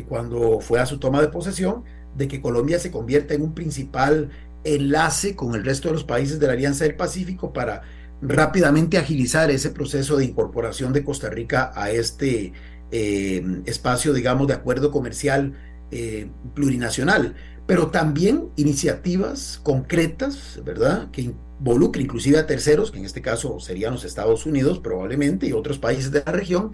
cuando 0.09 0.61
fue 0.61 0.79
a 0.79 0.87
su 0.87 1.01
toma 1.01 1.21
de 1.21 1.29
posesión, 1.29 1.83
de 2.17 2.29
que 2.29 2.41
Colombia 2.41 2.79
se 2.79 2.91
convierta 2.91 3.35
en 3.35 3.43
un 3.43 3.55
principal 3.55 4.31
enlace 4.65 5.37
con 5.37 5.55
el 5.55 5.65
resto 5.65 5.89
de 5.89 5.95
los 5.95 6.05
países 6.05 6.39
de 6.39 6.47
la 6.47 6.53
Alianza 6.53 6.85
del 6.85 6.97
Pacífico 6.97 7.53
para 7.53 7.83
rápidamente 8.23 8.99
agilizar 8.99 9.51
ese 9.51 9.71
proceso 9.71 10.17
de 10.17 10.25
incorporación 10.25 10.93
de 10.93 11.05
Costa 11.05 11.31
Rica 11.31 11.73
a 11.75 11.91
este 11.91 12.53
eh, 12.91 13.63
espacio, 13.65 14.13
digamos, 14.13 14.47
de 14.49 14.55
acuerdo 14.55 14.91
comercial 14.91 15.55
eh, 15.91 16.31
plurinacional, 16.55 17.35
pero 17.67 17.91
también 17.91 18.51
iniciativas 18.57 19.61
concretas, 19.63 20.61
¿verdad?, 20.65 21.11
que 21.11 21.33
involucren 21.61 22.05
inclusive 22.05 22.39
a 22.39 22.47
terceros, 22.47 22.91
que 22.91 22.99
en 22.99 23.05
este 23.05 23.23
caso 23.23 23.61
serían 23.61 23.93
los 23.95 24.05
Estados 24.05 24.45
Unidos 24.45 24.81
probablemente 24.81 25.47
y 25.47 25.53
otros 25.53 25.79
países 25.79 26.11
de 26.11 26.23
la 26.25 26.33
región, 26.33 26.73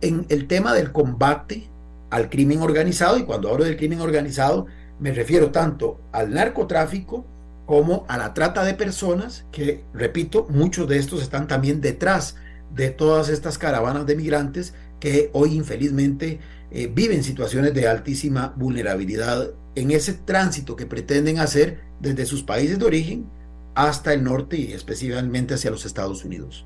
en 0.00 0.26
el 0.28 0.46
tema 0.46 0.74
del 0.74 0.92
combate 0.92 1.70
al 2.10 2.30
crimen 2.30 2.60
organizado, 2.60 3.18
y 3.18 3.24
cuando 3.24 3.50
hablo 3.50 3.64
del 3.64 3.76
crimen 3.76 4.00
organizado 4.00 4.66
me 4.98 5.12
refiero 5.12 5.50
tanto 5.50 6.00
al 6.12 6.32
narcotráfico 6.32 7.26
como 7.66 8.04
a 8.08 8.18
la 8.18 8.34
trata 8.34 8.64
de 8.64 8.74
personas, 8.74 9.46
que, 9.50 9.84
repito, 9.92 10.46
muchos 10.50 10.88
de 10.88 10.98
estos 10.98 11.22
están 11.22 11.48
también 11.48 11.80
detrás 11.80 12.36
de 12.74 12.90
todas 12.90 13.28
estas 13.28 13.58
caravanas 13.58 14.06
de 14.06 14.16
migrantes 14.16 14.74
que 15.00 15.30
hoy 15.32 15.54
infelizmente 15.54 16.40
eh, 16.70 16.90
viven 16.92 17.24
situaciones 17.24 17.72
de 17.74 17.88
altísima 17.88 18.52
vulnerabilidad 18.56 19.50
en 19.74 19.90
ese 19.90 20.14
tránsito 20.14 20.76
que 20.76 20.86
pretenden 20.86 21.38
hacer 21.38 21.80
desde 22.00 22.26
sus 22.26 22.42
países 22.42 22.78
de 22.78 22.84
origen 22.84 23.26
hasta 23.74 24.12
el 24.12 24.22
norte 24.22 24.56
y 24.58 24.72
especialmente 24.72 25.54
hacia 25.54 25.70
los 25.70 25.84
Estados 25.84 26.24
Unidos. 26.24 26.64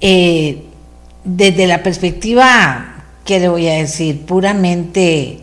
Eh, 0.00 0.64
desde 1.24 1.66
la 1.66 1.82
perspectiva, 1.82 3.04
¿qué 3.24 3.40
le 3.40 3.48
voy 3.48 3.68
a 3.68 3.74
decir? 3.74 4.26
Puramente 4.26 5.40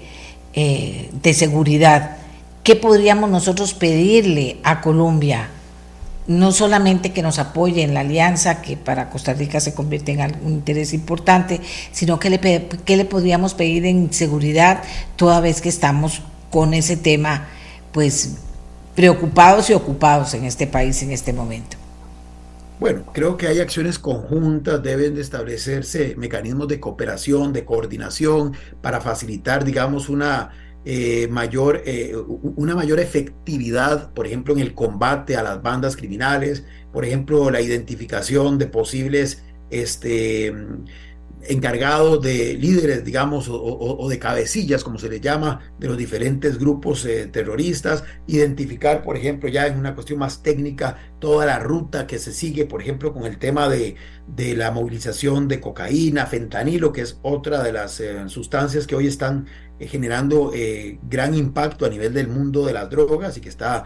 eh, 0.53 1.09
de 1.21 1.33
seguridad, 1.33 2.17
¿qué 2.63 2.75
podríamos 2.75 3.29
nosotros 3.29 3.73
pedirle 3.73 4.57
a 4.63 4.81
Colombia 4.81 5.49
no 6.27 6.51
solamente 6.51 7.11
que 7.11 7.23
nos 7.23 7.39
apoye 7.39 7.83
en 7.83 7.93
la 7.93 8.01
alianza, 8.01 8.61
que 8.61 8.77
para 8.77 9.09
Costa 9.09 9.33
Rica 9.33 9.59
se 9.59 9.73
convierte 9.73 10.11
en 10.11 10.21
algún 10.21 10.53
interés 10.53 10.93
importante, 10.93 11.59
sino 11.91 12.19
que 12.19 12.29
le, 12.29 12.69
le 12.85 13.05
podríamos 13.05 13.53
pedir 13.53 13.85
en 13.85 14.13
seguridad 14.13 14.81
toda 15.15 15.39
vez 15.39 15.61
que 15.61 15.69
estamos 15.69 16.21
con 16.49 16.73
ese 16.73 16.95
tema, 16.95 17.47
pues 17.91 18.35
preocupados 18.95 19.69
y 19.69 19.73
ocupados 19.73 20.33
en 20.33 20.45
este 20.45 20.67
país 20.67 21.01
en 21.01 21.11
este 21.11 21.33
momento. 21.33 21.80
Bueno, 22.81 23.05
creo 23.13 23.37
que 23.37 23.45
hay 23.45 23.59
acciones 23.59 23.99
conjuntas, 23.99 24.81
deben 24.81 25.13
de 25.13 25.21
establecerse 25.21 26.15
mecanismos 26.17 26.67
de 26.67 26.79
cooperación, 26.79 27.53
de 27.53 27.63
coordinación, 27.63 28.55
para 28.81 28.99
facilitar, 29.01 29.63
digamos, 29.63 30.09
una 30.09 30.49
eh, 30.83 31.27
mayor, 31.29 31.83
eh, 31.85 32.15
una 32.55 32.73
mayor 32.73 32.99
efectividad, 32.99 34.11
por 34.15 34.25
ejemplo, 34.25 34.55
en 34.55 34.61
el 34.61 34.73
combate 34.73 35.35
a 35.35 35.43
las 35.43 35.61
bandas 35.61 35.95
criminales, 35.95 36.65
por 36.91 37.05
ejemplo, 37.05 37.51
la 37.51 37.61
identificación 37.61 38.57
de 38.57 38.65
posibles 38.65 39.43
este, 39.69 40.51
encargados 41.47 42.21
de 42.21 42.53
líderes, 42.53 43.03
digamos, 43.03 43.47
o, 43.49 44.07
de 44.09 44.19
cabecillas, 44.19 44.83
como 44.83 44.99
se 44.99 45.09
le 45.09 45.19
llama, 45.19 45.73
de 45.79 45.87
los 45.87 45.97
diferentes 45.97 46.57
grupos 46.57 47.05
eh, 47.05 47.27
terroristas, 47.27 48.03
identificar, 48.27 49.03
por 49.03 49.17
ejemplo, 49.17 49.49
ya 49.49 49.67
en 49.67 49.79
una 49.79 49.95
cuestión 49.95 50.19
más 50.19 50.43
técnica, 50.43 50.97
toda 51.19 51.45
la 51.45 51.59
ruta 51.59 52.07
que 52.07 52.19
se 52.19 52.31
sigue, 52.31 52.65
por 52.65 52.81
ejemplo, 52.81 53.13
con 53.13 53.25
el 53.25 53.37
tema 53.37 53.69
de, 53.69 53.95
de 54.27 54.55
la 54.55 54.71
movilización 54.71 55.47
de 55.47 55.59
cocaína, 55.59 56.25
fentanilo, 56.25 56.91
que 56.91 57.01
es 57.01 57.19
otra 57.21 57.63
de 57.63 57.73
las 57.73 57.99
eh, 57.99 58.27
sustancias 58.27 58.85
que 58.85 58.95
hoy 58.95 59.07
están 59.07 59.47
eh, 59.79 59.87
generando 59.87 60.51
gran 61.03 61.33
impacto 61.33 61.85
a 61.85 61.89
nivel 61.89 62.13
del 62.13 62.27
mundo 62.27 62.65
de 62.65 62.73
las 62.73 62.89
drogas 62.89 63.37
y 63.37 63.41
que 63.41 63.49
está 63.49 63.85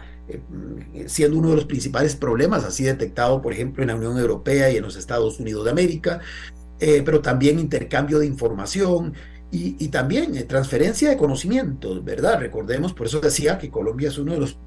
siendo 1.06 1.38
uno 1.38 1.50
de 1.50 1.56
los 1.56 1.66
principales 1.66 2.16
problemas, 2.16 2.64
así 2.64 2.82
detectado, 2.82 3.40
por 3.40 3.52
ejemplo, 3.52 3.82
en 3.82 3.88
la 3.88 3.94
Unión 3.94 4.18
Europea 4.18 4.70
y 4.70 4.76
en 4.76 4.82
los 4.82 4.96
Estados 4.96 5.38
Unidos 5.38 5.64
de 5.64 5.70
América. 5.70 6.20
Eh, 6.78 7.02
pero 7.04 7.20
también 7.20 7.58
intercambio 7.58 8.18
de 8.18 8.26
información 8.26 9.14
y, 9.50 9.88
también 9.88 10.36
eh, 10.36 10.42
transferencia 10.42 11.08
de 11.08 11.16
conocimientos, 11.16 12.04
¿verdad? 12.04 12.38
Recordemos, 12.40 12.92
por 12.92 13.06
eso 13.06 13.20
decía 13.20 13.56
que 13.56 13.70
Colombia 13.70 14.08
es 14.08 14.18
uno 14.18 14.32
de 14.32 14.40
los 14.40 14.58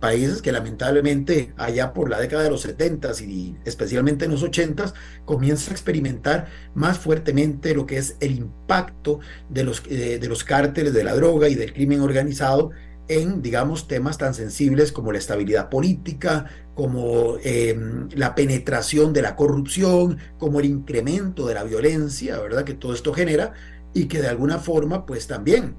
países 0.00 0.42
que 0.42 0.50
lamentablemente 0.50 1.52
allá 1.56 1.92
por 1.92 2.10
la 2.10 2.18
década 2.18 2.42
de 2.42 2.50
los 2.50 2.62
70 2.62 3.12
y 3.22 3.56
especialmente 3.64 4.24
en 4.24 4.32
los 4.32 4.42
80 4.42 4.92
comienza 5.24 5.70
a 5.70 5.74
experimentar 5.74 6.48
más 6.74 6.98
fuertemente 6.98 7.72
lo 7.72 7.86
que 7.86 7.98
es 7.98 8.16
el 8.18 8.32
impacto 8.32 9.20
de 9.48 9.62
los, 9.62 9.84
eh, 9.88 10.18
de 10.18 10.28
los 10.28 10.42
cárteles 10.42 10.92
de 10.92 11.04
la 11.04 11.14
droga 11.14 11.48
y 11.48 11.54
del 11.54 11.72
crimen 11.72 12.00
organizado 12.00 12.70
en, 13.06 13.42
digamos, 13.42 13.86
temas 13.86 14.18
tan 14.18 14.34
sensibles 14.34 14.90
como 14.90 15.12
la 15.12 15.18
estabilidad 15.18 15.68
política, 15.68 16.46
como 16.74 17.36
em, 17.42 18.08
la 18.14 18.34
penetración 18.34 19.12
de 19.12 19.22
la 19.22 19.36
corrupción, 19.36 20.18
como 20.38 20.60
el 20.60 20.66
incremento 20.66 21.46
de 21.46 21.54
la 21.54 21.64
violencia, 21.64 22.38
¿verdad? 22.40 22.64
Que 22.64 22.74
todo 22.74 22.94
esto 22.94 23.12
genera 23.12 23.52
y 23.94 24.06
que 24.06 24.20
de 24.22 24.28
alguna 24.28 24.58
forma, 24.58 25.04
pues 25.04 25.26
también, 25.26 25.74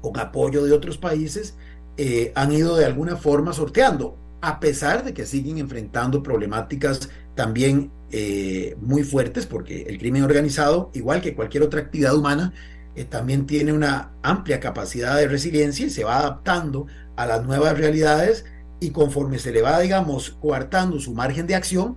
con 0.00 0.18
apoyo 0.18 0.64
de 0.64 0.72
otros 0.72 0.98
países, 0.98 1.54
eh, 1.96 2.32
han 2.34 2.52
ido 2.52 2.76
de 2.76 2.86
alguna 2.86 3.16
forma 3.16 3.52
sorteando, 3.52 4.18
a 4.40 4.58
pesar 4.58 5.04
de 5.04 5.14
que 5.14 5.26
siguen 5.26 5.58
enfrentando 5.58 6.22
problemáticas 6.22 7.08
también 7.36 7.92
eh, 8.10 8.76
muy 8.80 9.04
fuertes, 9.04 9.46
porque 9.46 9.82
el 9.82 9.98
crimen 9.98 10.24
organizado, 10.24 10.90
igual 10.94 11.20
que 11.20 11.34
cualquier 11.34 11.62
otra 11.62 11.80
actividad 11.80 12.16
humana, 12.16 12.52
eh, 12.94 13.04
también 13.04 13.46
tiene 13.46 13.72
una 13.72 14.12
amplia 14.22 14.60
capacidad 14.60 15.16
de 15.16 15.28
resiliencia 15.28 15.86
y 15.86 15.90
se 15.90 16.04
va 16.04 16.18
adaptando 16.18 16.86
a 17.16 17.26
las 17.26 17.44
nuevas 17.44 17.78
realidades 17.78 18.44
y 18.82 18.90
conforme 18.90 19.38
se 19.38 19.52
le 19.52 19.62
va, 19.62 19.78
digamos, 19.78 20.30
coartando 20.40 20.98
su 20.98 21.14
margen 21.14 21.46
de 21.46 21.54
acción, 21.54 21.96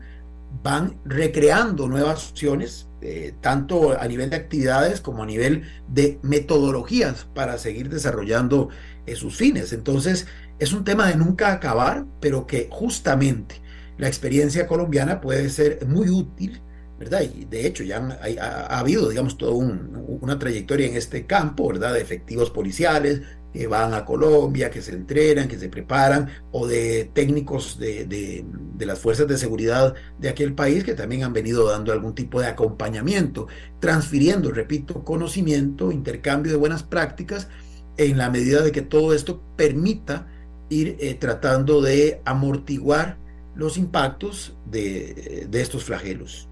van 0.62 0.99
recreando 1.03 1.88
nuevas 1.88 2.30
opciones, 2.30 2.88
eh, 3.02 3.34
tanto 3.41 3.99
a 3.99 4.07
nivel 4.07 4.30
de 4.30 4.36
actividades 4.36 5.02
como 5.02 5.24
a 5.24 5.26
nivel 5.26 5.64
de 5.88 6.20
metodologías 6.22 7.26
para 7.34 7.57
seguir 7.57 7.90
desarrollando 7.90 8.70
eh, 9.07 9.16
sus 9.16 9.36
fines. 9.36 9.74
Entonces, 9.74 10.28
es 10.60 10.74
un 10.74 10.84
tema 10.84 11.07
de 11.07 11.16
nunca 11.16 11.52
acabar, 11.52 12.06
pero 12.22 12.45
que 12.45 12.70
justamente 12.72 13.62
la 13.98 14.07
experiencia 14.07 14.68
colombiana 14.68 15.22
puede 15.22 15.49
ser 15.49 15.88
muy 15.88 16.10
útil, 16.10 16.62
¿verdad? 16.99 17.24
Y 17.24 17.45
de 17.45 17.66
hecho 17.66 17.84
ya 17.84 17.98
ha, 18.40 18.80
habido, 18.80 19.10
digamos, 19.10 19.40
toda 19.40 19.56
una 19.56 20.38
trayectoria 20.38 20.88
en 20.88 20.98
este 20.98 21.26
campo, 21.26 21.68
¿verdad? 21.68 21.95
De 21.95 22.02
efectivos 22.02 22.52
policiales, 22.52 23.22
que 23.56 23.68
van 23.68 23.94
a 23.94 24.03
Colombia, 24.03 24.69
que 24.69 24.82
se 24.82 24.91
entrenan, 24.91 25.48
que 25.48 25.57
se 25.57 25.69
preparan, 25.69 26.27
o 26.52 26.68
de 26.68 27.10
técnicos 27.14 27.80
de, 27.80 28.06
de, 28.06 28.86
las 28.86 28.99
fuerzas 28.99 29.27
de 29.27 29.38
seguridad 29.38 29.95
de 30.19 30.27
aquel 30.27 30.53
país 30.53 30.84
que 30.84 30.94
también 30.94 31.23
han 31.23 31.32
venido 31.32 31.69
dando 31.69 31.94
algún 31.94 32.14
tipo 32.14 32.41
de 32.41 32.48
acompañamiento, 32.48 33.48
transfiriendo, 33.80 34.52
repito, 34.52 35.06
conocimiento, 35.06 35.94
intercambio 35.94 36.52
de 36.52 36.57
buenas 36.57 36.84
prácticas, 36.84 37.48
en 37.95 38.18
la 38.18 38.30
medida 38.30 38.61
de 38.61 38.73
que 38.73 38.82
todo 38.82 39.14
esto 39.14 39.41
permita 39.56 40.27
ir 40.68 40.98
eh, 40.99 41.14
tratando 41.14 41.82
de 41.82 42.19
amortiguar 42.26 43.15
los 43.56 43.77
impactos 43.77 44.53
de, 44.65 45.48
de 45.49 45.61
estos 45.61 45.86
flagelos. 45.86 46.49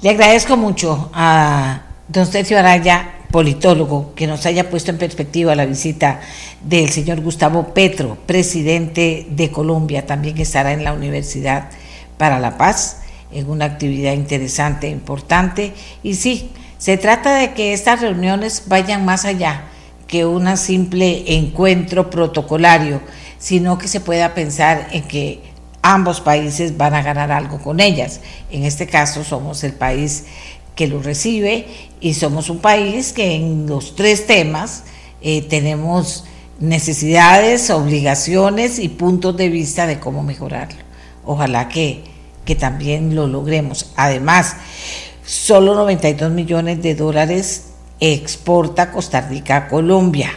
Le 0.00 0.10
agradezco 0.10 0.56
mucho 0.56 1.12
a 1.14 1.82
don 2.08 2.26
Sergio 2.26 2.58
Araya 2.58 3.21
politólogo, 3.32 4.14
que 4.14 4.28
nos 4.28 4.46
haya 4.46 4.70
puesto 4.70 4.92
en 4.92 4.98
perspectiva 4.98 5.56
la 5.56 5.66
visita 5.66 6.20
del 6.62 6.90
señor 6.90 7.20
Gustavo 7.20 7.74
Petro, 7.74 8.16
presidente 8.26 9.26
de 9.30 9.50
Colombia, 9.50 10.06
también 10.06 10.38
estará 10.38 10.72
en 10.72 10.84
la 10.84 10.92
Universidad 10.92 11.70
para 12.18 12.38
la 12.38 12.56
Paz, 12.56 12.98
en 13.32 13.50
una 13.50 13.64
actividad 13.64 14.12
interesante, 14.12 14.88
importante. 14.88 15.72
Y 16.04 16.14
sí, 16.14 16.52
se 16.78 16.96
trata 16.98 17.34
de 17.36 17.54
que 17.54 17.72
estas 17.72 18.00
reuniones 18.00 18.64
vayan 18.66 19.04
más 19.04 19.24
allá 19.24 19.64
que 20.06 20.26
un 20.26 20.56
simple 20.56 21.36
encuentro 21.38 22.10
protocolario, 22.10 23.00
sino 23.38 23.78
que 23.78 23.88
se 23.88 24.00
pueda 24.00 24.34
pensar 24.34 24.88
en 24.92 25.02
que 25.04 25.40
ambos 25.80 26.20
países 26.20 26.76
van 26.76 26.94
a 26.94 27.02
ganar 27.02 27.32
algo 27.32 27.58
con 27.58 27.80
ellas. 27.80 28.20
En 28.50 28.64
este 28.64 28.86
caso 28.86 29.24
somos 29.24 29.64
el 29.64 29.72
país 29.72 30.26
que 30.74 30.86
lo 30.86 31.02
recibe 31.02 31.66
y 32.00 32.14
somos 32.14 32.50
un 32.50 32.58
país 32.58 33.12
que 33.12 33.34
en 33.34 33.66
los 33.66 33.94
tres 33.94 34.26
temas 34.26 34.84
eh, 35.20 35.42
tenemos 35.42 36.24
necesidades, 36.58 37.70
obligaciones 37.70 38.78
y 38.78 38.88
puntos 38.88 39.36
de 39.36 39.48
vista 39.48 39.86
de 39.86 39.98
cómo 39.98 40.22
mejorarlo. 40.22 40.80
Ojalá 41.24 41.68
que, 41.68 42.04
que 42.44 42.54
también 42.54 43.14
lo 43.14 43.26
logremos. 43.26 43.92
Además, 43.96 44.56
solo 45.24 45.74
92 45.74 46.30
millones 46.30 46.82
de 46.82 46.94
dólares 46.94 47.72
exporta 48.00 48.90
Costa 48.90 49.20
Rica 49.20 49.56
a 49.56 49.68
Colombia 49.68 50.30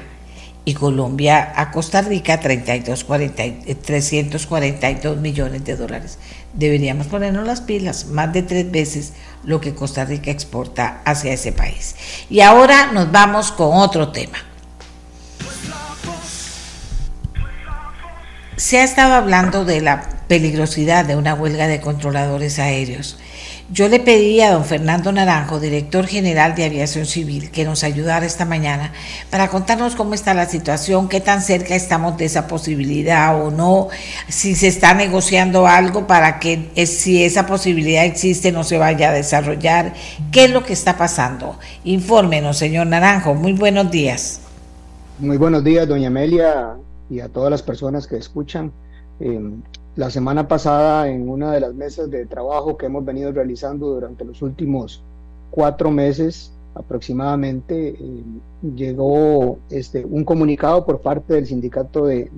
y 0.66 0.74
Colombia 0.74 1.53
a 1.56 1.72
Costa 1.72 2.02
Rica 2.02 2.40
32, 2.40 3.03
40, 3.03 3.44
342 3.84 5.18
millones 5.18 5.64
de 5.64 5.76
dólares. 5.76 6.18
Deberíamos 6.56 7.07
ponernos 7.07 7.45
las 7.45 7.61
pilas, 7.61 8.06
más 8.07 8.32
de 8.32 8.41
tres 8.41 8.72
veces 8.72 9.14
lo 9.44 9.60
que 9.61 9.76
Costa 9.76 10.06
Rica 10.06 10.32
exporta 10.32 11.02
hacia 11.06 11.34
ese 11.34 11.52
país. 11.52 11.95
Y 12.30 12.40
ahora 12.41 12.91
nos 12.94 13.11
vamos 13.11 13.52
con 13.52 13.73
otro 13.73 14.11
tema. 14.11 14.38
Se 18.56 18.80
ha 18.80 18.84
estado 18.84 19.14
hablando 19.15 19.65
de 19.65 19.82
la 19.82 20.14
peligrosidad 20.27 21.06
de 21.06 21.15
una 21.15 21.34
huelga 21.34 21.68
de 21.68 21.81
controladores 21.81 22.60
aéreos. 22.60 23.18
Yo 23.72 23.88
le 23.88 23.99
pedí 23.99 24.41
a 24.41 24.52
don 24.52 24.64
Fernando 24.64 25.11
Naranjo, 25.11 25.60
director 25.60 26.06
general 26.06 26.53
de 26.53 26.65
Aviación 26.65 27.07
Civil, 27.07 27.49
que 27.49 27.65
nos 27.65 27.84
ayudara 27.84 28.23
esta 28.23 28.45
mañana 28.45 28.93
para 29.31 29.47
contarnos 29.47 29.95
cómo 29.95 30.14
está 30.14 30.35
la 30.35 30.45
situación, 30.45 31.10
qué 31.10 31.19
tan 31.19 31.41
cerca 31.41 31.73
estamos 31.73 32.15
de 32.18 32.26
esa 32.26 32.47
posibilidad 32.47 33.43
o 33.43 33.49
no, 33.49 33.88
si 34.27 34.53
se 34.53 34.68
está 34.68 34.93
negociando 34.93 35.65
algo 35.65 36.06
para 36.06 36.39
que 36.39 36.85
si 36.85 37.23
esa 37.23 37.47
posibilidad 37.47 38.06
existe 38.06 38.52
no 38.52 38.64
se 38.64 38.77
vaya 38.77 39.10
a 39.10 39.14
desarrollar, 39.14 39.93
qué 40.31 40.45
es 40.45 40.52
lo 40.52 40.64
que 40.64 40.73
está 40.73 40.95
pasando. 40.95 41.57
Infórmenos, 41.84 42.57
señor 42.57 42.85
Naranjo. 42.85 43.34
Muy 43.34 43.53
buenos 43.53 43.89
días. 43.89 44.41
Muy 45.18 45.38
buenos 45.38 45.64
días, 45.64 45.88
doña 45.88 46.10
Amelia, 46.10 46.76
y 47.10 47.19
a 47.19 47.30
todas 47.30 47.49
las 47.49 47.64
personas 47.64 48.06
que 48.06 48.18
escuchan. 48.18 48.72
Eh, 49.19 49.39
la 49.95 50.09
semana 50.09 50.47
pasada, 50.47 51.09
en 51.09 51.30
una 51.30 51.53
de 51.53 51.61
las 51.61 51.73
mesas 51.73 52.11
de 52.11 52.26
trabajo 52.26 52.77
que 52.77 52.88
hemos 52.88 53.05
venido 53.05 53.31
realizando 53.31 53.88
durante 53.88 54.26
los 54.26 54.41
últimos 54.41 55.01
cuatro 55.51 55.89
meses 55.89 56.51
aproximadamente, 56.76 57.89
eh, 57.89 58.23
llegó 58.76 59.57
este, 59.69 60.03
un 60.03 60.26
comunicado 60.26 60.85
por 60.85 60.99
parte 60.99 61.35
del 61.35 61.45
sindicato 61.45 62.05
de, 62.05 62.30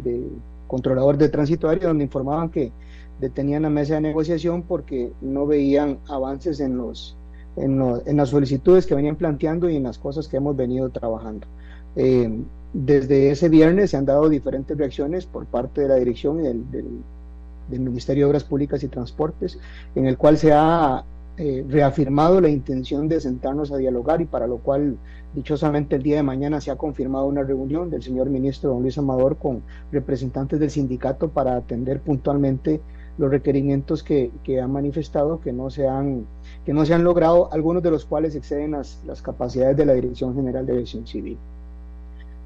controladores 0.68 1.20
de 1.20 1.30
tránsito 1.30 1.70
aéreo 1.70 1.88
donde 1.88 2.04
informaban 2.04 2.50
que 2.50 2.72
detenían 3.20 3.64
la 3.64 3.70
mesa 3.70 3.96
de 3.96 4.02
negociación 4.02 4.62
porque 4.62 5.12
no 5.22 5.48
veían 5.48 5.98
avances 6.08 6.60
en, 6.60 6.78
los, 6.78 7.16
en, 7.56 8.18
las 8.18 8.30
solicitudes 8.30 8.86
que 8.86 8.94
venían 8.94 9.16
planteando 9.16 9.68
y 9.70 9.78
en 9.78 9.84
las 9.84 9.98
cosas 9.98 10.28
que 10.28 10.38
hemos 10.38 10.56
venido 10.56 10.90
trabajando. 10.90 11.48
Eh, 11.96 12.30
desde 12.74 13.32
ese 13.32 13.50
viernes 13.50 13.92
se 13.92 13.98
han 13.98 14.06
dado 14.06 14.30
diferentes 14.30 14.78
reacciones 14.78 15.26
por 15.26 15.48
parte 15.48 15.82
de 15.82 15.88
la 15.88 15.96
dirección 15.96 16.40
y 16.42 16.44
del, 16.44 17.02
Ministerio 17.70 18.26
de 18.26 18.30
Obras 18.30 18.44
Públicas 18.44 18.84
y 18.84 18.88
Transportes, 18.88 19.60
en 19.96 20.08
el 20.08 20.18
cual 20.18 20.38
se 20.38 20.54
ha 20.54 21.04
eh, 21.40 21.64
reafirmado 21.70 22.42
la 22.42 22.50
intención 22.50 23.08
de 23.08 23.20
sentarnos 23.22 23.72
a 23.72 23.78
dialogar 23.78 24.22
y 24.22 24.26
para 24.26 24.48
lo 24.48 24.58
cual 24.58 24.98
dichosamente 25.36 25.96
el 25.96 26.02
día 26.02 26.16
de 26.16 26.24
mañana 26.24 26.60
se 26.62 26.72
ha 26.72 26.78
confirmado 26.78 27.28
una 27.28 27.44
reunión 27.44 27.92
del 27.92 28.02
señor 28.02 28.30
ministro 28.32 28.72
don 28.72 28.82
Luis 28.82 28.98
Amador 28.98 29.38
con 29.38 29.62
representantes 29.92 30.60
del 30.60 30.72
sindicato 30.72 31.30
para 31.30 31.56
atender 31.56 32.02
puntualmente 32.02 32.82
los 33.20 33.30
requerimientos 33.30 34.02
que, 34.02 34.32
que 34.44 34.62
han 34.62 34.72
manifestado 34.72 35.40
que 35.40 35.54
no 35.54 35.70
se 35.70 35.88
han 35.88 36.26
que 36.66 36.74
no 36.74 36.86
se 36.86 36.96
han 36.96 37.04
logrado, 37.04 37.54
algunos 37.54 37.84
de 37.84 37.92
los 37.92 38.06
cuales 38.06 38.36
exceden 38.36 38.72
las, 38.72 39.04
las 39.06 39.22
capacidades 39.22 39.78
de 39.78 39.86
la 39.86 39.94
Dirección 39.94 40.34
General 40.34 40.66
de 40.66 40.74
Aviación 40.74 41.06
Civil. 41.06 41.38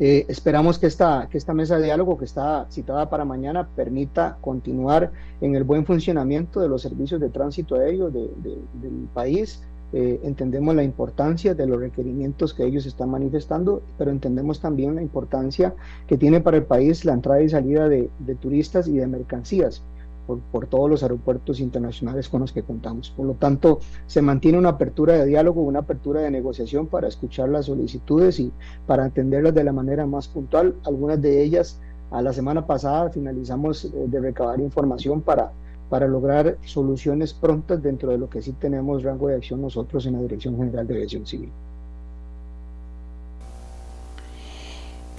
Eh, 0.04 0.26
esperamos 0.30 0.80
que 0.80 0.88
esta, 0.88 1.28
que 1.30 1.38
esta 1.38 1.54
mesa 1.54 1.78
de 1.78 1.84
diálogo 1.84 2.18
que 2.18 2.26
está 2.26 2.66
citada 2.72 3.08
para 3.08 3.24
mañana 3.24 3.68
permita 3.68 4.40
continuar 4.42 5.12
en 5.42 5.54
el 5.54 5.64
buen 5.64 5.86
funcionamiento 5.86 6.60
de 6.60 6.68
los 6.68 6.82
servicios 6.82 7.22
de 7.22 7.30
tránsito 7.30 7.76
aéreo 7.76 8.10
de, 8.10 8.28
del 8.42 9.08
país. 9.14 9.62
Eh, 9.94 10.20
entendemos 10.24 10.74
la 10.74 10.82
importancia 10.82 11.54
de 11.54 11.68
los 11.68 11.80
requerimientos 11.80 12.56
que 12.56 12.66
ellos 12.66 12.88
están 12.88 13.12
manifestando, 13.12 13.84
pero 14.00 14.10
entendemos 14.10 14.60
también 14.60 14.96
la 14.96 15.04
importancia 15.04 15.76
que 16.08 16.18
tiene 16.18 16.42
para 16.42 16.58
el 16.58 16.64
país 16.64 17.06
la 17.06 17.14
entrada 17.14 17.44
y 17.44 17.50
salida 17.50 17.88
de 17.88 18.10
turistas 18.40 18.88
y 18.88 18.98
de 18.98 19.06
mercancías 19.06 19.84
por, 20.28 20.68
todos 20.68 20.90
los 20.90 21.04
aeropuertos 21.04 21.60
internacionales 21.60 22.30
con 22.30 22.42
los 22.42 22.52
que 22.52 22.64
contamos. 22.64 23.12
Por 23.12 23.26
lo 23.26 23.34
tanto, 23.34 23.80
se 24.08 24.22
mantiene 24.22 24.58
una 24.58 24.70
apertura 24.70 25.14
de 25.14 25.26
diálogo, 25.26 25.62
una 25.62 25.80
apertura 25.80 26.22
de 26.22 26.32
negociación 26.32 26.88
para 26.88 27.08
escuchar 27.08 27.50
las 27.50 27.66
solicitudes 27.66 28.40
y 28.40 28.52
para 28.86 29.06
atenderlas 29.06 29.54
de 29.54 29.64
la 29.64 29.74
manera 29.74 30.06
más 30.06 30.28
puntual. 30.28 30.76
Algunas 30.86 31.22
de 31.22 31.44
ellas, 31.44 31.80
a 32.12 32.22
la 32.22 32.34
semana 32.34 32.66
pasada 32.66 33.10
finalizamos 33.10 33.86
eh, 33.86 33.92
de 34.08 34.20
recabar 34.20 34.60
información 34.60 35.22
para, 35.22 35.52
para 35.90 36.08
lograr 36.08 36.58
soluciones 36.66 37.34
prontas 37.34 37.82
dentro 37.82 38.12
de 38.12 38.18
lo 38.18 38.30
que 38.30 38.42
sí 38.42 38.54
tenemos 38.54 39.04
rango 39.04 39.28
de 39.28 39.36
acción 39.36 39.62
nosotros 39.62 40.06
en 40.06 40.14
la 40.14 40.22
Dirección 40.22 40.58
General 40.58 40.88
de 40.88 40.94
Aviación 40.96 41.26
Civil. 41.26 41.52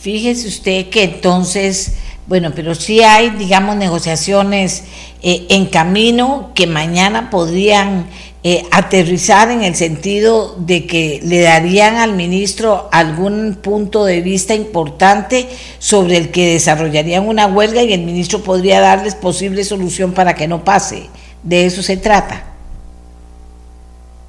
Fíjese 0.02 0.48
usted 0.48 0.90
que 0.90 1.04
entonces, 1.04 1.96
bueno, 2.26 2.52
pero 2.54 2.74
sí 2.74 3.02
hay, 3.02 3.30
digamos, 3.30 3.76
negociaciones 3.76 4.84
eh, 5.22 5.46
en 5.50 5.66
camino 5.66 6.52
que 6.54 6.66
mañana 6.66 7.30
podrían 7.30 8.06
eh, 8.44 8.64
aterrizar 8.70 9.50
en 9.50 9.62
el 9.62 9.74
sentido 9.74 10.56
de 10.56 10.86
que 10.86 11.20
le 11.22 11.40
darían 11.40 11.96
al 11.96 12.14
ministro 12.14 12.88
algún 12.90 13.58
punto 13.62 14.04
de 14.04 14.20
vista 14.20 14.54
importante 14.54 15.48
sobre 15.78 16.16
el 16.16 16.30
que 16.30 16.54
desarrollarían 16.54 17.26
una 17.26 17.46
huelga 17.46 17.82
y 17.82 17.92
el 17.92 18.02
ministro 18.02 18.40
podría 18.40 18.80
darles 18.80 19.14
posible 19.14 19.62
solución 19.64 20.12
para 20.12 20.34
que 20.34 20.48
no 20.48 20.64
pase. 20.64 21.08
De 21.42 21.66
eso 21.66 21.82
se 21.82 21.96
trata. 21.96 22.44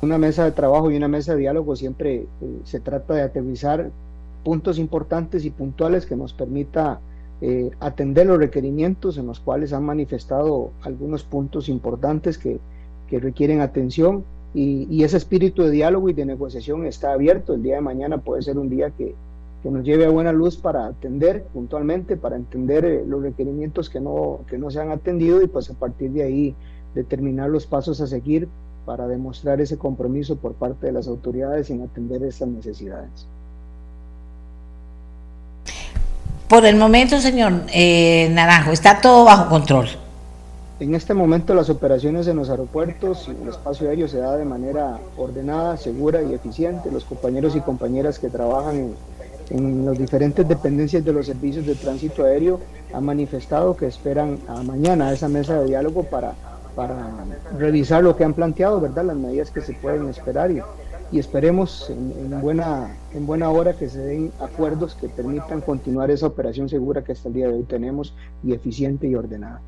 Una 0.01 0.17
mesa 0.17 0.45
de 0.45 0.51
trabajo 0.51 0.91
y 0.91 0.97
una 0.97 1.07
mesa 1.07 1.33
de 1.33 1.39
diálogo 1.39 1.75
siempre 1.75 2.15
eh, 2.15 2.27
se 2.65 2.79
trata 2.79 3.13
de 3.13 3.21
aterrizar 3.21 3.89
puntos 4.43 4.77
importantes 4.77 5.45
y 5.45 5.49
puntuales 5.49 6.05
que 6.05 6.15
nos 6.15 6.33
permita 6.33 6.99
eh, 7.45 7.71
atender 7.81 8.25
los 8.25 8.37
requerimientos 8.37 9.17
en 9.17 9.27
los 9.27 9.41
cuales 9.41 9.73
han 9.73 9.83
manifestado 9.83 10.71
algunos 10.81 11.25
puntos 11.25 11.67
importantes 11.67 12.37
que, 12.37 12.57
que 13.09 13.19
requieren 13.19 13.59
atención 13.59 14.23
y, 14.53 15.03
ese 15.03 15.17
espíritu 15.17 15.63
de 15.63 15.71
diálogo 15.71 16.07
y 16.07 16.13
de 16.13 16.25
negociación 16.25 16.85
está 16.85 17.11
abierto. 17.11 17.53
El 17.53 17.63
día 17.63 17.75
de 17.75 17.81
mañana 17.81 18.19
puede 18.19 18.43
ser 18.43 18.57
un 18.57 18.69
día 18.69 18.91
que, 18.91 19.13
que 19.61 19.69
nos 19.69 19.83
lleve 19.83 20.05
a 20.05 20.09
buena 20.09 20.31
luz 20.31 20.55
para 20.55 20.85
atender 20.85 21.43
puntualmente, 21.51 22.15
para 22.15 22.37
entender 22.37 22.85
eh, 22.85 23.03
los 23.05 23.21
requerimientos 23.21 23.89
que 23.89 23.99
no, 23.99 24.39
que 24.47 24.57
no 24.57 24.71
se 24.71 24.79
han 24.79 24.91
atendido 24.91 25.41
y 25.41 25.47
pues 25.47 25.69
a 25.69 25.73
partir 25.73 26.11
de 26.11 26.23
ahí 26.23 26.55
determinar 26.95 27.49
los 27.49 27.65
pasos 27.65 27.99
a 27.99 28.07
seguir 28.07 28.47
para 28.85 29.05
demostrar 29.05 29.59
ese 29.59 29.77
compromiso 29.77 30.37
por 30.37 30.53
parte 30.53 30.85
de 30.85 30.93
las 30.93 31.09
autoridades 31.09 31.69
en 31.71 31.81
atender 31.81 32.23
estas 32.23 32.47
necesidades. 32.47 33.27
Por 36.53 36.67
el 36.67 36.75
momento, 36.75 37.19
señor 37.19 37.51
eh, 37.73 38.29
Naranjo, 38.31 38.73
está 38.73 39.01
todo 39.01 39.25
bajo 39.25 39.49
control. 39.49 39.87
En 40.79 40.93
este 40.93 41.15
momento 41.15 41.55
las 41.55 41.67
operaciones 41.71 42.27
en 42.27 42.37
los 42.37 42.51
aeropuertos 42.51 43.27
y 43.27 43.41
el 43.41 43.49
espacio 43.49 43.89
aéreo 43.89 44.07
se 44.07 44.19
da 44.19 44.37
de 44.37 44.45
manera 44.45 44.99
ordenada, 45.17 45.77
segura 45.77 46.21
y 46.21 46.31
eficiente. 46.31 46.91
Los 46.91 47.05
compañeros 47.05 47.55
y 47.55 47.61
compañeras 47.61 48.19
que 48.19 48.29
trabajan 48.29 48.93
en, 49.49 49.83
las 49.83 49.97
diferentes 49.97 50.47
dependencias 50.47 51.03
de 51.03 51.11
los 51.11 51.25
servicios 51.25 51.65
de 51.65 51.73
tránsito 51.73 52.23
aéreo 52.23 52.59
han 52.93 53.03
manifestado 53.03 53.75
que 53.75 53.87
esperan 53.87 54.37
a 54.47 54.61
mañana 54.61 55.11
esa 55.11 55.27
mesa 55.27 55.59
de 55.59 55.65
diálogo 55.65 56.03
para 56.03 56.35
revisar 57.57 58.03
lo 58.03 58.15
que 58.15 58.25
han 58.25 58.35
planteado, 58.35 58.79
¿verdad? 58.79 59.05
Las 59.05 59.17
medidas 59.17 59.49
que 59.49 59.61
se 59.61 59.73
pueden 59.73 60.07
esperar 60.07 60.51
y, 60.51 60.61
y 61.13 61.19
esperemos 61.19 61.91
en, 61.91 62.41
buena, 62.41 62.87
en 63.13 63.27
buena 63.27 63.47
hora 63.51 63.73
que 63.73 63.87
se 63.87 63.99
den 63.99 64.31
acuerdos 64.39 64.97
que 64.99 65.07
permitan 65.07 65.61
continuar 65.61 66.09
esa 66.09 66.25
operación 66.25 66.67
segura 66.67 67.03
que 67.03 67.11
hasta 67.11 67.27
el 67.27 67.35
día 67.35 67.47
de 67.47 67.53
hoy 67.53 67.63
tenemos 67.63 68.15
y 68.43 68.51
eficiente 68.51 69.07
y 69.07 69.13
ordenada. 69.13 69.61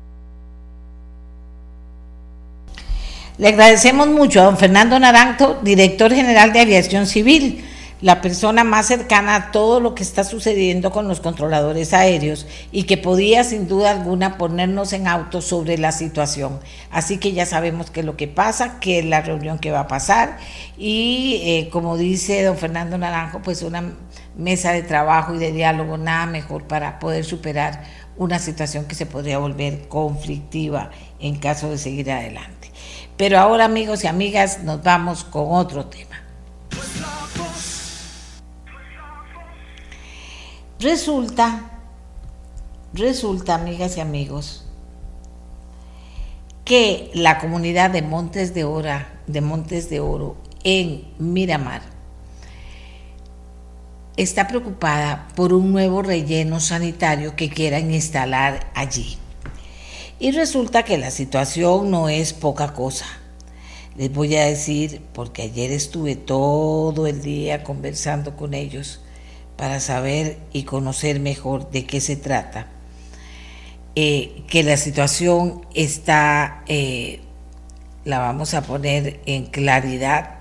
Le 3.38 3.46
agradecemos 3.46 4.08
mucho 4.08 4.40
a 4.40 4.44
don 4.46 4.56
Fernando 4.56 4.98
Naranjo, 4.98 5.58
director 5.62 6.12
general 6.12 6.52
de 6.52 6.60
Aviación 6.62 7.06
Civil 7.06 7.64
la 8.00 8.20
persona 8.20 8.62
más 8.62 8.86
cercana 8.86 9.34
a 9.36 9.50
todo 9.52 9.80
lo 9.80 9.94
que 9.94 10.02
está 10.02 10.22
sucediendo 10.22 10.90
con 10.90 11.08
los 11.08 11.20
controladores 11.20 11.94
aéreos 11.94 12.46
y 12.70 12.82
que 12.82 12.98
podía 12.98 13.42
sin 13.42 13.68
duda 13.68 13.90
alguna 13.90 14.36
ponernos 14.36 14.92
en 14.92 15.08
auto 15.08 15.40
sobre 15.40 15.78
la 15.78 15.92
situación. 15.92 16.60
Así 16.90 17.18
que 17.18 17.32
ya 17.32 17.46
sabemos 17.46 17.90
qué 17.90 18.00
es 18.00 18.06
lo 18.06 18.16
que 18.16 18.28
pasa, 18.28 18.78
qué 18.80 18.98
es 18.98 19.04
la 19.06 19.22
reunión 19.22 19.58
que 19.58 19.70
va 19.70 19.80
a 19.80 19.88
pasar 19.88 20.36
y 20.76 21.40
eh, 21.44 21.68
como 21.70 21.96
dice 21.96 22.42
don 22.42 22.58
Fernando 22.58 22.98
Naranjo, 22.98 23.40
pues 23.40 23.62
una 23.62 23.94
mesa 24.36 24.72
de 24.72 24.82
trabajo 24.82 25.34
y 25.34 25.38
de 25.38 25.52
diálogo 25.52 25.96
nada 25.96 26.26
mejor 26.26 26.64
para 26.64 26.98
poder 26.98 27.24
superar 27.24 27.84
una 28.18 28.38
situación 28.38 28.84
que 28.86 28.94
se 28.94 29.06
podría 29.06 29.38
volver 29.38 29.88
conflictiva 29.88 30.90
en 31.18 31.36
caso 31.36 31.70
de 31.70 31.78
seguir 31.78 32.10
adelante. 32.10 32.70
Pero 33.16 33.38
ahora 33.38 33.64
amigos 33.64 34.04
y 34.04 34.06
amigas 34.06 34.62
nos 34.62 34.82
vamos 34.82 35.24
con 35.24 35.46
otro 35.48 35.86
tema. 35.86 36.22
Resulta, 40.78 41.70
resulta, 42.92 43.54
amigas 43.54 43.96
y 43.96 44.00
amigos, 44.00 44.66
que 46.66 47.10
la 47.14 47.38
comunidad 47.38 47.90
de 47.90 48.02
Montes 48.02 48.52
de 48.52 48.64
Oro, 48.64 48.98
de 49.26 49.40
Montes 49.40 49.88
de 49.88 50.00
Oro 50.00 50.36
en 50.64 51.04
Miramar 51.18 51.80
está 54.18 54.48
preocupada 54.48 55.28
por 55.34 55.54
un 55.54 55.72
nuevo 55.72 56.02
relleno 56.02 56.60
sanitario 56.60 57.36
que 57.36 57.48
quieran 57.48 57.94
instalar 57.94 58.70
allí. 58.74 59.16
Y 60.18 60.32
resulta 60.32 60.82
que 60.82 60.98
la 60.98 61.10
situación 61.10 61.90
no 61.90 62.10
es 62.10 62.34
poca 62.34 62.74
cosa. 62.74 63.06
Les 63.96 64.12
voy 64.12 64.36
a 64.36 64.44
decir, 64.44 65.00
porque 65.14 65.42
ayer 65.42 65.72
estuve 65.72 66.16
todo 66.16 67.06
el 67.06 67.22
día 67.22 67.64
conversando 67.64 68.36
con 68.36 68.52
ellos, 68.52 69.00
para 69.56 69.80
saber 69.80 70.38
y 70.52 70.64
conocer 70.64 71.20
mejor 71.20 71.70
de 71.70 71.86
qué 71.86 72.00
se 72.00 72.16
trata. 72.16 72.68
Eh, 73.94 74.42
que 74.48 74.62
la 74.62 74.76
situación 74.76 75.62
está, 75.72 76.62
eh, 76.66 77.20
la 78.04 78.18
vamos 78.18 78.52
a 78.52 78.62
poner 78.62 79.20
en 79.24 79.46
claridad 79.46 80.40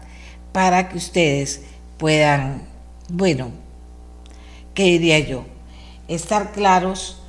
para 0.51 0.89
que 0.89 0.97
ustedes 0.97 1.61
puedan, 1.97 2.63
bueno, 3.09 3.51
¿qué 4.73 4.83
diría 4.83 5.19
yo? 5.19 5.45
Estar 6.09 6.51
claros 6.51 7.21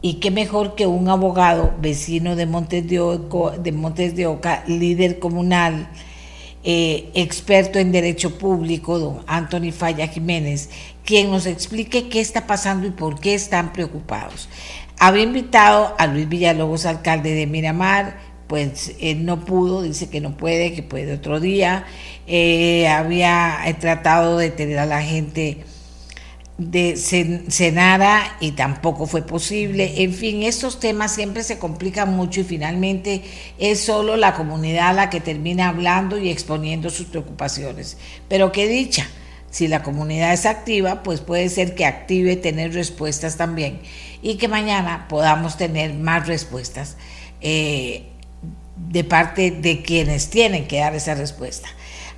y 0.00 0.14
qué 0.14 0.30
mejor 0.30 0.74
que 0.76 0.86
un 0.86 1.08
abogado 1.08 1.74
vecino 1.80 2.36
de 2.36 2.46
Montes 2.46 2.86
de, 2.88 4.26
Oca, 4.26 4.64
líder 4.66 5.18
comunal, 5.18 5.88
eh, 6.64 7.10
experto 7.14 7.78
en 7.78 7.92
derecho 7.92 8.38
público, 8.38 8.98
don 8.98 9.22
Anthony 9.26 9.72
Falla 9.72 10.08
Jiménez, 10.08 10.70
quien 11.06 11.30
nos 11.30 11.46
explique 11.46 12.08
qué 12.08 12.20
está 12.20 12.46
pasando 12.46 12.86
y 12.86 12.90
por 12.90 13.20
qué 13.20 13.34
están 13.34 13.72
preocupados. 13.72 14.50
Había 14.98 15.22
invitado 15.22 15.94
a 15.98 16.06
Luis 16.06 16.28
Villalobos, 16.28 16.84
alcalde 16.84 17.32
de 17.32 17.46
Miramar, 17.46 18.18
pues 18.48 18.94
él 19.00 19.24
no 19.24 19.44
pudo, 19.44 19.82
dice 19.82 20.10
que 20.10 20.20
no 20.20 20.36
puede, 20.36 20.74
que 20.74 20.82
puede 20.82 21.14
otro 21.14 21.40
día. 21.40 21.84
Eh, 22.26 22.88
había 22.88 23.58
tratado 23.80 24.36
de 24.36 24.50
tener 24.50 24.78
a 24.78 24.86
la 24.86 25.02
gente 25.02 25.64
de 26.58 26.96
Senara 26.96 28.36
y 28.40 28.52
tampoco 28.52 29.06
fue 29.06 29.22
posible. 29.22 30.02
En 30.02 30.12
fin, 30.12 30.42
estos 30.42 30.80
temas 30.80 31.14
siempre 31.14 31.42
se 31.42 31.58
complican 31.58 32.14
mucho 32.16 32.40
y 32.40 32.44
finalmente 32.44 33.22
es 33.58 33.80
solo 33.80 34.16
la 34.16 34.34
comunidad 34.34 34.94
la 34.96 35.10
que 35.10 35.20
termina 35.20 35.68
hablando 35.68 36.18
y 36.18 36.30
exponiendo 36.30 36.90
sus 36.90 37.06
preocupaciones. 37.06 37.96
Pero 38.28 38.52
qué 38.52 38.66
dicha 38.66 39.08
si 39.56 39.68
la 39.68 39.82
comunidad 39.82 40.34
es 40.34 40.44
activa, 40.44 41.02
pues 41.02 41.22
puede 41.22 41.48
ser 41.48 41.74
que 41.74 41.86
active 41.86 42.36
tener 42.36 42.74
respuestas 42.74 43.38
también 43.38 43.80
y 44.20 44.34
que 44.34 44.48
mañana 44.48 45.06
podamos 45.08 45.56
tener 45.56 45.94
más 45.94 46.26
respuestas 46.26 46.98
eh, 47.40 48.04
de 48.76 49.02
parte 49.02 49.50
de 49.50 49.80
quienes 49.80 50.28
tienen 50.28 50.68
que 50.68 50.80
dar 50.80 50.94
esa 50.94 51.14
respuesta. 51.14 51.70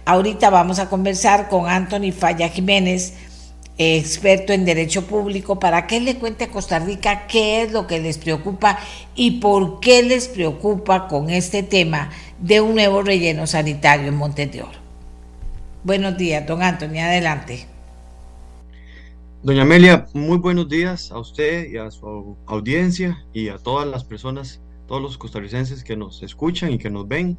Ahorita 0.05 0.51
vamos 0.51 0.81
a 0.81 0.89
conversar 0.89 1.49
con 1.49 1.69
Anthony 1.69 2.11
Falla 2.11 2.49
Jiménez, 2.49 3.15
experto 3.77 4.53
en 4.53 4.65
derecho 4.65 5.07
público, 5.07 5.61
para 5.61 5.87
que 5.87 6.01
le 6.01 6.17
cuente 6.17 6.47
a 6.47 6.51
Costa 6.51 6.81
Rica 6.81 7.29
qué 7.29 7.63
es 7.63 7.71
lo 7.71 7.87
que 7.87 8.01
les 8.01 8.19
preocupa 8.19 8.81
y 9.15 9.39
por 9.39 9.79
qué 9.79 10.03
les 10.03 10.27
preocupa 10.27 11.07
con 11.07 11.31
este 11.31 11.63
tema 11.63 12.11
de 12.41 12.61
un 12.61 12.75
nuevo 12.75 13.01
relleno 13.03 13.47
sanitario 13.47 14.09
en 14.09 14.17
Montes 14.17 14.51
de 14.51 14.63
Oro. 14.63 14.88
Buenos 15.85 16.19
días, 16.19 16.45
don 16.45 16.61
Antonio, 16.61 17.03
adelante. 17.03 17.67
Doña 19.45 19.63
Amelia, 19.63 20.09
muy 20.13 20.37
buenos 20.39 20.69
días 20.69 21.13
a 21.13 21.21
usted 21.21 21.71
y 21.71 21.77
a 21.77 21.89
su 21.93 22.37
audiencia 22.47 23.25
y 23.33 23.49
a 23.49 23.59
todas 23.59 23.87
las 23.87 24.03
personas, 24.03 24.61
todos 24.89 25.01
los 25.01 25.17
costarricenses 25.17 25.85
que 25.85 25.97
nos 25.97 26.25
escuchan 26.25 26.73
y 26.73 26.79
que 26.79 26.91
nos 26.91 27.07
ven. 27.07 27.39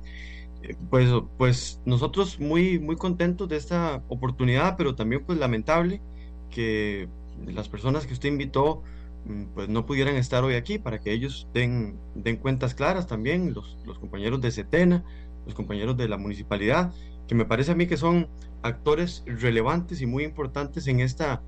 Eh, 0.64 0.74
pues, 0.90 1.10
pues 1.38 1.82
nosotros 1.84 2.40
muy, 2.40 2.80
muy 2.80 2.96
contentos 2.96 3.50
de 3.50 3.58
esta 3.58 4.04
oportunidad, 4.08 4.78
pero 4.78 4.96
también 4.96 5.26
pues 5.26 5.38
lamentable 5.38 6.02
que 6.50 7.10
las 7.46 7.68
personas 7.68 8.08
que 8.08 8.14
usted 8.14 8.30
invitó 8.30 8.84
mm, 9.26 9.44
pues 9.54 9.68
no 9.68 9.86
pudieran 9.86 10.16
estar 10.16 10.46
hoy 10.46 10.56
aquí 10.56 10.80
para 10.80 11.00
que 11.00 11.12
ellos 11.12 11.50
den, 11.54 12.00
den 12.16 12.38
cuentas 12.38 12.74
claras 12.74 13.06
también, 13.06 13.54
los, 13.54 13.78
los 13.86 14.00
compañeros 14.00 14.40
de 14.40 14.52
Setena, 14.52 15.04
los 15.46 15.56
compañeros 15.56 15.98
de 15.98 16.08
la 16.08 16.18
municipalidad, 16.18 16.94
que 17.30 17.36
me 17.36 17.46
parece 17.46 17.72
a 17.72 17.76
mí 17.76 17.86
que 17.86 17.96
son 17.96 18.28
actores 18.64 19.24
relevantes 19.28 20.02
y 20.02 20.08
muy 20.08 20.24
importantes 20.24 20.88
en, 20.88 21.00
esta, 21.00 21.44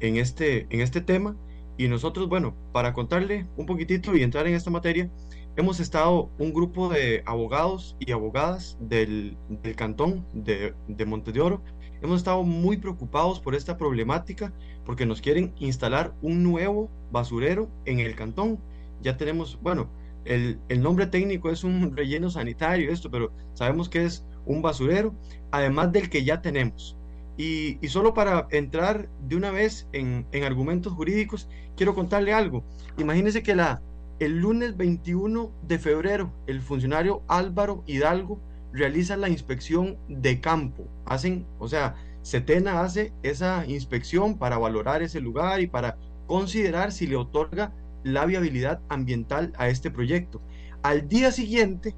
en, 0.00 0.16
este, 0.16 0.66
en 0.70 0.80
este 0.80 1.02
tema. 1.02 1.36
Y 1.76 1.88
nosotros, 1.88 2.26
bueno, 2.26 2.56
para 2.72 2.94
contarle 2.94 3.46
un 3.58 3.66
poquitito 3.66 4.16
y 4.16 4.22
entrar 4.22 4.46
en 4.46 4.54
esta 4.54 4.70
materia, 4.70 5.10
hemos 5.54 5.78
estado 5.78 6.30
un 6.38 6.54
grupo 6.54 6.88
de 6.88 7.22
abogados 7.26 7.96
y 8.00 8.12
abogadas 8.12 8.78
del, 8.80 9.36
del 9.50 9.76
cantón 9.76 10.24
de, 10.32 10.72
de 10.88 11.04
Monte 11.04 11.32
de 11.32 11.42
Oro 11.42 11.62
hemos 12.02 12.18
estado 12.18 12.42
muy 12.42 12.78
preocupados 12.78 13.40
por 13.40 13.54
esta 13.54 13.76
problemática 13.76 14.52
porque 14.84 15.04
nos 15.04 15.20
quieren 15.20 15.52
instalar 15.58 16.14
un 16.22 16.42
nuevo 16.42 16.90
basurero 17.10 17.68
en 17.84 18.00
el 18.00 18.14
cantón. 18.14 18.58
Ya 19.02 19.16
tenemos, 19.16 19.58
bueno, 19.60 19.90
el, 20.24 20.58
el, 20.68 20.82
nombre 20.82 21.06
técnico 21.06 21.50
es 21.50 21.64
un 21.64 21.96
relleno 21.96 22.30
sanitario, 22.30 22.90
esto, 22.90 23.10
pero 23.10 23.32
sabemos 23.54 23.88
que 23.88 24.04
es 24.04 24.24
un 24.46 24.62
basurero, 24.62 25.14
además 25.50 25.92
del 25.92 26.08
que 26.08 26.24
ya 26.24 26.40
tenemos. 26.40 26.96
Y, 27.36 27.78
y 27.84 27.88
solo 27.88 28.14
para 28.14 28.46
entrar 28.50 29.08
de 29.28 29.36
una 29.36 29.50
vez 29.50 29.86
en, 29.92 30.26
en, 30.32 30.44
argumentos 30.44 30.94
jurídicos, 30.94 31.48
quiero 31.76 31.94
contarle 31.94 32.32
algo. 32.32 32.64
Imagínense 32.96 33.42
que 33.42 33.54
la, 33.54 33.82
el 34.18 34.38
lunes 34.38 34.76
21 34.76 35.50
de 35.62 35.78
febrero, 35.78 36.32
el 36.46 36.62
funcionario 36.62 37.22
Álvaro 37.28 37.84
Hidalgo 37.86 38.40
realiza 38.72 39.16
la 39.16 39.28
inspección 39.28 39.98
de 40.08 40.40
campo. 40.40 40.84
Hacen, 41.04 41.46
o 41.58 41.68
sea, 41.68 41.96
Setena 42.22 42.80
hace 42.82 43.12
esa 43.22 43.64
inspección 43.66 44.38
para 44.38 44.58
valorar 44.58 45.02
ese 45.02 45.20
lugar 45.20 45.60
y 45.60 45.66
para 45.66 45.96
considerar 46.26 46.90
si 46.90 47.06
le 47.06 47.16
otorga 47.16 47.72
la 48.02 48.26
viabilidad 48.26 48.80
ambiental 48.88 49.52
a 49.58 49.68
este 49.68 49.90
proyecto. 49.90 50.40
Al 50.82 51.08
día 51.08 51.30
siguiente 51.30 51.94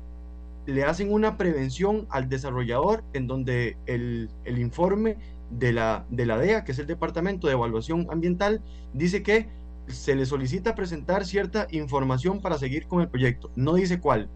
le 0.69 0.85
hacen 0.85 1.11
una 1.11 1.39
prevención 1.39 2.07
al 2.11 2.29
desarrollador 2.29 3.03
en 3.15 3.27
donde 3.27 3.79
el, 3.87 4.29
el 4.45 4.59
informe 4.59 5.17
de 5.51 5.73
la, 5.73 6.05
de 6.11 6.27
la 6.27 6.37
DEA, 6.37 6.63
que 6.65 6.73
es 6.73 6.79
el 6.79 6.87
Departamento 6.87 7.47
de 7.47 7.55
Evaluación 7.55 8.07
Ambiental, 8.11 8.63
dice 8.93 9.23
que 9.23 9.49
se 9.87 10.15
le 10.15 10.27
solicita 10.27 10.75
presentar 10.75 11.25
cierta 11.25 11.67
información 11.71 12.43
para 12.43 12.59
seguir 12.59 12.87
con 12.87 13.01
el 13.01 13.09
proyecto. 13.09 13.51
No 13.57 13.77
dice 13.77 13.99
cuál. 13.99 14.29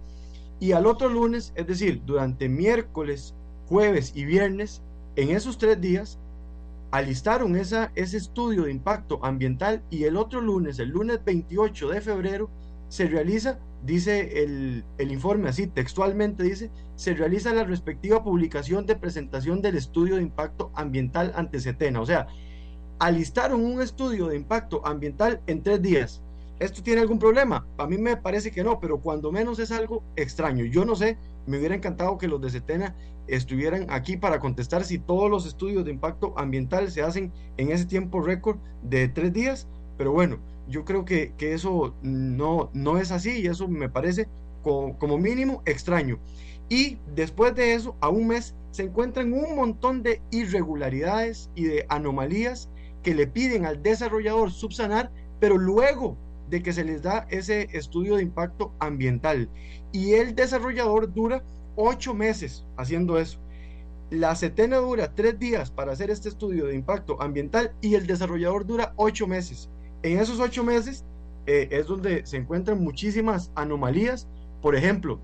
Y 0.58 0.72
al 0.72 0.86
otro 0.86 1.10
lunes, 1.10 1.52
es 1.54 1.66
decir, 1.66 2.00
durante 2.06 2.48
miércoles, 2.48 3.34
jueves 3.66 4.12
y 4.14 4.24
viernes, 4.24 4.80
en 5.16 5.32
esos 5.32 5.58
tres 5.58 5.82
días, 5.82 6.18
alistaron 6.92 7.56
esa, 7.56 7.92
ese 7.94 8.16
estudio 8.16 8.62
de 8.62 8.70
impacto 8.70 9.22
ambiental 9.22 9.82
y 9.90 10.04
el 10.04 10.16
otro 10.16 10.40
lunes, 10.40 10.78
el 10.78 10.88
lunes 10.88 11.22
28 11.22 11.90
de 11.90 12.00
febrero, 12.00 12.48
se 12.88 13.06
realiza, 13.06 13.58
dice 13.82 14.42
el, 14.42 14.84
el, 14.98 15.12
informe 15.12 15.48
así 15.48 15.66
textualmente, 15.66 16.42
dice, 16.42 16.70
se 16.96 17.14
realiza 17.14 17.52
la 17.52 17.64
respectiva 17.64 18.22
publicación 18.22 18.86
de 18.86 18.96
presentación 18.96 19.60
del 19.60 19.76
estudio 19.76 20.16
de 20.16 20.22
impacto 20.22 20.70
ambiental 20.74 21.32
ante 21.34 21.60
Setena. 21.60 22.00
O 22.00 22.06
sea, 22.06 22.28
alistaron 22.98 23.64
un 23.64 23.80
estudio 23.80 24.28
de 24.28 24.36
impacto 24.36 24.86
ambiental 24.86 25.40
en 25.46 25.62
tres 25.62 25.82
días. 25.82 26.22
¿Esto 26.60 26.82
tiene 26.82 27.00
algún 27.00 27.18
problema? 27.18 27.66
A 27.76 27.88
mí 27.88 27.98
me 27.98 28.16
parece 28.16 28.52
que 28.52 28.62
no, 28.62 28.78
pero 28.78 29.00
cuando 29.00 29.32
menos 29.32 29.58
es 29.58 29.72
algo 29.72 30.04
extraño. 30.14 30.64
Yo 30.64 30.84
no 30.84 30.94
sé, 30.94 31.18
me 31.46 31.58
hubiera 31.58 31.74
encantado 31.74 32.18
que 32.18 32.28
los 32.28 32.40
de 32.40 32.50
Setena 32.50 32.94
estuvieran 33.26 33.86
aquí 33.88 34.16
para 34.16 34.38
contestar 34.38 34.84
si 34.84 34.98
todos 34.98 35.28
los 35.28 35.46
estudios 35.46 35.84
de 35.84 35.90
impacto 35.90 36.34
ambiental 36.38 36.90
se 36.90 37.02
hacen 37.02 37.32
en 37.56 37.72
ese 37.72 37.86
tiempo 37.86 38.20
récord 38.20 38.58
de 38.82 39.08
tres 39.08 39.32
días, 39.32 39.66
pero 39.98 40.12
bueno, 40.12 40.38
yo 40.68 40.84
creo 40.84 41.04
que, 41.04 41.34
que 41.36 41.54
eso 41.54 41.94
no, 42.02 42.70
no 42.72 42.98
es 42.98 43.10
así 43.12 43.40
y 43.40 43.46
eso 43.46 43.68
me 43.68 43.88
parece 43.88 44.28
como, 44.62 45.18
mínimo 45.18 45.62
extraño. 45.66 46.18
Y 46.68 46.98
después 47.14 47.54
de 47.54 47.74
eso, 47.74 47.96
a 48.00 48.08
un 48.08 48.28
mes, 48.28 48.54
se 48.70 48.84
encuentran 48.84 49.32
un 49.32 49.54
montón 49.54 50.02
de 50.02 50.22
irregularidades 50.30 51.50
y 51.54 51.64
de 51.64 51.86
anomalías 51.88 52.70
que 53.02 53.14
le 53.14 53.26
piden 53.26 53.66
al 53.66 53.82
desarrollador 53.82 54.50
subsanar, 54.50 55.10
pero 55.40 55.58
luego 55.58 56.16
de 56.48 56.62
que 56.62 56.72
se 56.72 56.84
les 56.84 57.02
da 57.02 57.26
ese 57.30 57.68
estudio 57.72 58.16
de 58.16 58.22
impacto 58.22 58.72
ambiental. 58.78 59.50
Y 59.90 60.12
el 60.14 60.34
desarrollador 60.34 61.12
dura 61.12 61.42
ocho 61.76 62.14
meses 62.14 62.64
haciendo 62.76 63.18
eso. 63.18 63.38
La 64.10 64.34
setena 64.34 64.76
dura 64.76 65.14
tres 65.14 65.38
días 65.38 65.70
para 65.70 65.92
hacer 65.92 66.10
este 66.10 66.28
estudio 66.28 66.66
de 66.66 66.74
impacto 66.74 67.20
ambiental 67.20 67.74
y 67.80 67.94
el 67.94 68.06
desarrollador 68.06 68.66
dura 68.66 68.92
ocho 68.96 69.26
meses. 69.26 69.70
En 70.02 70.18
esos 70.18 70.40
ocho 70.40 70.64
meses 70.64 71.04
eh, 71.46 71.68
es 71.70 71.86
donde 71.86 72.26
se 72.26 72.36
encuentran 72.36 72.82
muchísimas 72.82 73.50
anomalías. 73.54 74.28
Por 74.60 74.74
ejemplo, 74.74 75.20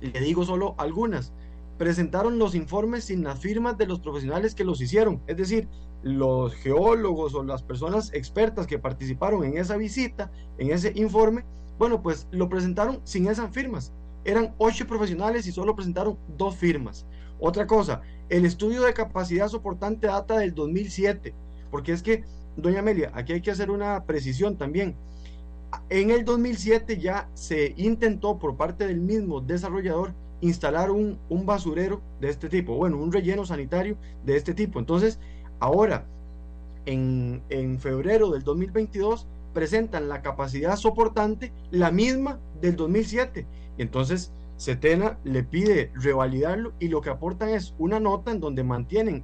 le 0.00 0.20
digo 0.20 0.44
solo 0.44 0.74
algunas. 0.78 1.32
Presentaron 1.78 2.38
los 2.38 2.54
informes 2.54 3.04
sin 3.04 3.24
las 3.24 3.38
firmas 3.38 3.78
de 3.78 3.86
los 3.86 4.00
profesionales 4.00 4.54
que 4.54 4.64
los 4.64 4.80
hicieron. 4.80 5.20
Es 5.26 5.36
decir, 5.36 5.68
los 6.02 6.54
geólogos 6.54 7.34
o 7.34 7.42
las 7.42 7.62
personas 7.62 8.12
expertas 8.12 8.66
que 8.66 8.78
participaron 8.78 9.44
en 9.44 9.58
esa 9.58 9.76
visita, 9.76 10.30
en 10.58 10.70
ese 10.70 10.92
informe, 10.96 11.44
bueno, 11.78 12.02
pues 12.02 12.26
lo 12.30 12.48
presentaron 12.48 13.00
sin 13.04 13.28
esas 13.28 13.50
firmas. 13.50 13.92
Eran 14.24 14.54
ocho 14.58 14.86
profesionales 14.86 15.46
y 15.46 15.52
solo 15.52 15.74
presentaron 15.74 16.18
dos 16.36 16.56
firmas. 16.56 17.06
Otra 17.38 17.66
cosa, 17.66 18.02
el 18.28 18.44
estudio 18.44 18.82
de 18.82 18.92
capacidad 18.92 19.48
soportante 19.48 20.06
data 20.06 20.38
del 20.38 20.54
2007, 20.54 21.34
porque 21.70 21.92
es 21.92 22.02
que, 22.02 22.24
doña 22.56 22.80
Amelia, 22.80 23.10
aquí 23.14 23.32
hay 23.32 23.40
que 23.40 23.50
hacer 23.50 23.70
una 23.70 24.04
precisión 24.04 24.56
también. 24.56 24.94
En 25.88 26.10
el 26.10 26.24
2007 26.24 26.98
ya 26.98 27.28
se 27.34 27.74
intentó 27.76 28.38
por 28.38 28.56
parte 28.56 28.86
del 28.86 29.00
mismo 29.00 29.40
desarrollador 29.40 30.14
instalar 30.40 30.90
un, 30.90 31.18
un 31.28 31.46
basurero 31.46 32.00
de 32.20 32.28
este 32.30 32.48
tipo, 32.48 32.74
bueno, 32.74 32.98
un 32.98 33.12
relleno 33.12 33.44
sanitario 33.44 33.96
de 34.24 34.36
este 34.36 34.54
tipo. 34.54 34.78
Entonces, 34.78 35.18
Ahora, 35.60 36.06
en, 36.86 37.42
febrero 37.78 38.30
del 38.30 38.42
2022, 38.42 39.28
presentan 39.52 40.08
la 40.08 40.22
capacidad 40.22 40.76
soportante, 40.76 41.52
la 41.70 41.90
misma 41.90 42.40
del 42.62 42.76
2007. 42.76 43.46
Y 43.76 43.82
entonces, 43.82 44.32
Setena 44.56 45.18
le 45.22 45.44
pide 45.44 45.92
revalidarlo 45.94 46.72
y 46.80 46.88
lo 46.88 47.02
que 47.02 47.10
aportan 47.10 47.50
es 47.50 47.74
una 47.78 48.00
nota 48.00 48.30
en 48.30 48.40
donde 48.40 48.64
mantienen 48.64 49.22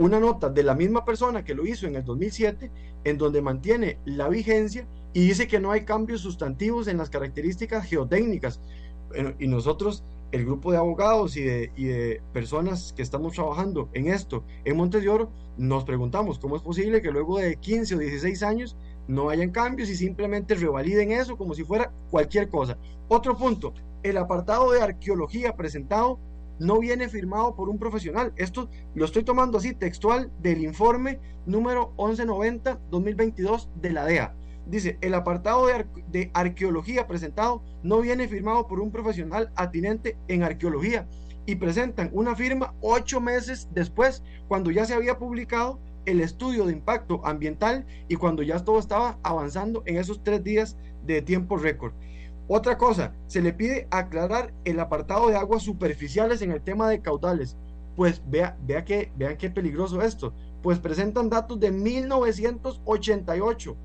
una 0.00 0.18
nota 0.18 0.48
de 0.48 0.62
la 0.62 0.74
misma 0.74 1.04
persona 1.04 1.44
que 1.44 1.54
lo 1.54 1.66
hizo 1.66 1.86
en 1.86 1.94
el 1.94 2.04
2007, 2.04 2.70
en 3.04 3.18
donde 3.18 3.42
mantiene 3.42 3.98
la 4.06 4.30
vigencia 4.30 4.86
y 5.12 5.28
dice 5.28 5.46
que 5.46 5.60
no 5.60 5.72
hay 5.72 5.84
cambios 5.84 6.22
sustantivos 6.22 6.88
en 6.88 6.96
las 6.96 7.10
características 7.10 7.86
geotécnicas. 7.86 8.60
y 9.38 9.46
nosotros 9.46 10.02
el 10.32 10.46
grupo 10.46 10.72
de 10.72 10.78
abogados 10.78 11.36
y 11.36 11.42
de, 11.42 12.22
personas 12.32 12.94
que 12.96 13.02
estamos 13.02 13.34
trabajando 13.34 13.90
en 13.92 14.06
esto 14.06 14.42
en 14.64 14.76
Montes 14.78 15.02
de 15.02 15.10
Oro, 15.10 15.30
nos 15.58 15.84
preguntamos 15.84 16.38
cómo 16.38 16.56
es 16.56 16.62
posible 16.62 17.02
que 17.02 17.10
luego 17.10 17.38
de 17.38 17.56
15 17.56 17.96
o 17.96 17.98
16 17.98 18.42
años 18.42 18.76
no 19.06 19.28
hayan 19.28 19.50
cambios 19.50 19.90
y 19.90 19.96
simplemente 19.96 20.54
revaliden 20.54 21.12
eso 21.12 21.36
como 21.36 21.52
si 21.52 21.64
fuera 21.64 21.92
cualquier 22.10 22.48
cosa. 22.48 22.78
Otro 23.08 23.36
punto, 23.36 23.74
el 24.02 24.16
apartado 24.16 24.70
de 24.70 24.80
arqueología 24.80 25.56
presentado 25.56 26.18
no 26.60 26.78
viene 26.78 27.08
firmado 27.08 27.56
por 27.56 27.68
un 27.68 27.78
profesional. 27.78 28.32
Esto 28.36 28.68
lo 28.94 29.04
estoy 29.06 29.24
tomando 29.24 29.58
así 29.58 29.74
textual 29.74 30.30
del 30.38 30.62
informe 30.62 31.18
número 31.46 31.92
1190-2022 31.96 33.68
de 33.74 33.90
la 33.90 34.04
DEA. 34.04 34.34
Dice, 34.66 34.98
el 35.00 35.14
apartado 35.14 35.66
de, 35.66 36.30
arqueología 36.34 37.08
presentado 37.08 37.64
no 37.82 38.00
viene 38.02 38.28
firmado 38.28 38.68
por 38.68 38.78
un 38.78 38.92
profesional 38.92 39.50
atinente 39.56 40.16
en 40.28 40.44
arqueología. 40.44 41.08
y 41.46 41.56
presentan 41.56 42.10
una 42.12 42.36
firma 42.36 42.74
ocho 42.80 43.20
meses 43.20 43.68
después, 43.72 44.22
cuando 44.46 44.70
ya 44.70 44.84
se 44.84 44.94
había 44.94 45.18
publicado 45.18 45.80
el 46.04 46.20
estudio 46.20 46.66
de 46.66 46.74
impacto 46.74 47.26
ambiental 47.26 47.86
y 48.08 48.16
cuando 48.16 48.42
ya 48.42 48.62
todo 48.62 48.78
estaba 48.78 49.18
avanzando 49.22 49.82
en 49.86 49.96
esos 49.96 50.22
tres 50.22 50.44
días 50.44 50.76
de 51.02 51.22
tiempo 51.22 51.56
récord. 51.56 51.92
Otra 52.52 52.76
cosa, 52.76 53.14
se 53.28 53.40
le 53.40 53.52
pide 53.52 53.86
aclarar 53.92 54.52
el 54.64 54.80
apartado 54.80 55.28
de 55.28 55.36
aguas 55.36 55.62
superficiales 55.62 56.42
en 56.42 56.50
el 56.50 56.60
tema 56.60 56.90
de 56.90 57.00
caudales. 57.00 57.56
Pues 57.94 58.20
vea, 58.26 58.58
vea 58.66 58.84
que, 58.84 59.12
vean 59.16 59.36
qué 59.36 59.50
peligroso 59.50 60.02
esto. 60.02 60.34
Pues 60.60 60.80
presentan 60.80 61.30
datos 61.30 61.60
de 61.60 61.70
1988. 61.70 63.76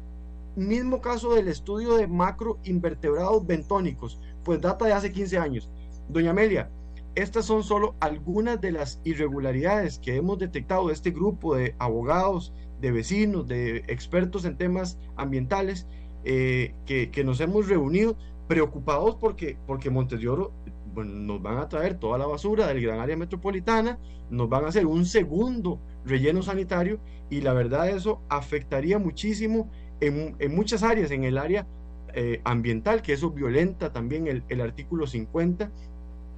Mismo 0.56 1.00
caso 1.00 1.36
del 1.36 1.48
estudio 1.48 1.96
de 1.96 2.08
macro 2.08 2.58
invertebrados 2.64 3.46
bentónicos, 3.46 4.20
pues 4.44 4.60
data 4.60 4.86
de 4.86 4.94
hace 4.94 5.12
15 5.12 5.38
años. 5.38 5.70
Doña 6.10 6.32
Amelia, 6.32 6.72
estas 7.14 7.46
son 7.46 7.64
solo 7.64 7.94
algunas 8.00 8.60
de 8.62 8.72
las 8.72 9.00
irregularidades 9.04 10.00
que 10.00 10.16
hemos 10.16 10.40
detectado 10.40 10.88
de 10.88 10.96
este 10.96 11.12
grupo 11.12 11.56
de 11.56 11.76
abogados, 11.78 12.52
de 12.82 12.92
vecinos, 12.92 13.48
de 13.48 13.84
expertos 13.90 14.44
en 14.44 14.58
temas 14.58 14.98
ambientales 15.18 15.86
eh, 16.28 16.74
que, 16.88 17.24
nos 17.24 17.40
hemos 17.40 17.70
reunido 17.70 18.18
preocupados 18.48 19.16
porque, 19.16 19.58
porque 19.66 19.90
Montes 19.90 20.20
de 20.20 20.30
Oro 20.30 20.52
bueno, 20.94 21.14
nos 21.14 21.42
van 21.42 21.58
a 21.58 21.68
traer 21.68 22.00
toda 22.00 22.18
la 22.18 22.26
basura 22.26 22.68
del 22.68 22.82
gran 22.82 23.00
área 23.00 23.18
metropolitana, 23.18 24.00
nos 24.30 24.48
van 24.50 24.66
a 24.66 24.70
hacer 24.70 24.86
un 24.86 25.06
segundo 25.06 25.80
relleno 26.06 26.42
sanitario 26.42 27.00
y 27.30 27.42
la 27.42 27.54
verdad 27.54 27.90
eso 27.90 28.22
afectaría 28.30 28.98
muchísimo 28.98 29.70
en, 30.00 30.36
muchas 30.56 30.84
áreas, 30.84 31.12
en 31.12 31.24
el 31.24 31.38
área 31.38 31.68
eh, 32.14 32.42
ambiental, 32.46 33.02
que 33.02 33.14
eso 33.14 33.32
violenta 33.32 33.92
también 33.92 34.28
el, 34.28 34.44
el 34.48 34.62
artículo 34.62 35.06
50 35.06 35.72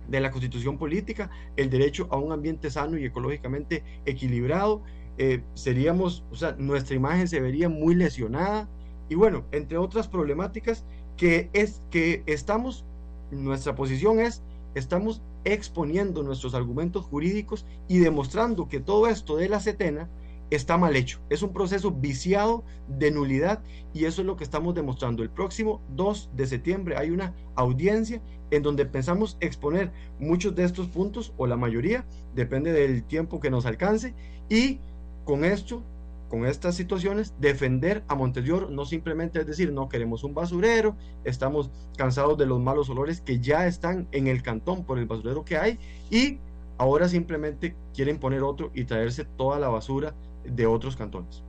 de 0.07 0.19
la 0.19 0.31
constitución 0.31 0.77
política, 0.77 1.29
el 1.55 1.69
derecho 1.69 2.07
a 2.11 2.17
un 2.17 2.31
ambiente 2.31 2.69
sano 2.69 2.97
y 2.97 3.05
ecológicamente 3.05 3.83
equilibrado. 4.05 4.81
Eh, 5.17 5.43
seríamos, 5.53 6.23
o 6.31 6.35
sea, 6.35 6.55
nuestra 6.57 6.95
imagen 6.95 7.27
se 7.27 7.41
vería 7.41 7.69
muy 7.69 7.95
lesionada 7.95 8.69
y 9.09 9.15
bueno, 9.15 9.45
entre 9.51 9.77
otras 9.77 10.07
problemáticas 10.07 10.85
que 11.17 11.49
es 11.53 11.81
que 11.89 12.23
estamos, 12.25 12.85
nuestra 13.31 13.75
posición 13.75 14.19
es, 14.19 14.41
estamos 14.75 15.21
exponiendo 15.43 16.23
nuestros 16.23 16.53
argumentos 16.53 17.05
jurídicos 17.05 17.65
y 17.87 17.99
demostrando 17.99 18.67
que 18.67 18.79
todo 18.79 19.07
esto 19.07 19.35
de 19.37 19.49
la 19.49 19.59
setena 19.59 20.09
está 20.49 20.77
mal 20.77 20.95
hecho. 20.95 21.19
Es 21.29 21.41
un 21.41 21.51
proceso 21.51 21.91
viciado 21.91 22.63
de 22.87 23.11
nulidad 23.11 23.61
y 23.93 24.05
eso 24.05 24.21
es 24.21 24.27
lo 24.27 24.37
que 24.37 24.43
estamos 24.43 24.75
demostrando. 24.75 25.23
El 25.23 25.29
próximo 25.29 25.81
2 25.95 26.29
de 26.33 26.47
septiembre 26.47 26.95
hay 26.97 27.11
una 27.11 27.33
audiencia 27.55 28.21
en 28.51 28.63
donde 28.63 28.85
pensamos 28.85 29.37
exponer 29.39 29.91
muchos 30.19 30.55
de 30.55 30.63
estos 30.63 30.87
puntos 30.87 31.33
o 31.37 31.47
la 31.47 31.57
mayoría, 31.57 32.05
depende 32.33 32.71
del 32.71 33.03
tiempo 33.03 33.39
que 33.39 33.49
nos 33.49 33.65
alcance 33.65 34.13
y 34.49 34.79
con 35.25 35.43
esto 35.43 35.83
con 36.29 36.45
estas 36.45 36.75
situaciones, 36.75 37.33
defender 37.39 38.03
a 38.07 38.15
Montedior 38.15 38.69
no 38.69 38.85
simplemente 38.85 39.39
es 39.39 39.47
decir, 39.47 39.71
no 39.71 39.89
queremos 39.89 40.23
un 40.23 40.33
basurero, 40.33 40.95
estamos 41.23 41.71
cansados 41.97 42.37
de 42.37 42.45
los 42.45 42.59
malos 42.59 42.89
olores 42.89 43.21
que 43.21 43.39
ya 43.39 43.65
están 43.67 44.07
en 44.11 44.27
el 44.27 44.43
cantón 44.43 44.83
por 44.83 44.99
el 44.99 45.05
basurero 45.05 45.45
que 45.45 45.57
hay 45.57 45.79
y 46.09 46.39
ahora 46.77 47.07
simplemente 47.07 47.75
quieren 47.93 48.19
poner 48.19 48.43
otro 48.43 48.71
y 48.73 48.85
traerse 48.85 49.25
toda 49.25 49.59
la 49.59 49.69
basura 49.69 50.13
de 50.45 50.65
otros 50.67 50.95
cantones. 50.95 51.43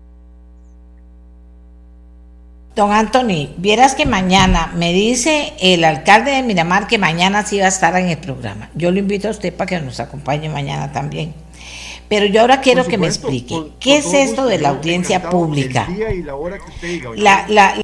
Don 2.78 2.92
Anthony, 2.92 3.54
vieras 3.56 3.96
que 3.96 4.06
mañana 4.06 4.72
me 4.76 4.92
dice 4.92 5.52
el 5.60 5.82
alcalde 5.82 6.30
de 6.30 6.44
Miramar 6.44 6.86
que 6.86 6.96
mañana 6.96 7.44
sí 7.44 7.58
va 7.58 7.64
a 7.64 7.68
estar 7.68 7.96
en 7.96 8.06
el 8.06 8.18
programa. 8.18 8.70
Yo 8.76 8.92
lo 8.92 9.00
invito 9.00 9.26
a 9.26 9.32
usted 9.32 9.52
para 9.52 9.66
que 9.66 9.80
nos 9.80 9.98
acompañe 9.98 10.48
mañana 10.48 10.92
también. 10.92 11.34
Pero 12.08 12.26
yo 12.26 12.40
ahora 12.40 12.60
quiero 12.60 12.86
que 12.86 12.98
me 12.98 13.06
explique, 13.06 13.54
¿qué 13.80 13.98
es 13.98 14.12
esto 14.14 14.46
de 14.46 14.58
la 14.58 14.70
audiencia 14.70 15.28
pública? 15.28 15.86
La, 17.16 17.46
la, 17.48 17.76
la, 17.76 17.82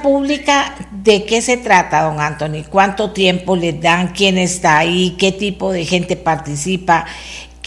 pública, 0.00 0.76
¿de 0.92 1.24
qué 1.24 1.42
se 1.42 1.56
trata, 1.56 2.02
don 2.02 2.20
Anthony? 2.20 2.64
¿Cuánto 2.70 3.10
tiempo 3.10 3.56
le 3.56 3.72
dan? 3.72 4.12
¿Quién 4.12 4.38
está 4.38 4.78
ahí? 4.78 5.16
¿Qué 5.18 5.32
tipo 5.32 5.72
de 5.72 5.84
gente 5.84 6.16
participa? 6.16 7.04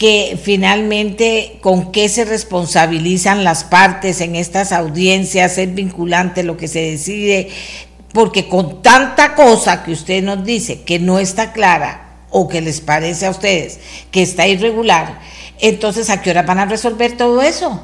que 0.02 0.36
finalmente 0.42 1.58
con 1.60 1.92
qué 1.92 2.08
se 2.08 2.24
responsabilizan 2.24 3.44
las 3.44 3.62
partes 3.62 4.20
en 4.20 4.34
estas 4.34 4.72
audiencias, 4.72 5.58
es 5.58 5.74
vinculante 5.74 6.42
lo 6.42 6.56
que 6.56 6.66
se 6.66 6.80
decide, 6.80 7.50
porque 8.12 8.48
con 8.48 8.82
tanta 8.82 9.36
cosa 9.36 9.84
que 9.84 9.92
usted 9.92 10.22
nos 10.22 10.44
dice 10.44 10.82
que 10.82 10.98
no 10.98 11.20
está 11.20 11.52
clara 11.52 12.24
o 12.30 12.48
que 12.48 12.60
les 12.60 12.80
parece 12.80 13.26
a 13.26 13.30
ustedes 13.30 13.78
que 14.10 14.22
está 14.22 14.48
irregular, 14.48 15.20
entonces 15.62 16.10
¿a 16.10 16.20
qué 16.20 16.30
hora 16.30 16.42
van 16.42 16.58
a 16.58 16.66
resolver 16.66 17.16
todo 17.16 17.40
eso? 17.40 17.80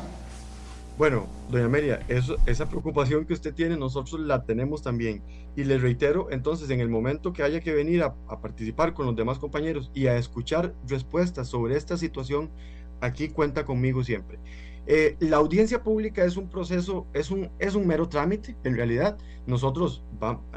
Bueno, 0.99 1.29
doña 1.49 1.67
Amelia, 1.67 2.01
eso, 2.09 2.37
esa 2.47 2.69
preocupación 2.69 3.25
que 3.25 3.33
usted 3.33 3.55
tiene, 3.55 3.77
nosotros 3.77 4.21
la 4.21 4.43
tenemos 4.43 4.83
también. 4.83 5.23
Y 5.55 5.63
le 5.63 5.79
reitero, 5.79 6.27
entonces, 6.33 6.71
en 6.71 6.81
el 6.81 6.89
momento 6.89 7.33
que 7.33 7.45
haya 7.45 7.61
que 7.61 7.73
venir 7.73 8.03
a, 8.03 8.15
participar 8.41 8.95
con 8.95 9.07
los 9.07 9.15
demás 9.15 9.39
compañeros 9.39 9.93
y 9.95 10.09
a 10.09 10.17
escuchar 10.17 10.75
respuestas 10.89 11.47
sobre 11.47 11.77
esta 11.77 11.97
situación, 11.97 12.51
aquí 13.01 13.29
cuenta 13.29 13.65
conmigo 13.65 14.03
siempre. 14.03 14.41
Eh, 14.91 15.17
la 15.21 15.37
audiencia 15.37 15.83
pública 15.83 16.25
es 16.25 16.39
un 16.39 16.49
proceso, 16.49 17.07
es 17.13 17.31
un, 17.31 17.51
es 17.59 17.75
un 17.75 17.87
mero 17.87 18.09
trámite, 18.09 18.57
en 18.65 18.75
realidad. 18.75 19.19
Nosotros, 19.47 20.03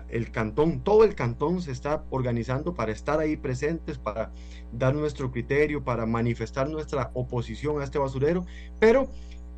el 0.10 0.32
cantón, 0.32 0.82
todo 0.86 1.03
el 1.03 1.16
cantón 1.16 1.62
se 1.62 1.74
está 1.74 2.06
organizando 2.10 2.74
para 2.74 2.94
estar 2.94 3.20
ahí 3.20 3.36
presentes, 3.36 3.98
para 3.98 4.32
dar 4.72 4.95
nuestro 4.95 5.32
criterio, 5.32 5.84
para 5.84 6.06
manifestar 6.06 6.70
nuestra 6.70 7.12
oposición 7.14 7.82
a 7.82 7.84
este 7.84 7.99
basurero, 7.99 8.45
pero 8.80 9.10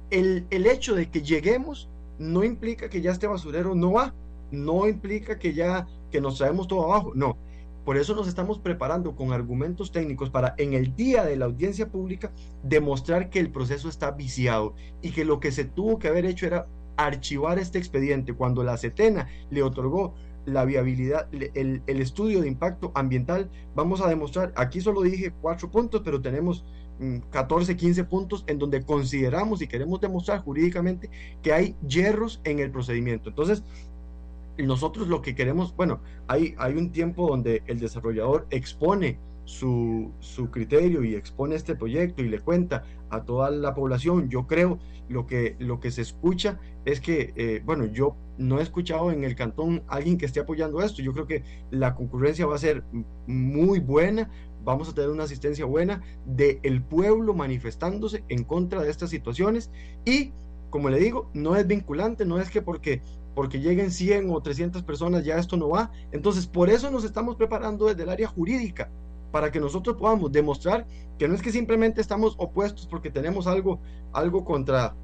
el, 0.10 0.48
hecho 0.50 0.95
de 0.95 1.08
que 1.08 1.22
lleguemos 1.22 1.88
no 2.18 2.44
implica 2.44 2.90
que 2.90 3.02
ya 3.02 3.12
este 3.12 3.28
basurero 3.28 3.76
no 3.76 3.94
va, 3.94 4.16
no 4.50 4.88
implica 4.88 5.38
que 5.38 5.54
ya 5.54 5.88
que 6.12 6.20
nos 6.20 6.40
traemos 6.40 6.68
todo 6.68 6.86
abajo, 6.86 7.12
no. 7.14 7.38
Por 7.85 7.97
eso 7.97 8.15
nos 8.15 8.27
estamos 8.27 8.60
preparando 8.60 9.15
con 9.15 9.34
argumentos 9.34 9.91
técnicos 9.91 10.30
para 10.30 10.55
en 10.57 10.73
el 10.73 10.95
día 10.95 11.26
de 11.26 11.35
la 11.35 11.45
audiencia 11.45 11.89
pública 11.89 12.31
demostrar 12.64 13.30
que 13.30 13.39
el 13.39 13.51
proceso 13.51 13.89
está 13.89 14.11
viciado 14.11 14.76
y 15.01 15.11
que 15.11 15.26
lo 15.26 15.39
que 15.39 15.51
se 15.51 15.65
tuvo 15.65 15.99
que 15.99 16.07
haber 16.07 16.26
hecho 16.26 16.45
era 16.45 16.68
archivar 16.95 17.60
este 17.60 17.80
expediente 17.80 18.34
cuando 18.34 18.64
la 18.64 18.77
CETENA 18.77 19.27
le 19.49 19.64
otorgó 19.64 20.14
la 20.45 20.65
viabilidad, 20.65 21.27
el, 21.31 21.81
el 21.85 22.01
estudio 22.01 22.41
de 22.41 22.47
impacto 22.47 22.91
ambiental. 22.95 23.49
Vamos 23.76 24.01
a 24.01 24.07
demostrar, 24.07 24.53
aquí 24.55 24.81
solo 24.81 25.01
dije 25.01 25.34
cuatro 25.41 25.72
puntos, 25.72 26.01
pero 26.03 26.22
tenemos 26.22 26.65
14, 27.31 27.73
mm, 27.73 27.77
15 27.77 28.03
puntos 28.05 28.43
en 28.47 28.60
donde 28.60 28.84
consideramos 28.85 29.61
y 29.61 29.68
queremos 29.68 29.99
demostrar 29.99 30.39
jurídicamente 30.39 31.10
que 31.41 31.53
hay 31.53 31.76
hierros 31.88 32.41
en 32.43 32.60
el 32.60 32.72
procedimiento. 32.72 33.30
Entonces, 33.30 33.64
nosotros 34.58 35.08
lo 35.08 35.22
que 35.22 35.36
queremos, 35.36 35.76
bueno, 35.76 36.02
hay, 36.28 36.56
hay 36.58 36.74
un 36.74 36.92
tiempo 36.92 37.28
donde 37.28 37.64
el 37.68 37.80
desarrollador 37.80 38.48
expone 38.50 39.20
su, 39.46 40.12
su, 40.20 40.50
criterio 40.50 41.04
y 41.04 41.16
expone 41.16 41.56
este 41.56 41.76
proyecto 41.76 42.24
y 42.24 42.30
le 42.30 42.40
cuenta 42.40 42.84
a 43.10 43.24
toda 43.24 43.50
la 43.50 43.74
población. 43.74 44.30
Yo 44.30 44.48
creo 44.48 44.80
lo 45.10 45.26
que, 45.26 45.56
lo 45.60 45.80
que 45.80 45.92
se 45.92 46.02
escucha 46.02 46.60
es 46.86 47.02
que, 47.02 47.34
eh, 47.36 47.62
bueno, 47.66 47.86
yo 47.86 48.16
no 48.38 48.60
he 48.60 48.64
escuchado 48.64 49.12
en 49.12 49.24
el 49.24 49.36
cantón 49.36 49.84
alguien 49.88 50.18
que 50.18 50.26
esté 50.26 50.40
apoyando 50.40 50.82
esto. 50.82 51.02
Yo 51.02 51.14
creo 51.14 51.28
que 51.28 51.44
la 51.72 51.96
concurrencia 51.96 52.46
va 52.46 52.56
a 52.56 52.60
ser 52.60 52.84
muy 53.28 53.80
buena, 53.80 54.30
vamos 54.64 54.90
a 54.90 54.94
tener 54.94 55.10
una 55.10 55.24
asistencia 55.24 55.66
buena 55.66 56.02
del 56.26 56.60
el 56.64 56.82
pueblo 56.82 57.34
manifestándose 57.34 58.24
en 58.30 58.44
contra 58.44 58.82
de 58.82 58.90
estas 58.90 59.10
situaciones 59.10 59.72
y, 60.06 60.32
como 60.70 60.90
le 60.90 61.00
digo, 61.00 61.30
no 61.34 61.56
es 61.56 61.68
vinculante, 61.68 62.26
no 62.26 62.40
es 62.40 62.50
que 62.50 62.62
porque 62.62 63.02
porque 63.35 63.60
lleguen 63.60 63.91
100 63.91 64.30
o 64.30 64.41
300 64.41 64.84
personas 64.84 65.26
ya 65.26 65.38
esto 65.38 65.57
no 65.57 65.69
va. 65.69 65.91
Entonces, 66.11 66.47
por 66.47 66.69
eso 66.69 66.91
nos 66.91 67.03
estamos 67.03 67.35
preparando 67.35 67.88
desde 67.88 68.03
el 68.03 68.10
área 68.10 68.27
jurídica, 68.27 68.89
para 69.34 69.51
que 69.51 69.60
nosotros 69.60 69.97
podamos 69.97 70.31
demostrar 70.31 70.85
que 71.18 71.27
no 71.27 71.34
es 71.34 71.41
que 71.41 71.51
simplemente 71.51 71.99
estamos 71.99 72.35
opuestos 72.38 72.85
porque 72.85 73.10
tenemos 73.10 73.47
algo, 73.47 73.80
algo 74.11 74.45
contra, 74.45 74.95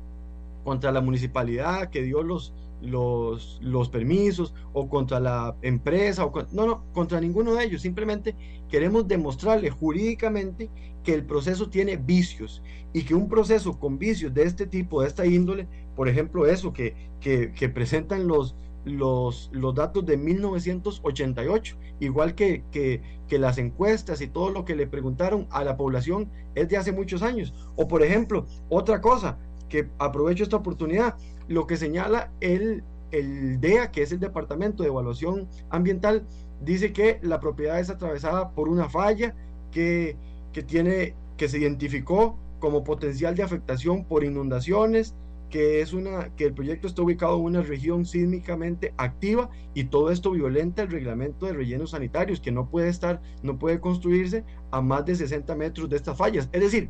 contra 0.64 0.91
la 0.91 1.01
municipalidad 1.01 1.89
que 1.89 2.03
dio 2.03 2.22
los, 2.22 2.53
los, 2.80 3.60
los 3.61 3.89
permisos 3.89 4.53
o 4.72 4.88
contra 4.88 5.19
la 5.19 5.56
empresa, 5.64 6.26
o 6.26 6.34
no, 6.51 6.68
no, 6.68 6.84
contra 6.93 7.19
ninguno 7.19 7.56
de 7.56 7.65
ellos. 7.65 7.81
Simplemente 7.81 8.35
queremos 8.69 9.07
demostrarle 9.07 9.72
jurídicamente 9.72 10.69
que 11.03 11.15
el 11.15 11.26
proceso 11.26 11.69
tiene 11.69 11.97
vicios 11.97 12.61
y 12.93 13.03
que 13.03 13.15
un 13.15 13.30
proceso 13.30 13.80
con 13.80 13.97
vicios 13.97 14.31
de 14.31 14.43
este 14.43 14.68
tipo, 14.68 15.01
de 15.01 15.07
esta 15.07 15.26
índole, 15.26 15.68
por 16.00 16.08
ejemplo, 16.08 16.46
eso 16.46 16.72
que, 16.72 16.96
que, 17.20 17.68
presentan 17.68 18.26
los, 18.26 18.56
los, 18.86 19.50
los 19.52 19.76
datos 19.76 20.06
de 20.06 20.16
1988, 20.16 21.76
igual 22.00 22.36
que, 22.36 22.64
que, 22.72 23.02
que, 23.28 23.38
las 23.38 23.58
encuestas 23.58 24.22
y 24.22 24.28
todo 24.28 24.50
lo 24.50 24.64
que 24.64 24.78
le 24.78 24.88
preguntaron 24.88 25.46
a 25.50 25.66
la 25.66 25.76
población 25.76 26.30
es 26.56 26.70
de 26.70 26.78
hace 26.78 26.94
muchos 26.94 27.22
años. 27.22 27.54
O 27.76 27.90
por 27.90 28.02
ejemplo, 28.02 28.46
otra 28.70 29.02
cosa, 29.02 29.40
que 29.68 29.90
aprovecho 29.98 30.44
esta 30.44 30.56
oportunidad, 30.56 31.18
lo 31.50 31.68
que 31.68 31.76
señala 31.76 32.32
el, 32.40 32.86
el 33.12 33.60
DEA, 33.60 33.92
que 33.92 34.02
es 34.02 34.14
el 34.14 34.22
Departamento 34.22 34.84
de 34.84 34.88
Evaluación 34.88 35.50
Ambiental, 35.70 36.26
dice 36.62 36.94
que 36.94 37.20
la 37.24 37.42
propiedad 37.42 37.78
es 37.78 37.90
atravesada 37.90 38.52
por 38.52 38.70
una 38.70 38.88
falla, 38.88 39.36
que, 39.70 40.16
que 40.54 40.64
tiene 40.64 41.14
que 41.36 41.50
se 41.50 41.58
identificó 41.58 42.38
como 42.60 42.86
potencial 42.86 43.36
de 43.36 43.44
afectación 43.44 44.06
por 44.06 44.24
inundaciones, 44.24 45.14
que 45.50 45.82
es 45.82 45.94
una 45.94 46.36
que 46.36 46.46
el 46.46 46.54
proyecto 46.54 46.88
está 46.88 47.02
ubicado 47.02 47.38
en 47.38 47.44
una 47.44 47.62
región 47.62 48.06
sísmicamente 48.06 48.94
activa 48.98 49.50
y 49.74 49.86
todo 49.86 50.12
esto 50.12 50.32
violenta 50.32 50.84
el 50.84 50.90
reglamento 50.90 51.46
de 51.46 51.54
rellenos 51.54 51.92
sanitarios 51.92 52.40
que 52.40 52.52
no 52.52 52.70
puede 52.70 52.90
estar 52.90 53.22
no 53.44 53.58
puede 53.58 53.80
construirse 53.80 54.44
a 54.72 54.82
más 54.82 55.06
de 55.06 55.16
60 55.16 55.56
metros 55.56 55.90
de 55.90 55.98
estas 55.98 56.18
fallas 56.18 56.50
es 56.52 56.62
decir 56.62 56.90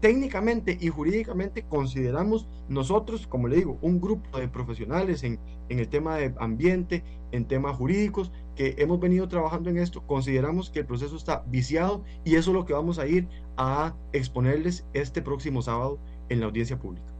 técnicamente 0.00 0.76
y 0.80 0.88
jurídicamente 0.88 1.62
consideramos 1.62 2.46
nosotros, 2.68 3.26
como 3.26 3.48
le 3.48 3.56
digo, 3.56 3.78
un 3.80 4.00
grupo 4.00 4.38
de 4.38 4.48
profesionales 4.48 5.22
en, 5.22 5.40
en, 5.68 5.78
el 5.78 5.88
tema 5.88 6.16
de 6.16 6.34
ambiente, 6.38 7.02
en 7.32 7.46
temas 7.46 7.76
jurídicos, 7.76 8.30
que 8.54 8.74
hemos 8.78 9.00
venido 9.00 9.26
trabajando 9.28 9.70
en 9.70 9.78
esto, 9.78 10.06
consideramos 10.06 10.70
que 10.70 10.80
el 10.80 10.86
proceso 10.86 11.16
está 11.16 11.44
viciado 11.46 12.04
y 12.24 12.36
eso 12.36 12.50
es 12.50 12.54
lo 12.54 12.66
que 12.66 12.72
vamos 12.72 12.98
a 12.98 13.06
ir 13.06 13.26
a 13.56 13.94
exponerles 14.12 14.86
este 14.92 15.22
próximo 15.22 15.62
sábado 15.62 15.98
en 16.28 16.40
la 16.40 16.46
audiencia 16.46 16.78
pública. 16.78 17.15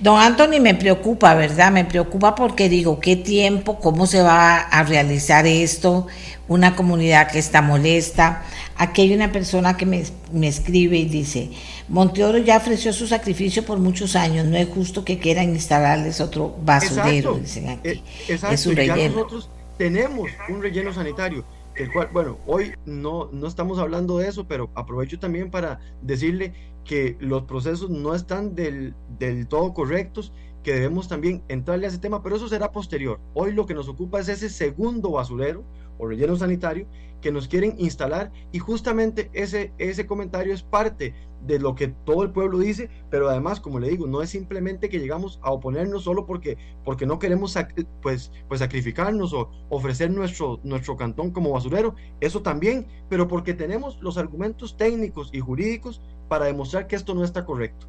Don 0.00 0.18
Anthony, 0.20 0.60
me 0.60 0.74
preocupa, 0.74 1.34
¿verdad? 1.34 1.72
Me 1.72 1.84
preocupa 1.84 2.34
porque 2.34 2.68
digo, 2.68 3.00
¿qué 3.00 3.16
tiempo? 3.16 3.78
¿Cómo 3.80 4.06
se 4.06 4.22
va 4.22 4.58
a 4.58 4.82
realizar 4.82 5.46
esto? 5.46 6.06
Una 6.48 6.76
comunidad 6.76 7.30
que 7.30 7.38
está 7.38 7.62
molesta. 7.62 8.42
Aquí 8.76 9.02
hay 9.02 9.14
una 9.14 9.32
persona 9.32 9.76
que 9.76 9.86
me, 9.86 10.04
me 10.32 10.48
escribe 10.48 10.98
y 10.98 11.06
dice, 11.06 11.50
Monteoro 11.88 12.38
ya 12.38 12.56
ofreció 12.56 12.92
su 12.92 13.06
sacrificio 13.06 13.64
por 13.64 13.78
muchos 13.78 14.16
años, 14.16 14.46
no 14.46 14.56
es 14.56 14.68
justo 14.68 15.04
que 15.04 15.18
quieran 15.18 15.50
instalarles 15.50 16.20
otro 16.20 16.56
basurero, 16.62 17.36
exacto, 17.36 17.38
dicen 17.38 17.68
aquí. 17.68 17.88
Eh, 17.88 18.02
exacto, 18.28 18.54
es 18.54 18.66
un 18.66 18.74
ya 18.74 18.94
relleno. 18.94 19.14
nosotros 19.14 19.50
tenemos 19.78 20.30
un 20.48 20.62
relleno 20.62 20.92
sanitario, 20.92 21.44
el 21.74 21.92
cual, 21.92 22.08
bueno, 22.12 22.38
hoy 22.46 22.72
no, 22.84 23.28
no 23.32 23.46
estamos 23.46 23.78
hablando 23.78 24.18
de 24.18 24.28
eso, 24.28 24.46
pero 24.46 24.70
aprovecho 24.74 25.18
también 25.18 25.50
para 25.50 25.78
decirle 26.02 26.52
que 26.86 27.16
los 27.20 27.42
procesos 27.42 27.90
no 27.90 28.14
están 28.14 28.54
del, 28.54 28.94
del 29.18 29.48
todo 29.48 29.74
correctos, 29.74 30.32
que 30.62 30.74
debemos 30.74 31.08
también 31.08 31.42
entrarle 31.48 31.86
a 31.86 31.88
ese 31.88 31.98
tema, 31.98 32.22
pero 32.22 32.36
eso 32.36 32.48
será 32.48 32.72
posterior. 32.72 33.20
Hoy 33.34 33.52
lo 33.52 33.66
que 33.66 33.74
nos 33.74 33.88
ocupa 33.88 34.20
es 34.20 34.28
ese 34.28 34.48
segundo 34.48 35.10
basurero 35.12 35.64
o 35.98 36.06
relleno 36.06 36.36
sanitario 36.36 36.86
que 37.20 37.32
nos 37.32 37.48
quieren 37.48 37.74
instalar 37.78 38.32
y 38.52 38.58
justamente 38.58 39.30
ese, 39.32 39.72
ese 39.78 40.06
comentario 40.06 40.54
es 40.54 40.62
parte 40.62 41.14
de 41.46 41.58
lo 41.58 41.74
que 41.74 41.88
todo 41.88 42.22
el 42.22 42.30
pueblo 42.30 42.58
dice, 42.58 42.90
pero 43.10 43.28
además, 43.28 43.60
como 43.60 43.78
le 43.78 43.88
digo, 43.88 44.06
no 44.06 44.22
es 44.22 44.30
simplemente 44.30 44.88
que 44.88 44.98
llegamos 44.98 45.38
a 45.42 45.52
oponernos 45.52 46.04
solo 46.04 46.26
porque, 46.26 46.58
porque 46.84 47.06
no 47.06 47.18
queremos 47.18 47.56
pues, 48.02 48.32
pues 48.48 48.60
sacrificarnos 48.60 49.32
o 49.32 49.50
ofrecer 49.68 50.10
nuestro, 50.10 50.60
nuestro 50.64 50.96
cantón 50.96 51.30
como 51.30 51.52
basurero, 51.52 51.94
eso 52.20 52.42
también, 52.42 52.86
pero 53.08 53.28
porque 53.28 53.54
tenemos 53.54 54.00
los 54.00 54.18
argumentos 54.18 54.76
técnicos 54.76 55.30
y 55.32 55.40
jurídicos 55.40 56.00
para 56.28 56.46
demostrar 56.46 56.86
que 56.86 56.96
esto 56.96 57.14
no 57.14 57.24
está 57.24 57.44
correcto. 57.44 57.86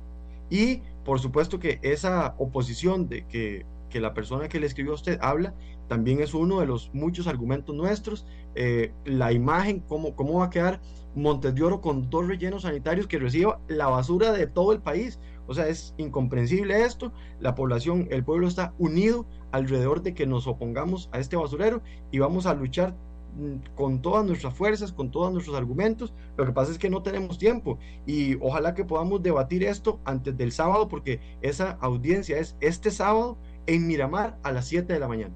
Y 0.49 0.81
por 1.03 1.19
supuesto 1.19 1.59
que 1.59 1.79
esa 1.81 2.35
oposición 2.37 3.07
de 3.07 3.25
que, 3.27 3.65
que 3.89 3.99
la 3.99 4.13
persona 4.13 4.49
que 4.49 4.59
le 4.59 4.67
escribió 4.67 4.91
a 4.91 4.95
usted 4.95 5.19
habla, 5.21 5.53
también 5.87 6.19
es 6.19 6.33
uno 6.33 6.59
de 6.59 6.65
los 6.65 6.93
muchos 6.93 7.27
argumentos 7.27 7.75
nuestros. 7.75 8.25
Eh, 8.55 8.91
la 9.05 9.31
imagen, 9.31 9.79
cómo, 9.87 10.15
cómo 10.15 10.39
va 10.39 10.45
a 10.45 10.49
quedar 10.49 10.79
Montes 11.17 11.55
de 11.55 11.63
Oro 11.63 11.81
con 11.81 12.09
dos 12.09 12.27
rellenos 12.27 12.61
sanitarios 12.61 13.07
que 13.07 13.17
reciba 13.17 13.59
la 13.67 13.87
basura 13.87 14.31
de 14.31 14.45
todo 14.45 14.71
el 14.71 14.79
país. 14.79 15.19
O 15.47 15.53
sea, 15.53 15.67
es 15.67 15.95
incomprensible 15.97 16.83
esto. 16.83 17.11
La 17.39 17.55
población, 17.55 18.07
el 18.11 18.23
pueblo 18.23 18.47
está 18.47 18.73
unido 18.77 19.25
alrededor 19.51 20.03
de 20.03 20.13
que 20.13 20.27
nos 20.27 20.45
opongamos 20.45 21.09
a 21.11 21.19
este 21.19 21.35
basurero 21.35 21.81
y 22.11 22.19
vamos 22.19 22.45
a 22.45 22.53
luchar 22.53 22.95
mm, 23.35 23.75
con 23.75 24.01
todas 24.01 24.25
nuestras 24.25 24.53
fuerzas, 24.53 24.91
con 24.91 25.09
todos 25.09 25.31
nuestros 25.33 25.55
argumentos. 25.55 26.13
Lo 26.37 26.45
que 26.45 26.51
pasa 26.51 26.71
es 26.71 26.77
que 26.77 26.89
no 26.89 27.01
tenemos 27.01 27.39
tiempo 27.39 27.79
y 28.05 28.35
ojalá 28.35 28.75
que 28.75 28.85
podamos 28.85 29.23
debatir 29.23 29.63
esto 29.63 29.99
antes 30.05 30.37
del 30.37 30.51
sábado 30.51 30.87
porque 30.87 31.19
esa 31.41 31.77
audiencia 31.81 32.37
es 32.37 32.55
este 32.59 32.91
sábado 32.91 33.37
en 33.67 33.85
Miramar 33.85 34.37
a 34.41 34.51
las 34.51 34.65
7 34.67 34.91
de 34.91 34.99
la 34.99 35.07
mañana. 35.07 35.33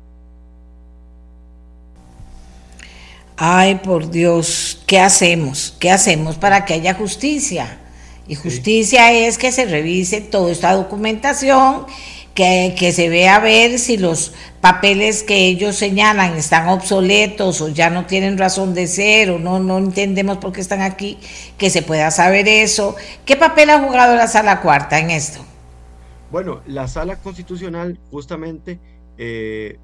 Ay, 3.37 3.75
por 3.75 4.09
Dios, 4.11 4.83
¿qué 4.85 4.99
hacemos? 4.99 5.75
¿Qué 5.79 5.89
hacemos 5.89 6.35
para 6.35 6.63
que 6.65 6.75
haya 6.75 6.93
justicia? 6.93 7.79
Y 8.27 8.35
justicia 8.35 9.09
sí. 9.09 9.17
es 9.17 9.37
que 9.37 9.51
se 9.51 9.65
revise 9.65 10.21
toda 10.21 10.51
esta 10.51 10.73
documentación, 10.73 11.85
que, 12.35 12.75
que, 12.77 12.93
se 12.93 13.09
vea 13.09 13.37
a 13.37 13.39
ver 13.39 13.79
si 13.79 13.97
los 13.97 14.33
papeles 14.61 15.23
que 15.23 15.47
ellos 15.47 15.75
señalan 15.75 16.37
están 16.37 16.69
obsoletos 16.69 17.61
o 17.61 17.69
ya 17.69 17.89
no 17.89 18.05
tienen 18.05 18.37
razón 18.37 18.73
de 18.73 18.87
ser 18.87 19.31
o 19.31 19.39
no, 19.39 19.59
no 19.59 19.79
entendemos 19.79 20.37
por 20.37 20.53
qué 20.53 20.61
están 20.61 20.81
aquí, 20.81 21.17
que 21.57 21.69
se 21.69 21.81
pueda 21.81 22.11
saber 22.11 22.47
eso. 22.47 22.95
¿Qué 23.25 23.35
papel 23.35 23.71
ha 23.71 23.79
jugado 23.79 24.15
la 24.15 24.27
sala 24.27 24.61
cuarta 24.61 24.99
en 24.99 25.09
esto? 25.09 25.43
Bueno, 26.31 26.61
la 26.65 26.87
sala 26.87 27.17
constitucional 27.17 27.99
justamente 28.09 28.79
eh, 29.17 29.77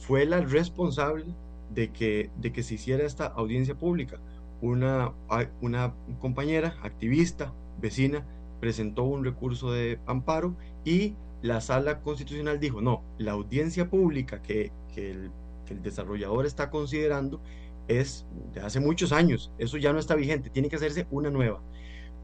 fue 0.00 0.26
la 0.26 0.40
responsable 0.40 1.26
de 1.72 1.92
que, 1.92 2.30
de 2.40 2.52
que 2.52 2.64
se 2.64 2.74
hiciera 2.74 3.04
esta 3.04 3.26
audiencia 3.26 3.76
pública. 3.76 4.18
Una, 4.60 5.12
una 5.60 5.94
compañera, 6.18 6.74
activista, 6.82 7.52
vecina, 7.80 8.26
presentó 8.58 9.04
un 9.04 9.24
recurso 9.24 9.70
de 9.70 10.00
amparo 10.06 10.56
y 10.84 11.14
la 11.40 11.60
sala 11.60 12.00
constitucional 12.00 12.58
dijo, 12.58 12.80
no, 12.80 13.04
la 13.18 13.32
audiencia 13.32 13.88
pública 13.88 14.42
que, 14.42 14.72
que, 14.92 15.12
el, 15.12 15.30
que 15.66 15.74
el 15.74 15.82
desarrollador 15.82 16.46
está 16.46 16.68
considerando 16.68 17.40
es 17.86 18.26
de 18.52 18.60
hace 18.60 18.80
muchos 18.80 19.12
años, 19.12 19.52
eso 19.58 19.76
ya 19.76 19.92
no 19.92 20.00
está 20.00 20.16
vigente, 20.16 20.50
tiene 20.50 20.68
que 20.68 20.76
hacerse 20.76 21.06
una 21.12 21.30
nueva. 21.30 21.60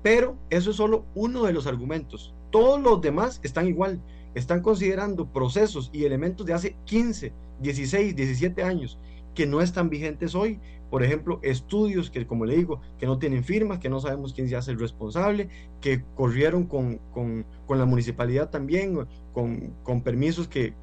Pero 0.02 0.36
eso 0.48 0.70
es 0.70 0.76
solo 0.76 1.04
uno 1.14 1.44
de 1.44 1.52
los 1.52 1.66
argumentos. 1.68 2.34
Todos 2.50 2.80
los 2.80 3.00
demás 3.00 3.40
están 3.42 3.66
igual. 3.68 4.00
Están 4.34 4.62
considerando 4.62 5.26
procesos 5.26 5.90
y 5.92 6.04
elementos 6.04 6.46
de 6.46 6.54
hace 6.54 6.76
15, 6.84 7.32
16, 7.60 8.14
17 8.14 8.62
años 8.62 8.98
que 9.34 9.46
no 9.46 9.60
están 9.60 9.88
vigentes 9.88 10.34
hoy. 10.34 10.60
Por 10.90 11.04
ejemplo, 11.04 11.38
estudios 11.42 12.10
que, 12.10 12.26
como 12.26 12.44
le 12.44 12.56
digo, 12.56 12.80
que 12.98 13.06
no 13.06 13.18
tienen 13.18 13.44
firmas, 13.44 13.78
que 13.78 13.88
no 13.88 14.00
sabemos 14.00 14.34
quién 14.34 14.48
se 14.48 14.56
hace 14.56 14.72
el 14.72 14.80
responsable, 14.80 15.48
que 15.80 16.02
corrieron 16.16 16.64
con, 16.64 16.98
con, 17.12 17.46
con 17.66 17.78
la 17.78 17.84
municipalidad 17.84 18.50
también, 18.50 19.06
con, 19.32 19.72
con, 19.84 20.02
permisos 20.02 20.48
que 20.48 20.74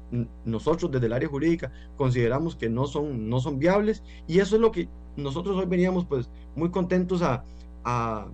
nosotros 0.46 0.90
desde 0.90 1.06
el 1.06 1.12
área 1.12 1.28
jurídica 1.28 1.70
consideramos 1.96 2.56
que 2.56 2.70
no 2.70 2.86
son, 2.86 3.28
no 3.28 3.38
son 3.40 3.58
viables. 3.58 4.02
Y 4.26 4.38
eso 4.38 4.56
es 4.56 4.62
lo 4.62 4.72
que 4.72 4.88
nosotros 5.16 5.56
hoy 5.56 5.66
veníamos 5.66 6.06
pues 6.06 6.30
muy 6.56 6.70
contentos 6.70 7.20
a, 7.20 7.44
a, 7.84 8.28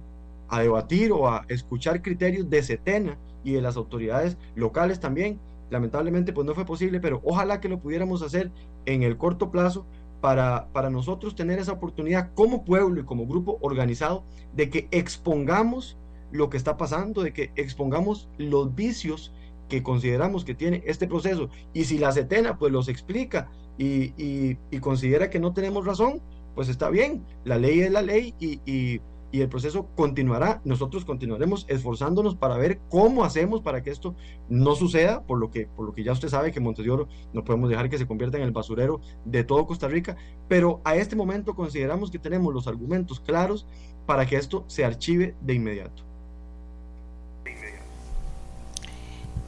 a 0.48 0.60
debatir 0.60 1.10
o 1.10 1.28
a 1.28 1.44
escuchar 1.48 2.02
criterios 2.02 2.48
de 2.48 2.62
Setena 2.62 3.18
y 3.44 3.52
de 3.52 3.62
las 3.62 3.76
autoridades 3.76 4.36
locales 4.56 4.98
también. 4.98 5.38
Lamentablemente 5.70 6.32
pues 6.32 6.46
no 6.46 6.54
fue 6.54 6.64
posible, 6.64 7.00
pero 7.00 7.20
ojalá 7.24 7.60
que 7.60 7.68
lo 7.68 7.78
pudiéramos 7.78 8.22
hacer 8.22 8.50
en 8.86 9.02
el 9.02 9.16
corto 9.16 9.50
plazo 9.50 9.86
para, 10.20 10.68
para 10.72 10.90
nosotros 10.90 11.34
tener 11.34 11.58
esa 11.58 11.72
oportunidad 11.72 12.32
como 12.34 12.64
pueblo 12.64 13.00
y 13.00 13.04
como 13.04 13.26
grupo 13.26 13.58
organizado 13.60 14.24
de 14.54 14.70
que 14.70 14.88
expongamos 14.90 15.96
lo 16.32 16.50
que 16.50 16.56
está 16.56 16.76
pasando, 16.76 17.22
de 17.22 17.32
que 17.32 17.52
expongamos 17.54 18.28
los 18.38 18.74
vicios 18.74 19.32
que 19.68 19.82
consideramos 19.82 20.44
que 20.44 20.54
tiene 20.54 20.82
este 20.86 21.06
proceso. 21.06 21.48
Y 21.72 21.84
si 21.84 21.98
la 21.98 22.12
Setena 22.12 22.58
pues 22.58 22.72
los 22.72 22.88
explica 22.88 23.50
y, 23.78 24.12
y, 24.16 24.78
considera 24.80 25.30
que 25.30 25.40
no 25.40 25.52
tenemos 25.52 25.86
razón, 25.86 26.20
pues 26.54 26.68
está 26.68 26.90
bien, 26.90 27.24
la 27.44 27.58
ley 27.58 27.80
es 27.80 27.90
la 27.90 28.02
ley 28.02 28.34
y, 28.38 29.00
y, 29.34 29.40
el 29.40 29.48
proceso 29.48 29.88
continuará. 29.94 30.60
Nosotros 30.64 31.04
continuaremos 31.04 31.66
esforzándonos 31.68 32.36
para 32.36 32.56
ver 32.56 32.80
cómo 32.88 33.24
hacemos 33.24 33.60
para 33.60 33.82
que 33.82 33.90
esto 33.90 34.14
no 34.48 34.74
suceda, 34.74 35.22
por 35.22 35.38
lo 35.38 35.50
que, 35.50 35.66
por 35.66 35.86
lo 35.86 35.92
que 35.92 36.04
ya 36.04 36.12
usted 36.12 36.28
sabe 36.28 36.52
que 36.52 36.60
Montes 36.60 36.84
de 36.84 36.90
Oro 36.90 37.08
no 37.32 37.44
podemos 37.44 37.68
dejar 37.68 37.90
que 37.90 37.98
se 37.98 38.06
convierta 38.06 38.36
en 38.36 38.44
el 38.44 38.52
basurero 38.52 39.00
de 39.24 39.44
todo 39.44 39.66
Costa 39.66 39.88
Rica, 39.88 40.16
pero 40.48 40.80
a 40.84 40.96
este 40.96 41.16
momento 41.16 41.54
consideramos 41.54 42.10
que 42.10 42.18
tenemos 42.18 42.54
los 42.54 42.68
argumentos 42.68 43.20
claros 43.20 43.66
para 44.06 44.26
que 44.26 44.36
esto 44.36 44.64
se 44.68 44.84
archive 44.84 45.34
de 45.40 45.54
inmediato. 45.54 46.02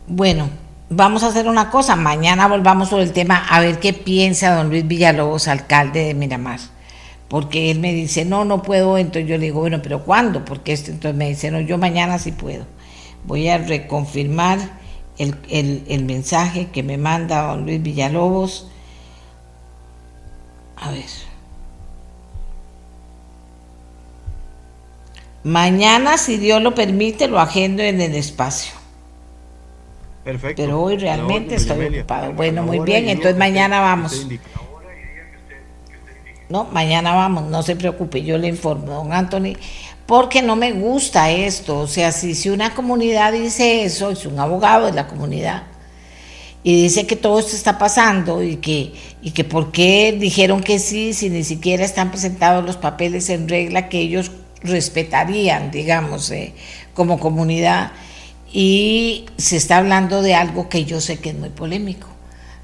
Bueno, 0.08 0.48
vamos 0.88 1.22
a 1.22 1.28
hacer 1.28 1.48
una 1.48 1.70
cosa. 1.70 1.96
Mañana 1.96 2.46
volvamos 2.46 2.88
sobre 2.88 3.04
el 3.04 3.12
tema 3.12 3.44
a 3.48 3.60
ver 3.60 3.80
qué 3.80 3.92
piensa 3.92 4.54
don 4.54 4.68
Luis 4.68 4.86
Villalobos, 4.86 5.48
alcalde 5.48 6.04
de 6.04 6.14
Miramar. 6.14 6.60
Porque 7.28 7.70
él 7.70 7.80
me 7.80 7.92
dice, 7.92 8.24
no, 8.24 8.44
no 8.44 8.62
puedo. 8.62 8.98
Entonces 8.98 9.28
yo 9.28 9.36
le 9.36 9.46
digo, 9.46 9.60
bueno, 9.60 9.80
pero 9.82 10.04
¿cuándo? 10.04 10.44
Porque 10.44 10.72
esto, 10.72 10.90
entonces 10.90 11.16
me 11.16 11.28
dice, 11.28 11.50
no, 11.50 11.60
yo 11.60 11.78
mañana 11.78 12.18
sí 12.18 12.32
puedo. 12.32 12.64
Voy 13.24 13.48
a 13.48 13.58
reconfirmar 13.58 14.58
el, 15.18 15.36
el, 15.48 15.84
el 15.88 16.04
mensaje 16.04 16.68
que 16.68 16.82
me 16.82 16.98
manda 16.98 17.42
don 17.48 17.64
Luis 17.64 17.82
Villalobos. 17.82 18.68
A 20.76 20.90
ver. 20.90 21.04
Mañana, 25.42 26.18
si 26.18 26.38
Dios 26.38 26.60
lo 26.60 26.74
permite, 26.74 27.28
lo 27.28 27.38
agendo 27.38 27.82
en 27.82 28.00
el 28.00 28.14
espacio. 28.14 28.72
Perfecto. 30.24 30.60
Pero 30.60 30.82
hoy 30.82 30.96
realmente 30.96 31.54
estoy 31.54 31.98
ocupado. 31.98 32.32
Bueno, 32.32 32.64
muy 32.64 32.80
bien, 32.80 33.08
entonces 33.08 33.36
mañana 33.36 33.80
vamos. 33.80 34.26
No, 36.48 36.64
mañana 36.64 37.14
vamos, 37.14 37.44
no 37.44 37.62
se 37.62 37.74
preocupe, 37.76 38.22
yo 38.22 38.38
le 38.38 38.48
informo, 38.48 38.92
don 38.92 39.12
Anthony, 39.12 39.54
porque 40.06 40.42
no 40.42 40.54
me 40.54 40.72
gusta 40.72 41.30
esto. 41.30 41.80
O 41.80 41.86
sea, 41.88 42.12
si, 42.12 42.34
si 42.34 42.50
una 42.50 42.74
comunidad 42.74 43.32
dice 43.32 43.84
eso, 43.84 44.10
es 44.10 44.26
un 44.26 44.38
abogado 44.38 44.86
de 44.86 44.92
la 44.92 45.08
comunidad, 45.08 45.64
y 46.66 46.82
dice 46.82 47.06
que 47.06 47.14
todo 47.14 47.38
esto 47.38 47.54
está 47.54 47.78
pasando 47.78 48.42
y 48.42 48.56
que, 48.56 48.92
y 49.22 49.30
que 49.30 49.44
por 49.44 49.70
qué 49.70 50.16
dijeron 50.18 50.62
que 50.62 50.80
sí 50.80 51.14
si 51.14 51.30
ni 51.30 51.44
siquiera 51.44 51.84
están 51.84 52.10
presentados 52.10 52.64
los 52.64 52.76
papeles 52.76 53.30
en 53.30 53.48
regla 53.48 53.88
que 53.88 54.00
ellos 54.00 54.32
respetarían, 54.62 55.70
digamos, 55.70 56.28
eh, 56.32 56.54
como 56.92 57.20
comunidad. 57.20 57.92
Y 58.52 59.26
se 59.36 59.56
está 59.56 59.76
hablando 59.76 60.22
de 60.22 60.34
algo 60.34 60.68
que 60.68 60.84
yo 60.84 61.00
sé 61.00 61.20
que 61.20 61.30
es 61.30 61.36
muy 61.36 61.50
polémico, 61.50 62.08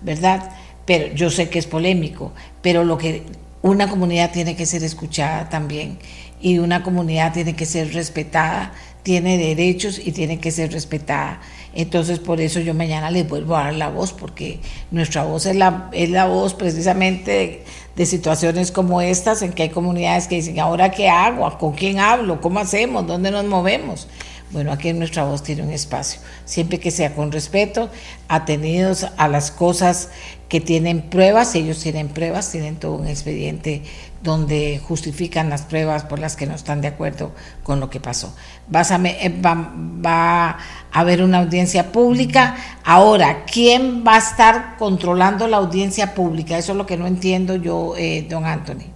¿verdad? 0.00 0.50
Pero 0.84 1.14
yo 1.14 1.30
sé 1.30 1.48
que 1.48 1.60
es 1.60 1.66
polémico, 1.66 2.32
pero 2.60 2.82
lo 2.82 2.98
que 2.98 3.22
una 3.62 3.88
comunidad 3.88 4.32
tiene 4.32 4.56
que 4.56 4.66
ser 4.66 4.82
escuchada 4.82 5.48
también 5.48 5.98
y 6.40 6.58
una 6.58 6.82
comunidad 6.82 7.32
tiene 7.32 7.54
que 7.54 7.64
ser 7.64 7.94
respetada, 7.94 8.72
tiene 9.04 9.38
derechos 9.38 10.00
y 10.04 10.12
tiene 10.12 10.38
que 10.38 10.50
ser 10.50 10.72
respetada. 10.72 11.40
Entonces, 11.74 12.18
por 12.18 12.40
eso 12.40 12.60
yo 12.60 12.74
mañana 12.74 13.10
les 13.10 13.26
vuelvo 13.26 13.56
a 13.56 13.64
dar 13.64 13.74
la 13.74 13.88
voz, 13.88 14.12
porque 14.12 14.60
nuestra 14.90 15.22
voz 15.22 15.46
es 15.46 15.56
la, 15.56 15.88
es 15.92 16.10
la 16.10 16.26
voz 16.26 16.54
precisamente 16.54 17.62
de, 17.96 18.06
situaciones 18.06 18.72
como 18.72 19.00
estas, 19.00 19.42
en 19.42 19.52
que 19.52 19.62
hay 19.62 19.68
comunidades 19.70 20.26
que 20.26 20.34
dicen, 20.34 20.58
¿ahora 20.58 20.90
qué 20.90 21.08
hago? 21.08 21.56
¿Con 21.58 21.72
quién 21.72 22.00
hablo? 22.00 22.40
¿Cómo 22.40 22.58
hacemos? 22.58 23.06
¿Dónde 23.06 23.30
nos 23.30 23.44
movemos? 23.44 24.08
Bueno, 24.50 24.70
aquí 24.70 24.92
nuestra 24.92 25.24
voz 25.24 25.42
tiene 25.42 25.62
un 25.62 25.70
espacio, 25.70 26.20
siempre 26.44 26.78
que 26.78 26.90
sea 26.90 27.14
con 27.14 27.32
respeto, 27.32 27.88
atenidos 28.28 29.06
a 29.16 29.28
las 29.28 29.50
cosas 29.50 30.10
que 30.52 30.60
tienen 30.60 31.08
pruebas, 31.08 31.54
ellos 31.54 31.80
tienen 31.80 32.08
pruebas, 32.08 32.52
tienen 32.52 32.76
todo 32.76 32.96
un 32.96 33.06
expediente 33.06 33.80
donde 34.22 34.78
justifican 34.86 35.48
las 35.48 35.62
pruebas 35.62 36.04
por 36.04 36.18
las 36.18 36.36
que 36.36 36.44
no 36.44 36.54
están 36.54 36.82
de 36.82 36.88
acuerdo 36.88 37.32
con 37.62 37.80
lo 37.80 37.88
que 37.88 38.00
pasó. 38.00 38.36
Eh, 38.70 39.40
va, 39.42 40.04
a 40.04 40.58
haber 40.92 41.22
una 41.22 41.38
audiencia 41.38 41.90
pública. 41.90 42.54
Ahora, 42.84 43.46
¿quién 43.46 44.04
va 44.06 44.16
a 44.16 44.18
estar 44.18 44.76
controlando 44.76 45.48
la 45.48 45.56
audiencia 45.56 46.14
pública? 46.14 46.58
Eso 46.58 46.72
es 46.72 46.76
lo 46.78 46.84
que 46.84 46.98
no 46.98 47.06
entiendo 47.06 47.56
yo, 47.56 47.94
eh, 47.96 48.26
don 48.28 48.44
Anthony. 48.44 48.92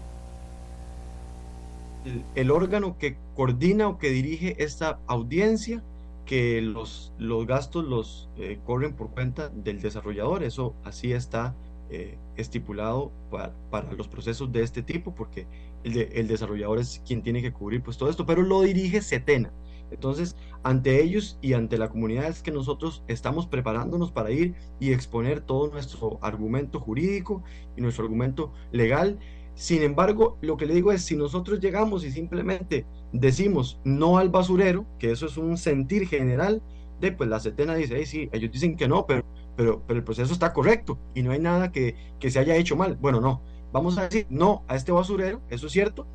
El, 2.35 2.51
órgano 2.51 2.99
que 2.99 3.17
coordina 3.35 3.89
o 3.89 3.97
que 3.97 4.11
dirige 4.11 4.63
esta 4.63 4.99
audiencia, 5.07 5.83
que 6.27 6.61
los, 6.61 7.15
los 7.19 7.47
gastos 7.47 7.85
los 7.85 8.29
eh, 8.37 8.59
corren 8.65 8.95
por 8.95 9.11
cuenta 9.11 9.49
del 9.49 9.81
desarrollador, 9.81 10.43
eso 10.43 10.75
así 10.85 11.13
está 11.13 11.57
eh, 11.89 12.19
estipulado 12.37 13.13
para, 13.31 13.93
los 13.93 14.09
procesos 14.09 14.53
de 14.53 14.63
este 14.63 14.83
tipo, 14.83 15.15
porque 15.15 15.47
el, 15.85 15.97
el, 15.97 16.29
desarrollador 16.29 16.81
es 16.81 17.01
quien 17.07 17.23
tiene 17.23 17.41
que 17.41 17.53
cubrir 17.53 17.83
pues 17.83 17.97
todo 17.97 18.11
esto, 18.11 18.27
pero 18.27 18.43
lo 18.43 18.61
dirige 18.63 19.01
Setena. 19.01 19.53
Entonces, 19.91 20.37
ante 20.63 21.03
ellos 21.03 21.39
y 21.41 21.53
ante 21.53 21.79
la 21.79 21.89
comunidad 21.89 22.29
es 22.29 22.43
que 22.43 22.51
nosotros 22.51 23.05
estamos 23.07 23.47
preparándonos 23.47 24.11
para 24.11 24.31
ir 24.31 24.55
y 24.81 24.93
exponer 24.93 25.41
todo 25.41 25.69
nuestro 25.69 26.19
argumento 26.23 26.81
jurídico 26.81 27.45
y 27.77 27.83
nuestro 27.83 28.05
argumento 28.05 28.53
legal. 28.73 29.19
Sin 29.55 29.83
embargo, 29.83 30.39
lo 30.43 30.57
que 30.57 30.67
le 30.67 30.75
digo 30.75 30.93
es, 30.93 31.03
si 31.03 31.17
nosotros 31.17 31.61
llegamos 31.61 32.05
y 32.05 32.11
simplemente 32.11 32.85
decimos 33.21 33.81
no 33.85 34.19
al 34.19 34.29
basurero, 34.29 34.87
que 34.99 35.11
eso 35.11 35.27
es 35.27 35.37
un 35.37 35.57
sentir 35.57 36.09
general, 36.09 36.63
de 37.01 37.13
pues 37.13 37.29
la 37.29 37.41
Setena 37.41 37.75
dice, 37.75 38.05
sí, 38.07 38.29
ellos 38.33 38.51
dicen 38.51 38.77
que 38.77 38.89
no, 38.89 39.07
pero 39.07 39.25
pero, 39.57 39.83
pero 39.87 39.99
el 39.99 40.05
proceso 40.05 40.33
está 40.33 40.53
correcto 40.53 40.99
y 41.15 41.23
no 41.23 41.33
hay 41.33 41.41
nada 41.41 41.73
que, 41.73 41.97
que 42.21 42.31
se 42.31 42.39
haya 42.39 42.57
hecho 42.57 42.77
mal. 42.77 42.97
Bueno, 42.97 43.21
no, 43.21 43.41
vamos 43.73 43.99
a 43.99 44.05
decir 44.05 44.27
no 44.29 44.63
a 44.69 44.77
este 44.77 44.93
basurero, 44.93 45.41
eso 45.49 45.67
es 45.67 45.73
cierto, 45.73 46.07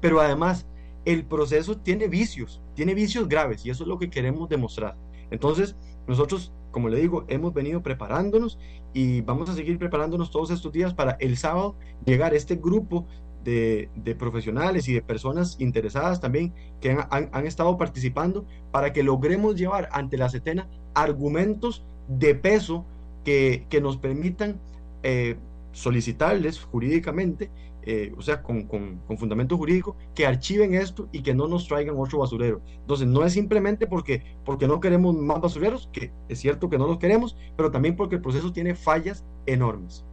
pero 0.00 0.20
además 0.20 0.66
el 1.04 1.24
proceso 1.24 1.78
tiene 1.78 2.08
vicios, 2.08 2.60
tiene 2.74 2.94
vicios 2.94 3.28
graves 3.28 3.64
y 3.64 3.70
eso 3.70 3.84
es 3.84 3.88
lo 3.88 3.98
que 3.98 4.10
queremos 4.10 4.48
demostrar. 4.48 4.96
Entonces, 5.30 5.76
nosotros, 6.06 6.52
como 6.70 6.88
le 6.88 7.00
digo, 7.00 7.24
hemos 7.28 7.54
venido 7.54 7.82
preparándonos 7.82 8.58
y 8.92 9.20
vamos 9.20 9.48
a 9.48 9.54
seguir 9.54 9.78
preparándonos 9.78 10.30
todos 10.30 10.50
estos 10.50 10.72
días 10.72 10.92
para 10.92 11.12
el 11.20 11.36
sábado 11.36 11.76
llegar 12.04 12.34
este 12.34 12.56
grupo 12.56 13.06
de, 13.48 14.14
profesionales 14.14 14.88
y 14.88 14.94
de 14.94 15.02
personas 15.02 15.56
interesadas 15.58 16.20
también 16.20 16.52
que 16.80 16.96
han, 17.10 17.46
estado 17.46 17.78
participando 17.78 18.44
para 18.70 18.92
que 18.92 19.02
logremos 19.02 19.56
llevar 19.56 19.88
ante 19.92 20.16
la 20.16 20.28
CETENA 20.28 20.68
argumentos 20.94 21.84
de 22.08 22.34
peso 22.34 22.84
que, 23.24 23.66
que 23.68 23.80
nos 23.80 23.96
permitan 23.96 24.60
eh, 25.02 25.36
solicitarles 25.72 26.60
jurídicamente, 26.60 27.50
eh, 27.82 28.12
o 28.16 28.22
sea, 28.22 28.42
con, 28.42 28.64
con, 28.64 29.00
fundamento 29.16 29.56
jurídico, 29.56 29.96
que 30.14 30.26
archiven 30.26 30.74
esto 30.74 31.08
y 31.12 31.22
que 31.22 31.34
no 31.34 31.46
nos 31.46 31.68
traigan 31.68 31.96
otro 31.98 32.18
basurero. 32.18 32.60
Entonces, 32.80 33.06
no 33.06 33.24
es 33.24 33.32
simplemente 33.32 33.86
porque, 33.86 34.22
porque 34.44 34.66
no 34.66 34.80
queremos 34.80 35.14
más 35.14 35.40
basureros, 35.40 35.88
que 35.92 36.10
es 36.28 36.38
cierto 36.40 36.68
que 36.68 36.78
no 36.78 36.86
los 36.86 36.98
queremos, 36.98 37.36
pero 37.56 37.70
también 37.70 37.96
porque 37.96 38.16
el 38.16 38.22
proceso 38.22 38.52
tiene 38.52 38.74
fallas 38.74 39.24
enormes. 39.46 40.04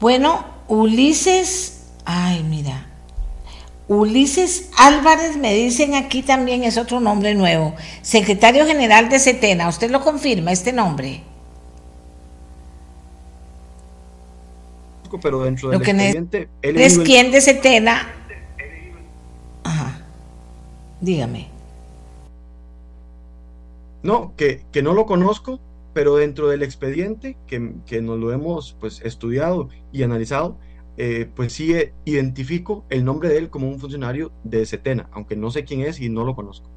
Bueno, 0.00 0.46
Ulises, 0.66 1.90
ay, 2.06 2.42
mira, 2.42 2.86
Ulises 3.86 4.70
Álvarez, 4.78 5.36
me 5.36 5.52
dicen 5.52 5.94
aquí 5.94 6.22
también 6.22 6.64
es 6.64 6.78
otro 6.78 7.00
nombre 7.00 7.34
nuevo, 7.34 7.74
secretario 8.00 8.66
general 8.66 9.10
de 9.10 9.18
Setena. 9.18 9.68
¿Usted 9.68 9.90
lo 9.90 10.00
confirma 10.00 10.52
este 10.52 10.72
nombre? 10.72 11.22
Pero 15.20 15.42
dentro 15.42 15.70
del 15.70 15.82
expediente, 15.82 16.48
¿Es 16.62 16.98
quién 17.00 17.32
de 17.32 17.40
Setena? 17.40 18.08
Ajá. 19.64 20.00
Dígame. 21.00 21.48
No, 24.02 24.32
que, 24.36 24.62
que, 24.72 24.82
no 24.82 24.94
lo 24.94 25.04
conozco, 25.04 25.58
pero 25.92 26.16
dentro 26.16 26.48
del 26.48 26.62
expediente 26.62 27.36
que, 27.46 27.74
que 27.86 28.02
nos 28.02 28.18
lo 28.18 28.32
hemos 28.32 28.76
pues 28.80 29.00
estudiado 29.02 29.68
y 29.92 30.02
analizado, 30.02 30.58
eh, 30.96 31.30
pues 31.34 31.52
sí 31.52 31.72
eh, 31.74 31.94
identifico 32.04 32.84
el 32.90 33.04
nombre 33.04 33.28
de 33.28 33.38
él 33.38 33.50
como 33.50 33.68
un 33.68 33.78
funcionario 33.78 34.32
de 34.44 34.66
Setena, 34.66 35.08
aunque 35.12 35.36
no 35.36 35.50
sé 35.50 35.64
quién 35.64 35.80
es 35.80 36.00
y 36.00 36.08
no 36.08 36.24
lo 36.24 36.34
conozco. 36.34 36.70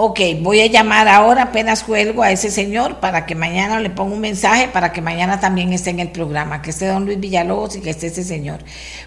Ok, 0.00 0.20
voy 0.42 0.60
a 0.60 0.66
llamar 0.66 1.08
ahora, 1.08 1.42
apenas 1.42 1.82
cuelgo 1.82 2.22
a 2.22 2.30
ese 2.30 2.52
señor 2.52 3.00
para 3.00 3.26
que 3.26 3.34
mañana 3.34 3.80
le 3.80 3.90
ponga 3.90 4.14
un 4.14 4.20
mensaje, 4.20 4.68
para 4.68 4.92
que 4.92 5.00
mañana 5.00 5.40
también 5.40 5.72
esté 5.72 5.90
en 5.90 5.98
el 5.98 6.12
programa, 6.12 6.62
que 6.62 6.70
esté 6.70 6.86
don 6.86 7.04
Luis 7.04 7.18
Villalobos 7.18 7.74
y 7.74 7.80
que 7.80 7.90
esté 7.90 8.06
ese 8.06 8.22
señor. 8.22 8.60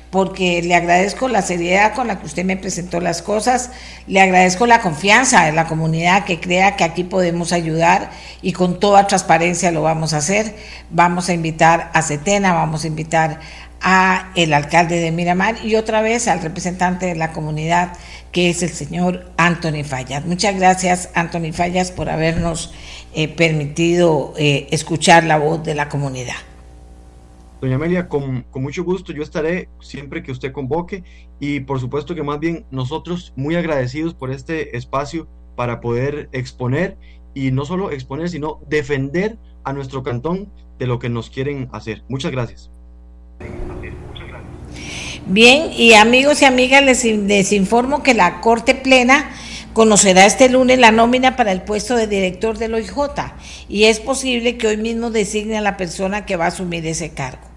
Porque 0.10 0.62
le 0.62 0.76
agradezco 0.76 1.30
la 1.30 1.44
seriedad 1.44 1.94
con 1.94 2.08
la 2.08 2.20
que 2.20 2.26
usted 2.26 2.44
me 2.44 2.58
presentó 2.58 3.00
las 3.00 3.22
cosas, 3.22 3.72
le 4.06 4.20
agradezco 4.20 4.66
la 4.66 4.82
confianza 4.82 5.46
de 5.46 5.54
la 5.54 5.66
comunidad 5.66 6.26
que 6.26 6.42
crea 6.42 6.76
que 6.76 6.84
aquí 6.84 7.06
podemos 7.06 7.54
ayudar 7.54 8.12
y 8.42 8.52
con 8.52 8.78
toda 8.78 9.08
transparencia 9.08 9.72
lo 9.72 9.84
vamos 9.84 10.14
a 10.14 10.18
hacer. 10.18 10.58
Vamos 10.90 11.30
a 11.30 11.34
invitar 11.34 11.90
a 11.94 12.02
Setena, 12.02 12.54
vamos 12.54 12.84
a 12.84 12.88
invitar 12.88 13.40
a 13.82 14.32
el 14.36 14.54
alcalde 14.54 15.00
de 15.00 15.12
Miramar 15.12 15.56
y 15.66 15.76
otra 15.76 16.02
vez 16.02 16.28
al 16.28 16.42
representante 16.42 17.06
de 17.06 17.16
la 17.16 17.32
comunidad 17.32 17.94
que 18.32 18.50
es 18.50 18.64
el 18.64 18.70
señor 18.70 19.32
Anthony 19.38 19.84
Fallas. 19.84 20.26
Muchas 20.26 20.56
gracias, 20.56 21.10
Anthony 21.16 21.52
Fallas, 21.54 21.92
por 21.92 22.10
habernos 22.10 22.74
eh, 23.14 23.28
permitido 23.28 24.34
eh, 24.38 24.68
escuchar 24.72 25.24
la 25.26 25.38
voz 25.38 25.64
de 25.64 25.76
la 25.76 25.90
comunidad. 25.90 26.36
Doña 27.60 27.76
Amelia, 27.76 28.08
con, 28.08 28.42
con, 28.50 28.64
mucho 28.64 28.84
gusto, 28.84 29.14
yo 29.14 29.22
estaré 29.22 29.70
siempre 29.82 30.24
que 30.24 30.32
usted 30.32 30.52
convoque 30.52 31.04
y 31.40 31.60
por 31.60 31.80
supuesto 31.80 32.16
que 32.16 32.24
más 32.24 32.40
bien 32.40 32.66
nosotros 32.72 33.34
muy 33.36 33.56
agradecidos 33.56 34.16
por 34.16 34.32
este 34.32 34.76
espacio 34.76 35.28
para 35.56 35.80
poder 35.80 36.30
exponer 36.32 36.98
y 37.34 37.52
no 37.52 37.66
solo 37.66 37.92
exponer, 37.92 38.30
sino 38.30 38.60
defender 38.68 39.38
a 39.64 39.74
nuestro 39.74 40.02
cantón 40.02 40.52
de 40.80 40.88
lo 40.88 40.98
que 40.98 41.10
nos 41.10 41.30
quieren 41.30 41.70
hacer. 41.72 42.04
Muchas 42.10 42.32
gracias. 42.32 42.72
Bien, 45.28 45.72
y 45.78 45.94
amigos 45.94 46.42
y 46.42 46.46
amigas, 46.46 46.84
les, 46.84 47.52
informo 47.54 48.02
que 48.02 48.16
la 48.16 48.42
Corte 48.42 48.74
Plena 48.74 49.30
conocerá 49.72 50.26
este 50.26 50.50
lunes 50.50 50.80
la 50.80 50.92
nómina 50.92 51.36
para 51.36 51.52
el 51.52 51.62
puesto 51.62 51.96
de 51.96 52.08
director 52.08 52.58
del 52.58 52.74
OIJ 52.74 52.92
y 53.70 53.84
es 53.84 54.00
posible 54.00 54.58
que 54.58 54.66
hoy 54.66 54.78
mismo 54.78 55.12
designe 55.12 55.60
a 55.60 55.62
la 55.62 55.78
persona 55.78 56.26
que 56.26 56.38
va 56.38 56.46
a 56.46 56.48
asumir 56.48 56.88
ese 56.88 57.12
cargo. 57.12 57.48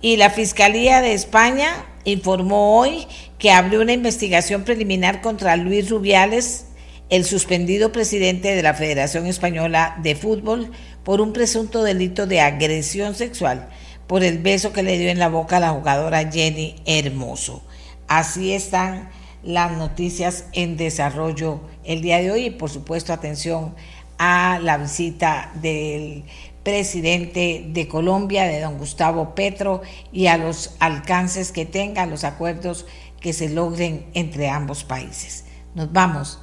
Y 0.00 0.16
la 0.16 0.30
Fiscalía 0.30 1.00
de 1.00 1.12
España 1.12 1.84
informó 2.04 2.78
hoy 2.78 3.08
que 3.36 3.50
abrió 3.50 3.80
una 3.80 3.92
investigación 3.92 4.62
preliminar 4.62 5.20
contra 5.22 5.56
Luis 5.56 5.90
Rubiales, 5.90 6.66
el 7.10 7.24
suspendido 7.24 7.90
presidente 7.90 8.54
de 8.54 8.62
la 8.62 8.74
Federación 8.74 9.26
Española 9.26 9.98
de 10.02 10.14
Fútbol, 10.14 10.70
por 11.02 11.20
un 11.20 11.32
presunto 11.32 11.82
delito 11.82 12.28
de 12.28 12.40
agresión 12.40 13.16
sexual 13.16 13.68
por 14.12 14.24
el 14.24 14.40
beso 14.40 14.74
que 14.74 14.82
le 14.82 14.98
dio 14.98 15.08
en 15.08 15.18
la 15.18 15.30
boca 15.30 15.56
a 15.56 15.60
la 15.60 15.70
jugadora 15.70 16.30
Jenny 16.30 16.74
Hermoso. 16.84 17.62
Así 18.08 18.52
están 18.52 19.08
las 19.42 19.72
noticias 19.72 20.44
en 20.52 20.76
desarrollo 20.76 21.62
el 21.82 22.02
día 22.02 22.18
de 22.18 22.30
hoy 22.30 22.44
y 22.44 22.50
por 22.50 22.68
supuesto 22.68 23.14
atención 23.14 23.74
a 24.18 24.58
la 24.62 24.76
visita 24.76 25.50
del 25.62 26.24
presidente 26.62 27.64
de 27.68 27.88
Colombia, 27.88 28.44
de 28.44 28.60
don 28.60 28.76
Gustavo 28.76 29.34
Petro, 29.34 29.80
y 30.12 30.26
a 30.26 30.36
los 30.36 30.76
alcances 30.78 31.50
que 31.50 31.64
tenga, 31.64 32.04
los 32.04 32.24
acuerdos 32.24 32.84
que 33.18 33.32
se 33.32 33.48
logren 33.48 34.04
entre 34.12 34.50
ambos 34.50 34.84
países. 34.84 35.46
Nos 35.74 35.90
vamos 35.90 36.38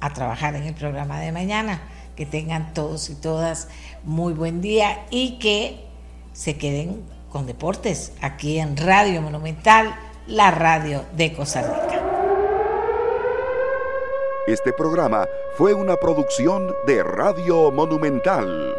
a 0.00 0.14
trabajar 0.14 0.54
en 0.54 0.62
el 0.62 0.72
programa 0.72 1.20
de 1.20 1.32
mañana. 1.32 1.82
Que 2.16 2.24
tengan 2.24 2.72
todos 2.72 3.08
y 3.10 3.14
todas 3.14 3.68
muy 4.04 4.32
buen 4.32 4.60
día 4.60 5.06
y 5.10 5.38
que 5.38 5.89
se 6.32 6.56
queden 6.56 7.02
con 7.30 7.46
deportes 7.46 8.12
aquí 8.20 8.58
en 8.58 8.76
Radio 8.76 9.22
Monumental, 9.22 9.94
la 10.26 10.50
radio 10.50 11.04
de 11.16 11.32
Costa 11.32 11.62
Rica. 11.62 12.02
Este 14.46 14.72
programa 14.72 15.26
fue 15.56 15.74
una 15.74 15.96
producción 15.96 16.74
de 16.86 17.02
Radio 17.02 17.70
Monumental. 17.70 18.74